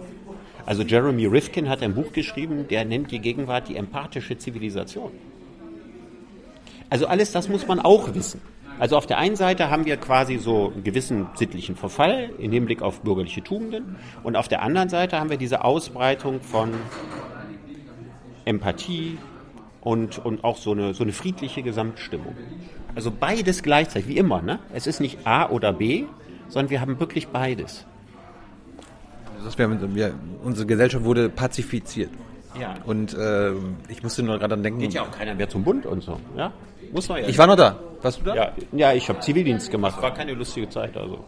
Also 0.64 0.82
Jeremy 0.82 1.26
Rifkin 1.26 1.68
hat 1.68 1.82
ein 1.82 1.94
Buch 1.94 2.12
geschrieben, 2.12 2.66
der 2.68 2.84
nennt 2.84 3.10
die 3.10 3.20
Gegenwart 3.20 3.68
die 3.68 3.76
empathische 3.76 4.36
Zivilisation. 4.38 5.12
Also 6.90 7.06
alles 7.06 7.32
das 7.32 7.48
muss 7.48 7.66
man 7.66 7.80
auch 7.80 8.14
wissen. 8.14 8.40
Also 8.78 8.96
auf 8.96 9.06
der 9.06 9.18
einen 9.18 9.34
Seite 9.34 9.70
haben 9.70 9.86
wir 9.86 9.96
quasi 9.96 10.38
so 10.38 10.72
einen 10.72 10.84
gewissen 10.84 11.26
sittlichen 11.34 11.74
Verfall 11.74 12.30
im 12.38 12.52
Hinblick 12.52 12.80
auf 12.80 13.00
bürgerliche 13.00 13.42
Tugenden 13.42 13.96
und 14.22 14.36
auf 14.36 14.48
der 14.48 14.62
anderen 14.62 14.88
Seite 14.88 15.18
haben 15.18 15.30
wir 15.30 15.36
diese 15.36 15.64
Ausbreitung 15.64 16.40
von 16.40 16.70
Empathie 18.48 19.18
und, 19.80 20.24
und 20.24 20.42
auch 20.44 20.56
so 20.56 20.72
eine, 20.72 20.94
so 20.94 21.04
eine 21.04 21.12
friedliche 21.12 21.62
Gesamtstimmung. 21.62 22.36
Also 22.94 23.12
beides 23.12 23.62
gleichzeitig, 23.62 24.08
wie 24.08 24.16
immer. 24.16 24.42
Ne? 24.42 24.58
Es 24.74 24.86
ist 24.86 25.00
nicht 25.00 25.26
A 25.26 25.48
oder 25.48 25.72
B, 25.72 26.04
sondern 26.48 26.70
wir 26.70 26.80
haben 26.80 26.98
wirklich 26.98 27.28
beides. 27.28 27.86
Das 29.44 29.56
wir, 29.56 29.94
wir, 29.94 30.14
unsere 30.42 30.66
Gesellschaft 30.66 31.04
wurde 31.04 31.28
pazifiziert. 31.28 32.10
Ja. 32.58 32.74
Und 32.84 33.14
äh, 33.14 33.52
ich 33.88 34.02
musste 34.02 34.22
nur 34.22 34.38
gerade 34.38 34.54
an 34.54 34.62
denken. 34.62 34.80
Geht 34.80 34.94
ja 34.94 35.02
auch 35.02 35.10
keiner 35.10 35.34
mehr 35.34 35.48
zum 35.48 35.62
Bund 35.62 35.86
und 35.86 36.02
so. 36.02 36.18
Ja? 36.36 36.52
Muss 36.92 37.08
man 37.08 37.22
ja. 37.22 37.28
Ich 37.28 37.38
war 37.38 37.46
noch 37.46 37.56
da. 37.56 37.78
Warst 38.02 38.20
du 38.20 38.24
da? 38.24 38.34
Ja, 38.34 38.52
ja 38.72 38.92
ich 38.94 39.08
habe 39.08 39.20
Zivildienst 39.20 39.70
gemacht. 39.70 40.02
War 40.02 40.14
keine 40.14 40.32
lustige 40.32 40.68
Zeit. 40.68 40.96
Also. 40.96 41.24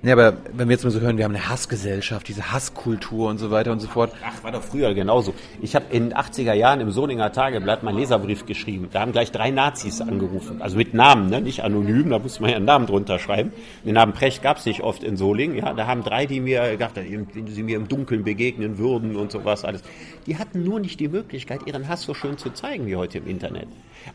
Ja, 0.00 0.12
aber 0.12 0.36
wenn 0.52 0.68
wir 0.68 0.74
jetzt 0.74 0.84
mal 0.84 0.90
so 0.90 1.00
hören, 1.00 1.18
wir 1.18 1.24
haben 1.24 1.34
eine 1.34 1.48
Hassgesellschaft, 1.48 2.28
diese 2.28 2.52
Hasskultur 2.52 3.28
und 3.28 3.38
so 3.38 3.50
weiter 3.50 3.72
und 3.72 3.80
so 3.80 3.88
fort. 3.88 4.12
Ach, 4.24 4.44
war 4.44 4.52
doch 4.52 4.62
früher 4.62 4.94
genauso. 4.94 5.34
Ich 5.60 5.74
habe 5.74 5.86
in 5.90 6.10
den 6.10 6.16
80er 6.16 6.52
Jahren 6.52 6.80
im 6.80 6.92
Solinger 6.92 7.32
Tageblatt 7.32 7.82
meinen 7.82 7.98
Leserbrief 7.98 8.46
geschrieben. 8.46 8.88
Da 8.92 9.00
haben 9.00 9.10
gleich 9.10 9.32
drei 9.32 9.50
Nazis 9.50 10.00
angerufen. 10.00 10.62
Also 10.62 10.76
mit 10.76 10.94
Namen, 10.94 11.30
ne? 11.30 11.40
nicht 11.40 11.64
anonym, 11.64 12.10
da 12.10 12.20
musste 12.20 12.42
man 12.42 12.50
ja 12.50 12.56
einen 12.56 12.64
Namen 12.64 12.86
drunter 12.86 13.18
schreiben. 13.18 13.52
Den 13.84 13.94
Namen 13.94 14.12
Precht 14.12 14.40
gab 14.40 14.58
es 14.58 14.66
nicht 14.66 14.82
oft 14.82 15.02
in 15.02 15.16
Solingen. 15.16 15.56
Ja? 15.56 15.74
Da 15.74 15.88
haben 15.88 16.04
drei, 16.04 16.26
die 16.26 16.38
mir 16.40 16.70
gedacht 16.70 16.92
wenn 16.94 17.48
sie 17.48 17.62
mir 17.64 17.76
im 17.76 17.88
Dunkeln 17.88 18.22
begegnen 18.22 18.78
würden 18.78 19.16
und 19.16 19.32
sowas 19.32 19.64
alles. 19.64 19.82
Die 20.26 20.38
hatten 20.38 20.62
nur 20.62 20.78
nicht 20.78 21.00
die 21.00 21.08
Möglichkeit, 21.08 21.66
ihren 21.66 21.88
Hass 21.88 22.02
so 22.02 22.14
schön 22.14 22.38
zu 22.38 22.50
zeigen 22.50 22.86
wie 22.86 22.94
heute 22.94 23.18
im 23.18 23.26
Internet. 23.26 23.66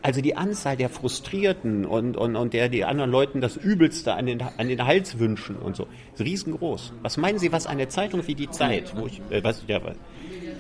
Also 0.02 0.22
die 0.22 0.36
Anzahl 0.36 0.78
der 0.78 0.90
Frustrierten 0.90 1.86
und, 1.86 2.18
und, 2.18 2.36
und 2.36 2.54
der 2.54 2.70
die 2.70 2.86
anderen 2.86 3.12
Leuten 3.12 3.42
das 3.42 3.56
Übelste 3.56 4.14
an 4.14 4.26
den, 4.26 4.42
an 4.42 4.68
den 4.68 4.86
Hals 4.86 5.20
wünschen 5.20 5.56
und 5.56 5.76
so, 5.76 5.88
ist 6.14 6.22
riesengroß. 6.22 6.94
Was 7.02 7.18
meinen 7.18 7.40
Sie, 7.40 7.52
was 7.52 7.68
eine 7.68 7.88
Zeitung 7.88 8.26
wie 8.28 8.36
die 8.36 8.50
Zeit, 8.50 8.96
wo 8.96 9.08
ich, 9.08 9.22
äh, 9.30 9.44
was, 9.44 9.64
ja, 9.68 9.84
was, 9.84 9.96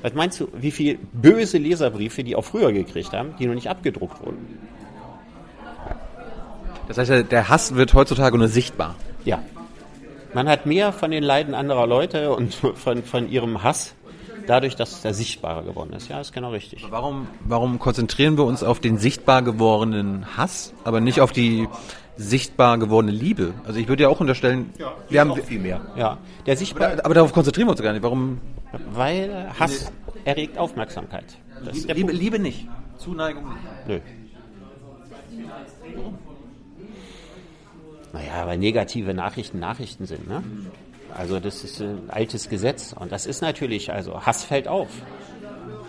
was 0.01 0.13
meinst 0.13 0.39
du, 0.39 0.47
wie 0.53 0.71
viele 0.71 0.97
böse 1.13 1.57
Leserbriefe 1.57 2.23
die 2.23 2.35
auch 2.35 2.45
früher 2.45 2.71
gekriegt 2.71 3.13
haben, 3.13 3.35
die 3.39 3.45
noch 3.45 3.55
nicht 3.55 3.69
abgedruckt 3.69 4.23
wurden? 4.25 4.59
Das 6.87 6.97
heißt, 6.97 7.31
der 7.31 7.49
Hass 7.49 7.75
wird 7.75 7.93
heutzutage 7.93 8.37
nur 8.37 8.49
sichtbar. 8.49 8.95
Ja. 9.23 9.41
Man 10.33 10.49
hat 10.49 10.65
mehr 10.65 10.91
von 10.91 11.11
den 11.11 11.23
Leiden 11.23 11.53
anderer 11.53 11.87
Leute 11.87 12.33
und 12.33 12.55
von, 12.55 13.03
von 13.03 13.29
ihrem 13.29 13.63
Hass 13.63 13.95
dadurch, 14.47 14.75
dass 14.75 15.03
er 15.03 15.13
sichtbarer 15.13 15.63
geworden 15.63 15.93
ist. 15.93 16.09
Ja, 16.09 16.19
ist 16.19 16.33
genau 16.33 16.51
richtig. 16.51 16.85
Warum, 16.89 17.27
warum 17.45 17.79
konzentrieren 17.79 18.37
wir 18.37 18.45
uns 18.45 18.63
auf 18.63 18.79
den 18.79 18.97
sichtbar 18.97 19.41
gewordenen 19.41 20.37
Hass, 20.37 20.73
aber 20.83 21.01
nicht 21.01 21.21
auf 21.21 21.31
die 21.31 21.67
sichtbar 22.17 22.77
gewordene 22.77 23.13
Liebe? 23.13 23.53
Also 23.65 23.79
ich 23.79 23.87
würde 23.87 24.03
ja 24.03 24.09
auch 24.09 24.19
unterstellen, 24.19 24.71
ja, 24.77 24.93
wir 25.09 25.21
haben 25.21 25.35
viel 25.43 25.59
mehr. 25.59 25.81
Ja, 25.95 26.17
der 26.45 26.57
sichtbar. 26.57 26.93
Aber, 26.93 27.05
aber, 27.05 27.13
darauf 27.13 27.33
konzentrieren 27.33 27.67
wir 27.67 27.71
uns 27.71 27.81
gar 27.81 27.93
nicht. 27.93 28.03
Warum? 28.03 28.39
Weil 28.93 29.51
Hass 29.59 29.91
erregt 30.25 30.57
Aufmerksamkeit. 30.57 31.37
Liebe, 31.71 31.93
Liebe, 31.93 32.11
Liebe, 32.11 32.39
nicht. 32.39 32.67
Zuneigung 32.97 33.45
nicht. 33.45 33.87
Nö. 33.87 33.99
Warum? 35.95 36.17
Naja, 38.13 38.45
weil 38.45 38.59
negative 38.59 39.13
Nachrichten 39.13 39.59
Nachrichten 39.59 40.05
sind, 40.05 40.27
ne? 40.27 40.43
Also 41.15 41.39
das 41.39 41.63
ist 41.63 41.81
ein 41.81 42.09
altes 42.09 42.49
Gesetz 42.49 42.93
und 42.97 43.11
das 43.11 43.25
ist 43.25 43.41
natürlich, 43.41 43.91
also 43.91 44.21
Hass 44.21 44.43
fällt 44.43 44.67
auf. 44.67 44.89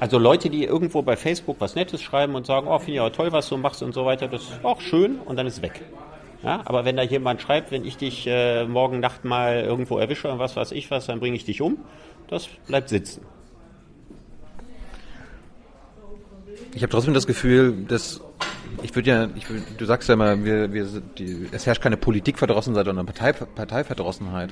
Also 0.01 0.18
Leute, 0.18 0.51
die 0.51 0.64
irgendwo 0.64 1.03
bei 1.03 1.16
Facebook 1.16 1.57
was 1.61 1.75
Nettes 1.75 2.03
schreiben 2.03 2.35
und 2.35 2.47
sagen, 2.47 2.66
oh, 2.68 2.79
finde 2.79 2.93
ich 2.93 3.01
aber 3.01 3.12
toll, 3.12 3.33
was 3.33 3.49
du 3.49 3.57
machst 3.57 3.83
und 3.83 3.95
so 3.95 4.05
weiter, 4.05 4.29
das 4.29 4.43
ist 4.43 4.64
auch 4.64 4.81
schön 4.81 5.18
und 5.18 5.37
dann 5.37 5.47
ist 5.47 5.62
weg. 5.62 5.83
Ja, 6.43 6.61
aber 6.66 6.85
wenn 6.85 6.97
da 6.97 7.03
jemand 7.03 7.41
schreibt, 7.41 7.70
wenn 7.70 7.87
ich 7.87 7.97
dich 7.97 8.27
äh, 8.27 8.66
morgen 8.66 9.01
Nacht 9.01 9.25
mal 9.25 9.61
irgendwo 9.61 9.99
erwische 9.99 10.31
und 10.31 10.39
was 10.39 10.57
weiß 10.57 10.72
ich 10.72 10.91
was, 10.91 11.07
dann 11.07 11.20
bringe 11.20 11.37
ich 11.37 11.47
dich 11.47 11.62
um, 11.62 11.79
das 12.29 12.49
bleibt 12.66 12.91
sitzen. 12.91 13.22
Ich 16.75 16.83
habe 16.83 16.91
trotzdem 16.91 17.14
das 17.14 17.27
Gefühl, 17.27 17.85
dass 17.89 18.20
ich 18.83 18.95
würde 18.95 19.09
ja, 19.09 19.29
ich 19.37 19.49
würd, 19.49 19.62
du 19.79 19.85
sagst 19.87 20.09
ja 20.09 20.14
immer, 20.14 20.45
wir, 20.45 20.72
wir 20.72 20.87
die, 21.16 21.49
es 21.53 21.64
herrscht 21.66 21.81
keine 21.81 21.97
Politikverdrossenheit, 21.97 22.85
sondern 22.85 23.07
Partei, 23.07 23.33
Parteiverdrossenheit. 23.33 24.51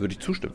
Würde 0.00 0.14
ich 0.14 0.20
zustimmen. 0.20 0.54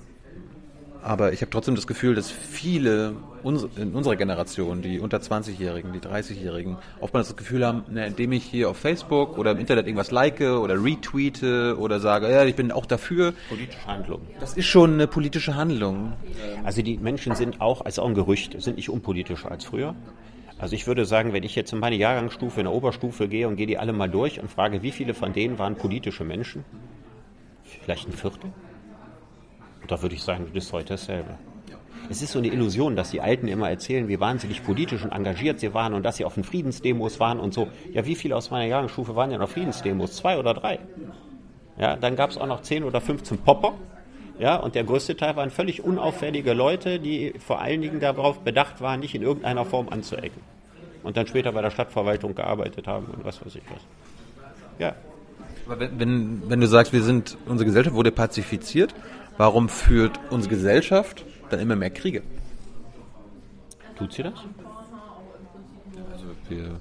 Aber 1.03 1.33
ich 1.33 1.41
habe 1.41 1.51
trotzdem 1.51 1.75
das 1.75 1.85
Gefühl, 1.85 2.15
dass 2.15 2.31
viele 2.31 3.15
in 3.43 3.93
unserer 3.93 4.15
Generation, 4.15 4.81
die 4.81 4.99
unter 4.99 5.19
20-Jährigen, 5.19 5.93
die 5.93 5.99
30-Jährigen, 5.99 6.77
oftmals 6.99 7.27
das 7.27 7.37
Gefühl 7.37 7.63
haben, 7.63 7.83
na, 7.91 8.05
indem 8.05 8.31
ich 8.31 8.43
hier 8.43 8.71
auf 8.71 8.77
Facebook 8.77 9.37
oder 9.37 9.51
im 9.51 9.59
Internet 9.59 9.85
irgendwas 9.85 10.09
like 10.09 10.41
oder 10.41 10.83
retweete 10.83 11.77
oder 11.77 11.99
sage, 11.99 12.31
ja, 12.31 12.43
ich 12.43 12.55
bin 12.55 12.71
auch 12.71 12.87
dafür. 12.87 13.33
Politische 13.49 13.85
Handlung. 13.85 14.21
Das 14.39 14.57
ist 14.57 14.65
schon 14.65 14.93
eine 14.93 15.05
politische 15.05 15.55
Handlung. 15.55 16.13
Also 16.63 16.81
die 16.81 16.97
Menschen 16.97 17.35
sind 17.35 17.61
auch, 17.61 17.85
als 17.85 17.99
auch 17.99 18.07
ein 18.07 18.15
Gerücht, 18.15 18.59
sind 18.59 18.77
nicht 18.77 18.89
unpolitischer 18.89 19.51
als 19.51 19.65
früher. 19.65 19.93
Also 20.57 20.73
ich 20.75 20.87
würde 20.87 21.05
sagen, 21.05 21.33
wenn 21.33 21.43
ich 21.43 21.53
jetzt 21.53 21.71
in 21.71 21.77
meine 21.77 21.97
Jahrgangsstufe, 21.97 22.61
in 22.61 22.65
der 22.65 22.73
Oberstufe 22.73 23.27
gehe 23.27 23.47
und 23.47 23.57
gehe 23.57 23.67
die 23.67 23.77
alle 23.77 23.93
mal 23.93 24.09
durch 24.09 24.39
und 24.39 24.49
frage, 24.49 24.81
wie 24.81 24.91
viele 24.91 25.13
von 25.13 25.33
denen 25.33 25.59
waren 25.59 25.75
politische 25.75 26.23
Menschen? 26.23 26.65
Vielleicht 27.63 28.07
ein 28.07 28.13
Viertel? 28.13 28.51
Da 29.88 30.01
würde 30.01 30.15
ich 30.15 30.23
sagen, 30.23 30.47
das 30.53 30.65
ist 30.65 30.73
heute 30.73 30.89
dasselbe. 30.89 31.38
Es 32.09 32.21
ist 32.21 32.31
so 32.33 32.39
eine 32.39 32.49
Illusion, 32.49 32.95
dass 32.95 33.11
die 33.11 33.21
Alten 33.21 33.47
immer 33.47 33.69
erzählen, 33.69 34.07
wie 34.07 34.19
wahnsinnig 34.19 34.63
politisch 34.63 35.03
und 35.03 35.11
engagiert 35.11 35.59
sie 35.59 35.73
waren 35.73 35.93
und 35.93 36.03
dass 36.03 36.17
sie 36.17 36.25
auf 36.25 36.36
den 36.36 36.43
Friedensdemos 36.43 37.19
waren 37.19 37.39
und 37.39 37.53
so. 37.53 37.67
Ja, 37.91 38.05
wie 38.05 38.15
viele 38.15 38.36
aus 38.36 38.51
meiner 38.51 38.65
Jahrgangsstufe 38.65 39.15
waren 39.15 39.31
denn 39.31 39.41
auf 39.41 39.51
Friedensdemos? 39.51 40.13
Zwei 40.13 40.38
oder 40.38 40.53
drei. 40.53 40.79
Ja, 41.77 41.95
dann 41.95 42.15
gab 42.15 42.29
es 42.29 42.38
auch 42.38 42.47
noch 42.47 42.61
zehn 42.61 42.83
oder 42.83 43.01
15 43.01 43.39
Popper. 43.39 43.73
Ja, 44.38 44.57
und 44.57 44.75
der 44.75 44.83
größte 44.83 45.15
Teil 45.15 45.36
waren 45.36 45.49
völlig 45.49 45.83
unauffällige 45.83 46.53
Leute, 46.53 46.99
die 46.99 47.33
vor 47.39 47.61
allen 47.61 47.81
Dingen 47.81 47.99
darauf 47.99 48.39
bedacht 48.39 48.81
waren, 48.81 48.99
nicht 48.99 49.15
in 49.15 49.21
irgendeiner 49.21 49.65
Form 49.65 49.88
anzuecken. 49.89 50.41
Und 51.03 51.17
dann 51.17 51.25
später 51.27 51.51
bei 51.53 51.61
der 51.61 51.71
Stadtverwaltung 51.71 52.36
gearbeitet 52.36 52.88
haben 52.88 53.05
und 53.05 53.23
was 53.23 53.43
weiß 53.45 53.55
ich 53.55 53.63
was. 53.71 53.81
Ja. 54.77 54.95
Aber 55.65 55.79
wenn, 55.79 55.99
wenn, 55.99 56.49
wenn 56.49 56.61
du 56.61 56.67
sagst, 56.67 56.93
wir 56.93 57.01
sind, 57.01 57.38
unsere 57.45 57.65
Gesellschaft 57.65 57.95
wurde 57.95 58.11
pazifiziert, 58.11 58.93
Warum 59.38 59.67
führt 59.69 60.19
unsere 60.29 60.55
Gesellschaft 60.55 61.25
dann 61.49 61.59
immer 61.59 61.75
mehr 61.75 61.89
Kriege? 61.89 62.23
Tut 63.97 64.13
sie 64.13 64.23
das? 64.23 64.33
Also 66.11 66.25
wir, 66.49 66.79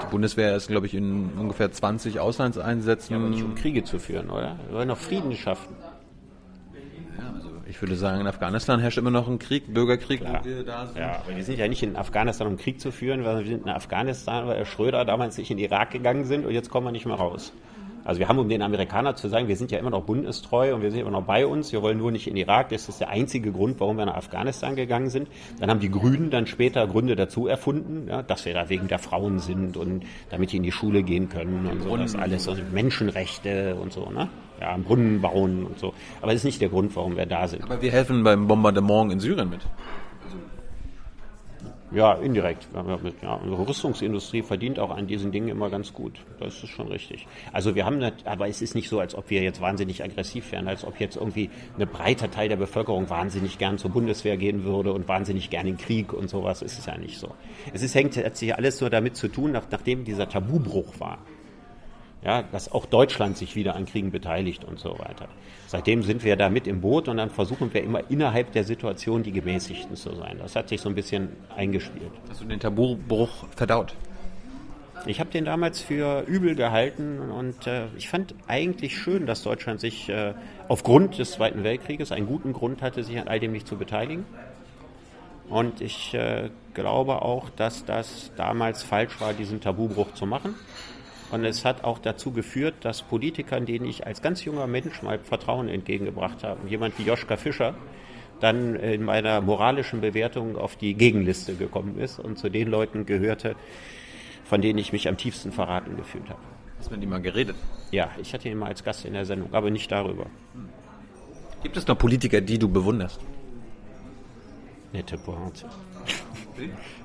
die 0.00 0.06
Bundeswehr 0.10 0.56
ist, 0.56 0.68
glaube 0.68 0.86
ich, 0.86 0.94
in 0.94 1.30
ungefähr 1.38 1.70
20 1.70 2.20
Auslandseinsätzen. 2.20 3.14
Ja, 3.14 3.20
aber 3.20 3.30
nicht 3.30 3.42
um 3.42 3.54
Kriege 3.54 3.84
zu 3.84 3.98
führen, 3.98 4.30
oder? 4.30 4.58
Wir 4.68 4.76
wollen 4.76 4.88
noch 4.88 4.98
Frieden 4.98 5.34
schaffen. 5.34 5.76
Ja, 7.18 7.32
also 7.34 7.50
ich 7.66 7.80
würde 7.82 7.96
sagen, 7.96 8.20
in 8.20 8.26
Afghanistan 8.26 8.80
herrscht 8.80 8.98
immer 8.98 9.10
noch 9.10 9.28
ein 9.28 9.38
Krieg, 9.38 9.72
Bürgerkrieg, 9.72 10.20
Klar. 10.20 10.40
wo 10.40 10.48
wir 10.48 10.64
da 10.64 10.86
sind. 10.86 10.98
Ja, 10.98 11.22
aber 11.24 11.36
wir 11.36 11.44
sind 11.44 11.58
ja 11.58 11.68
nicht 11.68 11.82
in 11.82 11.96
Afghanistan, 11.96 12.46
um 12.46 12.56
Krieg 12.56 12.80
zu 12.80 12.92
führen, 12.92 13.24
weil 13.24 13.40
wir 13.40 13.46
sind 13.46 13.64
in 13.64 13.70
Afghanistan, 13.70 14.46
weil 14.46 14.64
Schröder 14.64 15.04
damals 15.04 15.36
nicht 15.36 15.50
in 15.50 15.58
den 15.58 15.64
Irak 15.66 15.90
gegangen 15.90 16.24
sind 16.24 16.46
und 16.46 16.52
jetzt 16.52 16.70
kommen 16.70 16.86
wir 16.86 16.92
nicht 16.92 17.06
mehr 17.06 17.16
raus. 17.16 17.52
Also 18.08 18.20
wir 18.20 18.28
haben, 18.28 18.38
um 18.38 18.48
den 18.48 18.62
Amerikanern 18.62 19.16
zu 19.16 19.28
sagen, 19.28 19.48
wir 19.48 19.56
sind 19.56 19.70
ja 19.70 19.78
immer 19.78 19.90
noch 19.90 20.04
bundestreu 20.04 20.74
und 20.74 20.80
wir 20.80 20.90
sind 20.90 21.00
immer 21.00 21.10
noch 21.10 21.24
bei 21.24 21.46
uns, 21.46 21.72
wir 21.72 21.82
wollen 21.82 21.98
nur 21.98 22.10
nicht 22.10 22.26
in 22.26 22.38
Irak. 22.38 22.70
Das 22.70 22.88
ist 22.88 23.00
der 23.00 23.10
einzige 23.10 23.52
Grund, 23.52 23.78
warum 23.80 23.98
wir 23.98 24.06
nach 24.06 24.16
Afghanistan 24.16 24.76
gegangen 24.76 25.10
sind. 25.10 25.28
Dann 25.60 25.68
haben 25.68 25.80
die 25.80 25.90
Grünen 25.90 26.30
dann 26.30 26.46
später 26.46 26.86
Gründe 26.86 27.16
dazu 27.16 27.48
erfunden, 27.48 28.08
ja, 28.08 28.22
dass 28.22 28.46
wir 28.46 28.54
da 28.54 28.70
wegen 28.70 28.88
der 28.88 28.98
Frauen 28.98 29.40
sind 29.40 29.76
und 29.76 30.04
damit 30.30 30.52
die 30.52 30.56
in 30.56 30.62
die 30.62 30.72
Schule 30.72 31.02
gehen 31.02 31.28
können 31.28 31.66
und 31.66 31.82
so, 31.82 31.98
das 31.98 32.16
alles 32.16 32.48
und 32.48 32.72
Menschenrechte 32.72 33.74
und 33.74 33.92
so, 33.92 34.08
ne? 34.08 34.30
Ja, 34.58 34.74
Brunnen 34.78 35.20
bauen 35.20 35.66
und 35.66 35.78
so. 35.78 35.92
Aber 36.22 36.32
das 36.32 36.36
ist 36.36 36.44
nicht 36.44 36.62
der 36.62 36.70
Grund, 36.70 36.96
warum 36.96 37.14
wir 37.18 37.26
da 37.26 37.46
sind. 37.46 37.62
Aber 37.64 37.82
wir 37.82 37.92
helfen 37.92 38.24
beim 38.24 38.48
Bombardement 38.48 39.12
in 39.12 39.20
Syrien 39.20 39.50
mit. 39.50 39.60
Ja, 41.90 42.12
indirekt. 42.14 42.68
Ja, 42.74 43.34
unsere 43.34 43.66
Rüstungsindustrie 43.66 44.42
verdient 44.42 44.78
auch 44.78 44.90
an 44.90 45.06
diesen 45.06 45.32
Dingen 45.32 45.48
immer 45.48 45.70
ganz 45.70 45.94
gut. 45.94 46.20
Das 46.38 46.62
ist 46.62 46.68
schon 46.68 46.88
richtig. 46.88 47.26
Also 47.52 47.74
wir 47.74 47.86
haben, 47.86 47.98
nicht, 47.98 48.26
aber 48.26 48.46
es 48.46 48.60
ist 48.60 48.74
nicht 48.74 48.90
so, 48.90 49.00
als 49.00 49.14
ob 49.14 49.30
wir 49.30 49.42
jetzt 49.42 49.62
wahnsinnig 49.62 50.04
aggressiv 50.04 50.52
wären, 50.52 50.68
als 50.68 50.84
ob 50.84 51.00
jetzt 51.00 51.16
irgendwie 51.16 51.48
eine 51.76 51.86
breiter 51.86 52.30
Teil 52.30 52.50
der 52.50 52.56
Bevölkerung 52.56 53.08
wahnsinnig 53.08 53.56
gern 53.56 53.78
zur 53.78 53.90
Bundeswehr 53.90 54.36
gehen 54.36 54.64
würde 54.64 54.92
und 54.92 55.08
wahnsinnig 55.08 55.48
gern 55.48 55.66
in 55.66 55.78
Krieg 55.78 56.12
und 56.12 56.28
sowas. 56.28 56.60
Ist 56.60 56.78
es 56.78 56.84
ja 56.84 56.98
nicht 56.98 57.18
so. 57.18 57.34
Es 57.72 57.82
ist, 57.82 57.94
hängt 57.94 58.16
hat 58.16 58.36
sich 58.36 58.54
alles 58.54 58.80
nur 58.80 58.90
damit 58.90 59.16
zu 59.16 59.28
tun, 59.28 59.52
nach, 59.52 59.64
nachdem 59.70 60.04
dieser 60.04 60.28
Tabubruch 60.28 61.00
war 61.00 61.18
ja, 62.28 62.42
dass 62.42 62.70
auch 62.70 62.84
Deutschland 62.84 63.38
sich 63.38 63.56
wieder 63.56 63.74
an 63.74 63.86
Kriegen 63.86 64.10
beteiligt 64.10 64.62
und 64.62 64.78
so 64.78 64.98
weiter. 64.98 65.28
Seitdem 65.66 66.02
sind 66.02 66.24
wir 66.24 66.36
da 66.36 66.50
mit 66.50 66.66
im 66.66 66.82
Boot 66.82 67.08
und 67.08 67.16
dann 67.16 67.30
versuchen 67.30 67.72
wir 67.72 67.82
immer 67.82 68.02
innerhalb 68.10 68.52
der 68.52 68.64
Situation 68.64 69.22
die 69.22 69.32
Gemäßigten 69.32 69.96
zu 69.96 70.14
sein. 70.14 70.36
Das 70.38 70.54
hat 70.54 70.68
sich 70.68 70.82
so 70.82 70.90
ein 70.90 70.94
bisschen 70.94 71.30
eingespielt. 71.56 72.10
Hast 72.28 72.42
du 72.42 72.44
den 72.44 72.60
Tabubruch 72.60 73.46
verdaut? 73.56 73.94
Ich 75.06 75.20
habe 75.20 75.30
den 75.30 75.46
damals 75.46 75.80
für 75.80 76.24
übel 76.26 76.54
gehalten 76.54 77.18
und 77.30 77.66
äh, 77.66 77.86
ich 77.96 78.10
fand 78.10 78.34
eigentlich 78.46 78.98
schön, 78.98 79.24
dass 79.24 79.42
Deutschland 79.42 79.80
sich 79.80 80.10
äh, 80.10 80.34
aufgrund 80.68 81.18
des 81.18 81.30
Zweiten 81.30 81.64
Weltkrieges 81.64 82.12
einen 82.12 82.26
guten 82.26 82.52
Grund 82.52 82.82
hatte, 82.82 83.04
sich 83.04 83.18
an 83.18 83.28
all 83.28 83.40
dem 83.40 83.52
nicht 83.52 83.66
zu 83.66 83.76
beteiligen. 83.76 84.26
Und 85.48 85.80
ich 85.80 86.12
äh, 86.12 86.50
glaube 86.74 87.22
auch, 87.22 87.48
dass 87.48 87.86
das 87.86 88.32
damals 88.36 88.82
falsch 88.82 89.18
war, 89.18 89.32
diesen 89.32 89.62
Tabubruch 89.62 90.12
zu 90.12 90.26
machen. 90.26 90.54
Und 91.30 91.44
es 91.44 91.64
hat 91.64 91.84
auch 91.84 91.98
dazu 91.98 92.32
geführt, 92.32 92.74
dass 92.80 93.02
Politikern, 93.02 93.66
denen 93.66 93.84
ich 93.84 94.06
als 94.06 94.22
ganz 94.22 94.44
junger 94.44 94.66
Mensch 94.66 95.02
mal 95.02 95.18
Vertrauen 95.18 95.68
entgegengebracht 95.68 96.42
habe, 96.42 96.66
jemand 96.68 96.98
wie 96.98 97.02
Joschka 97.02 97.36
Fischer, 97.36 97.74
dann 98.40 98.76
in 98.76 99.04
meiner 99.04 99.40
moralischen 99.40 100.00
Bewertung 100.00 100.56
auf 100.56 100.76
die 100.76 100.94
Gegenliste 100.94 101.54
gekommen 101.54 101.98
ist 101.98 102.18
und 102.18 102.38
zu 102.38 102.48
den 102.48 102.68
Leuten 102.68 103.04
gehörte, 103.04 103.56
von 104.44 104.62
denen 104.62 104.78
ich 104.78 104.92
mich 104.92 105.08
am 105.08 105.16
tiefsten 105.16 105.52
verraten 105.52 105.96
gefühlt 105.96 106.28
habe. 106.30 106.40
Hast 106.78 106.90
du 106.90 106.94
mit 106.94 107.02
ihm 107.02 107.10
mal 107.10 107.20
geredet? 107.20 107.56
Ja, 107.90 108.10
ich 108.22 108.32
hatte 108.32 108.48
ihn 108.48 108.56
mal 108.56 108.68
als 108.68 108.84
Gast 108.84 109.04
in 109.04 109.12
der 109.12 109.26
Sendung, 109.26 109.52
aber 109.52 109.70
nicht 109.70 109.90
darüber. 109.90 110.26
Gibt 111.62 111.76
es 111.76 111.86
noch 111.86 111.98
Politiker, 111.98 112.40
die 112.40 112.58
du 112.58 112.68
bewunderst? 112.68 113.20
Nette 114.92 115.18
Pointe. 115.18 115.66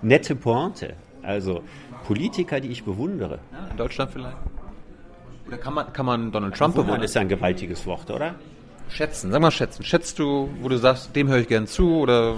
Nette 0.01 0.35
Pointe. 0.35 0.95
Also 1.23 1.63
Politiker, 2.03 2.59
die 2.59 2.69
ich 2.69 2.83
bewundere. 2.83 3.39
Ja, 3.51 3.67
in 3.71 3.77
Deutschland 3.77 4.11
vielleicht? 4.11 4.37
Oder 5.47 5.57
kann 5.57 5.73
man, 5.73 5.93
kann 5.93 6.05
man 6.05 6.31
Donald 6.31 6.55
Trump 6.55 6.75
bewundern? 6.75 7.01
ist 7.01 7.15
ja 7.15 7.21
ein 7.21 7.29
gewaltiges 7.29 7.85
Wort, 7.85 8.09
oder? 8.09 8.35
Schätzen, 8.89 9.31
sag 9.31 9.41
mal 9.41 9.51
schätzen. 9.51 9.83
Schätzt 9.83 10.19
du, 10.19 10.49
wo 10.61 10.69
du 10.69 10.77
sagst, 10.77 11.15
dem 11.15 11.27
höre 11.27 11.39
ich 11.39 11.47
gern 11.47 11.67
zu 11.67 11.97
oder? 11.97 12.35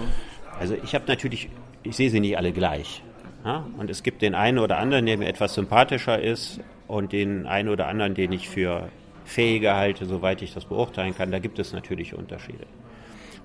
Also 0.60 0.76
ich 0.84 0.96
habe 0.96 1.06
natürlich, 1.08 1.50
ich 1.84 1.96
sehe 1.96 2.10
sie 2.10 2.20
nicht 2.20 2.38
alle 2.38 2.52
gleich. 2.52 3.04
Ja? 3.44 3.66
Und 3.78 3.90
es 3.90 4.04
gibt 4.04 4.22
den 4.22 4.36
einen 4.36 4.60
oder 4.60 4.78
anderen, 4.78 5.06
der 5.06 5.18
mir 5.18 5.28
etwas 5.28 5.54
sympathischer 5.54 6.22
ist 6.22 6.60
und 6.88 7.12
den 7.12 7.46
einen 7.46 7.70
oder 7.70 7.88
anderen, 7.88 8.16
den 8.16 8.32
ich 8.32 8.50
für 8.50 8.90
fähiger 9.26 9.76
halte, 9.76 10.06
soweit 10.06 10.42
ich 10.42 10.54
das 10.54 10.66
beurteilen 10.66 11.16
kann. 11.16 11.32
Da 11.32 11.40
gibt 11.40 11.60
es 11.60 11.74
natürlich 11.74 12.14
Unterschiede. 12.14 12.66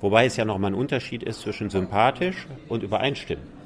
Wobei 0.01 0.27
es 0.27 0.37
ja 0.37 0.45
nochmal 0.45 0.71
ein 0.71 0.75
Unterschied 0.75 1.23
ist 1.23 1.41
zwischen 1.43 1.71
sympathisch 1.71 2.47
und 2.69 2.83
übereinstimmen. 2.83 3.60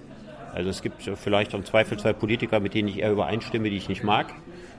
Also 0.54 0.70
es 0.70 0.82
gibt 0.82 1.02
vielleicht 1.02 1.52
im 1.52 1.64
Zweifelsfall 1.64 2.14
Politiker, 2.14 2.60
mit 2.60 2.74
denen 2.74 2.86
ich 2.88 3.00
eher 3.00 3.10
übereinstimme, 3.10 3.70
die 3.70 3.76
ich 3.76 3.88
nicht 3.88 4.04
mag. 4.04 4.32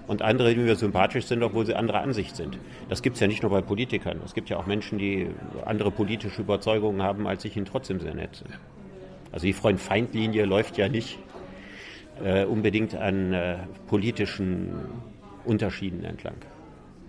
Und 0.08 0.22
andere, 0.22 0.54
die 0.54 0.62
mir 0.62 0.76
sympathisch 0.76 1.26
sind, 1.26 1.44
obwohl 1.44 1.66
sie 1.66 1.74
anderer 1.74 2.02
Ansicht 2.02 2.36
sind. 2.36 2.58
Das 2.90 3.02
gibt 3.02 3.16
es 3.16 3.20
ja 3.20 3.28
nicht 3.28 3.42
nur 3.42 3.52
bei 3.52 3.62
Politikern. 3.62 4.22
Es 4.24 4.34
gibt 4.34 4.50
ja 4.50 4.58
auch 4.58 4.68
Menschen, 4.68 5.00
die 5.00 5.28
andere 5.66 5.92
politische 5.92 6.42
Überzeugungen 6.42 7.02
haben, 7.02 7.28
als 7.28 7.44
ich 7.44 7.58
ihnen 7.58 7.66
trotzdem 7.66 8.00
sehr 8.00 8.14
nett 8.14 8.36
sind. 8.36 8.58
Also 9.32 9.48
die 9.48 9.54
Freund-Feind-Linie 9.54 10.46
läuft 10.46 10.78
ja 10.78 10.88
nicht 10.88 11.20
äh, 12.24 12.46
unbedingt 12.46 12.96
an 12.96 13.34
äh, 13.34 13.58
politischen 13.88 14.76
Unterschieden 15.44 16.06
entlang. 16.06 16.36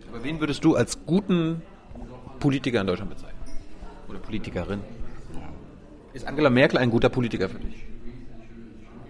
Aber 0.08 0.24
wen 0.24 0.40
würdest 0.40 0.64
du 0.64 0.74
als 0.74 1.04
guten 1.04 1.62
Politiker 2.40 2.80
in 2.80 2.86
Deutschland 2.88 3.10
bezeichnen? 3.10 3.38
Oder 4.08 4.18
Politikerin? 4.18 4.80
Ist 6.14 6.26
Angela 6.26 6.50
Merkel 6.50 6.78
ein 6.78 6.90
guter 6.90 7.10
Politiker 7.10 7.48
für 7.48 7.60
dich? 7.60 7.84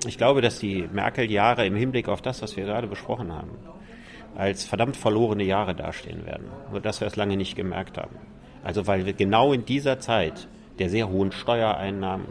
Ich 0.07 0.18
glaube, 0.18 0.40
dass 0.40 0.59
die 0.59 0.88
Merkel-Jahre 0.92 1.66
im 1.66 1.74
Hinblick 1.74 2.09
auf 2.09 2.20
das, 2.20 2.42
was 2.42 2.57
wir 2.57 2.64
gerade 2.64 2.86
besprochen 2.86 3.32
haben, 3.32 3.51
als 4.36 4.64
verdammt 4.64 4.97
verlorene 4.97 5.44
Jahre 5.44 5.74
dastehen 5.74 6.26
werden. 6.26 6.47
Nur 6.70 6.80
dass 6.80 7.01
wir 7.01 7.07
es 7.07 7.16
lange 7.16 7.36
nicht 7.36 7.57
gemerkt 7.57 7.97
haben. 7.97 8.16
Also 8.62 8.86
weil 8.86 9.07
wir 9.07 9.14
genau 9.14 9.53
in 9.53 9.64
dieser 9.64 9.99
Zeit 9.99 10.49
der 10.78 10.90
sehr 10.90 11.09
hohen 11.09 11.32
Steuereinnahmen, 11.32 12.26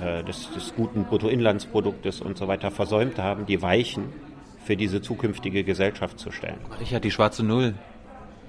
äh, 0.00 0.24
des, 0.24 0.50
des 0.52 0.74
guten 0.74 1.04
Bruttoinlandsproduktes 1.04 2.20
und 2.20 2.36
so 2.36 2.48
weiter 2.48 2.70
versäumt 2.70 3.18
haben, 3.18 3.46
die 3.46 3.62
Weichen 3.62 4.12
für 4.64 4.76
diese 4.76 5.00
zukünftige 5.00 5.64
Gesellschaft 5.64 6.18
zu 6.18 6.32
stellen. 6.32 6.58
Richard, 6.80 7.04
die 7.04 7.10
schwarze 7.10 7.44
Null 7.44 7.74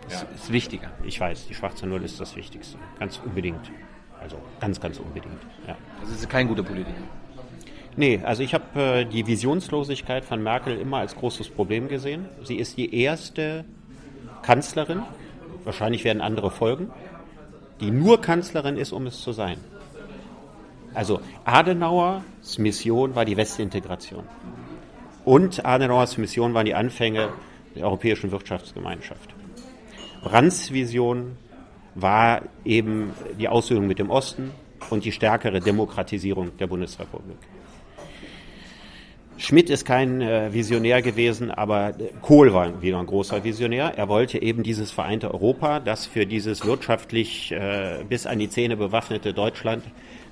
ist, 0.07 0.21
ja. 0.21 0.27
ist 0.33 0.51
wichtiger. 0.51 0.91
Ich 1.03 1.19
weiß, 1.19 1.47
die 1.47 1.53
schwarze 1.53 1.85
Null 1.85 2.03
ist 2.03 2.19
das 2.19 2.35
Wichtigste. 2.35 2.77
Ganz 2.99 3.19
unbedingt. 3.23 3.71
Also 4.19 4.37
ganz, 4.59 4.79
ganz 4.79 4.99
unbedingt. 4.99 5.41
Ja. 5.67 5.75
Also 5.99 6.13
ist 6.13 6.29
kein 6.29 6.47
guter 6.47 6.63
Politiker. 6.63 7.03
Nee, 7.95 8.19
also 8.23 8.41
ich 8.41 8.53
habe 8.53 8.79
äh, 8.79 9.05
die 9.05 9.27
Visionslosigkeit 9.27 10.25
von 10.25 10.41
Merkel 10.41 10.77
immer 10.77 10.97
als 10.97 11.15
großes 11.15 11.49
Problem 11.49 11.87
gesehen. 11.87 12.25
Sie 12.43 12.55
ist 12.55 12.77
die 12.77 12.95
erste 13.01 13.65
Kanzlerin, 14.41 15.03
wahrscheinlich 15.63 16.03
werden 16.03 16.21
andere 16.21 16.49
folgen, 16.49 16.89
die 17.79 17.91
nur 17.91 18.19
Kanzlerin 18.19 18.77
ist, 18.77 18.91
um 18.93 19.05
es 19.05 19.21
zu 19.21 19.31
sein. 19.31 19.57
Also 20.93 21.21
Adenauers 21.45 22.57
Mission 22.57 23.15
war 23.15 23.25
die 23.25 23.37
Westintegration. 23.37 24.23
Und 25.25 25.65
Adenauers 25.65 26.17
Mission 26.17 26.53
waren 26.53 26.65
die 26.65 26.75
Anfänge 26.75 27.29
der 27.75 27.85
Europäischen 27.85 28.31
Wirtschaftsgemeinschaft. 28.31 29.33
Brandts 30.23 30.71
Vision 30.71 31.37
war 31.95 32.41
eben 32.65 33.11
die 33.39 33.47
Aussöhnung 33.47 33.87
mit 33.87 33.99
dem 33.99 34.09
Osten 34.09 34.51
und 34.89 35.05
die 35.05 35.11
stärkere 35.11 35.59
Demokratisierung 35.59 36.57
der 36.57 36.67
Bundesrepublik. 36.67 37.37
Schmidt 39.37 39.69
ist 39.69 39.85
kein 39.85 40.21
äh, 40.21 40.53
Visionär 40.53 41.01
gewesen, 41.01 41.51
aber 41.51 41.93
Kohl 42.21 42.53
war 42.53 42.81
wieder 42.81 42.99
ein 42.99 43.07
großer 43.07 43.43
Visionär. 43.43 43.93
Er 43.95 44.07
wollte 44.07 44.41
eben 44.41 44.63
dieses 44.63 44.91
vereinte 44.91 45.31
Europa, 45.33 45.79
das 45.79 46.05
für 46.05 46.25
dieses 46.25 46.65
wirtschaftlich 46.65 47.51
äh, 47.51 48.03
bis 48.07 48.25
an 48.25 48.39
die 48.39 48.49
Zähne 48.49 48.77
bewaffnete 48.77 49.33
Deutschland 49.33 49.83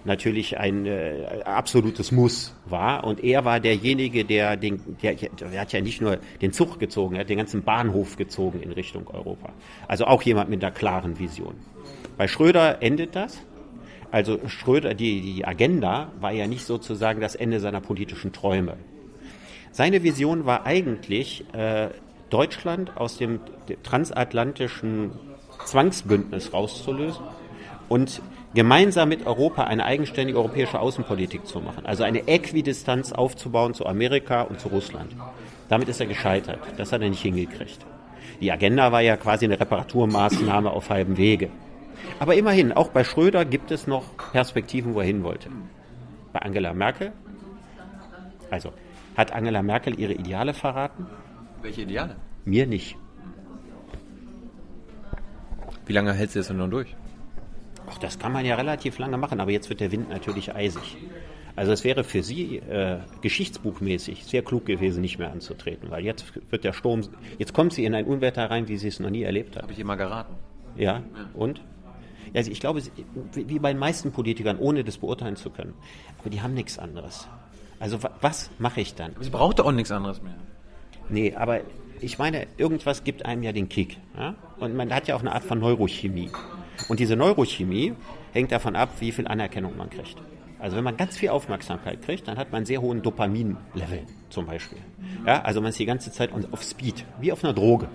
natürlich 0.03 0.57
ein 0.57 0.85
äh, 0.85 1.41
absolutes 1.45 2.11
Muss 2.11 2.55
war. 2.65 3.03
Und 3.03 3.23
er 3.23 3.45
war 3.45 3.59
derjenige, 3.59 4.25
der, 4.25 4.57
den, 4.57 4.81
der, 5.01 5.15
der 5.15 5.61
hat 5.61 5.73
ja 5.73 5.81
nicht 5.81 6.01
nur 6.01 6.17
den 6.41 6.53
Zug 6.53 6.79
gezogen, 6.79 7.15
er 7.15 7.21
hat 7.21 7.29
den 7.29 7.37
ganzen 7.37 7.63
Bahnhof 7.63 8.17
gezogen 8.17 8.61
in 8.61 8.71
Richtung 8.71 9.07
Europa. 9.07 9.51
Also 9.87 10.05
auch 10.05 10.21
jemand 10.21 10.49
mit 10.49 10.63
einer 10.63 10.73
klaren 10.73 11.19
Vision. 11.19 11.55
Bei 12.17 12.27
Schröder 12.27 12.81
endet 12.81 13.15
das. 13.15 13.41
Also 14.11 14.39
Schröder, 14.47 14.93
die, 14.93 15.21
die 15.21 15.45
Agenda 15.45 16.11
war 16.19 16.31
ja 16.31 16.45
nicht 16.45 16.65
sozusagen 16.65 17.21
das 17.21 17.35
Ende 17.35 17.59
seiner 17.59 17.79
politischen 17.79 18.33
Träume. 18.33 18.77
Seine 19.71 20.03
Vision 20.03 20.45
war 20.45 20.65
eigentlich, 20.65 21.45
äh, 21.53 21.89
Deutschland 22.29 22.97
aus 22.97 23.17
dem 23.17 23.39
transatlantischen 23.83 25.11
Zwangsbündnis 25.65 26.53
rauszulösen 26.53 27.23
und 27.89 28.21
gemeinsam 28.53 29.09
mit 29.09 29.25
Europa 29.25 29.65
eine 29.65 29.85
eigenständige 29.85 30.37
europäische 30.37 30.79
Außenpolitik 30.79 31.45
zu 31.45 31.59
machen, 31.59 31.85
also 31.85 32.03
eine 32.03 32.27
Äquidistanz 32.27 33.11
aufzubauen 33.11 33.73
zu 33.73 33.85
Amerika 33.85 34.41
und 34.43 34.59
zu 34.59 34.69
Russland. 34.69 35.15
Damit 35.69 35.87
ist 35.87 35.99
er 35.99 36.07
gescheitert. 36.07 36.59
Das 36.77 36.91
hat 36.91 37.01
er 37.01 37.09
nicht 37.09 37.21
hingekriegt. 37.21 37.85
Die 38.41 38.51
Agenda 38.51 38.91
war 38.91 39.01
ja 39.01 39.15
quasi 39.17 39.45
eine 39.45 39.59
Reparaturmaßnahme 39.59 40.69
auf 40.71 40.89
halbem 40.89 41.17
Wege. 41.17 41.49
Aber 42.19 42.35
immerhin, 42.35 42.71
auch 42.71 42.89
bei 42.89 43.03
Schröder 43.03 43.45
gibt 43.45 43.71
es 43.71 43.87
noch 43.87 44.03
Perspektiven, 44.31 44.95
wo 44.95 44.99
er 44.99 45.05
hin 45.05 45.23
wollte. 45.23 45.49
Bei 46.33 46.39
Angela 46.39 46.73
Merkel, 46.73 47.11
also 48.49 48.71
hat 49.15 49.31
Angela 49.31 49.61
Merkel 49.61 49.99
ihre 49.99 50.13
Ideale 50.13 50.53
verraten? 50.53 51.07
Welche 51.61 51.81
Ideale? 51.81 52.15
Mir 52.45 52.65
nicht. 52.65 52.97
Wie 55.85 55.93
lange 55.93 56.13
hält 56.13 56.31
sie 56.31 56.39
das 56.39 56.47
denn 56.47 56.57
noch 56.57 56.69
durch? 56.69 56.95
Ach, 57.87 57.97
das 57.97 58.19
kann 58.19 58.31
man 58.31 58.45
ja 58.45 58.55
relativ 58.55 58.97
lange 58.99 59.17
machen, 59.17 59.39
aber 59.39 59.51
jetzt 59.51 59.69
wird 59.69 59.81
der 59.81 59.91
Wind 59.91 60.09
natürlich 60.09 60.55
eisig. 60.55 60.97
Also 61.55 61.73
es 61.73 61.83
wäre 61.83 62.03
für 62.03 62.23
sie 62.23 62.57
äh, 62.57 62.99
geschichtsbuchmäßig 63.21 64.23
sehr 64.23 64.41
klug 64.41 64.65
gewesen, 64.65 65.01
nicht 65.01 65.19
mehr 65.19 65.31
anzutreten, 65.31 65.91
weil 65.91 66.05
jetzt 66.05 66.33
wird 66.49 66.63
der 66.63 66.71
Sturm, 66.71 67.01
jetzt 67.37 67.53
kommt 67.53 67.73
sie 67.73 67.83
in 67.83 67.93
ein 67.93 68.05
Unwetter 68.05 68.49
rein, 68.49 68.67
wie 68.67 68.77
sie 68.77 68.87
es 68.87 68.99
noch 68.99 69.09
nie 69.09 69.23
erlebt 69.23 69.55
hat. 69.55 69.63
Habe 69.63 69.73
ich 69.73 69.79
immer 69.79 69.97
geraten. 69.97 70.35
Ja, 70.77 70.99
ja. 70.99 71.03
und? 71.33 71.61
Also 72.33 72.49
ich 72.49 72.61
glaube, 72.61 72.81
wie 73.33 73.59
bei 73.59 73.73
den 73.73 73.79
meisten 73.79 74.13
Politikern, 74.13 74.57
ohne 74.57 74.85
das 74.85 74.97
beurteilen 74.97 75.35
zu 75.35 75.49
können, 75.49 75.73
aber 76.19 76.29
die 76.29 76.41
haben 76.41 76.53
nichts 76.53 76.79
anderes. 76.79 77.27
Also 77.81 77.97
was 78.21 78.51
mache 78.59 78.79
ich 78.79 78.93
dann? 78.93 79.13
Sie 79.19 79.31
braucht 79.31 79.59
auch 79.59 79.71
nichts 79.71 79.91
anderes 79.91 80.21
mehr. 80.21 80.35
Nee, 81.09 81.33
aber 81.35 81.61
ich 81.99 82.19
meine, 82.19 82.45
irgendwas 82.57 83.03
gibt 83.03 83.25
einem 83.25 83.41
ja 83.41 83.51
den 83.51 83.69
Kick. 83.69 83.97
Ja? 84.15 84.35
Und 84.59 84.75
man 84.75 84.93
hat 84.93 85.07
ja 85.07 85.15
auch 85.15 85.21
eine 85.21 85.33
Art 85.33 85.43
von 85.43 85.59
Neurochemie. 85.59 86.29
Und 86.87 86.99
diese 86.99 87.15
Neurochemie 87.15 87.93
hängt 88.33 88.51
davon 88.51 88.75
ab, 88.75 88.89
wie 88.99 89.11
viel 89.11 89.27
Anerkennung 89.27 89.75
man 89.77 89.89
kriegt. 89.89 90.15
Also 90.59 90.77
wenn 90.77 90.83
man 90.83 90.95
ganz 90.95 91.17
viel 91.17 91.29
Aufmerksamkeit 91.29 92.03
kriegt, 92.03 92.27
dann 92.27 92.37
hat 92.37 92.51
man 92.51 92.57
einen 92.57 92.65
sehr 92.67 92.81
hohen 92.81 93.01
Dopamin-Level 93.01 94.03
zum 94.29 94.45
Beispiel. 94.45 94.77
Ja, 95.25 95.41
also 95.41 95.59
man 95.59 95.71
ist 95.71 95.79
die 95.79 95.87
ganze 95.87 96.11
Zeit 96.11 96.29
auf 96.51 96.61
Speed, 96.61 97.03
wie 97.19 97.31
auf 97.31 97.43
einer 97.43 97.53
Droge. 97.53 97.89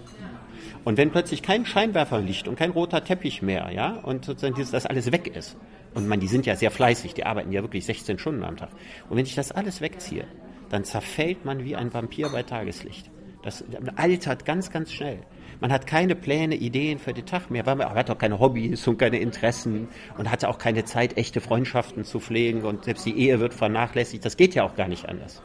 Und 0.85 0.99
wenn 0.99 1.13
plötzlich 1.13 1.43
kein 1.43 1.65
Scheinwerferlicht 1.65 2.49
und 2.49 2.57
kein 2.57 2.71
roter 2.71 3.05
Teppich 3.05 3.41
mehr, 3.41 3.71
ja, 3.73 3.93
und 4.03 4.25
sozusagen 4.25 4.57
dieses, 4.57 4.73
das 4.73 4.85
alles 4.85 5.13
weg 5.13 5.29
ist, 5.37 5.57
und 5.97 6.07
man, 6.09 6.21
die 6.21 6.27
sind 6.27 6.45
ja 6.45 6.55
sehr 6.57 6.71
fleißig, 6.71 7.15
die 7.15 7.25
arbeiten 7.25 7.51
ja 7.53 7.63
wirklich 7.63 7.87
16 7.87 8.19
Stunden 8.19 8.45
am 8.45 8.59
Tag. 8.59 8.69
Und 9.09 9.17
wenn 9.17 9.25
ich 9.25 9.35
das 9.35 9.51
alles 9.51 9.81
wegziehe, 9.81 10.27
dann 10.69 10.85
zerfällt 10.85 11.47
man 11.47 11.65
wie 11.65 11.75
ein 11.75 11.95
Vampir 11.95 12.29
bei 12.29 12.43
Tageslicht. 12.43 13.11
Das 13.43 13.65
altert 13.97 14.45
ganz, 14.45 14.71
ganz 14.71 14.93
schnell. 14.93 15.21
Man 15.59 15.73
hat 15.73 15.87
keine 15.87 16.15
Pläne, 16.15 16.55
Ideen 16.55 16.99
für 16.99 17.15
den 17.15 17.25
Tag 17.25 17.51
mehr, 17.51 17.65
weil 17.65 17.77
man 17.77 17.89
hat 17.95 18.11
auch 18.11 18.19
keine 18.19 18.39
Hobbys 18.39 18.87
und 18.87 18.99
keine 18.99 19.21
Interessen 19.21 19.89
und 20.19 20.31
hat 20.31 20.45
auch 20.45 20.59
keine 20.59 20.85
Zeit, 20.85 21.17
echte 21.17 21.41
Freundschaften 21.41 22.05
zu 22.05 22.21
pflegen 22.21 22.65
und 22.65 22.85
selbst 22.85 23.07
die 23.07 23.19
Ehe 23.19 23.41
wird 23.41 23.55
vernachlässigt. 23.55 24.23
Das 24.23 24.37
geht 24.37 24.55
ja 24.55 24.65
auch 24.65 24.77
gar 24.77 24.89
nicht 24.89 25.09
anders. 25.09 25.43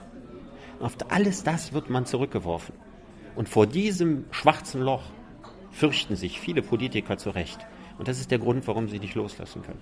Und 0.80 0.86
auf 0.86 0.98
alles 1.08 1.44
das 1.44 1.72
wird 1.72 1.90
man 1.90 2.06
zurückgeworfen. 2.06 2.76
Und 3.38 3.48
vor 3.48 3.68
diesem 3.68 4.26
schwarzen 4.32 4.82
Loch 4.82 5.04
fürchten 5.72 6.18
sich 6.18 6.42
viele 6.42 6.62
Politiker 6.62 7.18
zu 7.18 7.30
Recht. 7.30 7.66
Und 7.98 8.10
das 8.10 8.20
ist 8.20 8.32
der 8.32 8.40
Grund, 8.40 8.68
warum 8.68 8.90
sie 8.90 9.00
nicht 9.00 9.16
loslassen 9.16 9.62
können. 9.62 9.80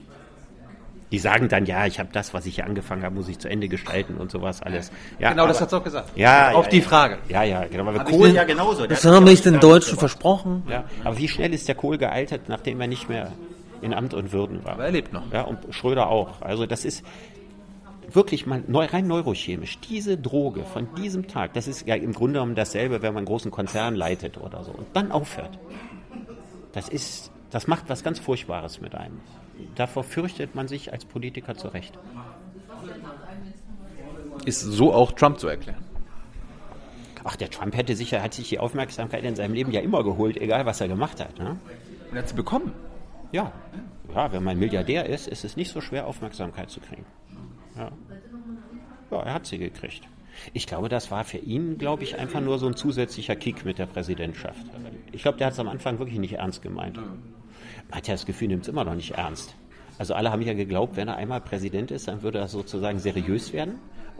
Die 1.11 1.17
sagen 1.17 1.49
dann, 1.49 1.65
ja, 1.65 1.87
ich 1.87 1.99
habe 1.99 2.09
das, 2.11 2.33
was 2.33 2.45
ich 2.45 2.55
hier 2.55 2.65
angefangen 2.65 3.03
habe, 3.03 3.15
muss 3.15 3.27
ich 3.27 3.39
zu 3.39 3.49
Ende 3.49 3.67
gestalten 3.67 4.15
und 4.15 4.29
sowas 4.29 4.61
alles. 4.61 4.91
Ja, 5.17 5.31
genau, 5.31 5.43
aber, 5.43 5.53
das 5.53 5.61
hat 5.61 5.69
es 5.69 5.73
auch 5.73 5.83
gesagt. 5.83 6.11
Ja, 6.15 6.51
auf 6.51 6.65
ja, 6.65 6.71
die. 6.71 6.81
Frage. 6.81 7.17
Ja, 7.29 7.43
ja, 7.43 7.65
genau. 7.65 7.87
Aber 7.87 8.03
Kohl 8.03 8.29
ja 8.29 8.43
genauso. 8.43 8.85
Das 8.85 9.03
haben 9.05 9.25
wir 9.25 9.35
den 9.35 9.59
Deutschen 9.59 9.97
versprochen. 9.97 10.63
Ja, 10.69 10.83
aber 11.03 11.17
wie 11.17 11.27
schnell 11.27 11.53
ist 11.53 11.67
der 11.67 11.75
Kohl 11.75 11.97
gealtert, 11.97 12.41
nachdem 12.47 12.79
er 12.79 12.87
nicht 12.87 13.09
mehr 13.09 13.31
in 13.81 13.93
Amt 13.93 14.13
und 14.13 14.31
Würden 14.31 14.63
war? 14.63 14.73
Aber 14.73 14.85
er 14.85 14.91
lebt 14.91 15.11
noch. 15.11 15.31
Ja, 15.31 15.41
und 15.41 15.59
Schröder 15.71 16.09
auch. 16.09 16.41
Also 16.41 16.67
das 16.67 16.85
ist 16.85 17.03
wirklich 18.13 18.45
mal 18.45 18.63
neu, 18.67 18.85
rein 18.85 19.07
neurochemisch. 19.07 19.79
Diese 19.79 20.17
Droge 20.17 20.63
von 20.63 20.93
diesem 20.95 21.27
Tag, 21.27 21.53
das 21.53 21.67
ist 21.67 21.87
ja 21.87 21.95
im 21.95 22.13
Grunde 22.13 22.33
genommen 22.33 22.55
dasselbe, 22.55 23.01
wenn 23.01 23.13
man 23.13 23.19
einen 23.21 23.27
großen 23.27 23.51
Konzern 23.51 23.95
leitet 23.95 24.37
oder 24.37 24.63
so 24.63 24.71
und 24.71 24.87
dann 24.93 25.11
aufhört. 25.11 25.57
Das 26.71 26.87
ist, 26.87 27.31
das 27.49 27.67
macht 27.67 27.85
was 27.87 28.03
ganz 28.03 28.19
Furchtbares 28.19 28.79
mit 28.79 28.95
einem 28.95 29.19
davor 29.75 30.03
fürchtet 30.03 30.55
man 30.55 30.67
sich 30.67 30.91
als 30.91 31.05
Politiker 31.05 31.55
zu 31.55 31.67
Recht. 31.69 31.97
Ist 34.45 34.61
so 34.61 34.93
auch 34.93 35.11
Trump 35.11 35.39
zu 35.39 35.47
erklären? 35.47 35.83
Ach, 37.23 37.35
der 37.35 37.49
Trump 37.49 37.75
hätte 37.75 37.95
sicher, 37.95 38.23
hat 38.23 38.33
sich 38.33 38.49
die 38.49 38.59
Aufmerksamkeit 38.59 39.23
in 39.23 39.35
seinem 39.35 39.53
Leben 39.53 39.71
ja 39.71 39.81
immer 39.81 40.03
geholt, 40.03 40.37
egal 40.37 40.65
was 40.65 40.79
er 40.81 40.87
gemacht 40.87 41.19
hat. 41.19 41.37
Ne? 41.37 41.57
Und 42.09 42.15
er 42.15 42.21
hat 42.21 42.29
sie 42.29 42.35
bekommen. 42.35 42.71
Ja. 43.31 43.51
ja, 44.13 44.31
wenn 44.31 44.43
man 44.43 44.57
Milliardär 44.57 45.05
ist, 45.05 45.27
ist 45.27 45.43
es 45.43 45.55
nicht 45.55 45.71
so 45.71 45.81
schwer, 45.81 46.07
Aufmerksamkeit 46.07 46.69
zu 46.69 46.79
kriegen. 46.79 47.05
Ja, 47.75 47.91
ja 49.11 49.21
er 49.21 49.33
hat 49.33 49.45
sie 49.45 49.57
gekriegt. 49.57 50.07
Ich 50.53 50.65
glaube, 50.65 50.89
das 50.89 51.11
war 51.11 51.25
für 51.25 51.37
ihn, 51.37 51.77
glaube 51.77 52.03
ich, 52.03 52.17
einfach 52.17 52.39
nur 52.39 52.57
so 52.59 52.67
ein 52.67 52.75
zusätzlicher 52.75 53.35
Kick 53.35 53.65
mit 53.65 53.77
der 53.77 53.85
Präsidentschaft. 53.85 54.65
Ich 55.11 55.21
glaube, 55.21 55.37
der 55.37 55.47
hat 55.47 55.53
es 55.53 55.59
am 55.59 55.67
Anfang 55.67 55.99
wirklich 55.99 56.19
nicht 56.19 56.33
ernst 56.33 56.61
gemeint. 56.61 56.97
Hat 57.91 58.07
ja 58.07 58.13
das 58.13 58.25
Gefühl, 58.25 58.49
nimmt 58.49 58.63
es 58.63 58.67
immer 58.67 58.83
noch 58.83 58.95
nicht 58.95 59.11
ernst. 59.11 59.55
Also 59.97 60.13
alle 60.13 60.31
haben 60.31 60.41
ja 60.41 60.53
geglaubt, 60.53 60.95
wenn 60.95 61.07
er 61.07 61.17
einmal 61.17 61.41
Präsident 61.41 61.91
ist, 61.91 62.07
dann 62.07 62.21
würde 62.21 62.39
er 62.39 62.47
sozusagen 62.47 62.99
seriös 62.99 63.51
werden. 63.51 63.75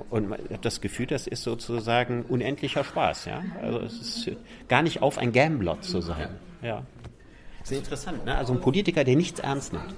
Und 0.10 0.30
man 0.30 0.40
hat 0.52 0.66
das 0.66 0.82
Gefühl, 0.82 1.08
das 1.08 1.28
ist 1.28 1.44
sozusagen 1.44 2.24
unendlicher 2.24 2.84
Spaß. 2.84 3.26
Ja? 3.26 3.44
Also 3.62 3.80
es 3.80 4.02
ist 4.02 4.32
gar 4.68 4.82
nicht 4.82 5.02
auf, 5.02 5.18
ein 5.18 5.32
Gambler 5.32 5.80
zu 5.82 6.02
sein. 6.02 6.30
Ja. 6.62 6.84
Sehr 7.64 7.78
interessant, 7.78 8.26
ne? 8.26 8.36
Also 8.36 8.54
ein 8.54 8.62
Politiker, 8.62 9.04
der 9.04 9.16
nichts 9.16 9.40
ernst 9.40 9.74
nimmt. 9.74 9.94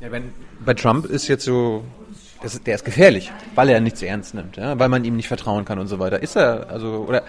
Ja, 0.00 0.10
wenn, 0.12 0.32
bei 0.64 0.74
Trump 0.74 1.06
ist 1.06 1.28
jetzt 1.28 1.44
so, 1.44 1.84
ist, 2.42 2.66
der 2.66 2.74
ist 2.74 2.84
gefährlich, 2.84 3.32
weil 3.54 3.68
er 3.70 3.80
nichts 3.80 4.02
ernst 4.02 4.34
nimmt, 4.34 4.56
ja? 4.56 4.78
weil 4.78 4.88
man 4.88 5.04
ihm 5.04 5.16
nicht 5.16 5.28
vertrauen 5.28 5.64
kann 5.64 5.78
und 5.78 5.86
so 5.86 5.98
weiter. 5.98 6.22
Ist 6.22 6.36
er, 6.36 6.68
also, 6.68 7.06
oder 7.08 7.22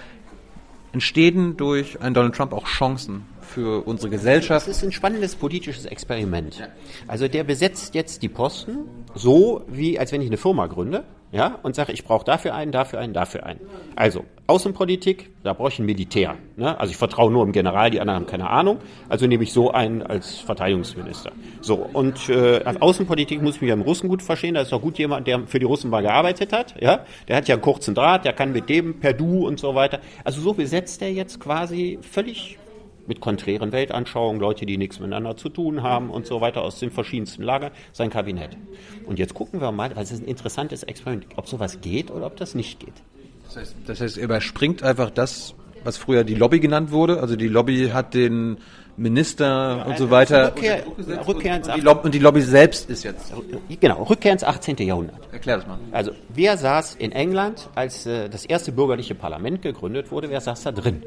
entstehen 0.91 1.57
durch 1.57 2.01
einen 2.01 2.13
Donald 2.13 2.35
Trump 2.35 2.53
auch 2.53 2.65
Chancen 2.65 3.25
für 3.55 3.87
unsere 3.87 4.09
Gesellschaft. 4.09 4.67
Das 4.67 4.77
ist 4.77 4.83
ein 4.83 4.91
spannendes 4.91 5.35
politisches 5.35 5.85
Experiment. 5.85 6.61
Also 7.07 7.29
der 7.29 7.45
besetzt 7.45 7.95
jetzt 7.95 8.21
die 8.21 8.27
Posten 8.27 8.79
so, 9.15 9.63
wie 9.67 9.97
als 9.97 10.11
wenn 10.11 10.19
ich 10.19 10.27
eine 10.27 10.35
Firma 10.35 10.67
gründe 10.67 11.05
ja, 11.31 11.59
und 11.63 11.73
sage, 11.73 11.93
ich 11.93 12.03
brauche 12.03 12.23
dafür 12.23 12.53
einen, 12.53 12.71
dafür 12.71 12.99
einen, 12.99 13.13
dafür 13.13 13.45
einen. 13.45 13.61
Also 13.95 14.25
Außenpolitik, 14.47 15.31
da 15.43 15.53
brauche 15.53 15.69
ich 15.69 15.79
ein 15.79 15.85
Militär. 15.85 16.35
Ne? 16.55 16.77
Also 16.79 16.91
ich 16.91 16.97
vertraue 16.97 17.31
nur 17.31 17.45
dem 17.45 17.51
General, 17.51 17.89
die 17.89 17.99
anderen 17.99 18.19
haben 18.19 18.27
keine 18.27 18.49
Ahnung. 18.49 18.79
Also 19.09 19.25
nehme 19.25 19.43
ich 19.43 19.53
so 19.53 19.71
einen 19.71 20.03
als 20.03 20.39
Verteidigungsminister. 20.39 21.31
So 21.61 21.75
und 21.75 22.29
äh, 22.29 22.61
Außenpolitik 22.79 23.41
muss 23.41 23.55
ich 23.55 23.61
mich 23.61 23.71
am 23.71 23.81
Russen 23.81 24.09
gut 24.09 24.21
verstehen. 24.21 24.53
Da 24.53 24.61
ist 24.61 24.71
doch 24.71 24.81
gut 24.81 24.97
jemand, 24.97 25.27
der 25.27 25.47
für 25.47 25.59
die 25.59 25.65
Russen 25.65 25.89
mal 25.89 26.01
gearbeitet 26.01 26.51
hat. 26.53 26.75
Ja, 26.81 27.05
der 27.27 27.37
hat 27.37 27.47
ja 27.47 27.55
einen 27.55 27.61
kurzen 27.61 27.95
Draht, 27.95 28.25
der 28.25 28.33
kann 28.33 28.51
mit 28.51 28.69
dem 28.69 28.99
per 28.99 29.13
Du 29.13 29.47
und 29.47 29.59
so 29.59 29.75
weiter. 29.75 29.99
Also 30.25 30.41
so 30.41 30.53
besetzt 30.53 31.01
er 31.01 31.11
jetzt 31.11 31.39
quasi 31.39 31.99
völlig 32.01 32.57
mit 33.07 33.19
konträren 33.19 33.71
Weltanschauungen, 33.71 34.39
Leute, 34.39 34.65
die 34.65 34.77
nichts 34.77 34.99
miteinander 34.99 35.37
zu 35.37 35.49
tun 35.49 35.83
haben 35.83 36.09
und 36.09 36.25
so 36.25 36.41
weiter 36.41 36.61
aus 36.61 36.79
den 36.79 36.91
verschiedensten 36.91 37.43
Lagern, 37.43 37.71
sein 37.91 38.09
Kabinett. 38.09 38.57
Und 39.05 39.19
jetzt 39.19 39.33
gucken 39.33 39.61
wir 39.61 39.71
mal, 39.71 39.89
das 39.89 40.11
ist 40.11 40.23
ein 40.23 40.27
interessantes 40.27 40.83
Experiment, 40.83 41.27
ob 41.35 41.47
sowas 41.47 41.81
geht 41.81 42.11
oder 42.11 42.25
ob 42.25 42.35
das 42.37 42.55
nicht 42.55 42.79
geht. 42.79 42.93
Das 43.45 43.57
heißt, 43.57 43.75
das 43.85 44.01
heißt, 44.01 44.17
er 44.17 44.23
überspringt 44.23 44.83
einfach 44.83 45.09
das, 45.09 45.55
was 45.83 45.97
früher 45.97 46.23
die 46.23 46.35
Lobby 46.35 46.59
genannt 46.59 46.91
wurde. 46.91 47.21
Also 47.21 47.35
die 47.35 47.47
Lobby 47.47 47.89
hat 47.93 48.13
den 48.13 48.57
Minister 48.97 49.85
und 49.85 49.97
so 49.97 50.09
weiter. 50.09 50.47
Rückkehr, 50.47 50.83
Rückkehr 51.27 51.57
ins 51.57 51.67
Und 51.67 51.75
die, 51.75 51.81
Lob 51.81 52.05
und 52.05 52.13
die 52.13 52.19
Lobby 52.19 52.41
selbst 52.41 52.89
ist 52.89 53.03
jetzt. 53.03 53.33
Genau, 53.79 54.03
Rückkehr 54.03 54.31
ins 54.31 54.43
18. 54.43 54.77
Jahrhundert. 54.77 55.19
Erklär 55.31 55.57
das 55.57 55.67
mal. 55.67 55.77
Also 55.91 56.11
wer 56.29 56.57
saß 56.57 56.95
in 56.95 57.11
England, 57.11 57.69
als 57.75 58.05
äh, 58.05 58.29
das 58.29 58.45
erste 58.45 58.71
bürgerliche 58.71 59.15
Parlament 59.15 59.61
gegründet 59.61 60.11
wurde, 60.11 60.29
wer 60.29 60.41
saß 60.41 60.63
da 60.63 60.71
drin? 60.71 61.03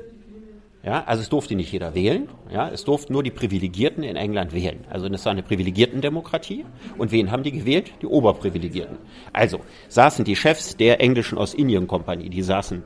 Ja, 0.84 1.02
also 1.04 1.22
es 1.22 1.28
durfte 1.28 1.56
nicht 1.56 1.72
jeder 1.72 1.94
wählen, 1.94 2.28
ja, 2.52 2.68
es 2.68 2.84
durften 2.84 3.12
nur 3.12 3.24
die 3.24 3.32
Privilegierten 3.32 4.04
in 4.04 4.14
England 4.14 4.52
wählen. 4.52 4.84
Also 4.88 5.08
das 5.08 5.24
war 5.24 5.32
eine 5.32 5.42
Privilegiertendemokratie. 5.42 6.64
Und 6.96 7.10
wen 7.10 7.32
haben 7.32 7.42
die 7.42 7.50
gewählt? 7.50 7.92
Die 8.00 8.06
Oberprivilegierten. 8.06 8.96
Also 9.32 9.60
saßen 9.88 10.24
die 10.24 10.36
Chefs 10.36 10.76
der 10.76 11.00
englischen 11.00 11.36
Ostindien-Kompanie, 11.36 12.28
die 12.28 12.42
saßen 12.42 12.84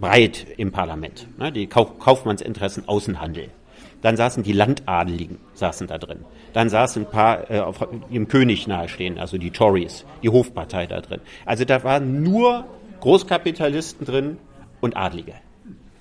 breit 0.00 0.46
im 0.56 0.70
Parlament, 0.70 1.26
ne, 1.38 1.50
die 1.50 1.66
Kau 1.66 1.84
Kaufmannsinteressen 1.84 2.88
Außenhandel. 2.88 3.50
Dann 4.02 4.16
saßen 4.16 4.42
die 4.42 4.52
Landadeligen, 4.52 5.38
saßen 5.54 5.86
da 5.86 5.98
drin. 5.98 6.24
Dann 6.52 6.68
saßen 6.68 7.04
ein 7.04 7.10
paar 7.10 7.50
äh, 7.50 7.60
auf, 7.60 7.86
dem 8.10 8.28
König 8.28 8.66
nahestehen, 8.66 9.18
also 9.18 9.36
die 9.36 9.50
Tories, 9.50 10.04
die 10.22 10.28
Hofpartei 10.28 10.86
da 10.86 11.00
drin. 11.00 11.20
Also 11.44 11.64
da 11.64 11.84
waren 11.84 12.22
nur 12.22 12.64
Großkapitalisten 13.00 14.06
drin 14.06 14.38
und 14.80 14.96
Adlige. 14.96 15.34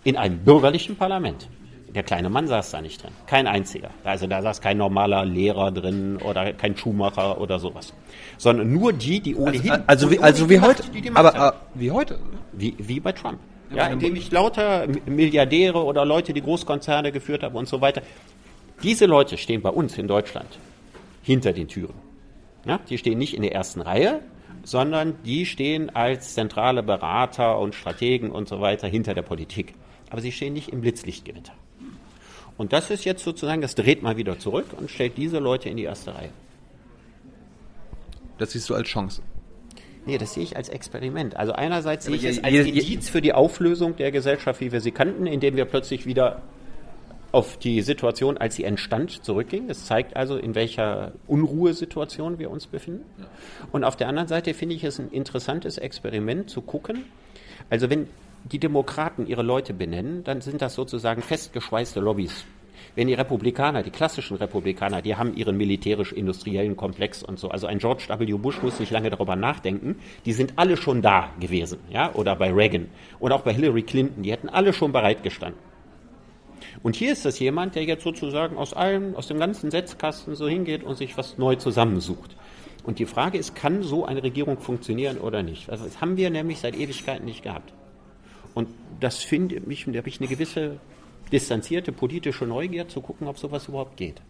In 0.03 0.17
einem 0.17 0.39
bürgerlichen 0.39 0.95
Parlament. 0.95 1.47
Der 1.93 2.03
kleine 2.03 2.29
Mann 2.29 2.47
saß 2.47 2.71
da 2.71 2.81
nicht 2.81 3.03
drin. 3.03 3.11
Kein 3.27 3.47
einziger. 3.47 3.89
Also 4.03 4.25
da 4.25 4.41
saß 4.41 4.61
kein 4.61 4.77
normaler 4.77 5.25
Lehrer 5.25 5.71
drin 5.71 6.17
oder 6.17 6.53
kein 6.53 6.77
Schuhmacher 6.77 7.39
oder 7.39 7.59
sowas. 7.59 7.93
Sondern 8.37 8.71
nur 8.71 8.93
die, 8.93 9.19
die 9.19 9.35
ohnehin. 9.35 9.83
Also 9.87 10.09
wie, 10.09 10.15
die 10.15 10.23
also 10.23 10.49
wie 10.49 10.59
heute. 10.59 10.83
Die 10.91 11.01
die 11.01 11.11
Aber 11.13 11.33
haben. 11.33 11.57
äh, 11.57 11.79
wie 11.81 11.91
heute. 11.91 12.17
Wie, 12.53 12.75
wie 12.77 12.99
bei 12.99 13.11
Trump. 13.11 13.39
Ja, 13.73 13.87
indem 13.87 14.15
ich 14.15 14.31
lauter 14.31 14.85
Milliardäre 15.05 15.83
oder 15.83 16.05
Leute, 16.05 16.33
die 16.33 16.41
Großkonzerne 16.41 17.11
geführt 17.11 17.43
haben 17.43 17.55
und 17.55 17.67
so 17.67 17.79
weiter. 17.81 18.01
Diese 18.83 19.05
Leute 19.05 19.37
stehen 19.37 19.61
bei 19.61 19.69
uns 19.69 19.97
in 19.97 20.07
Deutschland 20.07 20.59
hinter 21.23 21.53
den 21.53 21.67
Türen. 21.67 21.93
Ja, 22.65 22.79
die 22.89 22.97
stehen 22.97 23.17
nicht 23.17 23.33
in 23.33 23.43
der 23.43 23.53
ersten 23.53 23.81
Reihe, 23.81 24.21
sondern 24.63 25.15
die 25.23 25.45
stehen 25.45 25.89
als 25.95 26.33
zentrale 26.33 26.83
Berater 26.83 27.59
und 27.59 27.75
Strategen 27.75 28.31
und 28.31 28.47
so 28.47 28.59
weiter 28.61 28.87
hinter 28.87 29.13
der 29.13 29.21
Politik. 29.21 29.73
Aber 30.11 30.21
sie 30.21 30.31
stehen 30.31 30.53
nicht 30.53 30.69
im 30.69 30.81
Blitzlichtgewitter. 30.81 31.53
Und 32.57 32.73
das 32.73 32.91
ist 32.91 33.05
jetzt 33.05 33.23
sozusagen, 33.23 33.61
das 33.61 33.73
dreht 33.73 34.03
mal 34.03 34.17
wieder 34.17 34.37
zurück 34.37 34.67
und 34.77 34.91
stellt 34.91 35.17
diese 35.17 35.39
Leute 35.39 35.69
in 35.69 35.77
die 35.77 35.83
erste 35.83 36.13
Reihe. 36.13 36.29
Das 38.37 38.51
siehst 38.51 38.69
du 38.69 38.75
als 38.75 38.87
Chance. 38.87 39.23
Nee, 40.05 40.17
das 40.17 40.33
sehe 40.33 40.43
ich 40.43 40.57
als 40.57 40.69
Experiment. 40.69 41.37
Also 41.37 41.53
einerseits 41.53 42.05
sehe 42.05 42.15
ich 42.15 42.25
es 42.25 42.43
als 42.43 42.53
Indiz 42.53 43.09
für 43.09 43.21
die 43.21 43.33
Auflösung 43.33 43.95
der 43.95 44.11
Gesellschaft, 44.11 44.59
wie 44.59 44.71
wir 44.71 44.81
sie 44.81 44.91
kannten, 44.91 45.27
indem 45.27 45.55
wir 45.55 45.65
plötzlich 45.65 46.05
wieder 46.05 46.41
auf 47.31 47.57
die 47.57 47.81
Situation, 47.81 48.37
als 48.37 48.55
sie 48.55 48.65
entstand, 48.65 49.23
zurückging. 49.23 49.69
Es 49.69 49.85
zeigt 49.85 50.17
also, 50.17 50.35
in 50.35 50.53
welcher 50.53 51.13
Unruhesituation 51.27 52.39
wir 52.39 52.51
uns 52.51 52.67
befinden. 52.67 53.05
Und 53.71 53.85
auf 53.85 53.95
der 53.95 54.09
anderen 54.09 54.27
Seite 54.27 54.53
finde 54.53 54.75
ich 54.75 54.83
es 54.83 54.99
ein 54.99 55.09
interessantes 55.09 55.77
Experiment 55.77 56.49
zu 56.49 56.61
gucken. 56.61 57.05
Also 57.69 57.89
wenn 57.89 58.07
die 58.45 58.59
Demokraten 58.59 59.27
ihre 59.27 59.43
Leute 59.43 59.73
benennen, 59.73 60.23
dann 60.23 60.41
sind 60.41 60.61
das 60.61 60.75
sozusagen 60.75 61.21
festgeschweißte 61.21 61.99
Lobbys. 61.99 62.45
Wenn 62.95 63.07
die 63.07 63.13
Republikaner, 63.13 63.83
die 63.83 63.91
klassischen 63.91 64.37
Republikaner, 64.37 65.01
die 65.01 65.15
haben 65.15 65.35
ihren 65.35 65.55
militärisch-industriellen 65.55 66.75
Komplex 66.75 67.23
und 67.23 67.39
so. 67.39 67.49
Also 67.49 67.67
ein 67.67 67.77
George 67.77 68.07
W. 68.09 68.33
Bush 68.33 68.61
muss 68.61 68.79
nicht 68.79 68.91
lange 68.91 69.09
darüber 69.09 69.35
nachdenken. 69.35 69.95
Die 70.25 70.33
sind 70.33 70.53
alle 70.57 70.75
schon 70.75 71.01
da 71.01 71.29
gewesen, 71.39 71.79
ja, 71.89 72.13
oder 72.13 72.35
bei 72.35 72.51
Reagan 72.51 72.89
und 73.19 73.31
auch 73.31 73.41
bei 73.41 73.53
Hillary 73.53 73.83
Clinton. 73.83 74.23
Die 74.23 74.31
hätten 74.31 74.49
alle 74.49 74.73
schon 74.73 74.91
bereitgestanden. 74.91 75.59
Und 76.83 76.95
hier 76.95 77.13
ist 77.13 77.25
das 77.25 77.39
jemand, 77.39 77.75
der 77.75 77.83
jetzt 77.83 78.03
sozusagen 78.03 78.57
aus 78.57 78.73
allem, 78.73 79.15
aus 79.15 79.27
dem 79.27 79.39
ganzen 79.39 79.71
Setzkasten 79.71 80.35
so 80.35 80.47
hingeht 80.47 80.83
und 80.83 80.97
sich 80.97 81.17
was 81.17 81.37
neu 81.37 81.55
zusammensucht. 81.55 82.35
Und 82.83 82.99
die 82.99 83.05
Frage 83.05 83.37
ist, 83.37 83.55
kann 83.55 83.83
so 83.83 84.05
eine 84.05 84.23
Regierung 84.23 84.57
funktionieren 84.57 85.17
oder 85.17 85.43
nicht? 85.43 85.69
Also 85.69 85.85
das 85.85 86.01
haben 86.01 86.17
wir 86.17 86.29
nämlich 86.29 86.59
seit 86.59 86.75
Ewigkeiten 86.75 87.25
nicht 87.25 87.43
gehabt. 87.43 87.73
Und 88.53 88.69
das 88.99 89.17
finde 89.17 89.55
ich, 89.55 89.85
da 89.85 89.97
habe 89.97 90.09
ich 90.09 90.19
eine 90.19 90.27
gewisse 90.27 90.79
distanzierte 91.31 91.91
politische 91.91 92.45
Neugier 92.45 92.87
zu 92.87 93.01
gucken, 93.01 93.27
ob 93.27 93.37
sowas 93.37 93.67
überhaupt 93.67 93.97
geht. 93.97 94.21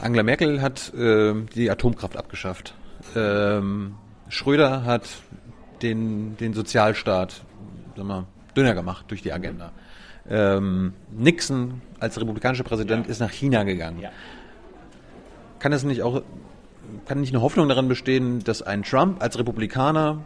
Angela 0.00 0.22
Merkel 0.22 0.60
hat 0.62 0.92
äh, 0.94 1.34
die 1.54 1.70
Atomkraft 1.70 2.16
abgeschafft. 2.16 2.74
Ähm, 3.14 3.94
Schröder 4.28 4.84
hat 4.84 5.08
den, 5.82 6.36
den 6.36 6.54
Sozialstaat 6.54 7.42
sag 7.96 8.04
mal, 8.04 8.26
dünner 8.56 8.74
gemacht 8.74 9.06
durch 9.08 9.22
die 9.22 9.32
Agenda. 9.32 9.72
Ähm, 10.28 10.94
Nixon 11.12 11.82
als 12.00 12.18
republikanischer 12.20 12.64
Präsident 12.64 13.06
ist 13.06 13.20
nach 13.20 13.30
China 13.30 13.64
gegangen. 13.64 14.00
Ja. 14.00 14.10
Kann 15.58 15.72
es 15.72 15.84
nicht 15.84 16.02
auch, 16.02 16.22
kann 17.06 17.20
nicht 17.20 17.32
eine 17.32 17.42
Hoffnung 17.42 17.68
daran 17.68 17.88
bestehen, 17.88 18.42
dass 18.42 18.62
ein 18.62 18.82
Trump 18.82 19.22
als 19.22 19.38
Republikaner 19.38 20.24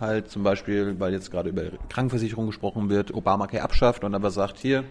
halt 0.00 0.30
zum 0.30 0.42
Beispiel, 0.42 0.98
weil 0.98 1.12
jetzt 1.12 1.30
gerade 1.30 1.48
über 1.50 1.62
Krankenversicherung 1.88 2.46
gesprochen 2.46 2.88
wird, 2.90 3.12
Obamacare 3.14 3.62
abschafft 3.62 4.04
und 4.04 4.14
aber 4.14 4.30
sagt, 4.30 4.58
hier, 4.58 4.84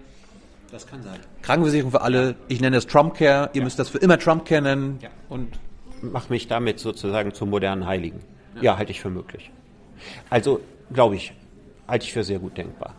Das 0.72 0.86
kann 0.86 1.02
sein. 1.04 1.20
Krankenversicherung 1.44 1.92
für 1.92 2.02
alle, 2.02 2.36
ich 2.48 2.60
nenne 2.62 2.76
das 2.78 2.88
Trumpcare, 2.88 3.50
ihr 3.54 3.64
müsst 3.64 3.80
das 3.80 3.90
für 3.90 4.00
immer 4.00 4.20
Trumpcare 4.20 4.62
nennen 4.62 5.00
Ja. 5.02 5.10
und 5.30 5.60
Mach 6.02 6.30
mich 6.30 6.48
damit 6.48 6.80
sozusagen 6.80 7.34
zum 7.34 7.50
modernen 7.50 7.88
Heiligen. 7.88 8.20
Ja, 8.62 8.78
halte 8.78 8.92
ich 8.92 9.02
für 9.02 9.10
möglich. 9.10 9.50
Also, 10.30 10.60
glaube 10.94 11.16
ich, 11.16 11.34
halte 11.88 12.06
ich 12.06 12.14
für 12.14 12.24
sehr 12.24 12.38
gut 12.38 12.56
denkbar. 12.56 12.94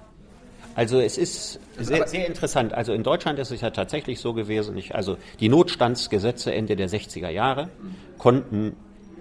Also 0.74 0.98
es 1.00 1.16
ist 1.16 1.60
sehr, 1.78 2.08
sehr 2.08 2.26
interessant. 2.26 2.72
Also 2.72 2.92
in 2.92 3.04
Deutschland 3.04 3.38
ist 3.38 3.52
es 3.52 3.60
ja 3.60 3.70
tatsächlich 3.70 4.18
so 4.20 4.32
gewesen, 4.34 4.76
ich, 4.76 4.94
also 4.96 5.16
die 5.38 5.48
Notstandsgesetze 5.48 6.52
Ende 6.52 6.74
der 6.74 6.88
60er 6.88 7.28
Jahre 7.30 7.68
konnten, 8.18 8.74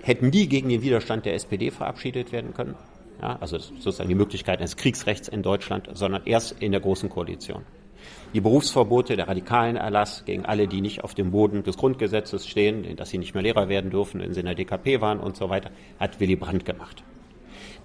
hätten 0.08 0.30
nie 0.30 0.48
gegen 0.48 0.70
den 0.70 0.82
Widerstand 0.82 1.26
der 1.26 1.34
SPD 1.34 1.70
verabschiedet 1.70 2.32
werden 2.32 2.54
können. 2.54 2.76
Ja, 3.22 3.38
also 3.40 3.58
sozusagen 3.58 4.10
die 4.10 4.16
Möglichkeit 4.16 4.60
eines 4.60 4.78
Kriegsrechts 4.78 5.28
in 5.28 5.42
Deutschland, 5.42 5.90
sondern 5.94 6.22
erst 6.26 6.62
in 6.62 6.72
der 6.72 6.82
Großen 6.82 7.10
Koalition. 7.10 7.64
Die 8.34 8.42
Berufsverbote, 8.42 9.16
der 9.16 9.28
radikalen 9.28 9.76
Erlass 9.76 10.24
gegen 10.26 10.46
alle, 10.46 10.68
die 10.68 10.82
nicht 10.82 11.04
auf 11.04 11.16
dem 11.16 11.32
Boden 11.32 11.64
des 11.64 11.78
Grundgesetzes 11.78 12.48
stehen, 12.48 12.96
dass 12.96 13.10
sie 13.10 13.18
nicht 13.18 13.34
mehr 13.34 13.44
Lehrer 13.44 13.70
werden 13.70 13.90
dürfen, 13.90 14.22
wenn 14.22 14.34
sie 14.34 14.42
in 14.42 14.46
der 14.46 14.56
DKP 14.56 15.02
waren 15.02 15.20
und 15.20 15.36
so 15.36 15.50
weiter, 15.50 15.72
hat 16.00 16.20
Willy 16.20 16.36
Brandt 16.36 16.64
gemacht. 16.64 17.04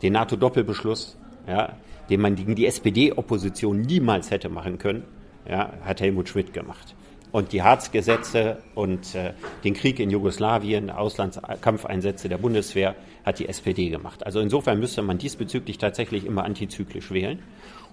Den 0.03 0.12
NATO-Doppelbeschluss, 0.12 1.16
ja, 1.49 1.77
den 2.11 2.20
man 2.20 2.35
gegen 2.36 2.55
die 2.55 2.66
SPD-Opposition 2.66 3.81
niemals 3.81 4.31
hätte 4.31 4.49
machen 4.49 4.78
können, 4.78 5.05
ja, 5.49 5.73
hat 5.85 6.01
Helmut 6.01 6.28
Schmidt 6.28 6.53
gemacht. 6.53 6.94
Und 7.33 7.53
die 7.53 7.63
Harz-Gesetze 7.63 8.59
und 8.75 9.15
äh, 9.15 9.33
den 9.65 9.73
Krieg 9.73 9.99
in 9.99 10.11
Jugoslawien, 10.11 10.91
Auslandskampfeinsätze 10.91 12.29
der 12.29 12.37
Bundeswehr 12.37 12.95
hat 13.25 13.39
die 13.39 13.49
SPD 13.49 13.89
gemacht. 13.89 14.25
Also 14.27 14.41
insofern 14.41 14.79
müsste 14.79 15.01
man 15.01 15.17
diesbezüglich 15.17 15.79
tatsächlich 15.79 16.27
immer 16.27 16.45
antizyklisch 16.45 17.11
wählen. 17.11 17.39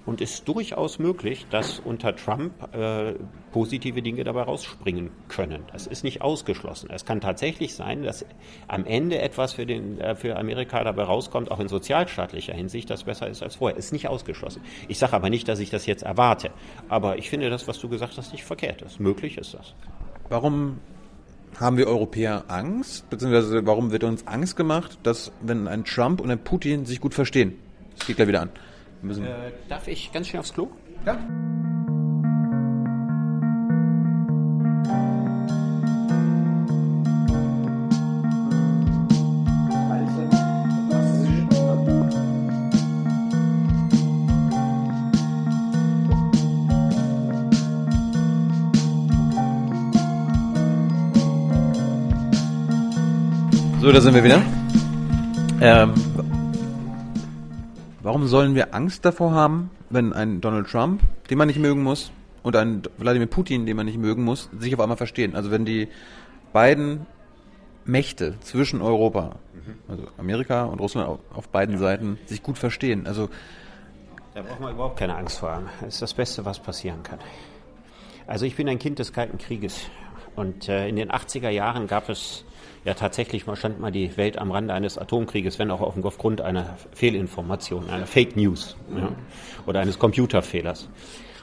Und 0.06 0.22
ist 0.22 0.48
durchaus 0.48 0.98
möglich, 0.98 1.46
dass 1.52 1.80
unter 1.80 2.16
Trump 2.16 2.54
äh, 2.74 3.14
positive 3.52 4.02
Dinge 4.02 4.24
dabei 4.24 4.44
rausspringen 4.44 5.12
können. 5.28 5.64
Das 5.72 5.86
ist 5.88 6.04
nicht 6.04 6.22
ausgeschlossen. 6.22 6.90
Es 6.92 7.06
kann 7.06 7.22
tatsächlich 7.22 7.76
sein, 7.76 8.04
dass 8.04 8.26
am 8.68 8.86
Ende 8.86 9.20
etwas 9.20 9.54
für, 9.54 9.66
den, 9.66 10.00
äh, 10.00 10.16
für 10.16 10.38
Amerika 10.38 10.84
dabei 10.84 11.04
rauskommt, 11.04 11.52
auch 11.52 11.60
in 11.60 11.68
sozialstaatlicher 11.68 12.54
Hinsicht, 12.54 12.90
das 12.90 13.04
besser 13.04 13.28
ist 13.28 13.44
als 13.44 13.58
vorher. 13.58 13.78
Ist 13.78 13.94
nicht 13.94 14.08
ausgeschlossen. 14.08 14.64
Ich 14.88 14.98
sage 14.98 15.14
aber 15.14 15.30
nicht, 15.30 15.48
dass 15.48 15.60
ich 15.60 15.70
das 15.70 15.86
jetzt 15.86 16.04
erwarte. 16.04 16.50
Aber 16.88 17.18
ich 17.18 17.30
finde 17.30 17.50
das, 17.50 17.68
was 17.68 17.78
du 17.80 17.90
gesagt 17.90 18.18
hast, 18.18 18.32
nicht 18.32 18.44
verkehrt 18.44 18.82
ist. 18.82 19.00
Möglich 19.00 19.38
ist 19.38 19.54
das. 19.54 19.76
warum 20.30 20.80
haben 21.60 21.78
wir 21.78 21.88
Europäer 21.88 22.46
Angst, 22.48 23.10
beziehungsweise 23.10 23.66
warum 23.66 23.92
wird 23.92 24.04
uns 24.04 24.28
Angst 24.28 24.56
gemacht, 24.56 24.98
dass 25.04 25.32
wenn 25.42 25.68
ein 25.68 25.84
Trump 25.84 26.22
und 26.22 26.32
ein 26.32 26.40
Putin 26.40 26.86
sich 26.86 27.02
gut 27.02 27.14
verstehen? 27.14 27.56
Das 27.98 28.08
geht 28.08 28.16
gleich 28.16 28.28
wieder 28.28 28.42
an. 28.42 28.50
Müssen, 29.02 29.26
Äh, 29.26 29.52
darf 29.70 29.88
ich 29.88 30.12
ganz 30.12 30.28
schnell 30.28 30.42
aufs 30.42 30.54
Klo? 30.54 30.70
ja. 31.06 31.18
So, 53.82 53.92
da 53.92 54.02
sind 54.02 54.14
wir 54.14 54.24
wieder. 54.24 54.42
Ähm, 55.62 55.94
warum 58.10 58.26
sollen 58.26 58.56
wir 58.56 58.74
Angst 58.74 59.06
davor 59.06 59.34
haben, 59.34 59.70
wenn 59.92 60.14
ein 60.14 60.42
Donald 60.42 60.68
Trump, 60.68 61.04
den 61.30 61.38
man 61.38 61.48
nicht 61.48 61.60
mögen 61.60 61.84
muss, 61.84 62.12
und 62.42 62.56
ein 62.56 62.82
Wladimir 62.98 63.28
Putin, 63.28 63.68
den 63.68 63.78
man 63.78 63.86
nicht 63.86 64.00
mögen 64.00 64.24
muss, 64.24 64.50
sich 64.58 64.74
auf 64.74 64.80
einmal 64.80 64.98
verstehen? 64.98 65.36
Also 65.36 65.52
wenn 65.52 65.64
die 65.64 65.90
beiden 66.52 67.06
Mächte 67.86 68.40
zwischen 68.40 68.82
Europa, 68.82 69.36
also 69.88 70.08
Amerika 70.18 70.64
und 70.64 70.82
Russland 70.82 71.20
auf, 71.36 71.50
beiden 71.50 71.78
Seiten, 71.78 72.18
sich 72.26 72.42
gut 72.42 72.58
verstehen. 72.58 73.06
Also 73.06 73.30
Da 74.34 74.42
braucht 74.42 74.60
man 74.60 74.74
überhaupt 74.74 74.98
keine 74.98 75.16
Angst 75.16 75.38
vor 75.38 75.52
haben. 75.52 75.70
Das 75.80 75.94
ist 75.94 76.02
das 76.02 76.16
Beste, 76.16 76.46
was 76.46 76.58
passieren 76.58 77.04
kann. 77.04 77.20
Also 78.26 78.48
ich 78.48 78.56
bin 78.56 78.68
ein 78.68 78.80
Kind 78.80 78.98
des 78.98 79.14
Kalten 79.14 79.38
Krieges. 79.38 79.82
Und 80.36 80.68
äh, 80.68 80.88
in 80.88 80.96
den 80.96 81.12
80er 81.12 81.50
Jahren 81.50 81.86
gab 81.86 82.10
es 82.10 82.44
ja 82.86 82.94
tatsächlich 82.94 83.48
mal 83.48 83.56
stand 83.56 83.80
mal 83.80 83.92
die 83.92 84.16
Welt 84.18 84.38
am 84.38 84.52
Rande 84.52 84.74
eines 84.74 84.98
Atomkrieges, 84.98 85.60
wenn 85.60 85.72
auch 85.72 85.82
aufgrund 85.82 86.42
einer 86.42 86.78
Fehlinformation, 86.94 87.90
einer 87.90 88.06
Fake 88.06 88.36
News 88.36 88.76
ja, 88.96 89.12
oder 89.66 89.80
eines 89.80 90.00
Computerfehlers. 90.00 90.90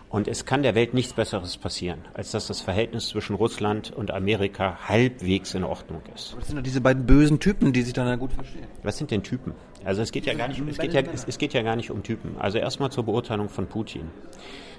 Und 0.08 0.28
es 0.28 0.44
kann 0.44 0.62
der 0.62 0.74
Welt 0.76 0.94
nichts 0.94 1.12
Besseres 1.12 1.56
passieren, 1.56 1.98
als 2.14 2.30
dass 2.30 2.46
das 2.46 2.60
Verhältnis 2.60 3.08
zwischen 3.08 3.34
Russland 3.34 3.92
und 3.92 4.12
Amerika 4.12 4.78
halbwegs 4.88 5.52
in 5.54 5.64
Ordnung 5.64 6.00
ist. 6.14 6.30
Aber 6.30 6.40
das 6.40 6.48
sind 6.48 6.56
doch 6.56 6.62
diese 6.62 6.80
beiden 6.80 7.06
bösen 7.06 7.40
Typen, 7.40 7.72
die 7.72 7.82
sich 7.82 7.92
dann 7.92 8.16
gut 8.18 8.32
verstehen. 8.32 8.66
Was 8.84 8.98
sind 8.98 9.10
denn 9.10 9.24
Typen? 9.24 9.52
Also 9.84 10.02
es 10.02 10.12
geht 10.12 10.26
ja 10.26 10.34
gar 10.34 10.48
nicht, 10.48 10.62
es 10.68 10.78
geht 10.78 10.94
ja, 10.94 11.00
es, 11.00 11.24
es 11.24 11.38
geht 11.38 11.54
ja 11.54 11.62
gar 11.62 11.74
nicht 11.74 11.90
um 11.90 12.02
Typen. 12.02 12.36
Also 12.38 12.58
erstmal 12.58 12.90
zur 12.90 13.04
Beurteilung 13.04 13.48
von 13.48 13.66
Putin. 13.66 14.10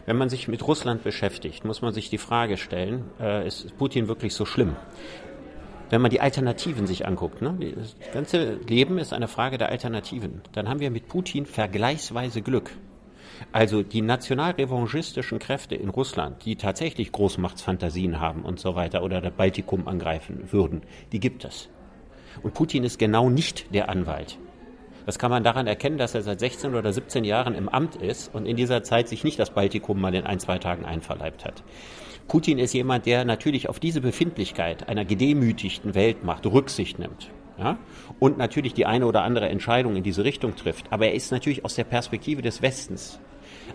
Wenn 0.06 0.16
man 0.16 0.30
sich 0.30 0.48
mit 0.48 0.66
Russland 0.66 1.04
beschäftigt, 1.04 1.66
muss 1.66 1.82
man 1.82 1.94
sich 1.94 2.10
die 2.10 2.18
Frage 2.18 2.56
stellen, 2.56 3.04
äh, 3.20 3.46
ist 3.46 3.78
Putin 3.78 4.08
wirklich 4.08 4.34
so 4.34 4.46
schlimm? 4.46 4.78
Wenn 5.90 6.02
man 6.02 6.12
die 6.12 6.20
Alternativen 6.20 6.86
sich 6.86 7.08
anguckt, 7.08 7.42
ne? 7.42 7.58
das 7.76 7.96
ganze 8.12 8.56
Leben 8.68 8.98
ist 8.98 9.14
eine 9.14 9.28
Frage 9.28 9.58
der 9.58 9.70
Alternativen, 9.70 10.42
dann 10.52 10.68
haben 10.68 10.82
wir 10.82 10.92
mit 10.92 11.08
Putin 11.08 11.46
vergleichsweise 11.46 12.42
Glück. 12.42 12.72
Also 13.52 13.84
die 13.84 14.02
nationalrevanchistischen 14.02 15.40
Kräfte 15.40 15.76
in 15.76 15.90
Russland, 15.90 16.44
die 16.44 16.56
tatsächlich 16.56 17.12
Großmachtsfantasien 17.12 18.20
haben 18.20 18.44
und 18.44 18.60
so 18.60 18.76
weiter 18.76 19.04
oder 19.04 19.22
das 19.22 19.34
Baltikum 19.34 19.88
angreifen 19.88 20.52
würden, 20.52 20.82
die 21.12 21.20
gibt 21.20 21.46
es. 21.46 21.70
Und 22.44 22.54
Putin 22.54 22.84
ist 22.84 23.00
genau 23.00 23.30
nicht 23.30 23.74
der 23.74 23.90
Anwalt. 23.90 24.38
Das 25.06 25.18
kann 25.18 25.32
man 25.32 25.44
daran 25.44 25.68
erkennen, 25.68 25.98
dass 25.98 26.16
er 26.16 26.22
seit 26.22 26.42
16 26.42 26.76
oder 26.76 26.92
17 26.92 27.24
Jahren 27.24 27.56
im 27.56 27.70
Amt 27.70 27.96
ist 27.96 28.36
und 28.36 28.46
in 28.46 28.58
dieser 28.58 28.84
Zeit 28.84 29.08
sich 29.08 29.24
nicht 29.24 29.40
das 29.40 29.52
Baltikum 29.52 30.02
mal 30.02 30.14
in 30.14 30.26
ein, 30.26 30.40
zwei 30.40 30.58
Tagen 30.58 30.84
einverleibt 30.84 31.46
hat. 31.46 31.64
Putin 32.28 32.60
ist 32.60 32.74
jemand, 32.74 33.06
der 33.06 33.24
natürlich 33.26 33.70
auf 33.70 33.80
diese 33.80 34.02
Befindlichkeit 34.02 34.90
einer 34.90 35.06
gedemütigten 35.06 35.96
Weltmacht 35.96 36.46
Rücksicht 36.46 37.00
nimmt. 37.00 37.32
Ja? 37.58 37.78
Und 38.20 38.38
natürlich 38.38 38.74
die 38.74 38.86
eine 38.86 39.06
oder 39.06 39.24
andere 39.24 39.50
Entscheidung 39.50 39.96
in 39.96 40.04
diese 40.04 40.24
Richtung 40.24 40.56
trifft. 40.56 40.92
Aber 40.92 41.08
er 41.08 41.14
ist 41.14 41.32
natürlich 41.32 41.64
aus 41.64 41.76
der 41.76 41.86
Perspektive 41.86 42.42
des 42.42 42.62
Westens 42.62 43.20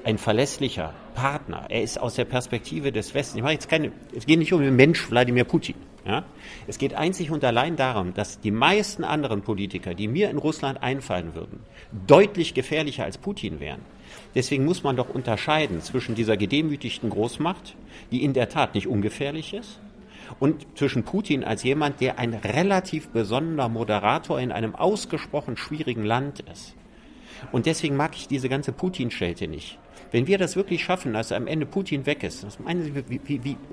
ein 0.04 0.18
verlässlicher 0.18 0.92
Partner. 1.14 1.66
Er 1.68 1.82
ist 1.82 2.00
aus 2.00 2.14
der 2.14 2.24
Perspektive 2.24 2.92
des 2.92 3.14
Westens. 3.14 3.36
Ich 3.36 3.42
mache 3.42 3.52
jetzt 3.52 3.68
keine, 3.68 3.92
es 4.14 4.26
geht 4.26 4.38
nicht 4.38 4.52
um 4.52 4.60
den 4.60 4.76
Mensch 4.76 5.10
Wladimir 5.10 5.44
Putin. 5.44 5.76
Ja? 6.06 6.24
Es 6.66 6.78
geht 6.78 6.94
einzig 6.94 7.30
und 7.30 7.44
allein 7.44 7.76
darum, 7.76 8.12
dass 8.14 8.40
die 8.40 8.50
meisten 8.50 9.04
anderen 9.04 9.42
Politiker, 9.42 9.94
die 9.94 10.08
mir 10.08 10.30
in 10.30 10.38
Russland 10.38 10.82
einfallen 10.82 11.34
würden, 11.34 11.60
deutlich 12.06 12.54
gefährlicher 12.54 13.04
als 13.04 13.18
Putin 13.18 13.60
wären. 13.60 13.80
Deswegen 14.34 14.64
muss 14.64 14.82
man 14.82 14.96
doch 14.96 15.10
unterscheiden 15.10 15.82
zwischen 15.82 16.14
dieser 16.14 16.36
gedemütigten 16.36 17.10
Großmacht, 17.10 17.76
die 18.10 18.24
in 18.24 18.32
der 18.32 18.48
Tat 18.48 18.74
nicht 18.74 18.86
ungefährlich 18.86 19.52
ist, 19.54 19.80
und 20.40 20.66
zwischen 20.76 21.04
Putin 21.04 21.44
als 21.44 21.62
jemand, 21.62 22.00
der 22.00 22.18
ein 22.18 22.32
relativ 22.32 23.08
besonderer 23.08 23.68
Moderator 23.68 24.40
in 24.40 24.52
einem 24.52 24.74
ausgesprochen 24.74 25.56
schwierigen 25.56 26.04
Land 26.04 26.40
ist. 26.40 26.74
Und 27.50 27.66
deswegen 27.66 27.96
mag 27.96 28.14
ich 28.14 28.28
diese 28.28 28.48
ganze 28.48 28.72
Putin-Schelte 28.72 29.48
nicht. 29.48 29.78
Wenn 30.10 30.26
wir 30.26 30.38
das 30.38 30.56
wirklich 30.56 30.84
schaffen, 30.84 31.12
dass 31.12 31.32
am 31.32 31.46
Ende 31.46 31.66
Putin 31.66 32.06
weg 32.06 32.22
ist, 32.22 32.46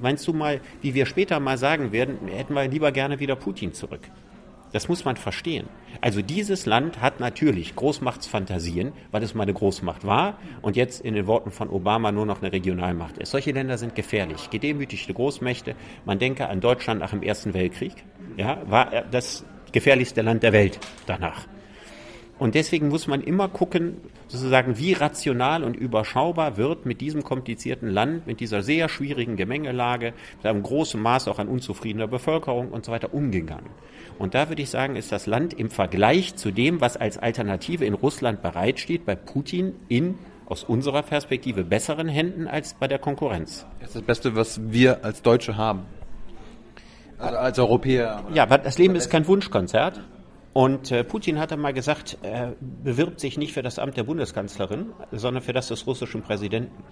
meinst 0.01 0.27
du 0.27 0.33
mal, 0.33 0.61
wie 0.81 0.93
wir 0.93 1.05
später 1.05 1.39
mal 1.39 1.57
sagen 1.57 1.91
werden, 1.91 2.17
hätten 2.27 2.53
wir 2.53 2.67
lieber 2.67 2.91
gerne 2.91 3.19
wieder 3.19 3.35
Putin 3.35 3.73
zurück? 3.73 4.01
Das 4.71 4.87
muss 4.87 5.05
man 5.05 5.17
verstehen. 5.17 5.67
Also 6.01 6.21
dieses 6.21 6.65
Land 6.65 7.01
hat 7.01 7.19
natürlich 7.19 7.75
Großmachtsfantasien, 7.75 8.93
weil 9.11 9.23
es 9.23 9.33
mal 9.33 9.43
eine 9.43 9.53
Großmacht 9.53 10.05
war 10.05 10.37
und 10.61 10.75
jetzt 10.75 11.01
in 11.01 11.15
den 11.15 11.27
Worten 11.27 11.51
von 11.51 11.69
Obama 11.69 12.11
nur 12.11 12.25
noch 12.25 12.41
eine 12.41 12.51
Regionalmacht 12.51 13.17
ist. 13.17 13.31
Solche 13.31 13.51
Länder 13.51 13.77
sind 13.77 13.95
gefährlich. 13.95 14.49
Gedemütigte 14.49 15.13
Großmächte, 15.13 15.75
man 16.05 16.19
denke 16.19 16.47
an 16.47 16.61
Deutschland 16.61 16.99
nach 16.99 17.11
dem 17.11 17.23
Ersten 17.23 17.53
Weltkrieg, 17.53 17.93
ja, 18.37 18.61
war 18.67 19.03
das 19.09 19.43
gefährlichste 19.71 20.21
Land 20.21 20.43
der 20.43 20.53
Welt 20.53 20.79
danach. 21.05 21.47
Und 22.39 22.55
deswegen 22.55 22.87
muss 22.87 23.05
man 23.07 23.21
immer 23.21 23.49
gucken, 23.49 23.97
sozusagen, 24.27 24.77
wie 24.77 24.93
rational 24.93 25.63
und 25.63 25.75
überschaubar 25.75 26.55
wird 26.55 26.85
mit 26.85 27.01
diesem 27.01 27.23
komplizierten 27.23 27.89
Land, 27.89 28.25
mit 28.27 28.39
dieser 28.39 28.63
sehr 28.63 28.87
schwierigen 28.87 29.35
Gemengelage, 29.35 30.13
mit 30.37 30.45
einem 30.45 30.63
großen 30.63 31.01
Maß 31.01 31.27
auch 31.27 31.37
an 31.37 31.49
unzufriedener 31.49 32.07
Bevölkerung 32.07 32.69
und 32.69 32.85
so 32.85 32.93
weiter 32.93 33.13
umgegangen. 33.13 33.69
Und 34.17 34.35
da 34.35 34.47
würde 34.47 34.61
ich 34.61 34.69
sagen, 34.69 34.95
ist 34.95 35.11
das 35.11 35.27
Land 35.27 35.53
im 35.53 35.69
Vergleich 35.69 36.35
zu 36.35 36.51
dem, 36.51 36.79
was 36.79 36.95
als 36.95 37.17
Alternative 37.17 37.83
in 37.83 37.93
Russland 37.93 38.41
bereitsteht, 38.41 39.05
bei 39.05 39.15
Putin 39.15 39.73
in 39.89 40.17
aus 40.45 40.63
unserer 40.63 41.03
Perspektive 41.03 41.63
besseren 41.63 42.07
Händen 42.07 42.47
als 42.47 42.73
bei 42.73 42.87
der 42.87 42.99
Konkurrenz. 42.99 43.65
Das 43.79 43.89
ist 43.89 43.95
das 43.97 44.03
Beste, 44.03 44.35
was 44.35 44.59
wir 44.71 45.03
als 45.03 45.21
Deutsche 45.21 45.57
haben. 45.57 45.81
Also 47.17 47.37
als 47.37 47.59
Europäer. 47.59 48.23
Ja, 48.33 48.43
aber 48.43 48.57
das 48.57 48.77
Leben 48.77 48.95
ist 48.95 49.09
kein 49.09 49.27
Wunschkonzert. 49.27 49.99
Und 50.59 50.91
äh, 50.91 51.05
Putin 51.05 51.39
hat 51.39 51.53
einmal 51.53 51.71
gesagt, 51.71 52.17
er 52.21 52.53
bewirbt 52.59 53.21
sich 53.21 53.37
nicht 53.37 53.53
für 53.53 53.61
das 53.61 53.79
Amt 53.79 53.95
der 53.95 54.03
Bundeskanzlerin, 54.03 54.87
sondern 55.09 55.41
für 55.41 55.53
das 55.53 55.69
des 55.69 55.87
russischen 55.87 56.21
Präsidenten. 56.21 56.83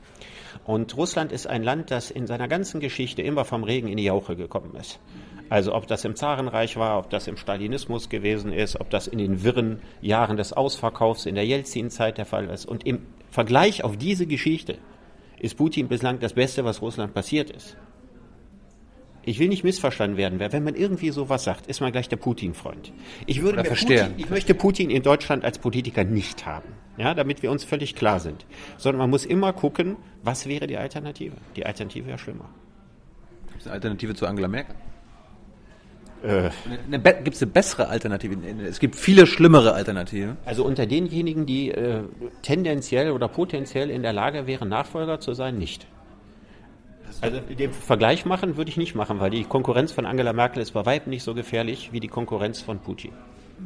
Und 0.65 0.95
Russland 0.95 1.34
ist 1.34 1.48
ein 1.48 1.64
Land, 1.64 1.91
das 1.91 2.10
in 2.10 2.27
seiner 2.27 2.48
ganzen 2.48 2.80
Geschichte 2.80 3.22
immer 3.22 3.44
vom 3.44 3.65
Regen 3.65 3.89
in 3.89 3.98
die 3.98 4.06
Jauche 4.06 4.38
gekommen 4.38 4.73
ist. 4.80 5.02
Also 5.49 5.76
ob 5.76 5.85
das 5.85 6.06
im 6.06 6.15
Zarenreich 6.15 6.77
war, 6.77 6.98
ob 6.98 7.10
das 7.10 7.27
im 7.27 7.35
Stalinismus 7.35 8.07
gewesen 8.07 8.53
ist, 8.53 8.80
ob 8.80 8.89
das 8.89 9.06
in 9.06 9.18
den 9.18 9.44
wirren 9.44 9.81
Jahren 9.99 10.38
des 10.38 10.53
Ausverkaufs 10.53 11.26
in 11.26 11.35
der 11.35 11.45
Jelzin-Zeit 11.45 12.18
der 12.18 12.26
Fall 12.26 12.45
ist. 12.49 12.65
Und 12.65 12.88
im 12.88 13.06
Vergleich 13.31 13.84
auf 13.84 13.98
diese 13.98 14.27
Geschichte 14.27 14.77
ist 15.39 15.57
Putin 15.57 15.89
bislang 15.89 16.22
das 16.22 16.31
Beste, 16.31 16.64
was 16.64 16.81
Russland 16.81 17.14
passiert 17.14 17.49
ist. 17.49 17.76
Ich 19.28 19.40
will 19.40 19.49
nicht 19.49 19.66
missverstanden 19.66 20.16
werden. 20.16 20.40
Wenn 20.40 20.64
man 20.64 20.74
irgendwie 20.74 21.10
sowas 21.10 21.44
sagt, 21.44 21.68
ist 21.68 21.82
man 21.82 21.91
gleich 21.91 22.08
der 22.08 22.16
Putin-Freund. 22.16 22.94
Ich 23.26 23.41
würde 23.41 23.62
Putin, 23.62 24.14
ich 24.16 24.30
möchte 24.30 24.54
Putin 24.54 24.90
in 24.90 25.04
Deutschland 25.04 25.44
als 25.44 25.60
Politiker 25.60 26.06
nicht 26.06 26.45
haben. 26.45 26.70
Ja, 26.95 27.14
damit 27.14 27.44
wir 27.44 27.52
uns 27.52 27.66
völlig 27.66 27.94
klar 27.94 28.22
sind. 28.22 28.45
Sondern 28.78 28.99
man 28.99 29.10
muss 29.10 29.26
immer 29.26 29.52
gucken, 29.52 29.98
was 30.24 30.48
wäre 30.48 30.66
die 30.66 30.78
Alternative? 30.78 31.36
Die 31.58 31.66
Alternative 31.66 32.08
wäre 32.08 32.18
schlimmer. 32.18 32.48
Gibt 33.49 33.60
es 33.60 33.68
eine 33.68 33.74
Alternative 33.74 34.16
zu 34.16 34.26
Angela 34.26 34.48
Merkel? 34.48 34.76
Äh, 36.24 36.49
gibt 37.22 37.36
es 37.36 37.41
eine 37.41 37.52
bessere 37.52 37.90
Alternative? 37.90 38.38
Es 38.62 38.80
gibt 38.80 38.95
viele 38.95 39.28
schlimmere 39.28 39.74
Alternativen. 39.74 40.38
Also 40.45 40.64
unter 40.64 40.86
denjenigen, 40.86 41.45
die 41.45 41.72
äh, 41.72 42.04
tendenziell 42.44 43.12
oder 43.12 43.28
potenziell 43.28 43.90
in 43.90 44.04
der 44.04 44.14
Lage 44.14 44.48
wären, 44.48 44.70
Nachfolger 44.70 45.20
zu 45.20 45.34
sein, 45.34 45.58
nicht. 45.58 45.86
Also 47.22 47.40
den 47.40 47.72
Vergleich 47.72 48.26
machen 48.26 48.58
würde 48.58 48.70
ich 48.70 48.78
nicht 48.78 48.96
machen, 48.96 49.20
weil 49.20 49.30
die 49.30 49.44
Konkurrenz 49.44 49.92
von 49.92 50.06
Angela 50.06 50.34
Merkel 50.34 50.62
ist 50.62 50.72
bei 50.72 50.86
weitem 50.86 51.10
nicht 51.10 51.24
so 51.24 51.34
gefährlich 51.34 51.90
wie 51.92 52.00
die 52.00 52.08
Konkurrenz 52.08 52.62
von 52.62 52.80
Putin. 52.80 53.14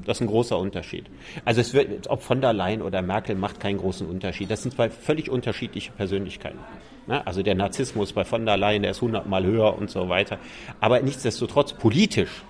Das 0.06 0.18
ist 0.18 0.22
ein 0.22 0.28
großer 0.28 0.58
Unterschied. 0.58 1.06
Also 1.44 1.60
es 1.60 1.74
wird, 1.74 2.10
ob 2.10 2.22
von 2.22 2.40
der 2.40 2.54
Leyen 2.54 2.82
oder 2.82 3.02
Merkel 3.02 3.36
macht 3.36 3.60
keinen 3.60 3.78
großen 3.78 4.08
Unterschied. 4.08 4.50
Das 4.50 4.64
sind 4.64 4.74
zwei 4.74 4.90
völlig 4.90 5.30
unterschiedliche 5.30 5.92
Persönlichkeiten. 5.92 6.60
Also 7.08 7.44
der 7.44 7.56
Narzissmus 7.56 8.14
bei 8.14 8.24
von 8.24 8.46
der 8.46 8.58
Leyen, 8.58 8.84
der 8.84 8.92
ist 8.92 9.02
hundertmal 9.02 9.44
höher 9.44 9.78
und 9.78 9.90
so 9.90 10.08
weiter. 10.08 10.38
Aber 10.80 11.02
nichtsdestotrotz, 11.02 11.74
politisch 11.74 12.44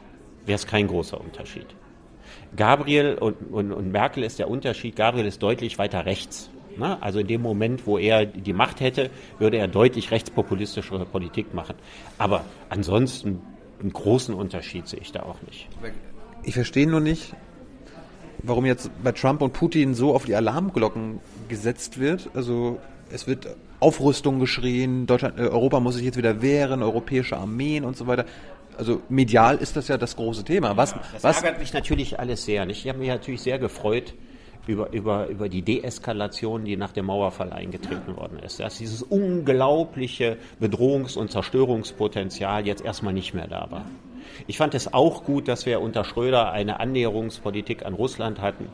wäre 0.46 0.56
es 0.56 0.68
kein 0.68 0.88
großer 0.88 1.20
Unterschied. 1.20 1.66
Gabriel 2.56 3.16
und, 3.16 3.52
und, 3.52 3.72
und 3.72 3.92
Merkel 3.92 4.24
ist 4.24 4.38
der 4.38 4.50
Unterschied. 4.50 4.96
Gabriel 4.96 5.26
ist 5.26 5.42
deutlich 5.42 5.80
weiter 5.80 6.06
rechts. 6.06 6.52
Ne? 6.77 7.02
Also 7.02 7.19
in 7.19 7.27
dem 7.27 7.41
Moment, 7.41 7.85
wo 7.85 7.98
er 7.98 8.26
die 8.26 8.53
Macht 8.53 8.80
hätte, 8.80 9.10
würde 9.39 9.57
er 9.57 9.68
deutlich 9.68 10.11
rechtspopulistischere 10.11 11.06
Politik 11.06 11.53
machen. 11.53 11.76
Aber 12.18 12.45
ansonsten 12.69 13.41
einen 13.80 13.93
großen 13.93 14.34
Unterschied 14.34 14.88
sehe 14.88 14.99
ich 14.99 15.11
da 15.11 15.23
auch 15.23 15.41
nicht. 15.43 15.68
Ich 16.43 16.53
verstehe 16.53 16.88
nur 16.88 16.99
nicht, 16.99 17.34
warum 18.43 18.65
jetzt 18.65 18.89
bei 19.03 19.11
Trump 19.11 19.41
und 19.41 19.53
Putin 19.53 19.93
so 19.93 20.14
auf 20.14 20.26
die 20.26 20.35
Alarmglocken 20.35 21.19
gesetzt 21.48 21.99
wird. 21.99 22.30
Also 22.34 22.80
es 23.11 23.27
wird 23.27 23.56
Aufrüstung 23.80 24.39
geschrien, 24.39 25.07
Deutschland, 25.07 25.39
äh, 25.39 25.43
Europa 25.43 25.80
muss 25.80 25.95
sich 25.95 26.06
jetzt 26.06 26.18
wieder 26.18 26.41
wehren, 26.41 26.84
europäische 26.84 27.38
Armeen 27.38 27.84
und 27.84 27.98
so 27.98 28.07
weiter. 28.07 28.26
Also 28.77 29.02
medial 29.10 29.57
ist 29.57 29.76
das 29.76 29.88
ja 29.88 29.98
das 29.98 30.15
große 30.15 30.43
Thema. 30.43 30.77
Was, 30.77 30.91
ja, 30.91 31.02
das 31.14 31.23
was 31.23 31.43
ärgert 31.43 31.60
mich 31.60 31.73
natürlich 31.73 32.19
alles 32.19 32.45
sehr. 32.45 32.68
Ich 32.69 32.88
habe 32.88 32.99
mich 32.99 33.10
natürlich 33.10 33.41
sehr 33.41 33.60
gefreut, 33.60 34.14
über, 34.72 34.91
über, 34.93 35.27
über 35.27 35.49
die 35.49 35.61
Deeskalation, 35.61 36.64
die 36.65 36.77
nach 36.77 36.91
dem 36.91 37.06
Mauerfall 37.06 37.52
eingetreten 37.52 38.15
worden 38.15 38.39
ist. 38.39 38.60
Dass 38.60 38.77
dieses 38.77 39.03
unglaubliche 39.03 40.38
Bedrohungs- 40.60 41.18
und 41.18 41.31
Zerstörungspotenzial 41.31 42.65
jetzt 42.65 42.84
erstmal 42.84 43.14
nicht 43.14 43.34
mehr 43.34 43.48
da 43.48 43.68
war. 43.69 43.85
Ich 44.48 44.57
fand 44.57 44.73
es 44.73 44.93
auch 44.93 45.26
gut, 45.26 45.48
dass 45.48 45.65
wir 45.65 45.81
unter 45.81 46.03
Schröder 46.03 46.52
eine 46.52 46.80
Annäherungspolitik 46.80 47.85
an 47.85 47.93
Russland 47.93 48.39
hatten. 48.41 48.69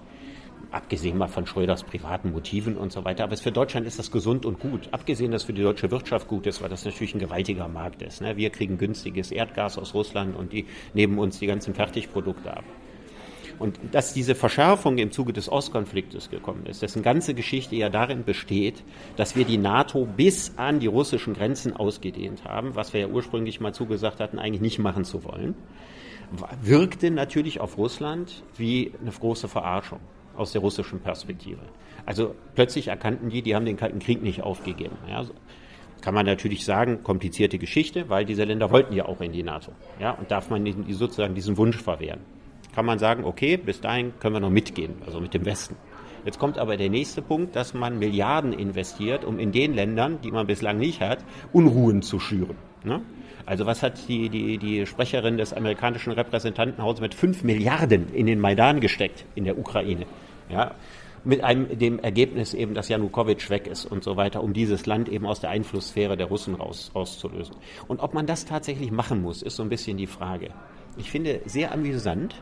Abgesehen 0.69 1.17
mal 1.17 1.29
von 1.29 1.47
Schröders 1.47 1.83
privaten 1.83 2.31
Motiven 2.31 2.77
und 2.77 2.91
so 2.91 3.05
weiter. 3.05 3.23
Aber 3.23 3.37
für 3.37 3.51
Deutschland 3.51 3.87
ist 3.87 3.97
das 3.97 4.11
gesund 4.11 4.45
und 4.45 4.59
gut. 4.59 4.89
Abgesehen, 4.91 5.31
dass 5.31 5.43
für 5.43 5.53
die 5.53 5.63
deutsche 5.63 5.89
Wirtschaft 5.89 6.27
gut 6.27 6.45
ist, 6.45 6.61
weil 6.61 6.69
das 6.69 6.85
natürlich 6.85 7.15
ein 7.15 7.19
gewaltiger 7.19 7.67
Markt 7.67 8.01
ist. 8.01 8.21
Ne? 8.21 8.35
Wir 8.37 8.49
kriegen 8.49 8.77
günstiges 8.77 9.31
Erdgas 9.31 9.77
aus 9.77 9.93
Russland 9.93 10.35
und 10.35 10.51
die 10.53 10.65
nehmen 10.93 11.17
uns 11.17 11.39
die 11.39 11.47
ganzen 11.47 11.73
Fertigprodukte 11.73 12.55
ab. 12.55 12.65
Und 13.59 13.79
dass 13.91 14.13
diese 14.13 14.35
Verschärfung 14.35 14.97
im 14.97 15.11
Zuge 15.11 15.33
des 15.33 15.51
Ostkonfliktes 15.51 16.29
gekommen 16.29 16.65
ist, 16.67 16.81
dessen 16.81 17.01
ganze 17.01 17.33
Geschichte 17.33 17.75
ja 17.75 17.89
darin 17.89 18.23
besteht, 18.23 18.83
dass 19.15 19.35
wir 19.35 19.45
die 19.45 19.57
NATO 19.57 20.05
bis 20.05 20.53
an 20.57 20.79
die 20.79 20.87
russischen 20.87 21.33
Grenzen 21.33 21.75
ausgedehnt 21.75 22.45
haben, 22.45 22.75
was 22.75 22.93
wir 22.93 23.01
ja 23.01 23.07
ursprünglich 23.07 23.59
mal 23.59 23.73
zugesagt 23.73 24.19
hatten, 24.19 24.37
eigentlich 24.37 24.61
nicht 24.61 24.79
machen 24.79 25.05
zu 25.05 25.23
wollen, 25.23 25.55
wirkte 26.61 27.09
natürlich 27.09 27.59
auf 27.59 27.77
Russland 27.77 28.43
wie 28.57 28.91
eine 29.01 29.11
große 29.11 29.47
Verarschung 29.47 29.99
aus 30.35 30.51
der 30.51 30.61
russischen 30.61 30.99
Perspektive. 30.99 31.61
Also 32.05 32.35
plötzlich 32.55 32.89
erkannten 32.89 33.29
die, 33.29 33.41
die 33.41 33.55
haben 33.55 33.65
den 33.65 33.77
Kalten 33.77 33.99
Krieg 33.99 34.21
nicht 34.21 34.43
aufgegeben. 34.43 34.95
Ja, 35.09 35.25
kann 36.01 36.13
man 36.13 36.25
natürlich 36.25 36.63
sagen, 36.63 37.03
komplizierte 37.03 37.57
Geschichte, 37.57 38.07
weil 38.09 38.23
diese 38.23 38.43
Länder 38.43 38.69
wollten 38.71 38.93
ja 38.93 39.05
auch 39.05 39.19
in 39.21 39.31
die 39.31 39.43
NATO. 39.43 39.71
Ja, 39.99 40.11
und 40.11 40.29
darf 40.29 40.49
man 40.49 40.85
sozusagen 40.89 41.33
diesen 41.33 41.57
Wunsch 41.57 41.77
verwehren. 41.77 42.19
Kann 42.77 42.85
man 42.85 42.99
sagen, 42.99 43.23
okay, 43.23 43.57
bis 43.57 43.81
dahin 43.81 44.13
können 44.19 44.35
wir 44.35 44.39
noch 44.39 44.51
mitgehen, 44.51 45.01
also 45.03 45.19
mit 45.19 45.33
dem 45.33 45.45
Westen. 45.45 45.75
Jetzt 46.25 46.37
kommt 46.37 46.59
aber 46.59 46.77
der 46.77 46.91
nächste 46.91 47.23
Punkt, 47.23 47.55
dass 47.55 47.73
man 47.73 47.97
Milliarden 47.97 48.53
investiert, 48.53 49.25
um 49.25 49.39
in 49.39 49.51
den 49.51 49.73
Ländern, 49.73 50.21
die 50.21 50.29
man 50.29 50.45
bislang 50.45 50.77
nicht 50.77 51.01
hat, 51.01 51.25
Unruhen 51.51 52.03
zu 52.03 52.19
schüren. 52.19 52.55
Ne? 52.83 53.01
Also 53.47 53.65
was 53.65 53.81
hat 53.81 54.07
die, 54.07 54.29
die, 54.29 54.59
die 54.59 54.85
Sprecherin 54.85 55.37
des 55.37 55.53
amerikanischen 55.53 56.11
Repräsentantenhauses 56.11 57.01
mit 57.01 57.15
fünf 57.15 57.43
Milliarden 57.43 58.13
in 58.13 58.27
den 58.27 58.39
Maidan 58.39 58.79
gesteckt 58.79 59.25
in 59.33 59.45
der 59.45 59.57
Ukraine? 59.57 60.05
Ja, 60.47 60.75
mit 61.23 61.43
einem, 61.43 61.79
dem 61.79 61.97
Ergebnis 61.97 62.53
eben, 62.53 62.75
dass 62.75 62.89
Janukowitsch 62.89 63.49
weg 63.49 63.65
ist 63.65 63.85
und 63.85 64.03
so 64.03 64.17
weiter, 64.17 64.43
um 64.43 64.53
dieses 64.53 64.85
Land 64.85 65.09
eben 65.09 65.25
aus 65.25 65.39
der 65.39 65.49
Einflusssphäre 65.49 66.15
der 66.15 66.27
Russen 66.27 66.53
raus, 66.53 66.91
rauszulösen. 66.93 67.55
Und 67.87 68.01
ob 68.01 68.13
man 68.13 68.27
das 68.27 68.45
tatsächlich 68.45 68.91
machen 68.91 69.23
muss, 69.23 69.41
ist 69.41 69.55
so 69.55 69.63
ein 69.63 69.69
bisschen 69.69 69.97
die 69.97 70.05
Frage. 70.05 70.51
Ich 70.95 71.09
finde 71.09 71.41
sehr 71.45 71.71
amüsant, 71.71 72.35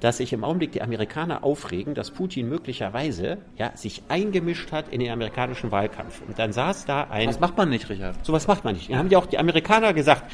dass 0.00 0.18
sich 0.18 0.32
im 0.32 0.44
Augenblick 0.44 0.72
die 0.72 0.82
Amerikaner 0.82 1.44
aufregen, 1.44 1.94
dass 1.94 2.10
Putin 2.10 2.48
möglicherweise 2.48 3.38
ja, 3.56 3.76
sich 3.76 4.02
eingemischt 4.08 4.72
hat 4.72 4.88
in 4.88 5.00
den 5.00 5.10
amerikanischen 5.10 5.70
Wahlkampf. 5.70 6.20
Und 6.26 6.38
dann 6.38 6.52
saß 6.52 6.84
da 6.86 7.04
ein. 7.04 7.26
Das 7.26 7.40
macht 7.40 7.56
man 7.56 7.68
nicht, 7.68 7.88
Richard. 7.88 8.24
So 8.24 8.32
was 8.32 8.46
macht 8.46 8.64
man 8.64 8.74
nicht. 8.74 8.90
Dann 8.90 8.98
haben 8.98 9.10
ja 9.10 9.18
auch 9.18 9.26
die 9.26 9.38
Amerikaner 9.38 9.92
gesagt, 9.92 10.24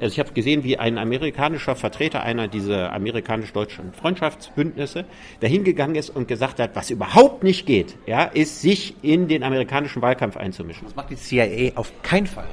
also 0.00 0.14
ich 0.14 0.18
habe 0.18 0.32
gesehen, 0.32 0.64
wie 0.64 0.78
ein 0.78 0.96
amerikanischer 0.96 1.76
Vertreter 1.76 2.22
einer 2.22 2.48
dieser 2.48 2.92
amerikanisch-deutschen 2.92 3.92
Freundschaftsbündnisse 3.92 5.04
dahingegangen 5.40 5.94
ist 5.94 6.08
und 6.08 6.26
gesagt 6.26 6.58
hat, 6.58 6.74
was 6.74 6.88
überhaupt 6.88 7.42
nicht 7.42 7.66
geht, 7.66 7.96
ja, 8.06 8.24
ist 8.24 8.62
sich 8.62 8.94
in 9.02 9.28
den 9.28 9.42
amerikanischen 9.42 10.00
Wahlkampf 10.00 10.38
einzumischen. 10.38 10.86
Das 10.86 10.96
macht 10.96 11.10
die 11.10 11.16
CIA 11.16 11.72
auf 11.76 11.92
keinen 12.02 12.26
Fall. 12.26 12.48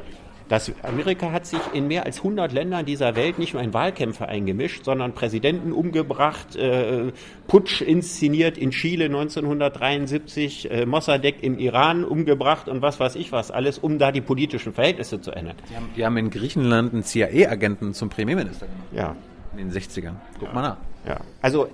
Das 0.50 0.72
Amerika 0.82 1.32
hat 1.34 1.46
sich 1.46 1.60
in 1.74 1.88
mehr 1.88 2.06
als 2.06 2.20
100 2.20 2.54
Ländern 2.54 2.86
dieser 2.86 3.16
Welt 3.18 3.38
nicht 3.38 3.54
nur 3.54 3.62
in 3.62 3.74
Wahlkämpfe 3.74 4.28
eingemischt, 4.28 4.86
sondern 4.86 5.14
Präsidenten 5.14 5.74
umgebracht, 5.74 6.56
äh, 6.56 7.12
Putsch 7.48 7.82
inszeniert 7.82 8.58
in 8.58 8.72
Chile 8.72 9.06
1973, 9.06 10.72
äh, 10.72 10.86
Mossadegh 10.86 11.40
im 11.42 11.60
Iran 11.60 12.06
umgebracht 12.06 12.70
und 12.70 12.82
was 12.82 13.00
weiß 13.00 13.16
ich 13.16 13.34
was 13.34 13.52
alles, 13.52 13.78
um 13.78 14.00
da 14.00 14.14
die 14.14 14.22
politischen 14.22 14.74
Verhältnisse 14.74 15.20
zu 15.20 15.32
ändern. 15.32 15.56
Die 15.70 15.76
haben, 15.76 15.90
die 15.98 16.06
haben 16.06 16.18
in 16.18 16.30
Griechenland 16.30 16.94
einen 16.94 17.04
CIA-Agenten 17.04 17.94
zum 17.94 18.10
Premierminister 18.10 18.68
gemacht. 18.68 18.88
Ja. 18.94 19.16
In 19.52 19.70
den 19.70 19.72
60ern. 19.72 20.16
Guck 20.40 20.48
ja. 20.50 20.54
mal 20.54 20.62
nach. 20.62 20.78
Ja. 21.06 21.20
Also, 21.42 21.68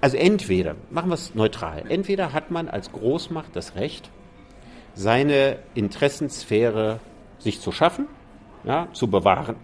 also 0.00 0.16
entweder, 0.16 0.74
machen 0.90 1.10
wir 1.10 1.14
es 1.14 1.34
neutral, 1.34 1.84
entweder 1.88 2.32
hat 2.32 2.50
man 2.50 2.68
als 2.68 2.92
Großmacht 2.92 3.54
das 3.54 3.74
Recht, 3.74 4.10
seine 4.94 5.56
Interessensphäre 5.74 7.00
sich 7.44 7.60
zu 7.60 7.70
schaffen, 7.70 8.06
ja, 8.64 8.88
zu 8.92 9.06
bewahren. 9.06 9.56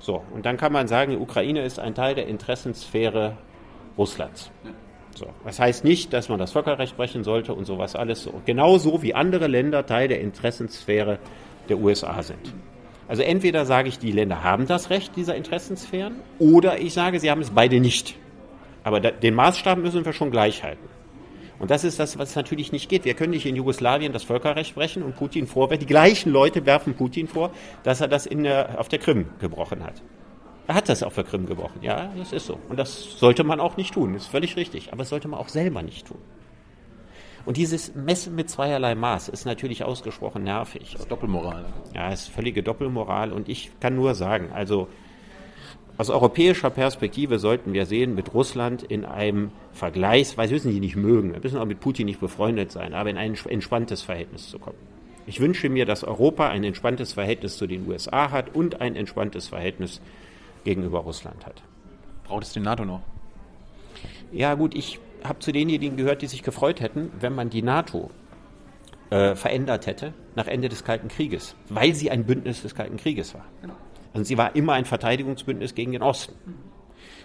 So, 0.00 0.22
und 0.34 0.44
dann 0.44 0.56
kann 0.56 0.72
man 0.72 0.88
sagen, 0.88 1.12
die 1.12 1.16
Ukraine 1.16 1.62
ist 1.62 1.78
ein 1.78 1.94
Teil 1.94 2.14
der 2.14 2.26
Interessensphäre 2.26 3.36
Russlands. 3.96 4.50
So, 5.14 5.26
das 5.44 5.60
heißt 5.60 5.84
nicht, 5.84 6.12
dass 6.12 6.28
man 6.28 6.40
das 6.40 6.50
Völkerrecht 6.52 6.96
brechen 6.96 7.22
sollte 7.22 7.54
und 7.54 7.66
sowas 7.66 7.94
alles 7.94 8.24
so. 8.24 8.42
Genauso 8.44 9.02
wie 9.02 9.14
andere 9.14 9.46
Länder 9.46 9.86
Teil 9.86 10.08
der 10.08 10.20
Interessensphäre 10.20 11.18
der 11.68 11.78
USA 11.78 12.20
sind. 12.22 12.52
Also 13.06 13.22
entweder 13.22 13.64
sage 13.64 13.88
ich, 13.88 13.98
die 13.98 14.12
Länder 14.12 14.42
haben 14.42 14.66
das 14.66 14.90
Recht 14.90 15.14
dieser 15.14 15.36
Interessensphären, 15.36 16.16
oder 16.38 16.80
ich 16.80 16.94
sage, 16.94 17.20
sie 17.20 17.30
haben 17.30 17.42
es 17.42 17.50
beide 17.50 17.78
nicht. 17.78 18.16
Aber 18.82 19.00
den 19.00 19.34
Maßstab 19.34 19.78
müssen 19.78 20.04
wir 20.04 20.12
schon 20.12 20.30
gleich 20.30 20.64
halten. 20.64 20.88
Und 21.58 21.70
das 21.70 21.84
ist 21.84 21.98
das, 21.98 22.18
was 22.18 22.34
natürlich 22.34 22.72
nicht 22.72 22.88
geht. 22.88 23.04
Wir 23.04 23.14
können 23.14 23.30
nicht 23.30 23.46
in 23.46 23.56
Jugoslawien 23.56 24.12
das 24.12 24.24
Völkerrecht 24.24 24.74
brechen 24.74 25.02
und 25.02 25.16
Putin 25.16 25.46
vorwerfen. 25.46 25.80
Die 25.80 25.86
gleichen 25.86 26.32
Leute 26.32 26.66
werfen 26.66 26.94
Putin 26.94 27.28
vor, 27.28 27.50
dass 27.82 28.00
er 28.00 28.08
das 28.08 28.24
der, 28.24 28.80
auf 28.80 28.88
der 28.88 28.98
Krim 28.98 29.26
gebrochen 29.40 29.84
hat. 29.84 30.02
Er 30.66 30.74
hat 30.74 30.88
das 30.88 31.02
auf 31.02 31.14
der 31.14 31.24
Krim 31.24 31.46
gebrochen. 31.46 31.80
Ja, 31.82 32.10
das 32.16 32.32
ist 32.32 32.46
so. 32.46 32.58
Und 32.68 32.78
das 32.78 33.18
sollte 33.18 33.44
man 33.44 33.60
auch 33.60 33.76
nicht 33.76 33.94
tun. 33.94 34.14
Das 34.14 34.22
ist 34.22 34.28
völlig 34.28 34.56
richtig. 34.56 34.88
Aber 34.92 34.98
das 34.98 35.10
sollte 35.10 35.28
man 35.28 35.38
auch 35.38 35.48
selber 35.48 35.82
nicht 35.82 36.06
tun. 36.06 36.18
Und 37.44 37.58
dieses 37.58 37.94
Messen 37.94 38.34
mit 38.34 38.48
zweierlei 38.48 38.94
Maß 38.94 39.28
ist 39.28 39.44
natürlich 39.44 39.84
ausgesprochen 39.84 40.44
nervig. 40.44 40.92
Das 40.92 41.02
ist 41.02 41.10
Doppelmoral. 41.10 41.66
Ja, 41.94 42.08
ist 42.08 42.28
völlige 42.28 42.62
Doppelmoral. 42.62 43.32
Und 43.32 43.50
ich 43.50 43.70
kann 43.80 43.94
nur 43.94 44.14
sagen, 44.14 44.50
also 44.52 44.88
aus 45.96 46.10
europäischer 46.10 46.70
Perspektive 46.70 47.38
sollten 47.38 47.72
wir 47.72 47.86
sehen, 47.86 48.14
mit 48.14 48.34
Russland 48.34 48.82
in 48.82 49.04
einem 49.04 49.52
Vergleichsweise, 49.72 50.54
müssen 50.54 50.72
die 50.72 50.80
nicht 50.80 50.96
mögen, 50.96 51.32
wir 51.32 51.40
müssen 51.40 51.58
auch 51.58 51.66
mit 51.66 51.80
Putin 51.80 52.06
nicht 52.06 52.20
befreundet 52.20 52.72
sein, 52.72 52.94
aber 52.94 53.10
in 53.10 53.16
ein 53.16 53.36
entspanntes 53.48 54.02
Verhältnis 54.02 54.50
zu 54.50 54.58
kommen. 54.58 54.78
Ich 55.26 55.40
wünsche 55.40 55.68
mir, 55.68 55.86
dass 55.86 56.04
Europa 56.04 56.48
ein 56.48 56.64
entspanntes 56.64 57.12
Verhältnis 57.12 57.56
zu 57.56 57.66
den 57.66 57.88
USA 57.88 58.30
hat 58.30 58.54
und 58.54 58.80
ein 58.80 58.96
entspanntes 58.96 59.48
Verhältnis 59.48 60.00
gegenüber 60.64 61.00
Russland 61.00 61.46
hat. 61.46 61.62
Braucht 62.24 62.42
es 62.42 62.52
die 62.52 62.60
NATO 62.60 62.84
noch? 62.84 63.00
Ja 64.32 64.54
gut, 64.54 64.74
ich 64.74 64.98
habe 65.22 65.38
zu 65.38 65.52
denjenigen 65.52 65.96
gehört, 65.96 66.22
die 66.22 66.26
sich 66.26 66.42
gefreut 66.42 66.80
hätten, 66.80 67.10
wenn 67.20 67.34
man 67.34 67.50
die 67.50 67.62
NATO 67.62 68.10
äh, 69.10 69.34
verändert 69.36 69.86
hätte 69.86 70.12
nach 70.34 70.48
Ende 70.48 70.68
des 70.68 70.84
Kalten 70.84 71.08
Krieges, 71.08 71.54
weil 71.68 71.94
sie 71.94 72.10
ein 72.10 72.24
Bündnis 72.24 72.62
des 72.62 72.74
Kalten 72.74 72.96
Krieges 72.96 73.32
war. 73.34 73.44
Genau. 73.62 73.74
Also 74.14 74.24
sie 74.24 74.38
war 74.38 74.56
immer 74.56 74.72
ein 74.72 74.86
Verteidigungsbündnis 74.86 75.74
gegen 75.74 75.92
den 75.92 76.02
Osten. 76.02 76.34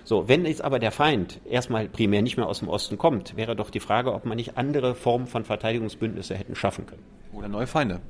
So, 0.03 0.27
wenn 0.27 0.45
jetzt 0.45 0.63
aber 0.63 0.79
der 0.79 0.91
Feind 0.91 1.39
erstmal 1.47 1.87
primär 1.87 2.23
nicht 2.23 2.35
mehr 2.35 2.47
aus 2.47 2.59
dem 2.59 2.67
Osten 2.67 2.97
kommt, 2.97 3.37
wäre 3.37 3.55
doch 3.55 3.69
die 3.69 3.79
Frage, 3.79 4.11
ob 4.11 4.25
man 4.25 4.37
nicht 4.37 4.57
andere 4.57 4.95
Formen 4.95 5.27
von 5.27 5.45
Verteidigungsbündnisse 5.45 6.35
hätten 6.35 6.55
schaffen 6.55 6.87
können. 6.87 7.03
Oder 7.31 7.47
neue 7.47 7.67
Feinde. 7.67 8.01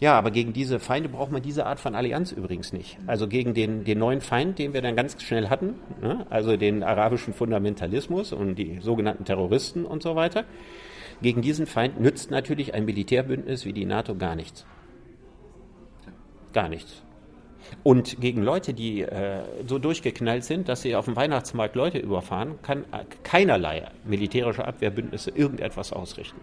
Ja, 0.00 0.18
aber 0.18 0.32
gegen 0.32 0.52
diese 0.52 0.80
Feinde 0.80 1.08
braucht 1.08 1.30
man 1.30 1.42
diese 1.42 1.66
Art 1.66 1.78
von 1.78 1.94
Allianz 1.94 2.32
übrigens 2.32 2.72
nicht. 2.72 2.98
Also 3.06 3.28
gegen 3.28 3.54
den, 3.54 3.84
den 3.84 3.98
neuen 3.98 4.20
Feind, 4.20 4.58
den 4.58 4.74
wir 4.74 4.82
dann 4.82 4.96
ganz 4.96 5.22
schnell 5.22 5.48
hatten, 5.48 5.76
ne? 6.02 6.26
also 6.30 6.56
den 6.56 6.82
arabischen 6.82 7.32
Fundamentalismus 7.32 8.32
und 8.32 8.56
die 8.56 8.80
sogenannten 8.80 9.24
Terroristen 9.24 9.84
und 9.84 10.02
so 10.02 10.16
weiter, 10.16 10.44
gegen 11.22 11.40
diesen 11.40 11.66
Feind 11.66 12.00
nützt 12.00 12.32
natürlich 12.32 12.74
ein 12.74 12.84
Militärbündnis 12.84 13.64
wie 13.64 13.72
die 13.72 13.86
NATO 13.86 14.16
gar 14.16 14.34
nichts. 14.34 14.66
Gar 16.52 16.68
nichts. 16.68 17.03
Und 17.82 18.20
gegen 18.20 18.42
Leute, 18.42 18.74
die 18.74 19.02
äh, 19.02 19.42
so 19.66 19.78
durchgeknallt 19.78 20.44
sind, 20.44 20.68
dass 20.68 20.82
sie 20.82 20.96
auf 20.96 21.06
dem 21.06 21.16
Weihnachtsmarkt 21.16 21.74
Leute 21.74 21.98
überfahren, 21.98 22.60
kann 22.62 22.84
äh, 22.92 23.04
keinerlei 23.22 23.86
militärische 24.04 24.66
Abwehrbündnisse 24.66 25.30
irgendetwas 25.30 25.92
ausrichten. 25.92 26.40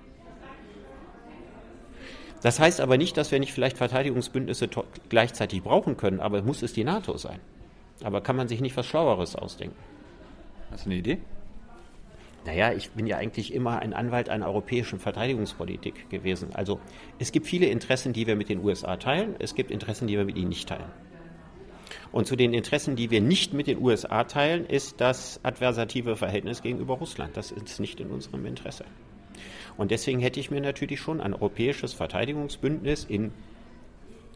Das 2.41 2.59
heißt 2.59 2.81
aber 2.81 2.97
nicht, 2.97 3.17
dass 3.17 3.31
wir 3.31 3.39
nicht 3.39 3.53
vielleicht 3.53 3.77
Verteidigungsbündnisse 3.77 4.67
gleichzeitig 5.09 5.61
brauchen 5.61 5.95
können, 5.97 6.19
aber 6.19 6.41
muss 6.41 6.63
es 6.63 6.73
die 6.73 6.83
NATO 6.83 7.17
sein. 7.17 7.39
Aber 8.03 8.21
kann 8.21 8.35
man 8.35 8.47
sich 8.47 8.61
nicht 8.61 8.75
was 8.75 8.87
Schlaueres 8.87 9.35
ausdenken? 9.35 9.75
Hast 10.71 10.85
du 10.85 10.89
eine 10.89 10.99
Idee? 10.99 11.19
Naja, 12.45 12.73
ich 12.73 12.89
bin 12.91 13.05
ja 13.05 13.17
eigentlich 13.17 13.53
immer 13.53 13.79
ein 13.79 13.93
Anwalt 13.93 14.29
einer 14.29 14.47
europäischen 14.47 14.99
Verteidigungspolitik 14.99 16.09
gewesen. 16.09 16.49
Also 16.55 16.79
es 17.19 17.31
gibt 17.31 17.45
viele 17.45 17.67
Interessen, 17.67 18.13
die 18.13 18.25
wir 18.25 18.35
mit 18.35 18.49
den 18.49 18.63
USA 18.63 18.97
teilen, 18.97 19.35
es 19.37 19.53
gibt 19.53 19.69
Interessen, 19.69 20.07
die 20.07 20.17
wir 20.17 20.25
mit 20.25 20.37
ihnen 20.37 20.49
nicht 20.49 20.67
teilen. 20.67 20.91
Und 22.11 22.27
zu 22.27 22.35
den 22.35 22.53
Interessen, 22.53 22.95
die 22.95 23.09
wir 23.09 23.21
nicht 23.21 23.53
mit 23.53 23.67
den 23.67 23.81
USA 23.81 24.25
teilen, 24.25 24.65
ist 24.65 24.99
das 24.99 25.39
adversative 25.43 26.17
Verhältnis 26.17 26.61
gegenüber 26.61 26.95
Russland. 26.95 27.37
Das 27.37 27.51
ist 27.51 27.79
nicht 27.79 27.99
in 27.99 28.07
unserem 28.09 28.45
Interesse. 28.45 28.83
Und 29.77 29.91
deswegen 29.91 30.19
hätte 30.19 30.39
ich 30.39 30.51
mir 30.51 30.59
natürlich 30.59 30.99
schon 30.99 31.21
ein 31.21 31.33
europäisches 31.33 31.93
Verteidigungsbündnis 31.93 33.05
in 33.05 33.31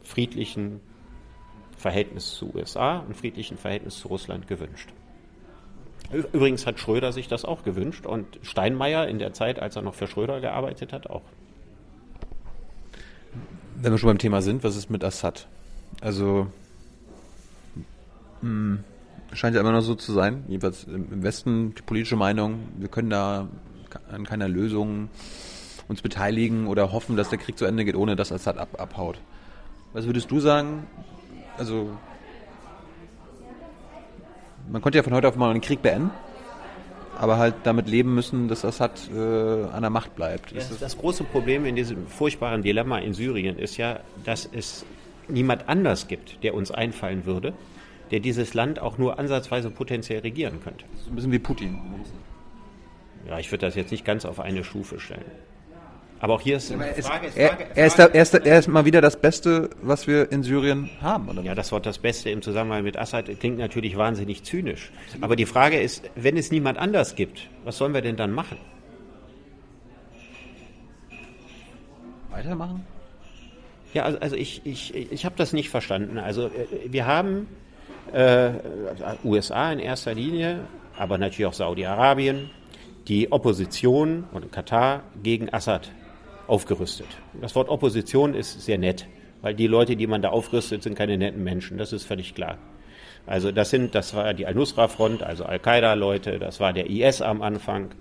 friedlichen 0.03 0.79
Verhältnis 1.77 2.35
zu 2.35 2.55
USA 2.55 2.99
und 2.99 3.17
friedlichen 3.17 3.57
Verhältnis 3.57 3.99
zu 3.99 4.07
Russland 4.07 4.47
gewünscht. 4.47 4.89
Übrigens 6.11 6.65
hat 6.65 6.79
Schröder 6.79 7.11
sich 7.11 7.27
das 7.27 7.43
auch 7.43 7.63
gewünscht 7.63 8.05
und 8.05 8.39
Steinmeier 8.43 9.07
in 9.07 9.19
der 9.19 9.33
Zeit, 9.33 9.59
als 9.59 9.75
er 9.75 9.81
noch 9.81 9.95
für 9.95 10.07
Schröder 10.07 10.39
gearbeitet 10.39 10.93
hat, 10.93 11.09
auch. 11.09 11.23
Wenn 13.75 13.91
wir 13.91 13.97
schon 13.97 14.07
beim 14.07 14.19
Thema 14.19 14.41
sind, 14.41 14.63
was 14.63 14.77
ist 14.77 14.89
mit 14.89 15.03
Assad? 15.03 15.47
Also 16.01 16.47
hm, 18.45 18.83
scheint 19.33 19.55
ja 19.55 19.61
immer 19.61 19.71
noch 19.71 19.81
so 19.81 19.95
zu 19.95 20.13
sein, 20.13 20.43
jedenfalls 20.47 20.83
im 20.83 21.23
Westen 21.23 21.73
die 21.75 21.81
politische 21.81 22.15
Meinung, 22.15 22.59
wir 22.77 22.89
können 22.89 23.09
da 23.09 23.47
an 24.11 24.23
keiner 24.23 24.47
Lösung 24.47 25.09
uns 25.87 26.01
beteiligen 26.01 26.67
oder 26.67 26.91
hoffen, 26.91 27.15
dass 27.17 27.29
der 27.29 27.39
Krieg 27.39 27.57
zu 27.57 27.65
Ende 27.65 27.85
geht, 27.85 27.95
ohne 27.95 28.15
dass 28.15 28.31
Assad 28.31 28.57
ab, 28.57 28.79
abhaut. 28.79 29.19
Was 29.93 30.05
würdest 30.05 30.29
du 30.29 30.39
sagen? 30.39 30.85
Also, 31.57 31.89
man 34.71 34.81
konnte 34.81 34.97
ja 34.97 35.03
von 35.03 35.13
heute 35.13 35.27
auf 35.27 35.35
morgen 35.35 35.55
den 35.55 35.61
Krieg 35.61 35.81
beenden. 35.81 36.11
aber 37.17 37.37
halt 37.37 37.55
damit 37.63 37.87
leben 37.87 38.13
müssen, 38.13 38.47
dass 38.47 38.65
Assad 38.65 39.09
äh, 39.09 39.17
an 39.17 39.81
der 39.81 39.89
Macht 39.89 40.15
bleibt. 40.15 40.51
Ja, 40.51 40.61
das 40.79 40.97
große 40.97 41.23
Problem 41.23 41.65
in 41.65 41.75
diesem 41.75 42.07
furchtbaren 42.07 42.61
Dilemma 42.61 42.99
in 42.99 43.13
Syrien 43.13 43.57
ist 43.57 43.77
ja, 43.77 43.99
dass 44.23 44.47
es 44.51 44.85
niemand 45.27 45.67
anders 45.69 46.07
gibt, 46.07 46.43
der 46.43 46.53
uns 46.53 46.71
einfallen 46.71 47.25
würde, 47.25 47.53
der 48.11 48.19
dieses 48.19 48.53
Land 48.53 48.79
auch 48.79 48.97
nur 48.97 49.19
ansatzweise 49.19 49.69
potenziell 49.71 50.19
regieren 50.19 50.59
könnte. 50.63 50.85
Das 50.91 51.01
ist 51.01 51.09
ein 51.09 51.15
bisschen 51.15 51.31
wie 51.31 51.39
Putin. 51.39 51.79
Ja, 53.27 53.39
ich 53.39 53.51
würde 53.51 53.65
das 53.65 53.75
jetzt 53.75 53.91
nicht 53.91 54.05
ganz 54.05 54.25
auf 54.25 54.39
eine 54.39 54.63
Stufe 54.63 54.99
stellen. 54.99 55.25
Aber 56.19 56.35
auch 56.35 56.41
hier 56.41 56.57
ist, 56.57 56.71
Frage, 56.71 56.89
ist 56.91 57.07
Frage, 57.07 57.27
er, 57.35 57.75
er, 57.75 57.85
ist 57.87 57.99
da, 57.99 58.05
er, 58.05 58.21
ist 58.21 58.33
da, 58.33 58.37
er, 58.37 58.59
ist 58.59 58.67
mal 58.67 58.85
wieder 58.85 59.01
das 59.01 59.19
Beste, 59.19 59.69
was 59.81 60.07
wir 60.07 60.31
in 60.31 60.43
Syrien 60.43 60.89
haben, 61.01 61.27
oder? 61.27 61.41
Ja, 61.41 61.55
das 61.55 61.71
Wort 61.71 61.85
das 61.85 61.99
Beste 61.99 62.29
im 62.29 62.41
Zusammenhang 62.41 62.83
mit 62.83 62.97
Assad 62.97 63.39
klingt 63.39 63.57
natürlich 63.57 63.97
wahnsinnig 63.97 64.43
zynisch. 64.43 64.91
Aber 65.21 65.35
die 65.35 65.45
Frage 65.45 65.79
ist, 65.79 66.09
wenn 66.15 66.37
es 66.37 66.51
niemand 66.51 66.77
anders 66.77 67.15
gibt, 67.15 67.49
was 67.63 67.77
sollen 67.77 67.93
wir 67.93 68.01
denn 68.01 68.15
dann 68.15 68.31
machen? 68.31 68.57
Weitermachen? 72.31 72.85
Ja, 73.93 74.03
also, 74.03 74.19
also 74.19 74.35
ich, 74.35 74.61
ich, 74.65 74.93
ich 74.95 75.25
habe 75.25 75.35
das 75.37 75.53
nicht 75.53 75.69
verstanden. 75.69 76.17
Also 76.17 76.47
äh, 76.47 76.91
wir 76.91 77.05
haben 77.05 77.47
äh, 78.13 78.51
USA 79.23 79.71
in 79.71 79.79
erster 79.79 80.13
Linie, 80.13 80.61
aber 80.97 81.17
natürlich 81.17 81.47
auch 81.47 81.53
Saudi-Arabien, 81.53 82.49
die 83.07 83.31
Opposition 83.31 84.25
und 84.31 84.51
Katar 84.51 85.03
gegen 85.21 85.53
Assad 85.53 85.91
aufgerüstet. 86.47 87.07
Das 87.41 87.55
Wort 87.55 87.69
Opposition 87.69 88.33
ist 88.33 88.61
sehr 88.61 88.77
nett, 88.77 89.07
weil 89.41 89.53
die 89.53 89.67
Leute, 89.67 89.95
die 89.95 90.07
man 90.07 90.21
da 90.21 90.29
aufrüstet, 90.29 90.83
sind 90.83 90.95
keine 90.95 91.17
netten 91.17 91.43
Menschen. 91.43 91.77
Das 91.77 91.93
ist 91.93 92.05
völlig 92.05 92.35
klar. 92.35 92.57
Also 93.27 93.51
das 93.51 93.71
sind, 93.71 93.95
das 93.95 94.13
war 94.13 94.33
die 94.33 94.45
Al-Nusra-Front, 94.45 95.23
also 95.23 95.45
Al-Qaida-Leute, 95.45 96.37
das 96.37 96.59
war 96.59 96.73
der 96.73 96.89
IS 96.89 97.21
am 97.21 97.41
Anfang. 97.41 97.91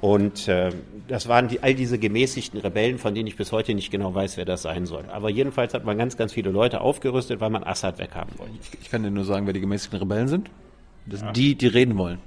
Und 0.00 0.48
äh, 0.48 0.70
das 1.08 1.28
waren 1.28 1.48
die, 1.48 1.62
all 1.62 1.74
diese 1.74 1.98
gemäßigten 1.98 2.58
Rebellen, 2.60 2.98
von 2.98 3.14
denen 3.14 3.26
ich 3.26 3.36
bis 3.36 3.52
heute 3.52 3.74
nicht 3.74 3.90
genau 3.90 4.14
weiß, 4.14 4.38
wer 4.38 4.46
das 4.46 4.62
sein 4.62 4.86
soll. 4.86 5.04
Aber 5.10 5.28
jedenfalls 5.28 5.74
hat 5.74 5.84
man 5.84 5.98
ganz, 5.98 6.16
ganz 6.16 6.32
viele 6.32 6.50
Leute 6.50 6.80
aufgerüstet, 6.80 7.40
weil 7.40 7.50
man 7.50 7.64
Assad 7.64 7.98
weghaben 7.98 8.38
wollte. 8.38 8.54
Ich, 8.62 8.80
ich 8.80 8.90
kann 8.90 9.02
dir 9.02 9.10
nur 9.10 9.24
sagen, 9.24 9.46
wer 9.46 9.52
die 9.52 9.60
gemäßigten 9.60 9.98
Rebellen 9.98 10.28
sind. 10.28 10.50
Das 11.04 11.20
sind 11.20 11.28
ja. 11.28 11.32
die, 11.32 11.54
die 11.54 11.66
reden 11.66 11.98
wollen. 11.98 12.18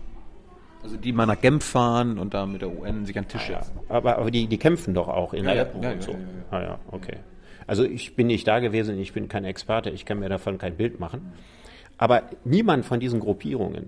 Also 0.83 0.97
die 0.97 1.13
mal 1.13 1.25
nach 1.25 1.39
Genf 1.39 1.63
fahren 1.63 2.19
und 2.19 2.33
da 2.33 2.45
mit 2.45 2.61
der 2.61 2.69
UN 2.69 3.05
sich 3.05 3.17
an 3.17 3.23
den 3.23 3.29
Tisch 3.29 3.47
setzen. 3.47 3.71
Ja, 3.89 3.95
aber, 3.95 4.17
aber 4.17 4.29
die, 4.29 4.47
die 4.47 4.57
kämpfen 4.57 4.93
doch 4.93 5.07
auch 5.07 5.33
in 5.33 5.45
ja, 5.45 5.51
Aleppo 5.51 5.81
ja, 5.81 5.91
und 5.93 6.03
so. 6.03 6.11
Ja, 6.11 6.17
ja, 6.17 6.23
ja. 6.23 6.57
Ah, 6.57 6.61
ja, 6.61 6.79
okay. 6.91 7.17
Also 7.65 7.85
ich 7.85 8.15
bin 8.15 8.27
nicht 8.27 8.47
da 8.47 8.59
gewesen, 8.59 8.99
ich 8.99 9.13
bin 9.13 9.29
kein 9.29 9.45
Experte, 9.45 9.89
ich 9.89 10.05
kann 10.05 10.19
mir 10.19 10.29
davon 10.29 10.57
kein 10.57 10.75
Bild 10.75 10.99
machen. 10.99 11.33
Aber 11.97 12.23
niemand 12.43 12.85
von 12.85 12.99
diesen 12.99 13.21
Gruppierungen, 13.21 13.87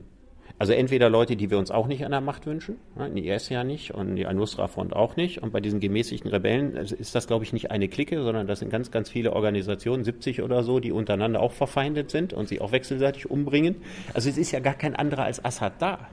also 0.57 0.71
entweder 0.71 1.09
Leute, 1.09 1.35
die 1.35 1.49
wir 1.49 1.57
uns 1.57 1.69
auch 1.69 1.85
nicht 1.87 2.05
an 2.05 2.11
der 2.11 2.21
Macht 2.21 2.45
wünschen, 2.45 2.77
die 3.13 3.27
IS 3.27 3.49
ja 3.49 3.65
nicht 3.65 3.93
und 3.93 4.15
die 4.15 4.25
Al-Nusra-Front 4.25 4.95
auch 4.95 5.17
nicht. 5.17 5.43
Und 5.43 5.51
bei 5.51 5.59
diesen 5.59 5.81
gemäßigten 5.81 6.31
Rebellen 6.31 6.75
ist 6.75 7.13
das, 7.13 7.27
glaube 7.27 7.43
ich, 7.43 7.51
nicht 7.51 7.71
eine 7.71 7.89
Clique, 7.89 8.23
sondern 8.23 8.47
das 8.47 8.59
sind 8.59 8.69
ganz, 8.69 8.89
ganz 8.89 9.09
viele 9.09 9.33
Organisationen, 9.33 10.05
70 10.05 10.41
oder 10.41 10.63
so, 10.63 10.79
die 10.79 10.93
untereinander 10.93 11.41
auch 11.41 11.51
verfeindet 11.51 12.09
sind 12.09 12.31
und 12.31 12.47
sich 12.47 12.61
auch 12.61 12.71
wechselseitig 12.71 13.29
umbringen. 13.29 13.75
Also 14.13 14.29
es 14.29 14.37
ist 14.37 14.51
ja 14.51 14.61
gar 14.61 14.75
kein 14.75 14.95
anderer 14.95 15.23
als 15.23 15.43
Assad 15.43 15.73
da. 15.79 16.07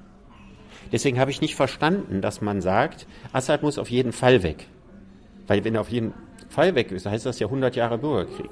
Deswegen 0.90 1.20
habe 1.20 1.31
ich 1.31 1.40
nicht 1.40 1.55
verstanden, 1.55 2.20
dass 2.20 2.40
man 2.40 2.60
sagt, 2.60 3.06
Assad 3.32 3.62
muss 3.62 3.78
auf 3.78 3.90
jeden 3.90 4.12
Fall 4.12 4.43
weg. 4.43 4.66
Weil 5.47 5.64
wenn 5.64 5.77
er 5.77 5.82
auf 5.82 5.90
jeden 5.90 6.14
Fall 6.48 6.74
weg 6.74 6.90
ist, 6.90 7.06
heißt 7.06 7.27
das 7.27 7.39
ja 7.39 7.47
100 7.47 7.77
Jahre 7.77 7.97
Bürgerkrieg. 7.97 8.51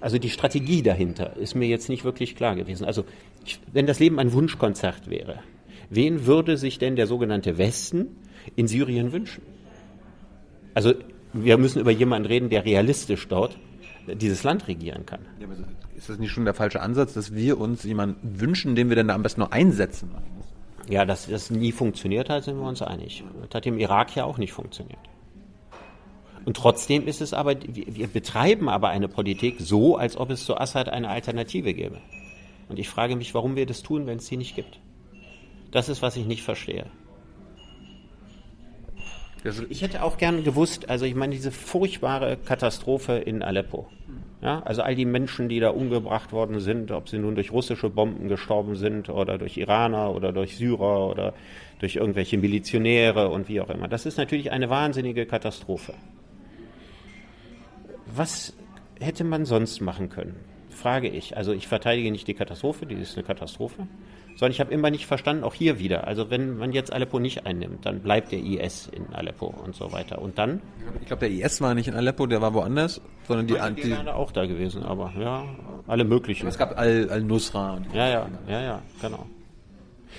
Also 0.00 0.18
die 0.18 0.30
Strategie 0.30 0.82
dahinter 0.82 1.36
ist 1.36 1.56
mir 1.56 1.66
jetzt 1.66 1.88
nicht 1.88 2.04
wirklich 2.04 2.36
klar 2.36 2.54
gewesen. 2.54 2.84
Also 2.84 3.04
ich, 3.48 3.60
wenn 3.72 3.86
das 3.86 3.98
Leben 3.98 4.18
ein 4.18 4.32
Wunschkonzert 4.32 5.08
wäre, 5.08 5.40
wen 5.90 6.26
würde 6.26 6.56
sich 6.56 6.78
denn 6.78 6.96
der 6.96 7.06
sogenannte 7.06 7.58
Westen 7.58 8.16
in 8.56 8.68
Syrien 8.68 9.12
wünschen? 9.12 9.42
Also 10.74 10.94
wir 11.32 11.58
müssen 11.58 11.80
über 11.80 11.90
jemanden 11.90 12.26
reden, 12.26 12.50
der 12.50 12.64
realistisch 12.64 13.26
dort 13.28 13.58
dieses 14.06 14.42
Land 14.42 14.68
regieren 14.68 15.04
kann. 15.04 15.20
Ja, 15.40 15.46
ist 15.96 16.08
das 16.08 16.18
nicht 16.18 16.30
schon 16.30 16.44
der 16.44 16.54
falsche 16.54 16.80
Ansatz, 16.80 17.12
dass 17.14 17.34
wir 17.34 17.58
uns 17.58 17.82
jemanden 17.84 18.40
wünschen, 18.40 18.74
den 18.74 18.88
wir 18.88 18.96
dann 18.96 19.08
da 19.08 19.14
am 19.14 19.22
besten 19.22 19.40
nur 19.40 19.52
einsetzen? 19.52 20.10
Ja, 20.88 21.04
dass 21.04 21.26
das 21.26 21.50
nie 21.50 21.72
funktioniert 21.72 22.30
hat, 22.30 22.44
sind 22.44 22.58
wir 22.58 22.66
uns 22.66 22.80
einig. 22.80 23.22
Das 23.42 23.56
hat 23.56 23.66
im 23.66 23.78
Irak 23.78 24.14
ja 24.16 24.24
auch 24.24 24.38
nicht 24.38 24.52
funktioniert. 24.52 25.00
Und 26.46 26.56
trotzdem 26.56 27.06
ist 27.06 27.20
es 27.20 27.34
aber, 27.34 27.56
wir 27.60 28.06
betreiben 28.06 28.70
aber 28.70 28.88
eine 28.88 29.08
Politik 29.08 29.56
so, 29.58 29.96
als 29.96 30.16
ob 30.16 30.30
es 30.30 30.46
zu 30.46 30.56
Assad 30.56 30.88
eine 30.88 31.10
Alternative 31.10 31.74
gäbe. 31.74 31.98
Und 32.68 32.78
ich 32.78 32.88
frage 32.88 33.16
mich, 33.16 33.34
warum 33.34 33.56
wir 33.56 33.66
das 33.66 33.82
tun, 33.82 34.06
wenn 34.06 34.18
es 34.18 34.26
sie 34.26 34.36
nicht 34.36 34.54
gibt. 34.54 34.80
Das 35.70 35.88
ist, 35.88 36.02
was 36.02 36.16
ich 36.16 36.26
nicht 36.26 36.42
verstehe. 36.42 36.86
Ich 39.68 39.82
hätte 39.82 40.02
auch 40.02 40.18
gern 40.18 40.42
gewusst, 40.42 40.90
also 40.90 41.04
ich 41.04 41.14
meine, 41.14 41.34
diese 41.34 41.52
furchtbare 41.52 42.36
Katastrophe 42.36 43.14
in 43.14 43.42
Aleppo. 43.42 43.88
Ja, 44.40 44.60
also 44.60 44.82
all 44.82 44.94
die 44.94 45.04
Menschen, 45.04 45.48
die 45.48 45.58
da 45.58 45.70
umgebracht 45.70 46.32
worden 46.32 46.60
sind, 46.60 46.90
ob 46.92 47.08
sie 47.08 47.18
nun 47.18 47.34
durch 47.34 47.52
russische 47.52 47.90
Bomben 47.90 48.28
gestorben 48.28 48.76
sind 48.76 49.08
oder 49.08 49.36
durch 49.36 49.56
Iraner 49.56 50.14
oder 50.14 50.32
durch 50.32 50.56
Syrer 50.56 51.08
oder 51.08 51.34
durch 51.80 51.96
irgendwelche 51.96 52.38
Milizionäre 52.38 53.30
und 53.30 53.48
wie 53.48 53.60
auch 53.60 53.70
immer. 53.70 53.88
Das 53.88 54.06
ist 54.06 54.16
natürlich 54.16 54.52
eine 54.52 54.70
wahnsinnige 54.70 55.26
Katastrophe. 55.26 55.94
Was 58.14 58.54
hätte 59.00 59.24
man 59.24 59.44
sonst 59.44 59.80
machen 59.80 60.08
können? 60.08 60.36
Frage 60.78 61.08
ich. 61.08 61.36
Also 61.36 61.52
ich 61.52 61.68
verteidige 61.68 62.10
nicht 62.10 62.26
die 62.28 62.34
Katastrophe, 62.34 62.86
die 62.86 62.94
ist 62.94 63.16
eine 63.16 63.26
Katastrophe 63.26 63.86
sondern 64.38 64.52
ich 64.52 64.60
habe 64.60 64.72
immer 64.72 64.90
nicht 64.90 65.06
verstanden, 65.06 65.42
auch 65.42 65.54
hier 65.54 65.80
wieder. 65.80 66.06
Also 66.06 66.30
wenn 66.30 66.56
man 66.58 66.70
jetzt 66.70 66.92
Aleppo 66.92 67.18
nicht 67.18 67.44
einnimmt, 67.44 67.84
dann 67.84 67.98
bleibt 67.98 68.30
der 68.30 68.38
IS 68.38 68.86
in 68.86 69.12
Aleppo 69.12 69.46
und 69.46 69.74
so 69.74 69.90
weiter. 69.90 70.22
Und 70.22 70.38
dann? 70.38 70.62
Ich 71.00 71.08
glaube, 71.08 71.28
der 71.28 71.30
IS 71.30 71.60
war 71.60 71.74
nicht 71.74 71.88
in 71.88 71.94
Aleppo, 71.94 72.24
der 72.26 72.40
war 72.40 72.54
woanders, 72.54 73.00
sondern 73.26 73.48
die... 73.48 73.82
Die, 73.82 73.90
waren 73.90 74.08
auch 74.08 74.30
da 74.30 74.46
gewesen, 74.46 74.84
aber 74.84 75.12
ja, 75.18 75.44
alle 75.88 76.04
möglichen. 76.04 76.46
Es 76.46 76.56
gab 76.56 76.78
Al-Nusra. 76.78 77.74
Al 77.74 77.82
ja, 77.92 78.08
ja, 78.08 78.28
ja, 78.48 78.62
ja, 78.62 78.82
genau. 79.02 79.26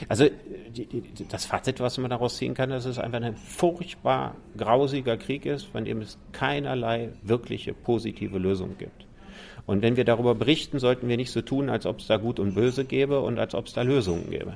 Also 0.10 0.26
die, 0.69 0.86
die, 0.86 1.26
das 1.30 1.45
Fazit, 1.45 1.80
was 1.80 1.98
man 1.98 2.10
daraus 2.10 2.36
ziehen 2.36 2.53
kann, 2.53 2.72
dass 2.72 2.84
es 2.84 2.99
einfach 2.99 3.22
ein 3.22 3.38
furchtbar 3.38 4.36
grausiger 4.57 5.15
Krieg 5.15 5.45
ist, 5.45 5.64
von 5.64 5.86
dem 5.86 6.02
es 6.02 6.18
keinerlei 6.34 7.14
wirkliche 7.23 7.73
positive 7.73 8.38
Lösung 8.38 8.77
gibt. 8.77 9.09
Und 9.70 9.84
wenn 9.84 9.98
wir 9.98 10.04
darüber 10.04 10.34
berichten, 10.34 10.80
sollten 10.80 11.08
wir 11.10 11.16
nicht 11.16 11.30
so 11.30 11.44
tun, 11.44 11.70
als 11.70 11.86
ob 11.86 12.00
es 12.00 12.08
da 12.08 12.18
Gut 12.18 12.40
und 12.40 12.56
Böse 12.56 12.86
gäbe 12.86 13.20
und 13.20 13.38
als 13.38 13.54
ob 13.54 13.68
es 13.68 13.74
da 13.74 13.84
Lösungen 13.84 14.32
gäbe. 14.32 14.56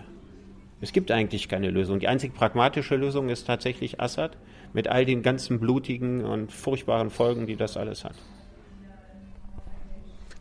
Es 0.81 0.91
gibt 0.91 1.11
eigentlich 1.11 1.47
keine 1.47 1.69
Lösung. 1.69 1.99
Die 1.99 2.07
einzig 2.07 2.33
pragmatische 2.33 2.95
Lösung 2.95 3.29
ist 3.29 3.45
tatsächlich 3.45 4.01
Assad 4.01 4.35
mit 4.73 4.87
all 4.87 5.05
den 5.05 5.21
ganzen 5.21 5.59
blutigen 5.59 6.25
und 6.25 6.51
furchtbaren 6.51 7.11
Folgen, 7.11 7.45
die 7.45 7.55
das 7.55 7.77
alles 7.77 8.03
hat. 8.03 8.15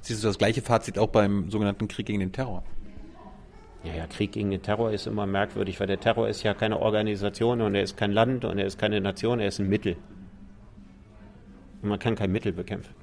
Siehst 0.00 0.24
du 0.24 0.28
das 0.28 0.38
gleiche 0.38 0.62
Fazit 0.62 0.98
auch 0.98 1.10
beim 1.10 1.50
sogenannten 1.50 1.86
Krieg 1.86 2.06
gegen 2.06 2.20
den 2.20 2.32
Terror? 2.32 2.64
Ja, 3.84 3.94
ja, 3.94 4.06
Krieg 4.06 4.32
gegen 4.32 4.52
den 4.52 4.62
Terror 4.62 4.90
ist 4.90 5.06
immer 5.06 5.26
merkwürdig, 5.26 5.80
weil 5.80 5.86
der 5.86 6.00
Terror 6.00 6.30
ist 6.30 6.44
ja 6.44 6.54
keine 6.54 6.80
Organisation 6.80 7.60
und 7.60 7.74
er 7.74 7.82
ist 7.82 7.98
kein 7.98 8.12
Land 8.12 8.46
und 8.46 8.56
er 8.56 8.64
ist 8.64 8.78
keine 8.78 9.02
Nation, 9.02 9.38
er 9.38 9.48
ist 9.48 9.60
ein 9.60 9.68
Mittel. 9.68 9.98
Und 11.82 11.90
man 11.90 11.98
kann 11.98 12.14
kein 12.14 12.32
Mittel 12.32 12.54
bekämpfen. 12.54 13.01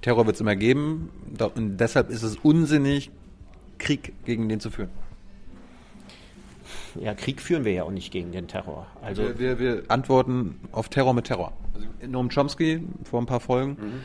Terror 0.00 0.26
wird 0.26 0.36
es 0.36 0.40
immer 0.40 0.56
geben 0.56 1.10
und 1.54 1.76
deshalb 1.78 2.10
ist 2.10 2.22
es 2.22 2.36
unsinnig, 2.36 3.10
Krieg 3.78 4.12
gegen 4.24 4.48
den 4.48 4.60
zu 4.60 4.70
führen. 4.70 4.90
Ja, 7.00 7.14
Krieg 7.14 7.40
führen 7.40 7.64
wir 7.64 7.72
ja 7.72 7.84
auch 7.84 7.90
nicht 7.90 8.12
gegen 8.12 8.32
den 8.32 8.48
Terror. 8.48 8.86
Also 9.00 9.22
wir, 9.22 9.38
wir, 9.38 9.58
wir 9.58 9.84
antworten 9.88 10.60
auf 10.72 10.90
Terror 10.90 11.14
mit 11.14 11.24
Terror. 11.26 11.54
Also 11.74 11.86
Noam 12.06 12.28
Chomsky 12.28 12.82
vor 13.04 13.18
ein 13.20 13.26
paar 13.26 13.40
Folgen 13.40 13.78
mhm. 13.80 14.02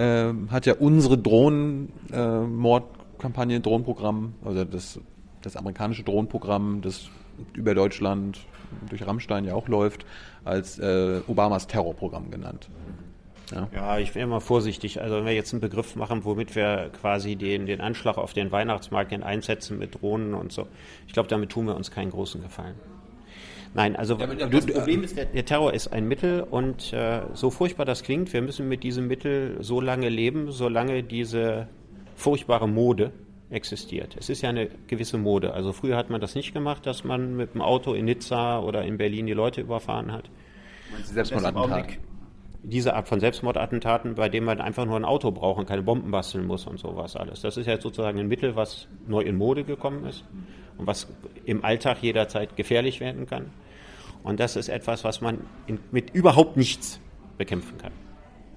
äh, 0.00 0.32
hat 0.50 0.66
ja 0.66 0.74
unsere 0.74 1.18
Drohnenmordkampagne, 1.18 3.56
äh, 3.56 3.60
Drohnenprogramm, 3.60 4.34
also 4.44 4.64
das, 4.64 5.00
das 5.42 5.56
amerikanische 5.56 6.04
Drohnenprogramm, 6.04 6.82
das 6.82 7.08
über 7.54 7.74
Deutschland 7.74 8.38
durch 8.88 9.04
Rammstein 9.06 9.44
ja 9.44 9.54
auch 9.54 9.68
läuft, 9.68 10.06
als 10.44 10.78
äh, 10.78 11.20
Obamas 11.26 11.66
Terrorprogramm 11.66 12.30
genannt. 12.30 12.70
Ja. 13.54 13.68
ja, 13.72 13.98
ich 13.98 14.12
bin 14.12 14.22
immer 14.22 14.40
vorsichtig. 14.40 15.00
Also 15.00 15.16
wenn 15.16 15.26
wir 15.26 15.32
jetzt 15.32 15.52
einen 15.52 15.60
Begriff 15.60 15.94
machen, 15.94 16.24
womit 16.24 16.56
wir 16.56 16.90
quasi 17.00 17.36
den, 17.36 17.66
den 17.66 17.80
Anschlag 17.80 18.18
auf 18.18 18.32
den 18.32 18.50
Weihnachtsmarkt 18.50 19.12
einsetzen 19.12 19.78
mit 19.78 20.00
Drohnen 20.00 20.34
und 20.34 20.52
so, 20.52 20.66
ich 21.06 21.12
glaube, 21.12 21.28
damit 21.28 21.50
tun 21.50 21.66
wir 21.66 21.76
uns 21.76 21.90
keinen 21.90 22.10
großen 22.10 22.42
Gefallen. 22.42 22.74
Nein, 23.74 23.96
also 23.96 24.16
ja, 24.16 24.26
das 24.26 24.66
Problem 24.66 25.02
ist, 25.02 25.16
der, 25.16 25.24
der, 25.26 25.44
Terror 25.44 25.74
ist 25.74 25.88
ein 25.88 26.06
Mittel 26.06 26.42
und 26.42 26.92
äh, 26.92 27.22
so 27.32 27.50
furchtbar 27.50 27.84
das 27.84 28.04
klingt, 28.04 28.32
wir 28.32 28.40
müssen 28.40 28.68
mit 28.68 28.84
diesem 28.84 29.08
Mittel 29.08 29.56
so 29.60 29.80
lange 29.80 30.08
leben, 30.08 30.52
solange 30.52 31.02
diese 31.02 31.66
furchtbare 32.14 32.68
Mode 32.68 33.12
existiert. 33.50 34.16
Es 34.16 34.28
ist 34.28 34.42
ja 34.42 34.50
eine 34.50 34.68
gewisse 34.86 35.18
Mode. 35.18 35.54
Also 35.54 35.72
früher 35.72 35.96
hat 35.96 36.08
man 36.08 36.20
das 36.20 36.36
nicht 36.36 36.52
gemacht, 36.52 36.86
dass 36.86 37.02
man 37.02 37.36
mit 37.36 37.54
dem 37.54 37.62
Auto 37.62 37.94
in 37.94 38.04
Nizza 38.04 38.60
oder 38.60 38.84
in 38.84 38.96
Berlin 38.96 39.26
die 39.26 39.32
Leute 39.32 39.60
überfahren 39.60 40.12
hat. 40.12 40.30
Selbstmordattentat 41.04 41.98
diese 42.64 42.94
Art 42.94 43.08
von 43.08 43.20
Selbstmordattentaten, 43.20 44.14
bei 44.14 44.28
denen 44.28 44.46
man 44.46 44.60
einfach 44.60 44.86
nur 44.86 44.96
ein 44.96 45.04
Auto 45.04 45.30
braucht 45.30 45.58
und 45.58 45.66
keine 45.66 45.82
Bomben 45.82 46.10
basteln 46.10 46.46
muss 46.46 46.66
und 46.66 46.78
sowas 46.78 47.14
alles. 47.14 47.42
Das 47.42 47.56
ist 47.56 47.66
jetzt 47.66 47.82
sozusagen 47.82 48.18
ein 48.18 48.26
Mittel, 48.28 48.56
was 48.56 48.88
neu 49.06 49.20
in 49.20 49.36
Mode 49.36 49.64
gekommen 49.64 50.04
ist. 50.06 50.24
und 50.76 50.86
was 50.88 51.06
im 51.44 51.64
Alltag 51.64 51.98
jederzeit 52.02 52.56
gefährlich 52.56 52.98
werden 52.98 53.26
kann. 53.26 53.50
Und 54.24 54.40
das 54.40 54.56
ist 54.56 54.68
etwas, 54.68 55.04
was 55.04 55.20
man 55.20 55.38
in, 55.66 55.78
mit 55.92 56.10
überhaupt 56.14 56.56
nichts 56.56 57.00
bekämpfen 57.38 57.78
kann. 57.78 57.92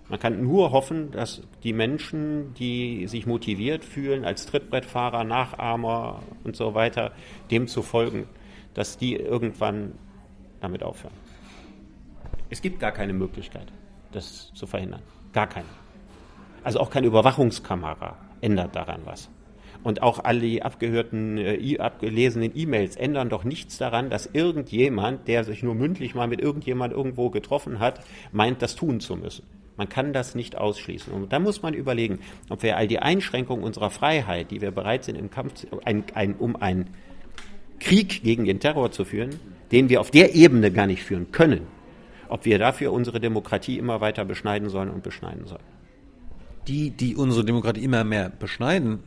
Man 0.10 0.20
kann 0.20 0.42
nur 0.42 0.72
hoffen, 0.72 1.12
dass 1.12 1.42
die 1.64 1.74
Menschen, 1.74 2.54
die 2.54 3.08
sich 3.08 3.26
motiviert 3.26 3.84
fühlen, 3.84 4.24
als 4.24 4.46
Trittbrettfahrer, 4.46 5.26
Nachahmer 5.26 6.24
und 6.46 6.56
so 6.56 6.74
weiter, 6.74 7.12
dem 7.52 7.68
zu 7.68 7.82
folgen, 7.82 8.28
dass 8.74 8.98
die 8.98 9.16
irgendwann 9.16 9.94
damit 10.62 10.82
aufhören. 10.82 11.14
Es 12.50 12.62
gibt 12.62 12.80
gar 12.80 12.94
keine 12.94 13.12
Möglichkeit, 13.12 13.68
das 14.18 14.52
zu 14.54 14.68
verhindern. 14.68 15.02
Gar 15.34 15.48
keine. 15.48 15.68
Also 16.64 16.80
auch 16.80 16.90
keine 16.90 17.08
Überwachungskamera 17.08 18.18
ändert 18.42 18.76
daran 18.76 19.02
was. 19.06 19.30
Und 19.84 20.02
auch 20.02 20.24
alle 20.24 20.42
die 20.42 20.64
abgehörten, 20.64 21.38
äh, 21.38 21.78
abgelesenen 21.78 22.52
E-Mails 22.56 22.96
ändern 22.96 23.30
doch 23.30 23.44
nichts 23.44 23.78
daran, 23.78 24.10
dass 24.10 24.26
irgendjemand, 24.26 25.28
der 25.28 25.44
sich 25.44 25.64
nur 25.64 25.76
mündlich 25.76 26.16
mal 26.16 26.28
mit 26.28 26.42
irgendjemand 26.42 26.94
irgendwo 26.94 27.30
getroffen 27.30 27.80
hat, 27.80 28.02
meint, 28.32 28.62
das 28.62 28.76
tun 28.76 29.00
zu 29.00 29.16
müssen. 29.16 29.46
Man 29.78 29.88
kann 29.88 30.12
das 30.12 30.34
nicht 30.34 30.58
ausschließen. 30.58 31.14
Und 31.14 31.32
da 31.32 31.40
muss 31.40 31.62
man 31.62 31.74
überlegen, 31.74 32.20
ob 32.50 32.64
wir 32.64 32.76
all 32.78 32.88
die 32.88 33.00
Einschränkungen 33.00 33.64
unserer 33.64 33.92
Freiheit, 33.92 34.50
die 34.50 34.60
wir 34.60 34.72
bereit 34.72 35.04
sind, 35.04 35.16
im 35.18 35.30
Kampf, 35.30 35.68
ein, 35.86 36.04
ein, 36.16 36.36
um 36.36 36.56
einen 36.56 36.90
Krieg 37.80 38.24
gegen 38.24 38.46
den 38.46 38.60
Terror 38.60 38.92
zu 38.92 39.06
führen, 39.06 39.40
den 39.72 39.90
wir 39.90 40.02
auf 40.02 40.10
der 40.10 40.34
Ebene 40.34 40.72
gar 40.72 40.88
nicht 40.88 41.04
führen 41.04 41.32
können, 41.32 41.68
ob 42.30 42.46
wir 42.46 42.60
dafür 42.60 42.94
unsere 42.94 43.20
Demokratie 43.20 43.78
immer 43.78 44.02
weiter 44.02 44.26
beschneiden 44.26 44.70
sollen 44.70 44.90
und 44.90 45.04
beschneiden 45.04 45.48
sollen. 45.48 45.64
Die, 46.68 46.92
die 46.92 47.16
unsere 47.16 47.46
Demokratie 47.46 47.84
immer 47.84 48.04
mehr 48.04 48.30
beschneiden, 48.30 49.00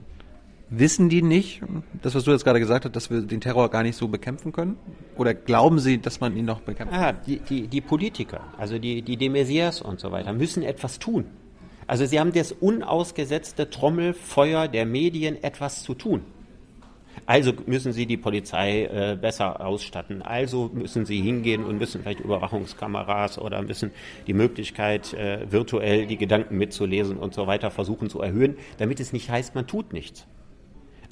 Wissen 0.72 1.08
die 1.08 1.20
nicht, 1.20 1.62
das, 2.00 2.14
was 2.14 2.22
du 2.22 2.30
jetzt 2.30 2.44
gerade 2.44 2.60
gesagt 2.60 2.84
hast, 2.84 2.94
dass 2.94 3.10
wir 3.10 3.22
den 3.22 3.40
Terror 3.40 3.70
gar 3.70 3.82
nicht 3.82 3.96
so 3.96 4.06
bekämpfen 4.06 4.52
können? 4.52 4.76
Oder 5.16 5.34
glauben 5.34 5.80
sie, 5.80 6.00
dass 6.00 6.20
man 6.20 6.36
ihn 6.36 6.44
noch 6.44 6.60
bekämpfen 6.60 6.94
kann? 6.94 7.02
Ah, 7.02 7.12
die, 7.12 7.40
die, 7.40 7.66
die 7.66 7.80
Politiker, 7.80 8.44
also 8.56 8.78
die, 8.78 9.02
die 9.02 9.16
de 9.16 9.28
Maizières 9.28 9.82
und 9.82 9.98
so 9.98 10.12
weiter, 10.12 10.32
müssen 10.32 10.62
etwas 10.62 11.00
tun. 11.00 11.24
Also 11.88 12.06
sie 12.06 12.20
haben 12.20 12.32
das 12.32 12.52
unausgesetzte 12.52 13.68
Trommelfeuer 13.68 14.68
der 14.68 14.86
Medien, 14.86 15.42
etwas 15.42 15.82
zu 15.82 15.94
tun. 15.94 16.22
Also 17.26 17.52
müssen 17.66 17.92
sie 17.92 18.06
die 18.06 18.16
Polizei 18.16 18.84
äh, 18.84 19.16
besser 19.20 19.64
ausstatten. 19.64 20.22
Also 20.22 20.70
müssen 20.72 21.06
sie 21.06 21.20
hingehen 21.20 21.64
und 21.64 21.78
müssen 21.78 22.02
vielleicht 22.02 22.20
Überwachungskameras 22.20 23.38
oder 23.38 23.62
müssen 23.62 23.92
die 24.26 24.34
Möglichkeit, 24.34 25.14
äh, 25.14 25.50
virtuell 25.50 26.06
die 26.06 26.16
Gedanken 26.16 26.58
mitzulesen 26.58 27.16
und 27.16 27.34
so 27.34 27.46
weiter 27.46 27.70
versuchen 27.70 28.10
zu 28.10 28.20
erhöhen, 28.20 28.56
damit 28.78 29.00
es 29.00 29.12
nicht 29.12 29.30
heißt, 29.30 29.54
man 29.54 29.66
tut 29.66 29.92
nichts. 29.92 30.26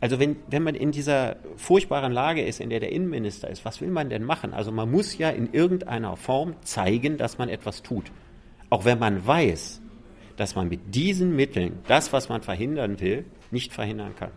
Also 0.00 0.20
wenn, 0.20 0.36
wenn 0.48 0.62
man 0.62 0.74
in 0.74 0.92
dieser 0.92 1.36
furchtbaren 1.56 2.12
Lage 2.12 2.42
ist, 2.42 2.60
in 2.60 2.70
der 2.70 2.80
der 2.80 2.92
Innenminister 2.92 3.48
ist, 3.48 3.64
was 3.64 3.80
will 3.80 3.90
man 3.90 4.10
denn 4.10 4.24
machen? 4.24 4.54
Also 4.54 4.70
man 4.70 4.90
muss 4.90 5.18
ja 5.18 5.30
in 5.30 5.52
irgendeiner 5.52 6.16
Form 6.16 6.54
zeigen, 6.62 7.16
dass 7.16 7.38
man 7.38 7.48
etwas 7.48 7.82
tut. 7.82 8.12
Auch 8.70 8.84
wenn 8.84 8.98
man 8.98 9.26
weiß, 9.26 9.80
dass 10.36 10.54
man 10.54 10.68
mit 10.68 10.94
diesen 10.94 11.34
Mitteln 11.34 11.80
das, 11.88 12.12
was 12.12 12.28
man 12.28 12.42
verhindern 12.42 13.00
will, 13.00 13.24
nicht 13.50 13.72
verhindern 13.72 14.14
kann. 14.16 14.30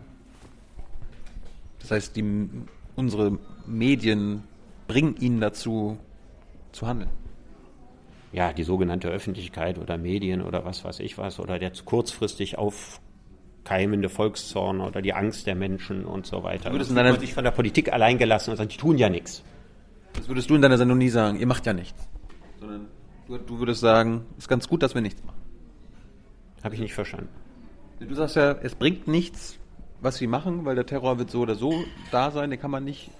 Das 1.92 2.04
heißt, 2.04 2.16
die, 2.16 2.48
unsere 2.96 3.38
Medien 3.66 4.44
bringen 4.88 5.14
ihn 5.20 5.42
dazu, 5.42 5.98
zu 6.72 6.86
handeln. 6.86 7.10
Ja, 8.32 8.54
die 8.54 8.62
sogenannte 8.62 9.08
Öffentlichkeit 9.08 9.78
oder 9.78 9.98
Medien 9.98 10.40
oder 10.40 10.64
was 10.64 10.86
weiß 10.86 11.00
ich 11.00 11.18
was 11.18 11.38
oder 11.38 11.58
der 11.58 11.70
kurzfristig 11.84 12.56
auf 12.56 12.98
keimende 13.64 14.08
Volkszorn 14.08 14.80
oder 14.80 15.02
die 15.02 15.12
Angst 15.12 15.46
der 15.46 15.54
Menschen 15.54 16.06
und 16.06 16.24
so 16.24 16.42
weiter. 16.42 16.72
Würdest 16.72 16.96
das 16.96 17.04
wird 17.04 17.20
sich 17.20 17.34
von 17.34 17.44
der 17.44 17.50
Politik 17.50 17.92
allein 17.92 18.16
gelassen 18.16 18.52
und 18.52 18.56
sagen, 18.56 18.70
die 18.70 18.78
tun 18.78 18.96
ja 18.96 19.10
nichts. 19.10 19.44
Das 20.14 20.28
würdest 20.28 20.48
du 20.48 20.54
in 20.54 20.62
deiner 20.62 20.78
Sendung 20.78 20.96
nie 20.96 21.10
sagen, 21.10 21.38
ihr 21.38 21.46
macht 21.46 21.66
ja 21.66 21.74
nichts. 21.74 22.08
Sondern 22.58 22.86
du, 23.28 23.36
du 23.36 23.58
würdest 23.58 23.82
sagen, 23.82 24.24
es 24.38 24.44
ist 24.44 24.48
ganz 24.48 24.66
gut, 24.66 24.82
dass 24.82 24.94
wir 24.94 25.02
nichts 25.02 25.22
machen. 25.24 25.42
Habe 26.64 26.74
ich 26.74 26.80
nicht 26.80 26.94
verstanden. 26.94 27.28
Du 28.00 28.14
sagst 28.14 28.36
ja, 28.36 28.52
es 28.52 28.74
bringt 28.74 29.08
nichts, 29.08 29.58
was 30.02 30.16
sie 30.16 30.26
machen, 30.26 30.64
weil 30.64 30.74
der 30.74 30.86
Terror 30.86 31.18
wird 31.18 31.30
so 31.30 31.40
oder 31.40 31.54
so 31.54 31.84
da 32.10 32.30
sein, 32.30 32.50
den 32.50 32.60
kann 32.60 32.70
man 32.70 32.84
nicht 32.84 33.10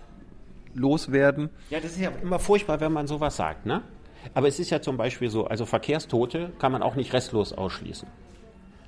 loswerden. 0.75 1.51
Ja, 1.71 1.81
das 1.81 1.93
ist 1.93 2.01
ja 2.01 2.11
immer 2.23 2.39
furchtbar, 2.39 2.81
wenn 2.81 2.93
man 2.93 3.07
sowas 3.07 3.37
sagt, 3.37 3.67
ne? 3.67 3.83
Aber 4.35 4.49
es 4.49 4.59
ist 4.59 4.71
ja 4.71 4.81
zum 4.81 4.97
Beispiel 4.97 5.31
so, 5.31 5.47
also 5.47 5.67
Verkehrstote 5.67 6.53
kann 6.59 6.73
man 6.73 6.83
auch 6.83 6.95
nicht 6.95 7.13
restlos 7.13 7.53
ausschließen. 7.53 8.09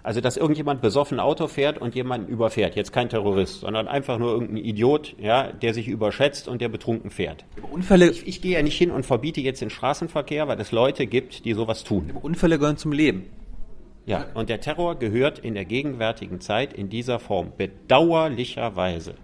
Also, 0.04 0.20
dass 0.20 0.36
irgendjemand 0.36 0.82
besoffen 0.82 1.18
Auto 1.18 1.46
fährt 1.46 1.78
und 1.78 1.94
jemanden 1.94 2.28
überfährt. 2.28 2.76
Jetzt 2.76 2.92
kein 2.92 3.08
Terrorist, 3.08 3.60
sondern 3.60 3.88
einfach 3.88 4.18
nur 4.18 4.32
irgendein 4.32 4.58
Idiot, 4.58 5.16
ja, 5.18 5.50
der 5.50 5.72
sich 5.72 5.88
überschätzt 5.88 6.46
und 6.46 6.60
der 6.60 6.68
betrunken 6.68 7.10
fährt. 7.10 7.46
Unfälle. 7.72 8.10
Ich, 8.10 8.28
ich 8.28 8.42
gehe 8.42 8.52
ja 8.52 8.62
nicht 8.62 8.76
hin 8.76 8.90
und 8.90 9.06
verbiete 9.06 9.40
jetzt 9.40 9.62
den 9.62 9.70
Straßenverkehr, 9.70 10.46
weil 10.46 10.60
es 10.60 10.72
Leute 10.72 11.06
gibt, 11.06 11.46
die 11.46 11.54
sowas 11.54 11.84
tun. 11.84 12.12
Unfälle 12.20 12.58
gehören 12.58 12.76
zum 12.76 12.92
Leben. 12.92 13.24
Ja, 14.06 14.26
und 14.34 14.50
der 14.50 14.60
Terror 14.60 14.98
gehört 14.98 15.38
in 15.38 15.54
der 15.54 15.64
gegenwärtigen 15.64 16.40
Zeit 16.40 16.74
in 16.74 16.90
dieser 16.90 17.18
Form 17.18 17.52
bedauerlicherweise 17.56 19.14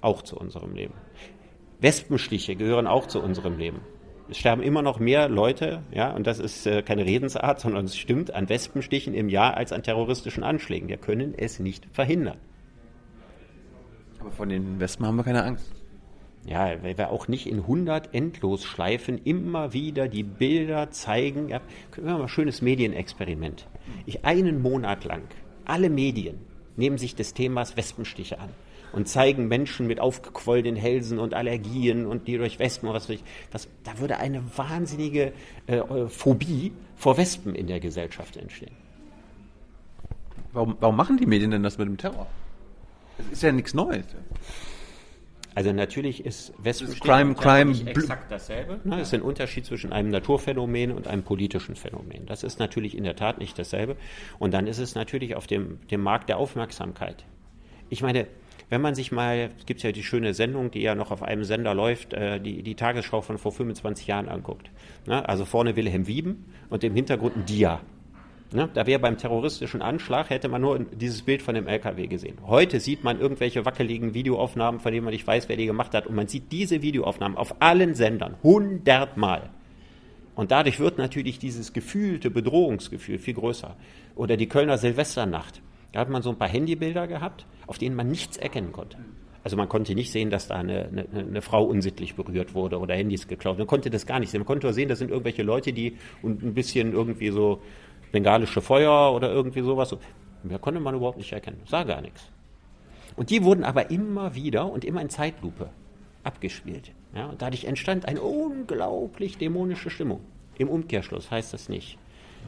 auch 0.00 0.22
zu 0.22 0.38
unserem 0.38 0.74
Leben. 0.74 0.94
Wespenstiche 1.80 2.56
gehören 2.56 2.86
auch 2.86 3.06
zu 3.06 3.22
unserem 3.22 3.58
Leben. 3.58 3.80
Es 4.28 4.38
sterben 4.38 4.62
immer 4.62 4.82
noch 4.82 4.98
mehr 4.98 5.28
Leute, 5.28 5.82
ja, 5.92 6.10
und 6.10 6.26
das 6.26 6.40
ist 6.40 6.66
äh, 6.66 6.82
keine 6.82 7.04
Redensart, 7.04 7.60
sondern 7.60 7.84
es 7.84 7.96
stimmt, 7.96 8.34
an 8.34 8.48
Wespenstichen 8.48 9.14
im 9.14 9.28
Jahr 9.28 9.56
als 9.56 9.72
an 9.72 9.82
terroristischen 9.82 10.42
Anschlägen. 10.42 10.88
Wir 10.88 10.96
können 10.96 11.34
es 11.36 11.60
nicht 11.60 11.86
verhindern. 11.92 12.38
Aber 14.18 14.32
von 14.32 14.48
den 14.48 14.80
Wespen 14.80 15.06
haben 15.06 15.16
wir 15.16 15.24
keine 15.24 15.44
Angst. 15.44 15.70
Ja, 16.44 16.82
weil 16.82 16.96
wir 16.96 17.10
auch 17.10 17.28
nicht 17.28 17.46
in 17.46 17.58
100 17.58 18.14
Endlosschleifen 18.14 19.18
immer 19.24 19.72
wieder 19.72 20.08
die 20.08 20.22
Bilder 20.22 20.90
zeigen. 20.90 21.48
Ja, 21.48 21.60
können 21.90 22.06
wir 22.06 22.14
mal 22.14 22.22
ein 22.22 22.28
schönes 22.28 22.62
Medienexperiment. 22.62 23.66
Ich 24.04 24.24
einen 24.24 24.62
Monat 24.62 25.04
lang, 25.04 25.22
alle 25.64 25.90
Medien 25.90 26.38
nehmen 26.76 26.98
sich 26.98 27.14
des 27.14 27.34
Themas 27.34 27.76
Wespenstiche 27.76 28.38
an 28.38 28.50
und 28.92 29.08
zeigen 29.08 29.48
Menschen 29.48 29.86
mit 29.86 30.00
aufgequollenen 30.00 30.76
Hälsen 30.76 31.18
und 31.18 31.34
Allergien 31.34 32.06
und 32.06 32.28
die 32.28 32.36
durch 32.38 32.58
Wespen 32.58 32.88
oder 32.88 32.96
was 32.96 33.08
weiß 33.08 33.16
ich. 33.16 33.24
Was, 33.52 33.68
da 33.84 33.98
würde 33.98 34.18
eine 34.18 34.42
wahnsinnige 34.56 35.32
äh, 35.66 36.06
Phobie 36.08 36.72
vor 36.96 37.16
Wespen 37.16 37.54
in 37.54 37.66
der 37.66 37.80
Gesellschaft 37.80 38.36
entstehen. 38.36 38.74
Warum, 40.52 40.76
warum 40.80 40.96
machen 40.96 41.18
die 41.18 41.26
Medien 41.26 41.50
denn 41.50 41.62
das 41.62 41.76
mit 41.76 41.88
dem 41.88 41.98
Terror? 41.98 42.26
Das 43.18 43.26
ist 43.32 43.42
ja 43.42 43.52
nichts 43.52 43.74
Neues. 43.74 44.06
Also 45.56 45.72
natürlich 45.72 46.26
ist 46.26 46.52
Wespenstich 46.58 47.00
Crime, 47.00 47.70
nicht 47.70 47.86
exakt 47.86 48.30
dasselbe. 48.30 48.78
Ne? 48.84 49.00
Es 49.00 49.08
ist 49.08 49.14
ein 49.14 49.22
Unterschied 49.22 49.64
zwischen 49.64 49.90
einem 49.90 50.10
Naturphänomen 50.10 50.92
und 50.92 51.06
einem 51.06 51.22
politischen 51.22 51.76
Phänomen. 51.76 52.26
Das 52.26 52.42
ist 52.42 52.58
natürlich 52.58 52.94
in 52.94 53.04
der 53.04 53.16
Tat 53.16 53.38
nicht 53.38 53.58
dasselbe. 53.58 53.96
Und 54.38 54.52
dann 54.52 54.66
ist 54.66 54.78
es 54.78 54.94
natürlich 54.94 55.34
auf 55.34 55.46
dem, 55.46 55.78
dem 55.90 56.02
Markt 56.02 56.28
der 56.28 56.36
Aufmerksamkeit. 56.36 57.24
Ich 57.88 58.02
meine, 58.02 58.26
wenn 58.68 58.82
man 58.82 58.94
sich 58.94 59.12
mal, 59.12 59.50
es 59.58 59.64
gibt 59.64 59.82
ja 59.82 59.92
die 59.92 60.02
schöne 60.02 60.34
Sendung, 60.34 60.70
die 60.70 60.82
ja 60.82 60.94
noch 60.94 61.10
auf 61.10 61.22
einem 61.22 61.44
Sender 61.44 61.72
läuft, 61.72 62.12
äh, 62.12 62.38
die, 62.38 62.62
die 62.62 62.74
Tagesschau 62.74 63.22
von 63.22 63.38
vor 63.38 63.52
25 63.52 64.06
Jahren 64.06 64.28
anguckt. 64.28 64.70
Ne? 65.06 65.26
Also 65.26 65.46
vorne 65.46 65.74
Wilhelm 65.74 66.06
Wieben 66.06 66.52
und 66.68 66.84
im 66.84 66.94
Hintergrund 66.94 67.34
ein 67.34 67.46
Dia. 67.46 67.80
Ne? 68.52 68.68
Da 68.72 68.86
wäre 68.86 69.00
beim 69.00 69.18
terroristischen 69.18 69.82
Anschlag, 69.82 70.30
hätte 70.30 70.48
man 70.48 70.60
nur 70.60 70.78
dieses 70.78 71.22
Bild 71.22 71.42
von 71.42 71.54
dem 71.54 71.66
LKW 71.66 72.06
gesehen. 72.06 72.38
Heute 72.46 72.80
sieht 72.80 73.02
man 73.02 73.20
irgendwelche 73.20 73.64
wackeligen 73.64 74.14
Videoaufnahmen, 74.14 74.80
von 74.80 74.92
denen 74.92 75.04
man 75.04 75.12
nicht 75.12 75.26
weiß, 75.26 75.48
wer 75.48 75.56
die 75.56 75.66
gemacht 75.66 75.94
hat. 75.94 76.06
Und 76.06 76.14
man 76.14 76.28
sieht 76.28 76.52
diese 76.52 76.82
Videoaufnahmen 76.82 77.36
auf 77.36 77.56
allen 77.60 77.94
Sendern 77.94 78.36
hundertmal. 78.42 79.50
Und 80.36 80.50
dadurch 80.50 80.78
wird 80.78 80.98
natürlich 80.98 81.38
dieses 81.38 81.72
gefühlte 81.72 82.30
Bedrohungsgefühl 82.30 83.18
viel 83.18 83.34
größer. 83.34 83.74
Oder 84.14 84.36
die 84.36 84.48
Kölner 84.48 84.78
Silvesternacht. 84.78 85.62
Da 85.92 86.00
hat 86.00 86.10
man 86.10 86.22
so 86.22 86.30
ein 86.30 86.36
paar 86.36 86.48
Handybilder 86.48 87.06
gehabt, 87.06 87.46
auf 87.66 87.78
denen 87.78 87.96
man 87.96 88.08
nichts 88.08 88.36
erkennen 88.36 88.70
konnte. 88.70 88.98
Also 89.46 89.56
man 89.56 89.68
konnte 89.68 89.94
nicht 89.94 90.10
sehen, 90.10 90.28
dass 90.28 90.48
da 90.48 90.56
eine, 90.56 90.88
eine, 90.88 91.06
eine, 91.20 91.40
Frau 91.40 91.64
unsittlich 91.64 92.16
berührt 92.16 92.54
wurde 92.54 92.80
oder 92.80 92.94
Handys 92.94 93.28
geklaut. 93.28 93.58
Man 93.58 93.68
konnte 93.68 93.90
das 93.90 94.04
gar 94.04 94.18
nicht 94.18 94.30
sehen. 94.30 94.40
Man 94.40 94.46
konnte 94.46 94.66
nur 94.66 94.74
sehen, 94.74 94.88
das 94.88 94.98
sind 94.98 95.10
irgendwelche 95.10 95.44
Leute, 95.44 95.72
die 95.72 95.96
und 96.20 96.42
ein 96.42 96.52
bisschen 96.52 96.92
irgendwie 96.92 97.30
so 97.30 97.62
bengalische 98.16 98.62
Feuer 98.62 99.12
oder 99.12 99.30
irgendwie 99.30 99.60
sowas. 99.60 99.94
Mehr 100.42 100.58
konnte 100.58 100.80
man 100.80 100.94
überhaupt 100.94 101.18
nicht 101.18 101.32
erkennen. 101.32 101.60
Sah 101.66 101.84
gar 101.84 102.00
nichts. 102.00 102.30
Und 103.14 103.28
die 103.28 103.44
wurden 103.44 103.62
aber 103.62 103.90
immer 103.90 104.34
wieder 104.34 104.72
und 104.72 104.86
immer 104.86 105.02
in 105.02 105.10
Zeitlupe 105.10 105.68
abgespielt. 106.22 106.92
Ja, 107.14 107.26
und 107.26 107.42
dadurch 107.42 107.64
entstand 107.64 108.08
eine 108.08 108.22
unglaublich 108.22 109.36
dämonische 109.36 109.90
Stimmung. 109.90 110.20
Im 110.56 110.70
Umkehrschluss 110.70 111.30
heißt 111.30 111.52
das 111.52 111.68
nicht, 111.68 111.98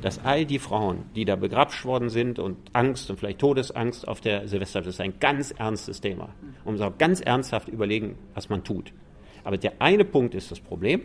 dass 0.00 0.24
all 0.24 0.46
die 0.46 0.58
Frauen, 0.58 1.04
die 1.14 1.26
da 1.26 1.36
begrapscht 1.36 1.84
worden 1.84 2.08
sind 2.08 2.38
und 2.38 2.56
Angst 2.72 3.10
und 3.10 3.18
vielleicht 3.18 3.40
Todesangst 3.40 4.08
auf 4.08 4.22
der 4.22 4.48
Silvester, 4.48 4.80
das 4.80 4.94
ist 4.94 5.00
ein 5.02 5.20
ganz 5.20 5.50
ernstes 5.50 6.00
Thema. 6.00 6.30
Und 6.64 6.72
man 6.72 6.78
soll 6.78 6.92
ganz 6.96 7.20
ernsthaft 7.20 7.68
überlegen, 7.68 8.16
was 8.32 8.48
man 8.48 8.64
tut. 8.64 8.94
Aber 9.44 9.58
der 9.58 9.74
eine 9.80 10.06
Punkt 10.06 10.34
ist 10.34 10.50
das 10.50 10.60
Problem 10.60 11.02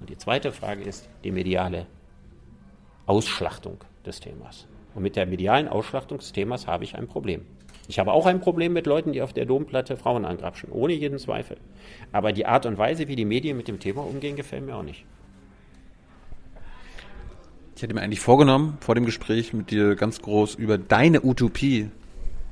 und 0.00 0.10
die 0.10 0.18
zweite 0.18 0.52
Frage 0.52 0.82
ist 0.82 1.08
die 1.24 1.32
mediale 1.32 1.86
Ausschlachtung 3.06 3.78
des 4.04 4.20
Themas. 4.20 4.66
Und 4.94 5.02
mit 5.02 5.16
der 5.16 5.26
medialen 5.26 5.68
Ausschlachtung 5.68 6.18
des 6.18 6.32
Themas 6.32 6.66
habe 6.66 6.84
ich 6.84 6.96
ein 6.96 7.06
Problem. 7.06 7.42
Ich 7.88 7.98
habe 7.98 8.12
auch 8.12 8.26
ein 8.26 8.40
Problem 8.40 8.72
mit 8.72 8.86
Leuten, 8.86 9.12
die 9.12 9.22
auf 9.22 9.32
der 9.32 9.46
Domplatte 9.46 9.96
Frauen 9.96 10.24
angrapschen, 10.24 10.70
ohne 10.72 10.92
jeden 10.92 11.18
Zweifel. 11.18 11.56
Aber 12.12 12.32
die 12.32 12.46
Art 12.46 12.66
und 12.66 12.78
Weise, 12.78 13.06
wie 13.06 13.16
die 13.16 13.24
Medien 13.24 13.56
mit 13.56 13.68
dem 13.68 13.78
Thema 13.78 14.04
umgehen, 14.04 14.34
gefällt 14.34 14.66
mir 14.66 14.74
auch 14.74 14.82
nicht. 14.82 15.04
Ich 17.76 17.82
hätte 17.82 17.94
mir 17.94 18.00
eigentlich 18.00 18.20
vorgenommen, 18.20 18.78
vor 18.80 18.94
dem 18.94 19.04
Gespräch 19.04 19.52
mit 19.52 19.70
dir 19.70 19.94
ganz 19.94 20.20
groß 20.20 20.54
über 20.54 20.78
deine 20.78 21.24
Utopie 21.24 21.90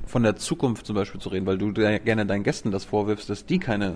von 0.05 0.23
der 0.23 0.35
Zukunft 0.35 0.85
zum 0.85 0.95
Beispiel 0.95 1.19
zu 1.19 1.29
reden, 1.29 1.47
weil 1.47 1.57
du 1.57 1.73
gerne 1.73 2.25
deinen 2.25 2.43
Gästen 2.43 2.71
das 2.71 2.85
vorwirfst, 2.85 3.29
dass 3.29 3.45
die 3.45 3.57
keine 3.57 3.95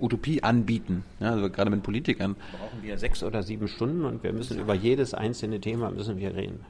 Utopie 0.00 0.42
anbieten, 0.42 1.04
ja, 1.20 1.30
also 1.32 1.50
gerade 1.50 1.70
mit 1.70 1.82
Politikern. 1.82 2.36
Brauchen 2.58 2.82
wir 2.82 2.98
sechs 2.98 3.22
oder 3.22 3.42
sieben 3.42 3.68
Stunden 3.68 4.04
und 4.04 4.22
wir 4.22 4.32
müssen 4.32 4.58
über 4.58 4.74
jedes 4.74 5.14
einzelne 5.14 5.60
Thema 5.60 5.90
müssen 5.90 6.18
wir 6.18 6.34
reden. 6.34 6.60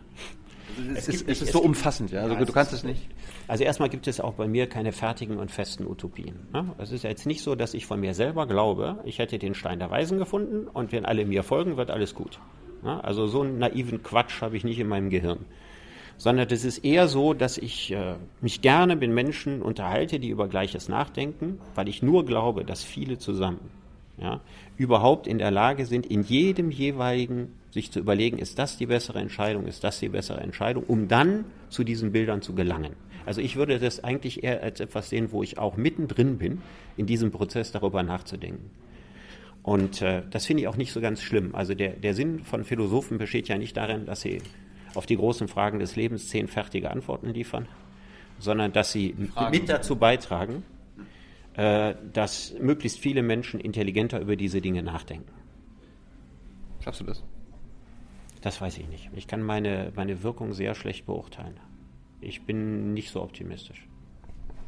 Es, 0.94 1.08
ist, 1.08 1.26
es 1.28 1.42
ist 1.42 1.52
so 1.52 1.60
umfassend, 1.60 2.10
ja. 2.10 2.22
Also 2.22 2.34
ja, 2.34 2.44
du 2.44 2.52
kannst 2.52 2.72
es 2.72 2.84
nicht. 2.84 3.08
Also 3.48 3.64
erstmal 3.64 3.88
gibt 3.88 4.06
es 4.08 4.20
auch 4.20 4.34
bei 4.34 4.46
mir 4.46 4.68
keine 4.68 4.92
fertigen 4.92 5.38
und 5.38 5.50
festen 5.50 5.86
Utopien. 5.86 6.34
Ne? 6.52 6.74
Es 6.78 6.92
ist 6.92 7.04
jetzt 7.04 7.26
nicht 7.26 7.42
so, 7.42 7.54
dass 7.54 7.72
ich 7.72 7.86
von 7.86 8.00
mir 8.00 8.14
selber 8.14 8.46
glaube, 8.46 8.98
ich 9.04 9.18
hätte 9.18 9.38
den 9.38 9.54
Stein 9.54 9.78
der 9.78 9.90
Weisen 9.90 10.18
gefunden 10.18 10.66
und 10.66 10.92
wenn 10.92 11.06
alle 11.06 11.24
mir 11.24 11.42
folgen, 11.42 11.76
wird 11.76 11.90
alles 11.90 12.14
gut. 12.14 12.40
Ne? 12.82 13.02
Also 13.02 13.26
so 13.26 13.42
einen 13.42 13.58
naiven 13.58 14.02
Quatsch 14.02 14.42
habe 14.42 14.56
ich 14.56 14.64
nicht 14.64 14.78
in 14.78 14.88
meinem 14.88 15.08
Gehirn. 15.08 15.46
Sondern 16.18 16.48
es 16.50 16.64
ist 16.64 16.78
eher 16.78 17.08
so, 17.08 17.34
dass 17.34 17.58
ich 17.58 17.92
äh, 17.92 18.14
mich 18.40 18.62
gerne 18.62 18.96
mit 18.96 19.10
Menschen 19.10 19.60
unterhalte, 19.60 20.18
die 20.18 20.28
über 20.28 20.48
Gleiches 20.48 20.88
nachdenken, 20.88 21.58
weil 21.74 21.88
ich 21.88 22.02
nur 22.02 22.24
glaube, 22.24 22.64
dass 22.64 22.82
viele 22.82 23.18
zusammen 23.18 23.70
ja, 24.18 24.40
überhaupt 24.76 25.26
in 25.26 25.38
der 25.38 25.50
Lage 25.50 25.84
sind, 25.84 26.06
in 26.06 26.22
jedem 26.22 26.70
jeweiligen 26.70 27.52
sich 27.70 27.92
zu 27.92 28.00
überlegen, 28.00 28.38
ist 28.38 28.58
das 28.58 28.78
die 28.78 28.86
bessere 28.86 29.18
Entscheidung, 29.18 29.66
ist 29.66 29.84
das 29.84 30.00
die 30.00 30.08
bessere 30.08 30.40
Entscheidung, 30.40 30.84
um 30.84 31.08
dann 31.08 31.44
zu 31.68 31.84
diesen 31.84 32.12
Bildern 32.12 32.40
zu 32.40 32.54
gelangen. 32.54 32.94
Also 33.26 33.40
ich 33.40 33.56
würde 33.56 33.78
das 33.78 34.02
eigentlich 34.02 34.44
eher 34.44 34.62
als 34.62 34.80
etwas 34.80 35.10
sehen, 35.10 35.32
wo 35.32 35.42
ich 35.42 35.58
auch 35.58 35.76
mittendrin 35.76 36.38
bin, 36.38 36.62
in 36.96 37.06
diesem 37.06 37.32
Prozess 37.32 37.72
darüber 37.72 38.02
nachzudenken. 38.02 38.70
Und 39.62 40.00
äh, 40.00 40.22
das 40.30 40.46
finde 40.46 40.62
ich 40.62 40.68
auch 40.68 40.76
nicht 40.76 40.92
so 40.92 41.00
ganz 41.00 41.20
schlimm. 41.20 41.54
Also 41.54 41.74
der, 41.74 41.90
der 41.90 42.14
Sinn 42.14 42.44
von 42.44 42.64
Philosophen 42.64 43.18
besteht 43.18 43.48
ja 43.48 43.58
nicht 43.58 43.76
darin, 43.76 44.06
dass 44.06 44.20
sie 44.20 44.40
auf 44.96 45.06
die 45.06 45.16
großen 45.16 45.48
Fragen 45.48 45.78
des 45.78 45.96
Lebens 45.96 46.28
zehn 46.28 46.48
fertige 46.48 46.90
Antworten 46.90 47.30
liefern, 47.30 47.68
sondern 48.38 48.72
dass 48.72 48.92
sie 48.92 49.14
mit 49.50 49.68
dazu 49.68 49.96
beitragen, 49.96 50.64
äh, 51.54 51.94
dass 52.12 52.54
möglichst 52.60 52.98
viele 52.98 53.22
Menschen 53.22 53.60
intelligenter 53.60 54.20
über 54.20 54.36
diese 54.36 54.60
Dinge 54.60 54.82
nachdenken. 54.82 55.32
Schaffst 56.80 57.00
du 57.00 57.04
das? 57.04 57.24
Das 58.42 58.60
weiß 58.60 58.78
ich 58.78 58.88
nicht. 58.88 59.10
Ich 59.14 59.26
kann 59.26 59.42
meine, 59.42 59.92
meine 59.96 60.22
Wirkung 60.22 60.52
sehr 60.52 60.74
schlecht 60.74 61.06
beurteilen. 61.06 61.58
Ich 62.20 62.42
bin 62.42 62.94
nicht 62.94 63.10
so 63.10 63.22
optimistisch. 63.22 63.86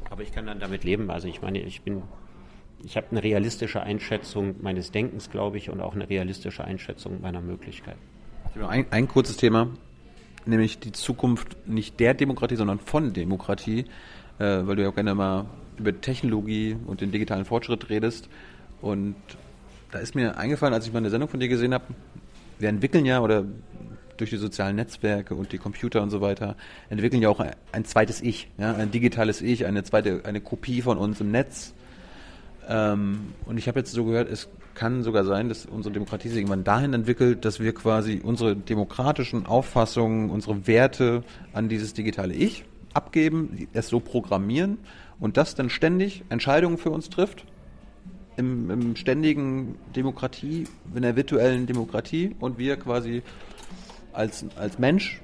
Aber 0.09 0.23
ich 0.23 0.31
kann 0.31 0.45
dann 0.45 0.59
damit 0.59 0.83
leben. 0.83 1.09
Also 1.11 1.27
ich 1.27 1.41
meine, 1.41 1.59
ich 1.59 1.81
bin, 1.81 2.01
ich 2.83 2.97
habe 2.97 3.07
eine 3.11 3.23
realistische 3.23 3.81
Einschätzung 3.81 4.55
meines 4.61 4.91
Denkens, 4.91 5.29
glaube 5.29 5.57
ich, 5.57 5.69
und 5.69 5.81
auch 5.81 5.93
eine 5.93 6.09
realistische 6.09 6.63
Einschätzung 6.63 7.21
meiner 7.21 7.41
Möglichkeiten. 7.41 7.99
Ein, 8.67 8.87
ein 8.91 9.07
kurzes 9.07 9.37
Thema, 9.37 9.69
nämlich 10.45 10.79
die 10.79 10.91
Zukunft 10.91 11.67
nicht 11.67 11.99
der 11.99 12.13
Demokratie, 12.13 12.55
sondern 12.55 12.79
von 12.79 13.13
Demokratie, 13.13 13.85
äh, 14.39 14.61
weil 14.63 14.75
du 14.75 14.83
ja 14.83 14.89
auch 14.89 14.95
gerne 14.95 15.15
mal 15.15 15.45
über 15.77 15.99
Technologie 15.99 16.75
und 16.85 17.01
den 17.01 17.11
digitalen 17.11 17.45
Fortschritt 17.45 17.89
redest. 17.89 18.29
Und 18.81 19.15
da 19.91 19.99
ist 19.99 20.15
mir 20.15 20.37
eingefallen, 20.37 20.73
als 20.73 20.85
ich 20.85 20.93
mal 20.93 20.99
eine 20.99 21.09
Sendung 21.09 21.29
von 21.29 21.39
dir 21.39 21.47
gesehen 21.47 21.73
habe, 21.73 21.85
wir 22.59 22.69
entwickeln 22.69 23.05
ja 23.05 23.21
oder 23.21 23.45
durch 24.17 24.29
die 24.29 24.37
sozialen 24.37 24.75
Netzwerke 24.75 25.33
und 25.33 25.51
die 25.53 25.57
Computer 25.57 26.01
und 26.01 26.09
so 26.09 26.19
weiter 26.19 26.55
entwickeln 26.89 27.21
ja 27.21 27.29
auch 27.29 27.39
ein, 27.71 27.85
zweites 27.85 28.21
Ich, 28.21 28.49
ja, 28.57 28.75
ein 28.75 28.91
digitales 28.91 29.41
Ich, 29.41 29.65
eine 29.65 29.83
zweite, 29.83 30.21
eine 30.25 30.41
Kopie 30.41 30.81
von 30.81 30.97
uns 30.97 31.21
im 31.21 31.31
Netz. 31.31 31.73
Ähm, 32.67 33.33
und 33.45 33.57
ich 33.57 33.67
habe 33.67 33.79
jetzt 33.79 33.93
so 33.93 34.03
gehört, 34.03 34.29
es 34.29 34.49
kann 34.79 35.03
sogar 35.03 35.25
sein, 35.25 35.49
dass 35.49 35.65
unsere 35.65 35.91
Demokratie 35.91 36.29
sich 36.29 36.37
irgendwann 36.37 36.63
dahin 36.63 36.93
entwickelt, 36.93 37.43
dass 37.43 37.59
wir 37.59 37.73
quasi 37.73 38.21
unsere 38.23 38.55
demokratischen 38.55 39.45
Auffassungen, 39.45 40.29
unsere 40.29 40.67
Werte 40.67 41.25
an 41.51 41.67
dieses 41.67 41.93
digitale 41.93 42.33
Ich 42.33 42.63
abgeben, 42.93 43.67
es 43.73 43.89
so 43.89 43.99
programmieren 43.99 44.77
und 45.19 45.35
das 45.35 45.53
dann 45.53 45.69
ständig 45.69 46.23
Entscheidungen 46.29 46.77
für 46.77 46.91
uns 46.91 47.09
trifft. 47.09 47.43
Im, 48.37 48.71
im 48.71 48.95
ständigen 48.95 49.77
Demokratie, 49.97 50.63
in 50.95 51.01
der 51.01 51.17
virtuellen 51.17 51.67
Demokratie 51.67 52.37
und 52.39 52.57
wir 52.57 52.77
quasi 52.77 53.21
als, 54.13 54.45
als 54.55 54.79
Mensch 54.79 55.19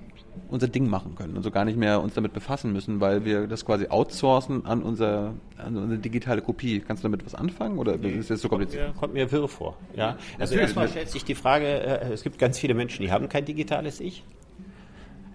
unser 0.49 0.67
Ding 0.67 0.89
machen 0.89 1.15
können 1.15 1.35
und 1.35 1.43
so 1.43 1.51
gar 1.51 1.65
nicht 1.65 1.77
mehr 1.77 2.01
uns 2.01 2.13
damit 2.13 2.33
befassen 2.33 2.73
müssen, 2.73 2.99
weil 3.01 3.25
wir 3.25 3.47
das 3.47 3.65
quasi 3.65 3.87
outsourcen 3.87 4.65
an, 4.65 4.81
unser, 4.83 5.33
an 5.57 5.77
unsere 5.77 5.99
digitale 5.99 6.41
Kopie. 6.41 6.79
Kannst 6.79 7.03
du 7.03 7.07
damit 7.07 7.25
was 7.25 7.35
anfangen 7.35 7.77
oder 7.77 7.97
nee, 7.97 8.11
ist 8.11 8.29
das 8.29 8.41
so 8.41 8.49
kompliziert? 8.49 8.95
Kommt 8.95 9.13
mir, 9.13 9.25
kommt 9.25 9.31
mir 9.31 9.31
wirr 9.31 9.47
vor. 9.47 9.77
Ja. 9.95 10.17
Also 10.39 10.55
erstmal 10.55 10.87
stellt 10.87 11.09
sich 11.09 11.25
die 11.25 11.35
Frage, 11.35 11.65
äh, 11.65 12.13
es 12.13 12.23
gibt 12.23 12.39
ganz 12.39 12.59
viele 12.59 12.73
Menschen, 12.73 13.01
die 13.01 13.11
haben 13.11 13.29
kein 13.29 13.45
digitales 13.45 13.99
Ich. 13.99 14.23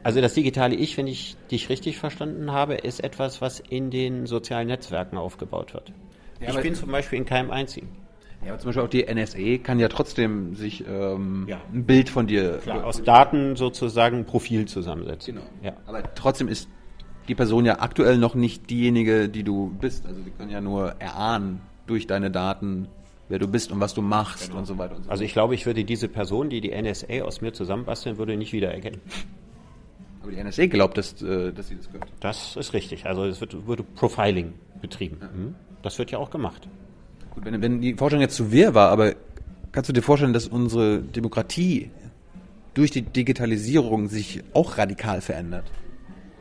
Also 0.02 0.20
das 0.20 0.34
digitale 0.34 0.74
Ich, 0.74 0.96
wenn 0.96 1.06
ich 1.06 1.36
dich 1.50 1.68
richtig 1.68 1.98
verstanden 1.98 2.52
habe, 2.52 2.74
ist 2.74 3.04
etwas, 3.04 3.42
was 3.42 3.60
in 3.60 3.90
den 3.90 4.26
sozialen 4.26 4.68
Netzwerken 4.68 5.18
aufgebaut 5.18 5.74
wird. 5.74 5.92
Ja, 6.40 6.50
ich 6.50 6.60
bin 6.62 6.74
zum 6.74 6.90
Beispiel 6.90 7.18
in 7.18 7.26
keinem 7.26 7.50
einzigen. 7.50 7.88
Ja, 8.42 8.52
aber 8.52 8.58
zum 8.58 8.68
Beispiel 8.68 8.82
auch 8.82 8.88
die 8.88 9.14
NSA 9.14 9.62
kann 9.62 9.78
ja 9.78 9.88
trotzdem 9.88 10.54
sich 10.54 10.84
ähm, 10.88 11.44
ja. 11.46 11.60
ein 11.72 11.84
Bild 11.84 12.08
von 12.08 12.26
dir 12.26 12.58
Klar, 12.58 12.84
aus 12.84 13.02
Daten 13.02 13.56
sozusagen 13.56 14.18
ein 14.18 14.24
Profil 14.24 14.66
zusammensetzen. 14.66 15.34
Genau. 15.34 15.46
Ja. 15.62 15.72
Aber 15.86 16.02
trotzdem 16.14 16.48
ist 16.48 16.68
die 17.28 17.34
Person 17.34 17.66
ja 17.66 17.80
aktuell 17.80 18.16
noch 18.16 18.34
nicht 18.34 18.70
diejenige, 18.70 19.28
die 19.28 19.44
du 19.44 19.76
bist. 19.80 20.06
Also 20.06 20.22
sie 20.22 20.30
können 20.30 20.50
ja 20.50 20.60
nur 20.60 20.94
erahnen 20.98 21.60
durch 21.86 22.06
deine 22.06 22.30
Daten, 22.30 22.88
wer 23.28 23.38
du 23.38 23.46
bist 23.46 23.72
und 23.72 23.80
was 23.80 23.92
du 23.92 24.00
machst 24.00 24.48
genau. 24.48 24.60
und 24.60 24.66
so 24.66 24.78
weiter 24.78 24.96
und 24.96 25.04
so 25.04 25.10
Also 25.10 25.22
ich 25.22 25.32
glaube, 25.32 25.54
ich 25.54 25.66
würde 25.66 25.84
diese 25.84 26.08
Person, 26.08 26.48
die 26.48 26.62
die 26.62 26.70
NSA 26.70 27.22
aus 27.22 27.42
mir 27.42 27.52
zusammenbasteln 27.52 28.16
würde, 28.16 28.36
nicht 28.36 28.52
wiedererkennen. 28.52 29.00
Aber 30.22 30.32
die 30.32 30.42
NSA 30.42 30.66
glaubt, 30.66 30.96
dass, 30.96 31.20
äh, 31.22 31.52
dass 31.52 31.68
sie 31.68 31.76
das 31.76 31.90
gehört. 31.92 32.10
Das 32.20 32.56
ist 32.56 32.72
richtig. 32.72 33.06
Also 33.06 33.24
es 33.24 33.40
wird, 33.40 33.66
wurde 33.66 33.82
Profiling 33.82 34.54
betrieben. 34.80 35.18
Ja. 35.20 35.28
Mhm. 35.28 35.54
Das 35.82 35.98
wird 35.98 36.10
ja 36.10 36.18
auch 36.18 36.30
gemacht. 36.30 36.68
Gut, 37.34 37.44
wenn, 37.44 37.62
wenn 37.62 37.80
die 37.80 37.94
Forschung 37.94 38.20
jetzt 38.20 38.36
zu 38.36 38.52
wehr 38.52 38.74
war, 38.74 38.90
aber 38.90 39.14
kannst 39.72 39.88
du 39.88 39.92
dir 39.92 40.02
vorstellen, 40.02 40.32
dass 40.32 40.46
unsere 40.46 41.00
Demokratie 41.00 41.90
durch 42.74 42.90
die 42.90 43.02
Digitalisierung 43.02 44.08
sich 44.08 44.42
auch 44.52 44.78
radikal 44.78 45.20
verändert? 45.20 45.64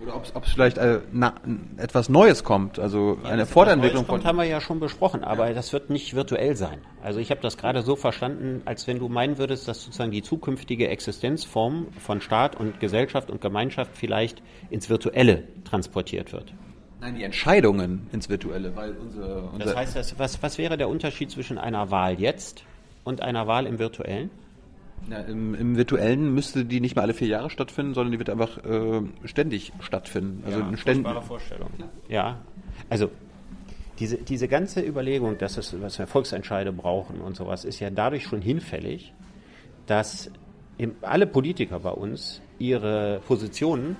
Oder 0.01 0.15
ob 0.15 0.45
es 0.45 0.51
vielleicht 0.53 0.77
äh, 0.77 1.01
na, 1.11 1.33
etwas 1.75 2.07
Neues 2.07 2.45
kommt, 2.45 2.79
also 2.79 3.17
ja, 3.21 3.29
eine 3.29 3.45
Fortentwicklung 3.45 4.07
kommt, 4.07 4.23
von. 4.23 4.29
haben 4.29 4.37
wir 4.37 4.45
ja 4.45 4.61
schon 4.61 4.79
besprochen, 4.79 5.25
aber 5.25 5.49
ja. 5.49 5.53
das 5.53 5.73
wird 5.73 5.89
nicht 5.89 6.15
virtuell 6.15 6.55
sein. 6.55 6.79
Also 7.03 7.19
ich 7.19 7.31
habe 7.31 7.41
das 7.41 7.57
gerade 7.57 7.81
so 7.81 7.97
verstanden, 7.97 8.61
als 8.63 8.87
wenn 8.87 8.97
du 8.99 9.09
meinen 9.09 9.37
würdest, 9.37 9.67
dass 9.67 9.83
sozusagen 9.83 10.11
die 10.11 10.21
zukünftige 10.21 10.87
Existenzform 10.87 11.87
von 11.99 12.21
Staat 12.21 12.55
und 12.55 12.79
Gesellschaft 12.79 13.29
und 13.29 13.41
Gemeinschaft 13.41 13.91
vielleicht 13.93 14.41
ins 14.69 14.89
Virtuelle 14.89 15.43
transportiert 15.65 16.31
wird. 16.31 16.53
Nein, 17.01 17.15
die 17.15 17.23
Entscheidungen 17.23 18.07
ins 18.11 18.29
Virtuelle, 18.29 18.75
weil 18.75 18.91
unser, 18.91 19.53
unser 19.53 19.65
Das 19.65 19.75
heißt, 19.75 19.95
das, 19.95 20.19
was, 20.19 20.43
was 20.43 20.57
wäre 20.57 20.77
der 20.77 20.89
Unterschied 20.89 21.31
zwischen 21.31 21.57
einer 21.57 21.91
Wahl 21.91 22.19
jetzt 22.19 22.65
und 23.03 23.21
einer 23.21 23.47
Wahl 23.47 23.65
im 23.65 23.79
Virtuellen? 23.79 24.29
Ja, 25.09 25.19
im, 25.19 25.55
im, 25.55 25.77
Virtuellen 25.77 26.33
müsste 26.33 26.65
die 26.65 26.81
nicht 26.81 26.95
mehr 26.95 27.03
alle 27.03 27.13
vier 27.13 27.29
Jahre 27.29 27.49
stattfinden, 27.49 27.93
sondern 27.93 28.11
die 28.11 28.19
wird 28.19 28.29
einfach 28.29 28.57
äh, 28.65 29.01
ständig 29.23 29.71
stattfinden. 29.79 30.43
Also 30.45 30.59
ja, 30.59 30.67
eine 30.67 30.77
ständ 30.77 31.07
Vorstellung. 31.25 31.69
Ja, 32.09 32.41
also 32.89 33.09
diese, 33.99 34.17
diese 34.17 34.49
ganze 34.49 34.81
Überlegung, 34.81 35.37
dass, 35.37 35.57
es, 35.57 35.75
dass 35.79 35.99
wir 35.99 36.07
Volksentscheide 36.07 36.73
brauchen 36.73 37.21
und 37.21 37.35
sowas, 37.37 37.63
ist 37.63 37.79
ja 37.79 37.89
dadurch 37.89 38.23
schon 38.23 38.41
hinfällig, 38.41 39.13
dass 39.87 40.31
alle 41.01 41.27
Politiker 41.27 41.79
bei 41.79 41.91
uns 41.91 42.41
ihre 42.57 43.21
Positionen 43.25 43.95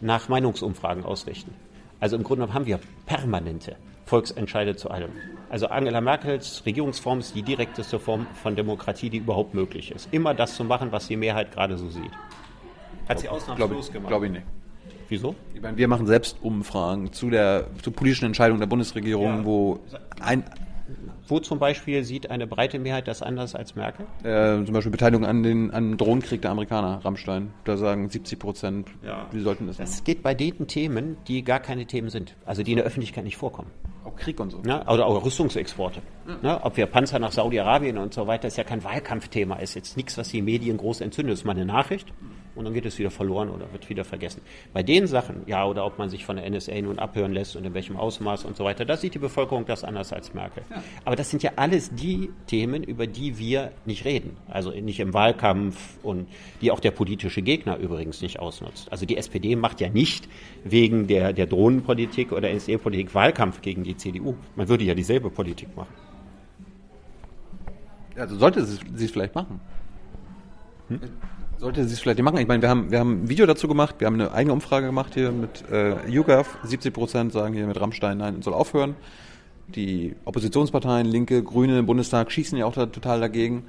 nach 0.00 0.28
Meinungsumfragen 0.28 1.04
ausrichten. 1.04 1.54
Also 2.02 2.16
im 2.16 2.24
Grunde 2.24 2.40
genommen 2.40 2.54
haben 2.54 2.66
wir 2.66 2.80
permanente 3.06 3.76
Volksentscheide 4.06 4.74
zu 4.74 4.90
allem. 4.90 5.10
Also 5.50 5.68
Angela 5.68 6.00
Merkels 6.00 6.66
Regierungsform 6.66 7.20
ist 7.20 7.36
die 7.36 7.44
direkteste 7.44 8.00
Form 8.00 8.26
von 8.42 8.56
Demokratie, 8.56 9.08
die 9.08 9.18
überhaupt 9.18 9.54
möglich 9.54 9.92
ist. 9.92 10.08
Immer 10.10 10.34
das 10.34 10.56
zu 10.56 10.64
machen, 10.64 10.90
was 10.90 11.06
die 11.06 11.16
Mehrheit 11.16 11.52
gerade 11.52 11.78
so 11.78 11.88
sieht. 11.88 12.10
Hat 13.08 13.20
sie 13.20 13.28
ausnahmslos 13.28 13.92
gemacht? 13.92 14.08
Glaube 14.08 14.26
ich 14.26 14.32
nicht. 14.32 14.46
Wieso? 15.10 15.36
Ich 15.54 15.62
meine, 15.62 15.76
wir 15.76 15.86
machen 15.86 16.08
selbst 16.08 16.38
Umfragen 16.42 17.12
zu 17.12 17.30
der 17.30 17.68
zu 17.82 17.92
politischen 17.92 18.24
Entscheidungen 18.24 18.58
der 18.58 18.66
Bundesregierung, 18.66 19.38
ja. 19.38 19.44
wo 19.44 19.78
ein 20.20 20.42
wo 21.32 21.40
zum 21.40 21.58
Beispiel 21.58 22.04
sieht 22.04 22.30
eine 22.30 22.46
breite 22.46 22.78
Mehrheit 22.78 23.08
das 23.08 23.22
anders 23.22 23.54
als 23.54 23.74
Merkel? 23.74 24.04
Äh, 24.22 24.62
zum 24.66 24.74
Beispiel 24.74 24.92
Beteiligung 24.92 25.24
an 25.24 25.42
den 25.42 25.70
an 25.70 25.96
Drohnenkrieg 25.96 26.42
der 26.42 26.50
Amerikaner, 26.50 27.02
Rammstein. 27.02 27.54
Da 27.64 27.78
sagen 27.78 28.10
70 28.10 28.38
Prozent, 28.38 28.88
ja. 29.02 29.26
wir 29.30 29.42
sollten 29.42 29.66
das 29.66 29.78
Das 29.78 29.90
machen. 29.92 30.04
geht 30.04 30.22
bei 30.22 30.34
den 30.34 30.66
Themen, 30.66 31.16
die 31.28 31.42
gar 31.42 31.58
keine 31.58 31.86
Themen 31.86 32.10
sind, 32.10 32.36
also 32.44 32.62
die 32.62 32.72
in 32.72 32.76
der 32.76 32.84
Öffentlichkeit 32.84 33.24
nicht 33.24 33.38
vorkommen. 33.38 33.70
Auch 34.04 34.14
Krieg 34.14 34.38
und 34.40 34.50
so. 34.50 34.60
Ja, 34.66 34.86
oder 34.90 35.06
auch 35.06 35.24
Rüstungsexporte. 35.24 36.02
Ja. 36.28 36.36
Ja, 36.42 36.64
ob 36.66 36.76
wir 36.76 36.84
Panzer 36.84 37.18
nach 37.18 37.32
Saudi-Arabien 37.32 37.96
und 37.96 38.12
so 38.12 38.26
weiter, 38.26 38.48
ist 38.48 38.58
ja 38.58 38.64
kein 38.64 38.84
Wahlkampfthema, 38.84 39.56
ist 39.56 39.74
jetzt 39.74 39.96
nichts, 39.96 40.18
was 40.18 40.28
die 40.28 40.42
Medien 40.42 40.76
groß 40.76 41.00
entzündet. 41.00 41.32
Das 41.32 41.40
ist 41.40 41.46
mal 41.46 41.52
eine 41.52 41.64
Nachricht. 41.64 42.12
Und 42.54 42.64
dann 42.64 42.74
geht 42.74 42.86
es 42.86 42.98
wieder 42.98 43.10
verloren 43.10 43.50
oder 43.50 43.72
wird 43.72 43.88
wieder 43.88 44.04
vergessen. 44.04 44.42
Bei 44.72 44.82
den 44.82 45.06
Sachen, 45.06 45.42
ja, 45.46 45.64
oder 45.64 45.86
ob 45.86 45.98
man 45.98 46.10
sich 46.10 46.24
von 46.24 46.36
der 46.36 46.48
NSA 46.48 46.80
nun 46.82 46.98
abhören 46.98 47.32
lässt 47.32 47.56
und 47.56 47.64
in 47.64 47.74
welchem 47.74 47.96
Ausmaß 47.96 48.44
und 48.44 48.56
so 48.56 48.64
weiter, 48.64 48.84
da 48.84 48.96
sieht 48.96 49.14
die 49.14 49.18
Bevölkerung 49.18 49.64
das 49.66 49.84
anders 49.84 50.12
als 50.12 50.34
Merkel. 50.34 50.62
Ja. 50.70 50.82
Aber 51.04 51.16
das 51.16 51.30
sind 51.30 51.42
ja 51.42 51.52
alles 51.56 51.94
die 51.94 52.30
Themen, 52.46 52.82
über 52.82 53.06
die 53.06 53.38
wir 53.38 53.72
nicht 53.86 54.04
reden. 54.04 54.36
Also 54.48 54.70
nicht 54.70 55.00
im 55.00 55.14
Wahlkampf 55.14 55.98
und 56.02 56.28
die 56.60 56.70
auch 56.70 56.80
der 56.80 56.90
politische 56.90 57.42
Gegner 57.42 57.76
übrigens 57.78 58.22
nicht 58.22 58.38
ausnutzt. 58.38 58.90
Also 58.90 59.06
die 59.06 59.16
SPD 59.16 59.56
macht 59.56 59.80
ja 59.80 59.88
nicht 59.88 60.28
wegen 60.64 61.06
der, 61.06 61.32
der 61.32 61.46
Drohnenpolitik 61.46 62.32
oder 62.32 62.52
NSA-Politik 62.52 63.14
Wahlkampf 63.14 63.62
gegen 63.62 63.84
die 63.84 63.96
CDU. 63.96 64.34
Man 64.56 64.68
würde 64.68 64.84
ja 64.84 64.94
dieselbe 64.94 65.30
Politik 65.30 65.74
machen. 65.76 65.92
Also 68.16 68.36
sollte 68.36 68.64
sie 68.64 69.04
es 69.04 69.10
vielleicht 69.10 69.34
machen. 69.34 69.60
Hm? 70.88 71.00
Sollte 71.62 71.84
sie 71.84 71.94
es 71.94 72.00
vielleicht 72.00 72.20
machen. 72.22 72.38
Ich 72.38 72.48
meine, 72.48 72.60
wir 72.60 72.68
haben, 72.68 72.90
wir 72.90 72.98
haben 72.98 73.22
ein 73.22 73.28
Video 73.28 73.46
dazu 73.46 73.68
gemacht, 73.68 73.94
wir 74.00 74.08
haben 74.08 74.14
eine 74.14 74.32
eigene 74.32 74.52
Umfrage 74.52 74.86
gemacht 74.86 75.14
hier 75.14 75.30
mit 75.30 75.62
äh, 75.70 76.08
YouGov. 76.10 76.58
70 76.64 76.92
Prozent 76.92 77.32
sagen 77.32 77.54
hier 77.54 77.68
mit 77.68 77.80
Rammstein, 77.80 78.18
nein, 78.18 78.42
soll 78.42 78.52
aufhören. 78.52 78.96
Die 79.68 80.16
Oppositionsparteien, 80.24 81.06
Linke, 81.06 81.40
Grüne 81.44 81.78
im 81.78 81.86
Bundestag 81.86 82.32
schießen 82.32 82.58
ja 82.58 82.66
auch 82.66 82.72
da 82.72 82.86
total 82.86 83.20
dagegen. 83.20 83.62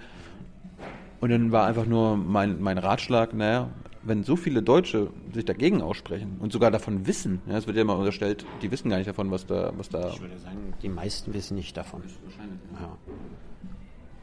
Und 1.22 1.30
dann 1.30 1.52
war 1.52 1.68
einfach 1.68 1.86
nur 1.86 2.18
mein, 2.18 2.64
mein 2.64 2.80
Ratschlag, 2.80 3.36
naja, 3.36 3.70
wenn 4.02 4.24
so 4.24 4.38
viele 4.38 4.64
Deutsche 4.64 5.12
sich 5.32 5.46
dagegen 5.46 5.84
aussprechen 5.84 6.38
und 6.40 6.52
sogar 6.52 6.72
davon 6.72 7.06
wissen, 7.06 7.44
ja, 7.46 7.60
es 7.60 7.68
wird 7.68 7.78
ja 7.78 7.84
immer 7.84 7.96
unterstellt, 7.96 8.44
die 8.64 8.72
wissen 8.72 8.90
gar 8.90 8.98
nicht 8.98 9.08
davon, 9.08 9.30
was 9.30 9.46
da, 9.46 9.72
was 9.78 9.90
da. 9.90 10.10
Ich 10.10 10.20
würde 10.20 10.40
sagen, 10.40 10.74
die 10.82 10.90
meisten 10.90 11.32
wissen 11.36 11.54
nicht 11.54 11.78
davon. 11.78 12.02
Wahrscheinlich. 12.24 12.60
Ja. 12.74 12.98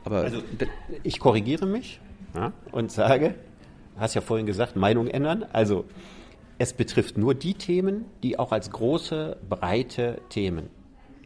Aber 0.03 0.17
also, 0.23 0.43
ich 1.05 1.21
korrigiere 1.21 1.67
mich 1.67 2.01
ja, 2.35 2.53
und 2.73 2.91
sage, 2.91 3.37
hast 4.01 4.15
ja 4.15 4.21
vorhin 4.21 4.47
gesagt, 4.47 4.77
Meinung 4.77 5.07
ändern. 5.07 5.45
Also 5.53 5.85
es 6.59 6.73
betrifft 6.73 7.17
nur 7.17 7.35
die 7.35 7.55
Themen, 7.55 8.07
die 8.23 8.39
auch 8.39 8.53
als 8.53 8.71
große, 8.71 9.39
breite 9.49 10.21
Themen 10.29 10.69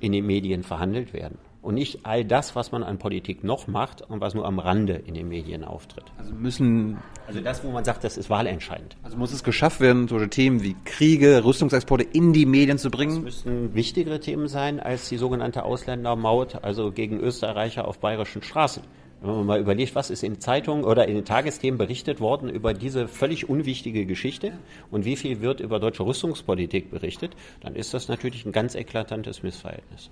in 0.01 0.13
den 0.13 0.27
Medien 0.27 0.63
verhandelt 0.63 1.13
werden. 1.13 1.39
Und 1.63 1.77
nicht 1.77 2.05
all 2.05 2.27
das, 2.27 2.55
was 2.55 2.73
man 2.73 2.83
an 2.83 2.99
Politik 2.99 3.43
noch 3.43 3.67
macht 3.67 4.03
und 4.03 4.21
was 4.21 4.35
nur 4.35 4.45
am 4.45 4.59
Rande 4.59 4.93
in 4.93 5.15
den 5.15 5.29
Medien 5.29 5.65
auftritt. 5.65 6.05
Also 6.19 6.35
müssen. 6.35 6.99
Also 7.27 7.41
das, 7.41 7.65
wo 7.65 7.71
man 7.71 7.85
sagt, 7.85 8.05
das 8.05 8.19
ist 8.19 8.29
wahlentscheidend. 8.29 8.99
Also 9.03 9.17
muss 9.17 9.33
es 9.33 9.43
geschafft 9.43 9.81
werden, 9.81 10.07
solche 10.07 10.29
Themen 10.29 10.63
wie 10.63 10.77
Kriege, 10.85 11.43
Rüstungsexporte 11.43 12.05
in 12.05 12.35
die 12.35 12.45
Medien 12.45 12.77
zu 12.77 12.91
bringen? 12.91 13.15
Das 13.15 13.25
müssten 13.25 13.75
wichtigere 13.75 14.21
Themen 14.21 14.47
sein 14.47 14.79
als 14.79 15.09
die 15.09 15.17
sogenannte 15.17 15.65
Ausländermaut, 15.65 16.63
also 16.63 16.93
gegen 16.93 17.19
Österreicher 17.19 17.89
auf 17.89 17.99
bayerischen 17.99 18.43
Straßen. 18.43 18.83
Wenn 19.25 19.37
man 19.37 19.47
mal 19.47 19.59
überlegt, 19.59 19.95
was 19.95 20.11
ist 20.11 20.23
in 20.23 20.39
Zeitungen 20.39 20.85
oder 20.85 21.09
in 21.09 21.15
den 21.15 21.25
Tagesthemen 21.25 21.79
berichtet 21.79 22.21
worden 22.21 22.51
über 22.51 22.75
diese 22.75 23.09
völlig 23.09 23.49
unwichtige 23.49 24.05
Geschichte 24.05 24.53
und 24.91 25.07
wie 25.07 25.17
viel 25.17 25.41
wird 25.41 25.61
über 25.61 25.81
deutsche 25.81 26.05
Rüstungspolitik 26.05 26.91
berichtet, 26.91 27.33
dann 27.63 27.75
ist 27.75 27.95
das 27.95 28.09
natürlich 28.09 28.45
ein 28.45 28.53
ganz 28.53 28.75
eklatantes 28.75 29.43
Missverhältnis. 29.43 30.11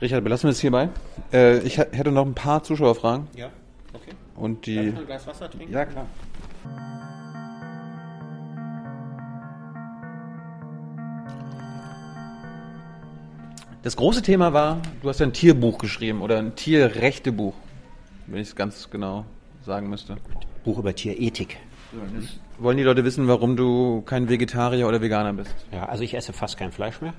Richard, 0.00 0.24
belassen 0.24 0.48
wir 0.48 0.52
es 0.52 0.60
hierbei. 0.60 0.88
Äh, 1.32 1.60
ich 1.60 1.78
hätte 1.78 2.10
noch 2.10 2.26
ein 2.26 2.34
paar 2.34 2.64
Zuschauerfragen. 2.64 3.28
Ja, 3.36 3.50
okay. 3.94 4.10
Und 4.34 4.66
die. 4.66 4.74
Darf 4.74 4.86
ich 4.86 4.98
ein 4.98 5.06
Glas 5.06 5.26
Wasser 5.28 5.48
trinken? 5.48 5.72
Ja, 5.72 5.84
klar. 5.84 6.06
Das 13.84 13.94
große 13.94 14.22
Thema 14.22 14.52
war, 14.52 14.82
du 15.00 15.08
hast 15.08 15.20
ja 15.20 15.26
ein 15.26 15.32
Tierbuch 15.32 15.78
geschrieben 15.78 16.20
oder 16.22 16.38
ein 16.38 16.56
Tierrechtebuch, 16.56 17.54
wenn 18.26 18.40
ich 18.40 18.48
es 18.48 18.56
ganz 18.56 18.90
genau 18.90 19.24
sagen 19.64 19.88
müsste. 19.88 20.16
Buch 20.64 20.78
über 20.78 20.94
Tierethik. 20.94 21.58
Wollen 22.58 22.76
die 22.76 22.82
Leute 22.82 23.04
wissen, 23.04 23.28
warum 23.28 23.56
du 23.56 24.02
kein 24.02 24.28
Vegetarier 24.28 24.88
oder 24.88 25.00
Veganer 25.00 25.32
bist? 25.32 25.54
Ja, 25.72 25.86
also 25.86 26.02
ich 26.02 26.14
esse 26.14 26.32
fast 26.32 26.56
kein 26.56 26.72
Fleisch 26.72 27.00
mehr. 27.00 27.14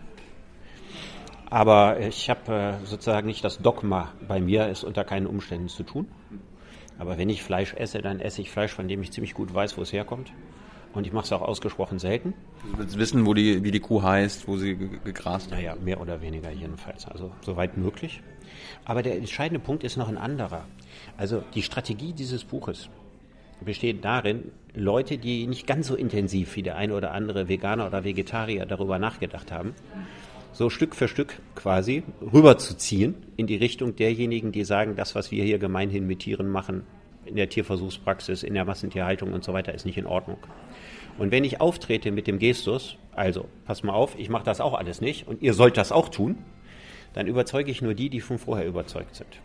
Aber 1.49 1.99
ich 1.99 2.29
habe 2.29 2.53
äh, 2.53 2.85
sozusagen 2.85 3.27
nicht 3.27 3.43
das 3.43 3.59
Dogma 3.59 4.11
bei 4.27 4.41
mir, 4.41 4.67
es 4.67 4.83
unter 4.83 5.05
keinen 5.05 5.27
Umständen 5.27 5.69
zu 5.69 5.83
tun. 5.83 6.07
Aber 6.99 7.17
wenn 7.17 7.29
ich 7.29 7.43
Fleisch 7.43 7.73
esse, 7.73 8.01
dann 8.01 8.19
esse 8.19 8.41
ich 8.41 8.51
Fleisch, 8.51 8.73
von 8.73 8.87
dem 8.87 9.01
ich 9.01 9.11
ziemlich 9.11 9.33
gut 9.33 9.53
weiß, 9.53 9.77
wo 9.77 9.81
es 9.81 9.93
herkommt. 9.93 10.33
Und 10.93 11.05
ich 11.05 11.13
mache 11.13 11.25
es 11.25 11.31
auch 11.31 11.41
ausgesprochen 11.41 11.99
selten. 11.99 12.33
Du 12.71 12.79
willst 12.79 12.97
wissen, 12.97 13.25
wo 13.25 13.33
die, 13.33 13.63
wie 13.63 13.71
die 13.71 13.79
Kuh 13.79 14.01
heißt, 14.01 14.47
wo 14.47 14.57
sie 14.57 14.75
gegrast 14.75 15.51
hat? 15.51 15.59
Naja, 15.59 15.75
mehr 15.75 16.01
oder 16.01 16.21
weniger 16.21 16.51
jedenfalls. 16.51 17.05
Also 17.07 17.31
soweit 17.41 17.77
möglich. 17.77 18.21
Aber 18.85 19.03
der 19.03 19.15
entscheidende 19.15 19.59
Punkt 19.59 19.83
ist 19.83 19.97
noch 19.97 20.07
ein 20.07 20.17
anderer. 20.17 20.65
Also 21.17 21.43
die 21.55 21.63
Strategie 21.63 22.13
dieses 22.13 22.43
Buches 22.43 22.89
besteht 23.61 24.05
darin, 24.05 24.51
Leute, 24.75 25.17
die 25.17 25.47
nicht 25.47 25.65
ganz 25.65 25.87
so 25.87 25.95
intensiv 25.95 26.55
wie 26.55 26.63
der 26.63 26.75
eine 26.75 26.93
oder 26.93 27.11
andere 27.11 27.47
Veganer 27.47 27.87
oder 27.87 28.03
Vegetarier 28.03 28.65
darüber 28.65 28.99
nachgedacht 28.99 29.51
haben, 29.51 29.73
so 30.53 30.69
Stück 30.69 30.95
für 30.95 31.07
Stück 31.07 31.39
quasi 31.55 32.03
rüberzuziehen 32.21 33.15
in 33.35 33.47
die 33.47 33.57
Richtung 33.57 33.95
derjenigen, 33.95 34.51
die 34.51 34.63
sagen, 34.63 34.95
das, 34.95 35.15
was 35.15 35.31
wir 35.31 35.43
hier 35.43 35.59
gemeinhin 35.59 36.07
mit 36.07 36.19
Tieren 36.19 36.49
machen, 36.49 36.83
in 37.25 37.35
der 37.35 37.49
Tierversuchspraxis, 37.49 38.43
in 38.43 38.53
der 38.53 38.65
Massentierhaltung 38.65 39.33
und 39.33 39.43
so 39.43 39.53
weiter, 39.53 39.73
ist 39.73 39.85
nicht 39.85 39.97
in 39.97 40.05
Ordnung. 40.05 40.37
Und 41.17 41.31
wenn 41.31 41.43
ich 41.43 41.59
auftrete 41.61 42.11
mit 42.11 42.27
dem 42.27 42.39
Gestus, 42.39 42.95
also 43.15 43.45
pass 43.65 43.83
mal 43.83 43.93
auf, 43.93 44.17
ich 44.17 44.29
mache 44.29 44.45
das 44.45 44.61
auch 44.61 44.73
alles 44.73 45.01
nicht 45.01 45.27
und 45.27 45.41
ihr 45.41 45.53
sollt 45.53 45.77
das 45.77 45.91
auch 45.91 46.09
tun, 46.09 46.37
dann 47.17 47.25
überzeuge 47.25 47.71
ich 47.71 47.81
nur 47.81 47.95
die, 47.95 48.11
die 48.11 48.21
von 48.21 48.37
vorher 48.37 48.67
überzeugt 48.67 49.15
sind. 49.15 49.41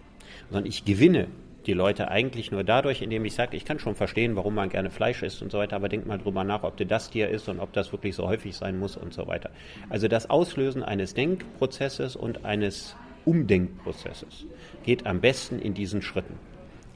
Sondern 0.50 0.66
ich 0.66 0.84
gewinne 0.84 1.28
die 1.64 1.72
Leute 1.72 2.10
eigentlich 2.10 2.50
nur 2.50 2.64
dadurch, 2.64 3.00
indem 3.00 3.24
ich 3.24 3.32
sage, 3.32 3.56
ich 3.56 3.64
kann 3.64 3.78
schon 3.78 3.94
verstehen, 3.94 4.36
warum 4.36 4.54
man 4.54 4.68
gerne 4.68 4.90
Fleisch 4.90 5.22
isst 5.22 5.40
und 5.40 5.50
so 5.50 5.56
weiter, 5.56 5.76
aber 5.76 5.88
denk 5.88 6.04
mal 6.06 6.18
drüber 6.18 6.44
nach, 6.44 6.64
ob 6.64 6.76
du 6.76 6.84
das 6.84 7.08
Tier 7.08 7.30
ist 7.30 7.48
und 7.48 7.60
ob 7.60 7.72
das 7.72 7.90
wirklich 7.90 8.14
so 8.14 8.28
häufig 8.28 8.54
sein 8.54 8.78
muss 8.78 8.98
und 8.98 9.14
so 9.14 9.26
weiter. 9.26 9.48
Also 9.88 10.06
das 10.06 10.28
Auslösen 10.28 10.82
eines 10.82 11.14
Denkprozesses 11.14 12.14
und 12.14 12.44
eines 12.44 12.94
Umdenkprozesses 13.24 14.44
geht 14.84 15.06
am 15.06 15.22
besten 15.22 15.58
in 15.58 15.72
diesen 15.72 16.02
Schritten. 16.02 16.34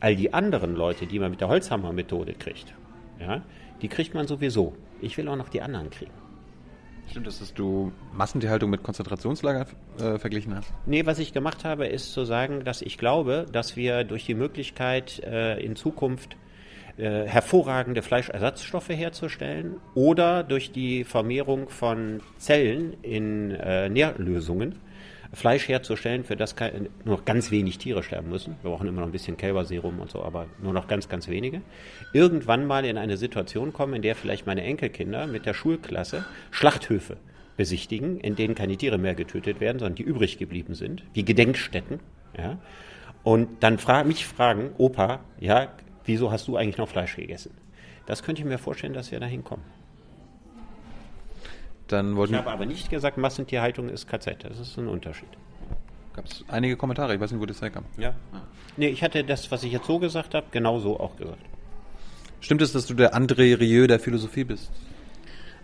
All 0.00 0.14
die 0.14 0.34
anderen 0.34 0.76
Leute, 0.76 1.06
die 1.06 1.18
man 1.18 1.30
mit 1.30 1.40
der 1.40 1.48
Holzhammer-Methode 1.48 2.34
kriegt, 2.34 2.74
ja, 3.18 3.40
die 3.80 3.88
kriegt 3.88 4.12
man 4.12 4.26
sowieso. 4.26 4.74
Ich 5.00 5.16
will 5.16 5.26
auch 5.28 5.36
noch 5.36 5.48
die 5.48 5.62
anderen 5.62 5.88
kriegen. 5.88 6.25
Stimmt 7.10 7.26
dass 7.26 7.54
du 7.54 7.92
Massentierhaltung 8.12 8.70
mit 8.70 8.82
Konzentrationslager 8.82 9.66
äh, 9.98 10.18
verglichen 10.18 10.54
hast? 10.54 10.72
Nee, 10.86 11.06
was 11.06 11.18
ich 11.18 11.32
gemacht 11.32 11.64
habe, 11.64 11.86
ist 11.86 12.12
zu 12.12 12.24
sagen, 12.24 12.64
dass 12.64 12.82
ich 12.82 12.98
glaube, 12.98 13.46
dass 13.50 13.76
wir 13.76 14.04
durch 14.04 14.26
die 14.26 14.34
Möglichkeit 14.34 15.20
äh, 15.24 15.58
in 15.60 15.76
Zukunft 15.76 16.36
äh, 16.98 17.26
hervorragende 17.26 18.02
Fleischersatzstoffe 18.02 18.88
herzustellen 18.88 19.76
oder 19.94 20.42
durch 20.42 20.72
die 20.72 21.04
Vermehrung 21.04 21.68
von 21.68 22.20
Zellen 22.38 22.96
in 23.02 23.50
äh, 23.50 23.88
Nährlösungen 23.88 24.76
Fleisch 25.32 25.68
herzustellen, 25.68 26.24
für 26.24 26.36
das 26.36 26.54
nur 27.04 27.16
noch 27.16 27.24
ganz 27.24 27.50
wenig 27.50 27.78
Tiere 27.78 28.02
sterben 28.02 28.28
müssen. 28.28 28.56
Wir 28.62 28.70
brauchen 28.70 28.88
immer 28.88 29.00
noch 29.00 29.08
ein 29.08 29.12
bisschen 29.12 29.36
Kälberserum 29.36 30.00
und 30.00 30.10
so, 30.10 30.22
aber 30.22 30.46
nur 30.62 30.72
noch 30.72 30.88
ganz, 30.88 31.08
ganz 31.08 31.28
wenige. 31.28 31.62
Irgendwann 32.12 32.66
mal 32.66 32.84
in 32.84 32.98
eine 32.98 33.16
Situation 33.16 33.72
kommen, 33.72 33.94
in 33.94 34.02
der 34.02 34.14
vielleicht 34.14 34.46
meine 34.46 34.62
Enkelkinder 34.62 35.26
mit 35.26 35.46
der 35.46 35.54
Schulklasse 35.54 36.24
Schlachthöfe 36.50 37.16
besichtigen, 37.56 38.20
in 38.20 38.36
denen 38.36 38.54
keine 38.54 38.76
Tiere 38.76 38.98
mehr 38.98 39.14
getötet 39.14 39.60
werden, 39.60 39.78
sondern 39.78 39.96
die 39.96 40.02
übrig 40.02 40.38
geblieben 40.38 40.74
sind, 40.74 41.04
wie 41.14 41.24
Gedenkstätten. 41.24 42.00
Ja? 42.36 42.58
Und 43.22 43.62
dann 43.62 43.78
fra 43.78 44.04
mich 44.04 44.26
fragen, 44.26 44.70
Opa, 44.78 45.20
ja, 45.40 45.72
wieso 46.04 46.30
hast 46.30 46.48
du 46.48 46.56
eigentlich 46.56 46.78
noch 46.78 46.88
Fleisch 46.88 47.16
gegessen? 47.16 47.52
Das 48.06 48.22
könnte 48.22 48.42
ich 48.42 48.46
mir 48.46 48.58
vorstellen, 48.58 48.92
dass 48.92 49.10
wir 49.10 49.18
da 49.18 49.26
hinkommen. 49.26 49.64
Dann 51.88 52.16
wollten 52.16 52.34
ich 52.34 52.40
habe 52.40 52.50
aber 52.50 52.66
nicht 52.66 52.90
gesagt, 52.90 53.16
Massentierhaltung 53.16 53.88
ist 53.88 54.08
KZ. 54.08 54.44
Das 54.44 54.58
ist 54.58 54.76
ein 54.78 54.88
Unterschied. 54.88 55.28
Gab 56.14 56.24
es 56.24 56.44
einige 56.48 56.76
Kommentare, 56.76 57.14
ich 57.14 57.20
weiß 57.20 57.30
nicht, 57.32 57.40
wo 57.40 57.46
das 57.46 57.60
herkam. 57.60 57.84
Ja. 57.98 58.14
Ah. 58.32 58.40
Nee, 58.76 58.88
ich 58.88 59.02
hatte 59.02 59.22
das, 59.22 59.50
was 59.50 59.62
ich 59.64 59.72
jetzt 59.72 59.86
so 59.86 59.98
gesagt 59.98 60.34
habe, 60.34 60.46
genau 60.50 60.78
so 60.78 60.98
auch 60.98 61.16
gesagt. 61.16 61.42
Stimmt 62.40 62.62
es, 62.62 62.72
dass 62.72 62.86
du 62.86 62.94
der 62.94 63.14
André 63.14 63.58
Rieu 63.58 63.86
der 63.86 64.00
Philosophie 64.00 64.44
bist? 64.44 64.70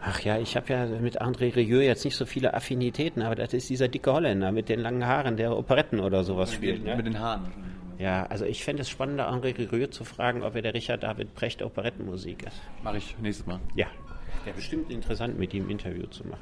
Ach 0.04 0.20
ja, 0.20 0.38
ich 0.38 0.56
habe 0.56 0.72
ja 0.72 0.86
mit 0.86 1.22
André 1.22 1.54
Rieu 1.54 1.80
jetzt 1.80 2.04
nicht 2.04 2.16
so 2.16 2.26
viele 2.26 2.54
Affinitäten, 2.54 3.22
aber 3.22 3.36
das 3.36 3.52
ist 3.54 3.70
dieser 3.70 3.88
dicke 3.88 4.12
Holländer 4.12 4.50
mit 4.50 4.68
den 4.68 4.80
langen 4.80 5.06
Haaren, 5.06 5.36
der 5.36 5.56
Operetten 5.56 6.00
oder 6.00 6.24
sowas 6.24 6.50
mit 6.50 6.56
spielt. 6.56 6.78
Den, 6.78 6.84
ne? 6.84 6.96
Mit 6.96 7.06
den 7.06 7.18
Haaren. 7.18 7.52
Ja, 7.98 8.26
also 8.26 8.44
ich 8.44 8.64
fände 8.64 8.82
es 8.82 8.90
spannender, 8.90 9.30
André 9.30 9.56
Rieu 9.56 9.86
zu 9.86 10.04
fragen, 10.04 10.42
ob 10.42 10.56
er 10.56 10.62
der 10.62 10.74
Richard 10.74 11.04
David 11.04 11.34
Precht 11.34 11.62
Operettenmusik 11.62 12.42
ist. 12.42 12.60
Mache 12.82 12.98
ich 12.98 13.16
nächstes 13.22 13.46
Mal. 13.46 13.60
Ja. 13.76 13.86
Wäre 14.44 14.56
bestimmt 14.56 14.90
interessant, 14.90 15.38
mit 15.38 15.54
ihm 15.54 15.66
ein 15.66 15.70
Interview 15.70 16.06
zu 16.06 16.26
machen. 16.26 16.40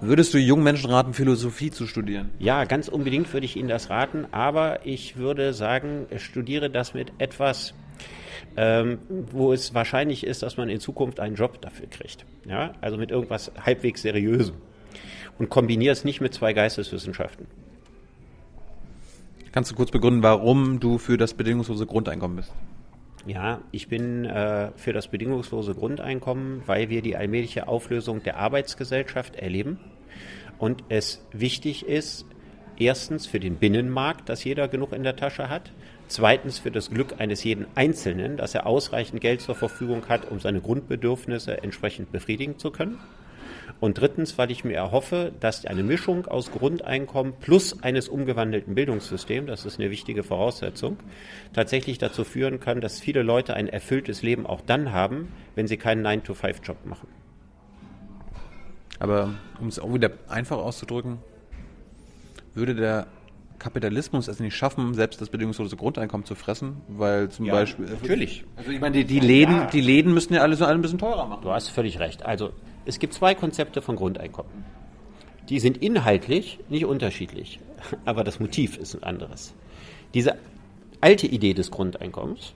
Würdest 0.00 0.34
du 0.34 0.38
jungen 0.38 0.64
Menschen 0.64 0.90
raten, 0.90 1.14
Philosophie 1.14 1.70
zu 1.70 1.86
studieren? 1.86 2.30
Ja, 2.40 2.64
ganz 2.64 2.88
unbedingt 2.88 3.32
würde 3.32 3.46
ich 3.46 3.56
Ihnen 3.56 3.68
das 3.68 3.88
raten, 3.88 4.26
aber 4.32 4.84
ich 4.84 5.16
würde 5.16 5.54
sagen, 5.54 6.06
studiere 6.16 6.70
das 6.70 6.92
mit 6.92 7.12
etwas, 7.18 7.72
ähm, 8.56 8.98
wo 9.08 9.52
es 9.52 9.74
wahrscheinlich 9.74 10.26
ist, 10.26 10.42
dass 10.42 10.56
man 10.56 10.68
in 10.68 10.80
Zukunft 10.80 11.20
einen 11.20 11.36
Job 11.36 11.62
dafür 11.62 11.86
kriegt. 11.86 12.24
Ja? 12.48 12.72
Also 12.80 12.96
mit 12.96 13.12
irgendwas 13.12 13.52
halbwegs 13.64 14.02
Seriösem. 14.02 14.56
Und 15.38 15.50
kombiniere 15.50 15.92
es 15.92 16.04
nicht 16.04 16.20
mit 16.20 16.34
zwei 16.34 16.52
Geisteswissenschaften. 16.52 17.46
Kannst 19.52 19.70
du 19.70 19.76
kurz 19.76 19.92
begründen, 19.92 20.24
warum 20.24 20.80
du 20.80 20.98
für 20.98 21.16
das 21.16 21.34
bedingungslose 21.34 21.86
Grundeinkommen 21.86 22.38
bist? 22.38 22.52
Ja, 23.24 23.60
ich 23.70 23.88
bin 23.88 24.24
äh, 24.24 24.72
für 24.76 24.92
das 24.92 25.08
bedingungslose 25.08 25.74
Grundeinkommen, 25.74 26.62
weil 26.66 26.88
wir 26.88 27.02
die 27.02 27.16
allmähliche 27.16 27.68
Auflösung 27.68 28.22
der 28.22 28.36
Arbeitsgesellschaft 28.36 29.36
erleben 29.36 29.78
und 30.58 30.84
es 30.88 31.24
wichtig 31.32 31.86
ist, 31.86 32.26
erstens 32.76 33.26
für 33.26 33.38
den 33.38 33.56
Binnenmarkt, 33.56 34.28
dass 34.28 34.42
jeder 34.42 34.66
genug 34.66 34.92
in 34.92 35.04
der 35.04 35.14
Tasche 35.14 35.48
hat, 35.48 35.72
zweitens 36.08 36.58
für 36.58 36.70
das 36.70 36.90
Glück 36.90 37.14
eines 37.18 37.44
jeden 37.44 37.66
Einzelnen, 37.76 38.36
dass 38.36 38.54
er 38.54 38.66
ausreichend 38.66 39.20
Geld 39.20 39.40
zur 39.40 39.54
Verfügung 39.54 40.08
hat, 40.08 40.30
um 40.30 40.40
seine 40.40 40.60
Grundbedürfnisse 40.60 41.62
entsprechend 41.62 42.10
befriedigen 42.10 42.58
zu 42.58 42.70
können. 42.70 42.98
Und 43.80 44.00
drittens, 44.00 44.38
weil 44.38 44.50
ich 44.50 44.64
mir 44.64 44.74
erhoffe, 44.74 45.32
dass 45.40 45.64
eine 45.66 45.82
Mischung 45.82 46.26
aus 46.26 46.50
Grundeinkommen 46.52 47.34
plus 47.40 47.82
eines 47.82 48.08
umgewandelten 48.08 48.74
Bildungssystems, 48.74 49.48
das 49.48 49.66
ist 49.66 49.80
eine 49.80 49.90
wichtige 49.90 50.22
Voraussetzung, 50.22 50.98
tatsächlich 51.52 51.98
dazu 51.98 52.24
führen 52.24 52.60
kann, 52.60 52.80
dass 52.80 53.00
viele 53.00 53.22
Leute 53.22 53.54
ein 53.54 53.68
erfülltes 53.68 54.22
Leben 54.22 54.46
auch 54.46 54.60
dann 54.60 54.92
haben, 54.92 55.32
wenn 55.54 55.66
sie 55.66 55.76
keinen 55.76 56.06
9-to-5-Job 56.06 56.86
machen. 56.86 57.08
Aber 58.98 59.34
um 59.60 59.66
es 59.66 59.80
auch 59.80 59.92
wieder 59.92 60.10
einfach 60.28 60.58
auszudrücken, 60.58 61.18
würde 62.54 62.74
der 62.74 63.06
Kapitalismus 63.62 64.26
es 64.26 64.40
nicht 64.40 64.56
schaffen, 64.56 64.92
selbst 64.94 65.20
das 65.20 65.30
bedingungslose 65.30 65.76
Grundeinkommen 65.76 66.26
zu 66.26 66.34
fressen, 66.34 66.82
weil 66.88 67.30
zum 67.30 67.46
Ja, 67.46 67.54
Beispiel 67.54 67.86
natürlich. 67.86 68.44
Also 68.56 68.72
ich 68.72 68.80
meine, 68.80 68.96
die, 68.96 69.04
die 69.04 69.20
Läden, 69.20 69.68
die 69.72 69.80
Läden 69.80 70.12
müssen 70.12 70.34
ja 70.34 70.40
alle 70.40 70.56
so 70.56 70.64
ein 70.64 70.82
bisschen 70.82 70.98
teurer 70.98 71.26
machen. 71.26 71.42
Du 71.42 71.50
hast 71.50 71.68
völlig 71.68 72.00
recht. 72.00 72.26
Also 72.26 72.50
es 72.84 72.98
gibt 72.98 73.14
zwei 73.14 73.34
Konzepte 73.34 73.80
von 73.80 73.94
Grundeinkommen. 73.96 74.50
Die 75.48 75.60
sind 75.60 75.76
inhaltlich 75.78 76.58
nicht 76.68 76.84
unterschiedlich, 76.84 77.60
aber 78.04 78.24
das 78.24 78.40
Motiv 78.40 78.76
ist 78.76 78.94
ein 78.96 79.04
anderes. 79.04 79.54
Diese 80.12 80.36
alte 81.00 81.26
Idee 81.26 81.54
des 81.54 81.70
Grundeinkommens, 81.70 82.54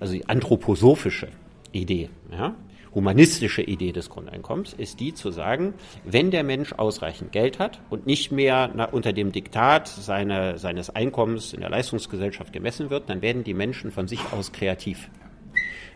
also 0.00 0.12
die 0.12 0.28
anthroposophische 0.28 1.28
Idee, 1.72 2.10
ja, 2.32 2.54
humanistische 2.98 3.62
Idee 3.62 3.92
des 3.92 4.10
Grundeinkommens, 4.10 4.72
ist 4.72 4.98
die 4.98 5.14
zu 5.14 5.30
sagen, 5.30 5.74
wenn 6.04 6.32
der 6.32 6.42
Mensch 6.42 6.72
ausreichend 6.72 7.30
Geld 7.30 7.60
hat 7.60 7.80
und 7.90 8.06
nicht 8.06 8.32
mehr 8.32 8.88
unter 8.90 9.12
dem 9.12 9.30
Diktat 9.30 9.86
seine, 9.86 10.58
seines 10.58 10.90
Einkommens 10.90 11.52
in 11.52 11.60
der 11.60 11.70
Leistungsgesellschaft 11.70 12.52
gemessen 12.52 12.90
wird, 12.90 13.08
dann 13.08 13.22
werden 13.22 13.44
die 13.44 13.54
Menschen 13.54 13.92
von 13.92 14.08
sich 14.08 14.18
aus 14.32 14.50
kreativ. 14.50 15.08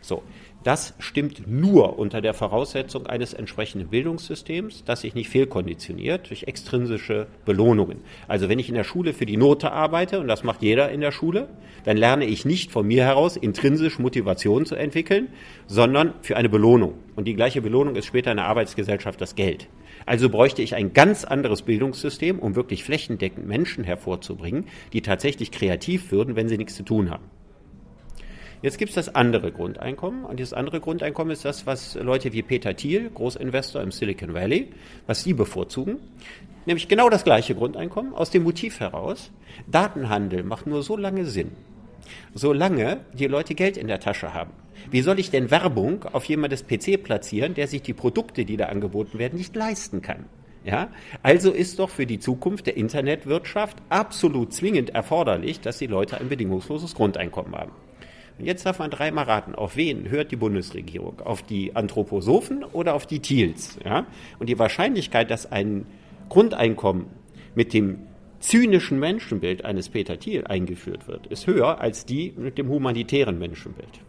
So, 0.01 0.23
das 0.65 0.95
stimmt 0.99 1.47
nur 1.47 1.99
unter 1.99 2.21
der 2.21 2.35
Voraussetzung 2.35 3.07
eines 3.07 3.35
entsprechenden 3.35 3.89
Bildungssystems, 3.89 4.85
das 4.85 5.01
sich 5.01 5.15
nicht 5.15 5.29
fehlkonditioniert 5.29 6.31
durch 6.31 6.45
extrinsische 6.45 7.27
Belohnungen. 7.45 7.99
Also 8.29 8.49
wenn 8.49 8.59
ich 8.59 8.69
in 8.69 8.75
der 8.75 8.85
Schule 8.85 9.13
für 9.13 9.27
die 9.27 9.37
Note 9.37 9.73
arbeite, 9.73 10.21
und 10.21 10.29
das 10.29 10.45
macht 10.45 10.63
jeder 10.63 10.91
in 10.91 11.01
der 11.01 11.13
Schule, 11.13 11.49
dann 11.85 11.97
lerne 11.97 12.27
ich 12.27 12.45
nicht 12.45 12.71
von 12.71 12.87
mir 12.87 13.05
heraus 13.05 13.37
intrinsisch 13.37 13.99
Motivation 13.99 14.65
zu 14.67 14.77
entwickeln, 14.77 15.29
sondern 15.67 16.15
für 16.23 16.37
eine 16.37 16.49
Belohnung. 16.49 16.95
Und 17.17 17.27
die 17.27 17.35
gleiche 17.35 17.63
Belohnung 17.63 17.97
ist 17.97 18.07
später 18.07 18.31
in 18.31 18.37
der 18.37 18.47
Arbeitsgesellschaft 18.47 19.21
das 19.21 19.35
Geld. 19.35 19.69
Also 20.07 20.29
bräuchte 20.29 20.63
ich 20.63 20.75
ein 20.75 20.93
ganz 20.93 21.25
anderes 21.25 21.63
Bildungssystem, 21.63 22.39
um 22.39 22.57
wirklich 22.57 22.85
flächendeckend 22.85 23.47
Menschen 23.47 23.85
hervorzubringen, 23.85 24.67
die 24.93 25.03
tatsächlich 25.03 25.51
kreativ 25.51 26.13
würden, 26.13 26.37
wenn 26.37 26.49
sie 26.49 26.59
nichts 26.59 26.75
zu 26.75 26.83
tun 26.83 27.11
haben. 27.11 27.25
Jetzt 28.63 28.79
gibt 28.79 28.91
es 28.91 28.95
das 28.95 29.15
andere 29.15 29.51
Grundeinkommen. 29.51 30.25
Und 30.25 30.39
dieses 30.39 30.53
andere 30.53 30.81
Grundeinkommen 30.81 31.33
ist 31.33 31.45
das, 31.45 31.67
was 31.67 31.97
Leute 31.97 32.33
wie 32.33 32.43
Peter 32.43 32.77
Thiel, 32.77 33.11
Großinvestor 33.11 33.83
im 33.83 33.91
Silicon 33.91 34.35
Valley, 34.35 34.69
was 35.07 35.25
sie 35.25 35.35
bevorzugen. 35.35 35.99
Nämlich 36.65 36.87
genau 36.87 37.11
das 37.11 37.25
gleiche 37.25 37.57
Grundeinkommen 37.57 38.15
aus 38.15 38.31
dem 38.31 38.45
Motiv 38.45 38.79
heraus. 38.79 39.33
Datenhandel 39.67 40.45
macht 40.45 40.69
nur 40.69 40.85
so 40.85 40.97
lange 40.97 41.27
Sinn, 41.27 41.51
solange 42.35 43.01
die 43.13 43.27
Leute 43.27 43.57
Geld 43.57 43.77
in 43.77 43.89
der 43.89 43.99
Tasche 43.99 44.33
haben. 44.33 44.53
Wie 44.91 45.03
soll 45.03 45.19
ich 45.19 45.31
denn 45.31 45.51
Werbung 45.51 46.05
auf 46.13 46.25
jemandes 46.25 46.65
PC 46.65 47.03
platzieren, 47.03 47.55
der 47.55 47.67
sich 47.67 47.83
die 47.83 47.93
Produkte, 47.93 48.45
die 48.45 48.57
da 48.57 48.67
angeboten 48.67 49.19
werden, 49.19 49.39
nicht 49.39 49.57
leisten 49.57 50.03
kann? 50.03 50.27
Ja, 50.65 50.91
also 51.25 51.51
ist 51.51 51.81
doch 51.81 51.91
für 51.91 52.07
die 52.07 52.21
Zukunft 52.21 52.69
der 52.69 52.77
Internetwirtschaft 52.77 53.79
absolut 53.89 54.53
zwingend 54.53 54.91
erforderlich, 54.91 55.61
dass 55.61 55.79
die 55.79 55.89
Leute 55.89 56.21
ein 56.21 56.29
bedingungsloses 56.29 56.95
Grundeinkommen 56.95 57.57
haben. 57.57 57.73
Und 58.39 58.47
jetzt 58.47 58.67
darf 58.67 58.79
man 58.79 58.91
dreimal 58.91 59.25
raten, 59.25 59.55
auf 59.55 59.77
wen 59.77 60.09
hört 60.09 60.33
die 60.33 60.37
Bundesregierung? 60.37 61.21
Auf 61.21 61.43
die 61.43 61.77
Anthroposophen 61.77 62.65
oder 62.65 62.95
auf 62.95 63.07
die 63.07 63.21
Thiels? 63.21 63.79
Ja? 63.85 64.07
Und 64.39 64.49
die 64.49 64.59
Wahrscheinlichkeit, 64.59 65.31
dass 65.31 65.51
ein 65.51 65.87
Grundeinkommen 66.29 67.07
mit 67.55 67.73
dem 67.75 67.99
zynischen 68.41 68.99
Menschenbild 68.99 69.65
eines 69.65 69.89
Peter 69.89 70.19
Thiel 70.19 70.45
eingeführt 70.47 71.07
wird, 71.07 71.27
ist 71.29 71.47
höher 71.47 71.81
als 71.81 72.05
die 72.07 72.33
mit 72.37 72.59
dem 72.59 72.69
humanitären 72.69 73.39
Menschenbild. 73.39 74.01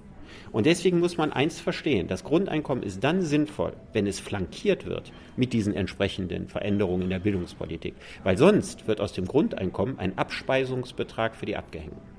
Und 0.52 0.68
deswegen 0.68 1.00
muss 1.00 1.18
man 1.18 1.34
eins 1.34 1.60
verstehen, 1.60 2.08
das 2.08 2.24
Grundeinkommen 2.24 2.84
ist 2.84 3.04
dann 3.04 3.24
sinnvoll, 3.24 3.74
wenn 3.92 4.06
es 4.06 4.20
flankiert 4.20 4.86
wird 4.86 5.12
mit 5.36 5.52
diesen 5.52 5.74
entsprechenden 5.74 6.48
Veränderungen 6.48 7.04
in 7.04 7.10
der 7.10 7.20
Bildungspolitik. 7.20 7.96
Weil 8.24 8.38
sonst 8.38 8.88
wird 8.88 9.02
aus 9.02 9.14
dem 9.14 9.26
Grundeinkommen 9.26 9.98
ein 9.98 10.18
Abspeisungsbetrag 10.18 11.36
für 11.36 11.48
die 11.48 11.58
Abgehängten. 11.58 12.13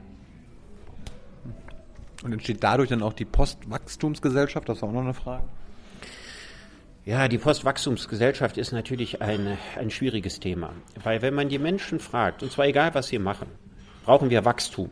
Und 2.24 2.32
entsteht 2.32 2.64
dadurch 2.64 2.88
dann 2.88 3.02
auch 3.02 3.12
die 3.12 3.26
Postwachstumsgesellschaft? 3.26 4.66
Das 4.68 4.80
war 4.80 4.88
auch 4.88 4.92
noch 4.94 5.02
eine 5.02 5.12
Frage. 5.12 5.44
Ja, 7.04 7.28
die 7.28 7.36
Postwachstumsgesellschaft 7.36 8.56
ist 8.56 8.72
natürlich 8.72 9.20
ein, 9.20 9.58
ein 9.78 9.90
schwieriges 9.90 10.40
Thema. 10.40 10.70
Weil 11.02 11.20
wenn 11.20 11.34
man 11.34 11.50
die 11.50 11.58
Menschen 11.58 12.00
fragt, 12.00 12.42
und 12.42 12.50
zwar 12.50 12.64
egal, 12.64 12.94
was 12.94 13.08
sie 13.08 13.18
machen, 13.18 13.48
brauchen 14.06 14.30
wir 14.30 14.46
Wachstum, 14.46 14.90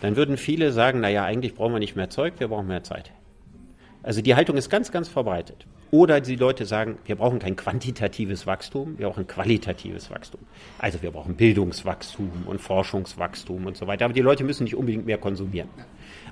dann 0.00 0.16
würden 0.16 0.36
viele 0.36 0.72
sagen, 0.72 1.00
naja, 1.00 1.24
eigentlich 1.24 1.54
brauchen 1.54 1.72
wir 1.72 1.78
nicht 1.78 1.96
mehr 1.96 2.10
Zeug, 2.10 2.34
wir 2.36 2.48
brauchen 2.48 2.66
mehr 2.66 2.84
Zeit. 2.84 3.12
Also 4.02 4.20
die 4.20 4.34
Haltung 4.34 4.58
ist 4.58 4.68
ganz, 4.68 4.92
ganz 4.92 5.08
verbreitet. 5.08 5.66
Oder 5.94 6.22
die 6.22 6.36
Leute 6.36 6.64
sagen, 6.64 6.96
wir 7.04 7.16
brauchen 7.16 7.38
kein 7.38 7.54
quantitatives 7.54 8.46
Wachstum, 8.46 8.98
wir 8.98 9.08
brauchen 9.08 9.26
qualitatives 9.26 10.10
Wachstum. 10.10 10.40
Also 10.78 11.02
wir 11.02 11.10
brauchen 11.10 11.36
Bildungswachstum 11.36 12.44
und 12.46 12.62
Forschungswachstum 12.62 13.66
und 13.66 13.76
so 13.76 13.86
weiter. 13.86 14.06
Aber 14.06 14.14
die 14.14 14.22
Leute 14.22 14.42
müssen 14.42 14.64
nicht 14.64 14.74
unbedingt 14.74 15.04
mehr 15.04 15.18
konsumieren. 15.18 15.68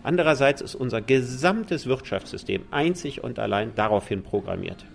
Andererseits 0.03 0.63
ist 0.63 0.77
unser 0.77 1.03
gesamtes 1.03 1.85
Wirtschaftssystem 1.85 2.63
einzig 2.71 3.23
und 3.23 3.39
allein 3.39 3.75
daraufhin 3.75 4.23
programmiert. 4.23 4.87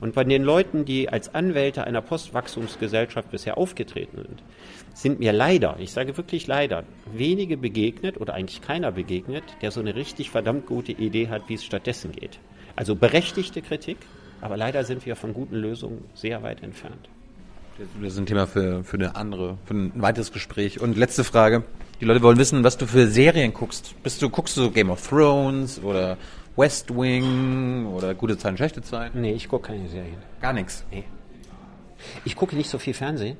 Und 0.00 0.14
bei 0.14 0.24
den 0.24 0.42
Leuten, 0.42 0.86
die 0.86 1.10
als 1.10 1.34
Anwälte 1.34 1.84
einer 1.84 2.00
Postwachstumsgesellschaft 2.00 3.30
bisher 3.30 3.58
aufgetreten 3.58 4.16
sind, 4.16 4.42
sind 4.94 5.20
mir 5.20 5.34
leider, 5.34 5.76
ich 5.78 5.92
sage 5.92 6.16
wirklich 6.16 6.46
leider, 6.46 6.84
wenige 7.12 7.58
begegnet 7.58 8.18
oder 8.18 8.32
eigentlich 8.32 8.62
keiner 8.62 8.90
begegnet, 8.90 9.44
der 9.60 9.70
so 9.70 9.80
eine 9.80 9.94
richtig 9.94 10.30
verdammt 10.30 10.64
gute 10.64 10.92
Idee 10.92 11.28
hat, 11.28 11.50
wie 11.50 11.54
es 11.54 11.64
stattdessen 11.64 12.12
geht. 12.12 12.40
Also 12.76 12.94
berechtigte 12.96 13.62
Kritik, 13.62 13.98
aber 14.40 14.56
leider 14.56 14.84
sind 14.84 15.04
wir 15.06 15.16
von 15.16 15.34
guten 15.34 15.56
Lösungen 15.56 16.04
sehr 16.14 16.42
weit 16.42 16.62
entfernt. 16.62 17.08
Das 18.00 18.12
ist 18.12 18.18
ein 18.18 18.26
Thema 18.26 18.46
für, 18.46 18.84
für 18.84 18.96
eine 18.96 19.16
andere, 19.16 19.56
für 19.64 19.74
ein 19.74 19.92
weiteres 20.02 20.32
Gespräch. 20.32 20.80
Und 20.80 20.96
letzte 20.96 21.24
Frage. 21.24 21.64
Die 22.00 22.04
Leute 22.04 22.20
wollen 22.22 22.36
wissen, 22.38 22.64
was 22.64 22.76
du 22.76 22.86
für 22.86 23.06
Serien 23.06 23.54
guckst. 23.54 23.94
Bist 24.02 24.20
du, 24.22 24.28
guckst 24.28 24.56
du 24.56 24.70
Game 24.72 24.90
of 24.90 25.06
Thrones 25.08 25.80
oder 25.82 26.16
West 26.56 26.90
Wing 26.90 27.86
oder 27.86 28.12
gute 28.14 28.36
Zeiten, 28.36 28.56
schlechte 28.56 28.82
Zeiten? 28.82 29.20
Nee, 29.20 29.32
ich 29.32 29.48
gucke 29.48 29.68
keine 29.68 29.88
Serien. 29.88 30.16
Gar 30.40 30.52
nichts. 30.52 30.84
Nee. 30.90 31.04
Ich 32.24 32.34
gucke 32.34 32.56
nicht 32.56 32.68
so 32.68 32.78
viel 32.78 32.94
Fernsehen. 32.94 33.36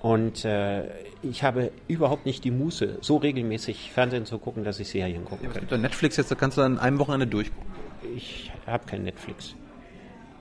Und 0.00 0.44
äh, 0.44 0.84
ich 1.22 1.42
habe 1.42 1.70
überhaupt 1.86 2.26
nicht 2.26 2.44
die 2.44 2.50
Muße, 2.50 2.98
so 3.00 3.16
regelmäßig 3.18 3.90
Fernsehen 3.92 4.26
zu 4.26 4.38
gucken, 4.38 4.64
dass 4.64 4.80
ich 4.80 4.88
Serien 4.88 5.24
gucken 5.24 5.46
Es 5.46 5.52
kann. 5.52 5.60
gibt 5.60 5.72
doch 5.72 5.78
Netflix 5.78 6.16
jetzt, 6.16 6.30
da 6.30 6.34
kannst 6.34 6.56
du 6.58 6.62
an 6.62 6.78
einem 6.78 6.98
Wochenende 6.98 7.26
durchgucken. 7.26 7.70
Ich 8.16 8.50
habe 8.66 8.84
kein 8.86 9.02
Netflix. 9.04 9.54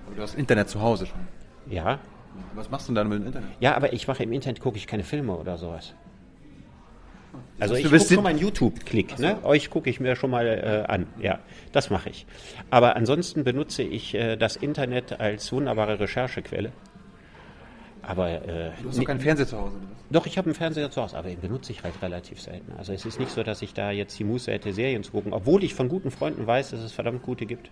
Aber 0.05 0.15
du 0.15 0.21
hast 0.21 0.35
Internet 0.35 0.69
zu 0.69 0.81
Hause 0.81 1.05
schon. 1.05 1.19
Ja, 1.69 1.99
Was 2.55 2.69
machst 2.69 2.87
du 2.87 2.91
denn 2.91 2.95
dann 2.95 3.09
mit 3.09 3.19
dem 3.19 3.27
Internet? 3.27 3.49
ja, 3.59 3.75
aber 3.75 3.93
ich 3.93 4.07
mache 4.07 4.23
im 4.23 4.33
Internet 4.33 4.59
gucke 4.59 4.77
ich 4.77 4.87
keine 4.87 5.03
Filme 5.03 5.35
oder 5.35 5.57
sowas. 5.57 5.93
Also 7.59 7.75
ich 7.75 7.85
gucke 7.85 7.99
schon 7.99 8.23
mal 8.23 8.29
einen 8.29 8.39
YouTube-Klick, 8.39 9.17
ne? 9.19 9.43
Euch 9.43 9.69
gucke 9.69 9.89
ich 9.89 9.99
mir 9.99 10.15
schon 10.15 10.29
mal 10.29 10.45
äh, 10.45 10.91
an. 10.91 11.07
Ja, 11.19 11.39
das 11.71 11.89
mache 11.89 12.09
ich. 12.09 12.25
Aber 12.69 12.95
ansonsten 12.95 13.43
benutze 13.43 13.83
ich 13.83 14.13
äh, 14.15 14.35
das 14.35 14.55
Internet 14.55 15.19
als 15.19 15.51
wunderbare 15.51 15.99
Recherchequelle. 15.99 16.71
Aber 18.05 18.29
äh, 18.29 18.71
Du 18.81 18.89
hast 18.89 18.99
doch 18.99 19.05
keinen 19.05 19.19
Fernseher 19.21 19.47
zu 19.47 19.57
Hause. 19.57 19.77
oder? 19.77 19.85
Doch, 20.11 20.25
ich 20.25 20.37
habe 20.37 20.45
einen 20.47 20.55
Fernseher 20.55 20.91
zu 20.91 21.01
Hause, 21.01 21.17
aber 21.17 21.29
den 21.29 21.39
benutze 21.39 21.71
ich 21.71 21.83
halt 21.83 21.93
relativ 22.01 22.39
selten. 22.41 22.71
Also 22.77 22.93
es 22.93 23.05
ist 23.05 23.19
nicht 23.19 23.31
so, 23.31 23.41
dass 23.43 23.61
ich 23.61 23.73
da 23.73 23.91
jetzt 23.91 24.19
die 24.19 24.23
Muße 24.25 24.51
hätte, 24.51 24.73
Serien 24.73 25.03
zu 25.03 25.11
gucken, 25.13 25.33
obwohl 25.33 25.63
ich 25.63 25.73
von 25.73 25.87
guten 25.89 26.11
Freunden 26.11 26.45
weiß, 26.45 26.71
dass 26.71 26.81
es 26.81 26.91
verdammt 26.91 27.23
gute 27.23 27.45
gibt. 27.45 27.71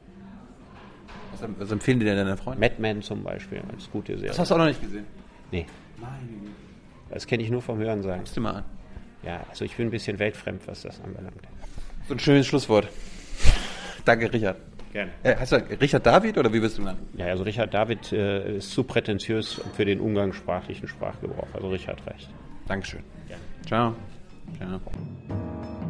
Was, 1.33 1.47
was 1.59 1.71
empfehlen 1.71 1.99
dir 1.99 2.05
denn 2.05 2.17
deine 2.17 2.37
Freunde? 2.37 2.59
Mad 2.61 2.75
Men 2.79 3.01
zum 3.01 3.23
Beispiel 3.23 3.61
als 3.71 3.89
gute 3.91 4.13
Serie. 4.13 4.29
Das 4.29 4.39
hast 4.39 4.49
du 4.51 4.55
auch 4.55 4.59
noch 4.59 4.65
nicht 4.65 4.81
gesehen. 4.81 5.05
Nee, 5.51 5.65
Nein. 5.99 6.09
das 7.09 7.27
kenne 7.27 7.43
ich 7.43 7.49
nur 7.51 7.61
vom 7.61 7.77
Hören 7.77 8.01
sagen. 8.01 8.19
Guckst 8.19 8.37
du 8.37 8.41
mal 8.41 8.51
an. 8.55 8.63
Ja, 9.23 9.41
also 9.49 9.65
ich 9.65 9.75
bin 9.75 9.87
ein 9.87 9.91
bisschen 9.91 10.17
weltfremd, 10.17 10.65
was 10.67 10.81
das 10.83 10.99
anbelangt. 11.01 11.35
So 12.07 12.13
ein 12.15 12.19
schönes 12.19 12.47
Schlusswort. 12.47 12.87
Danke, 14.05 14.31
Richard. 14.33 14.57
Gerne. 14.91 15.11
Äh, 15.23 15.35
heißt 15.35 15.53
er 15.53 15.81
Richard 15.81 16.05
David 16.05 16.37
oder 16.37 16.51
wie 16.53 16.61
wirst 16.61 16.77
du 16.77 16.81
genannt? 16.81 16.99
Ja, 17.15 17.27
also 17.27 17.43
Richard 17.43 17.73
David 17.73 18.11
äh, 18.11 18.57
ist 18.57 18.71
zu 18.71 18.83
prätentiös 18.83 19.61
für 19.75 19.85
den 19.85 19.99
umgangssprachlichen 19.99 20.87
Sprachgebrauch. 20.87 21.47
Also 21.53 21.69
Richard 21.69 22.05
reicht. 22.07 22.29
Dankeschön. 22.67 23.03
Gerne. 23.27 23.43
Ciao. 23.65 23.95
Ciao. 24.57 25.80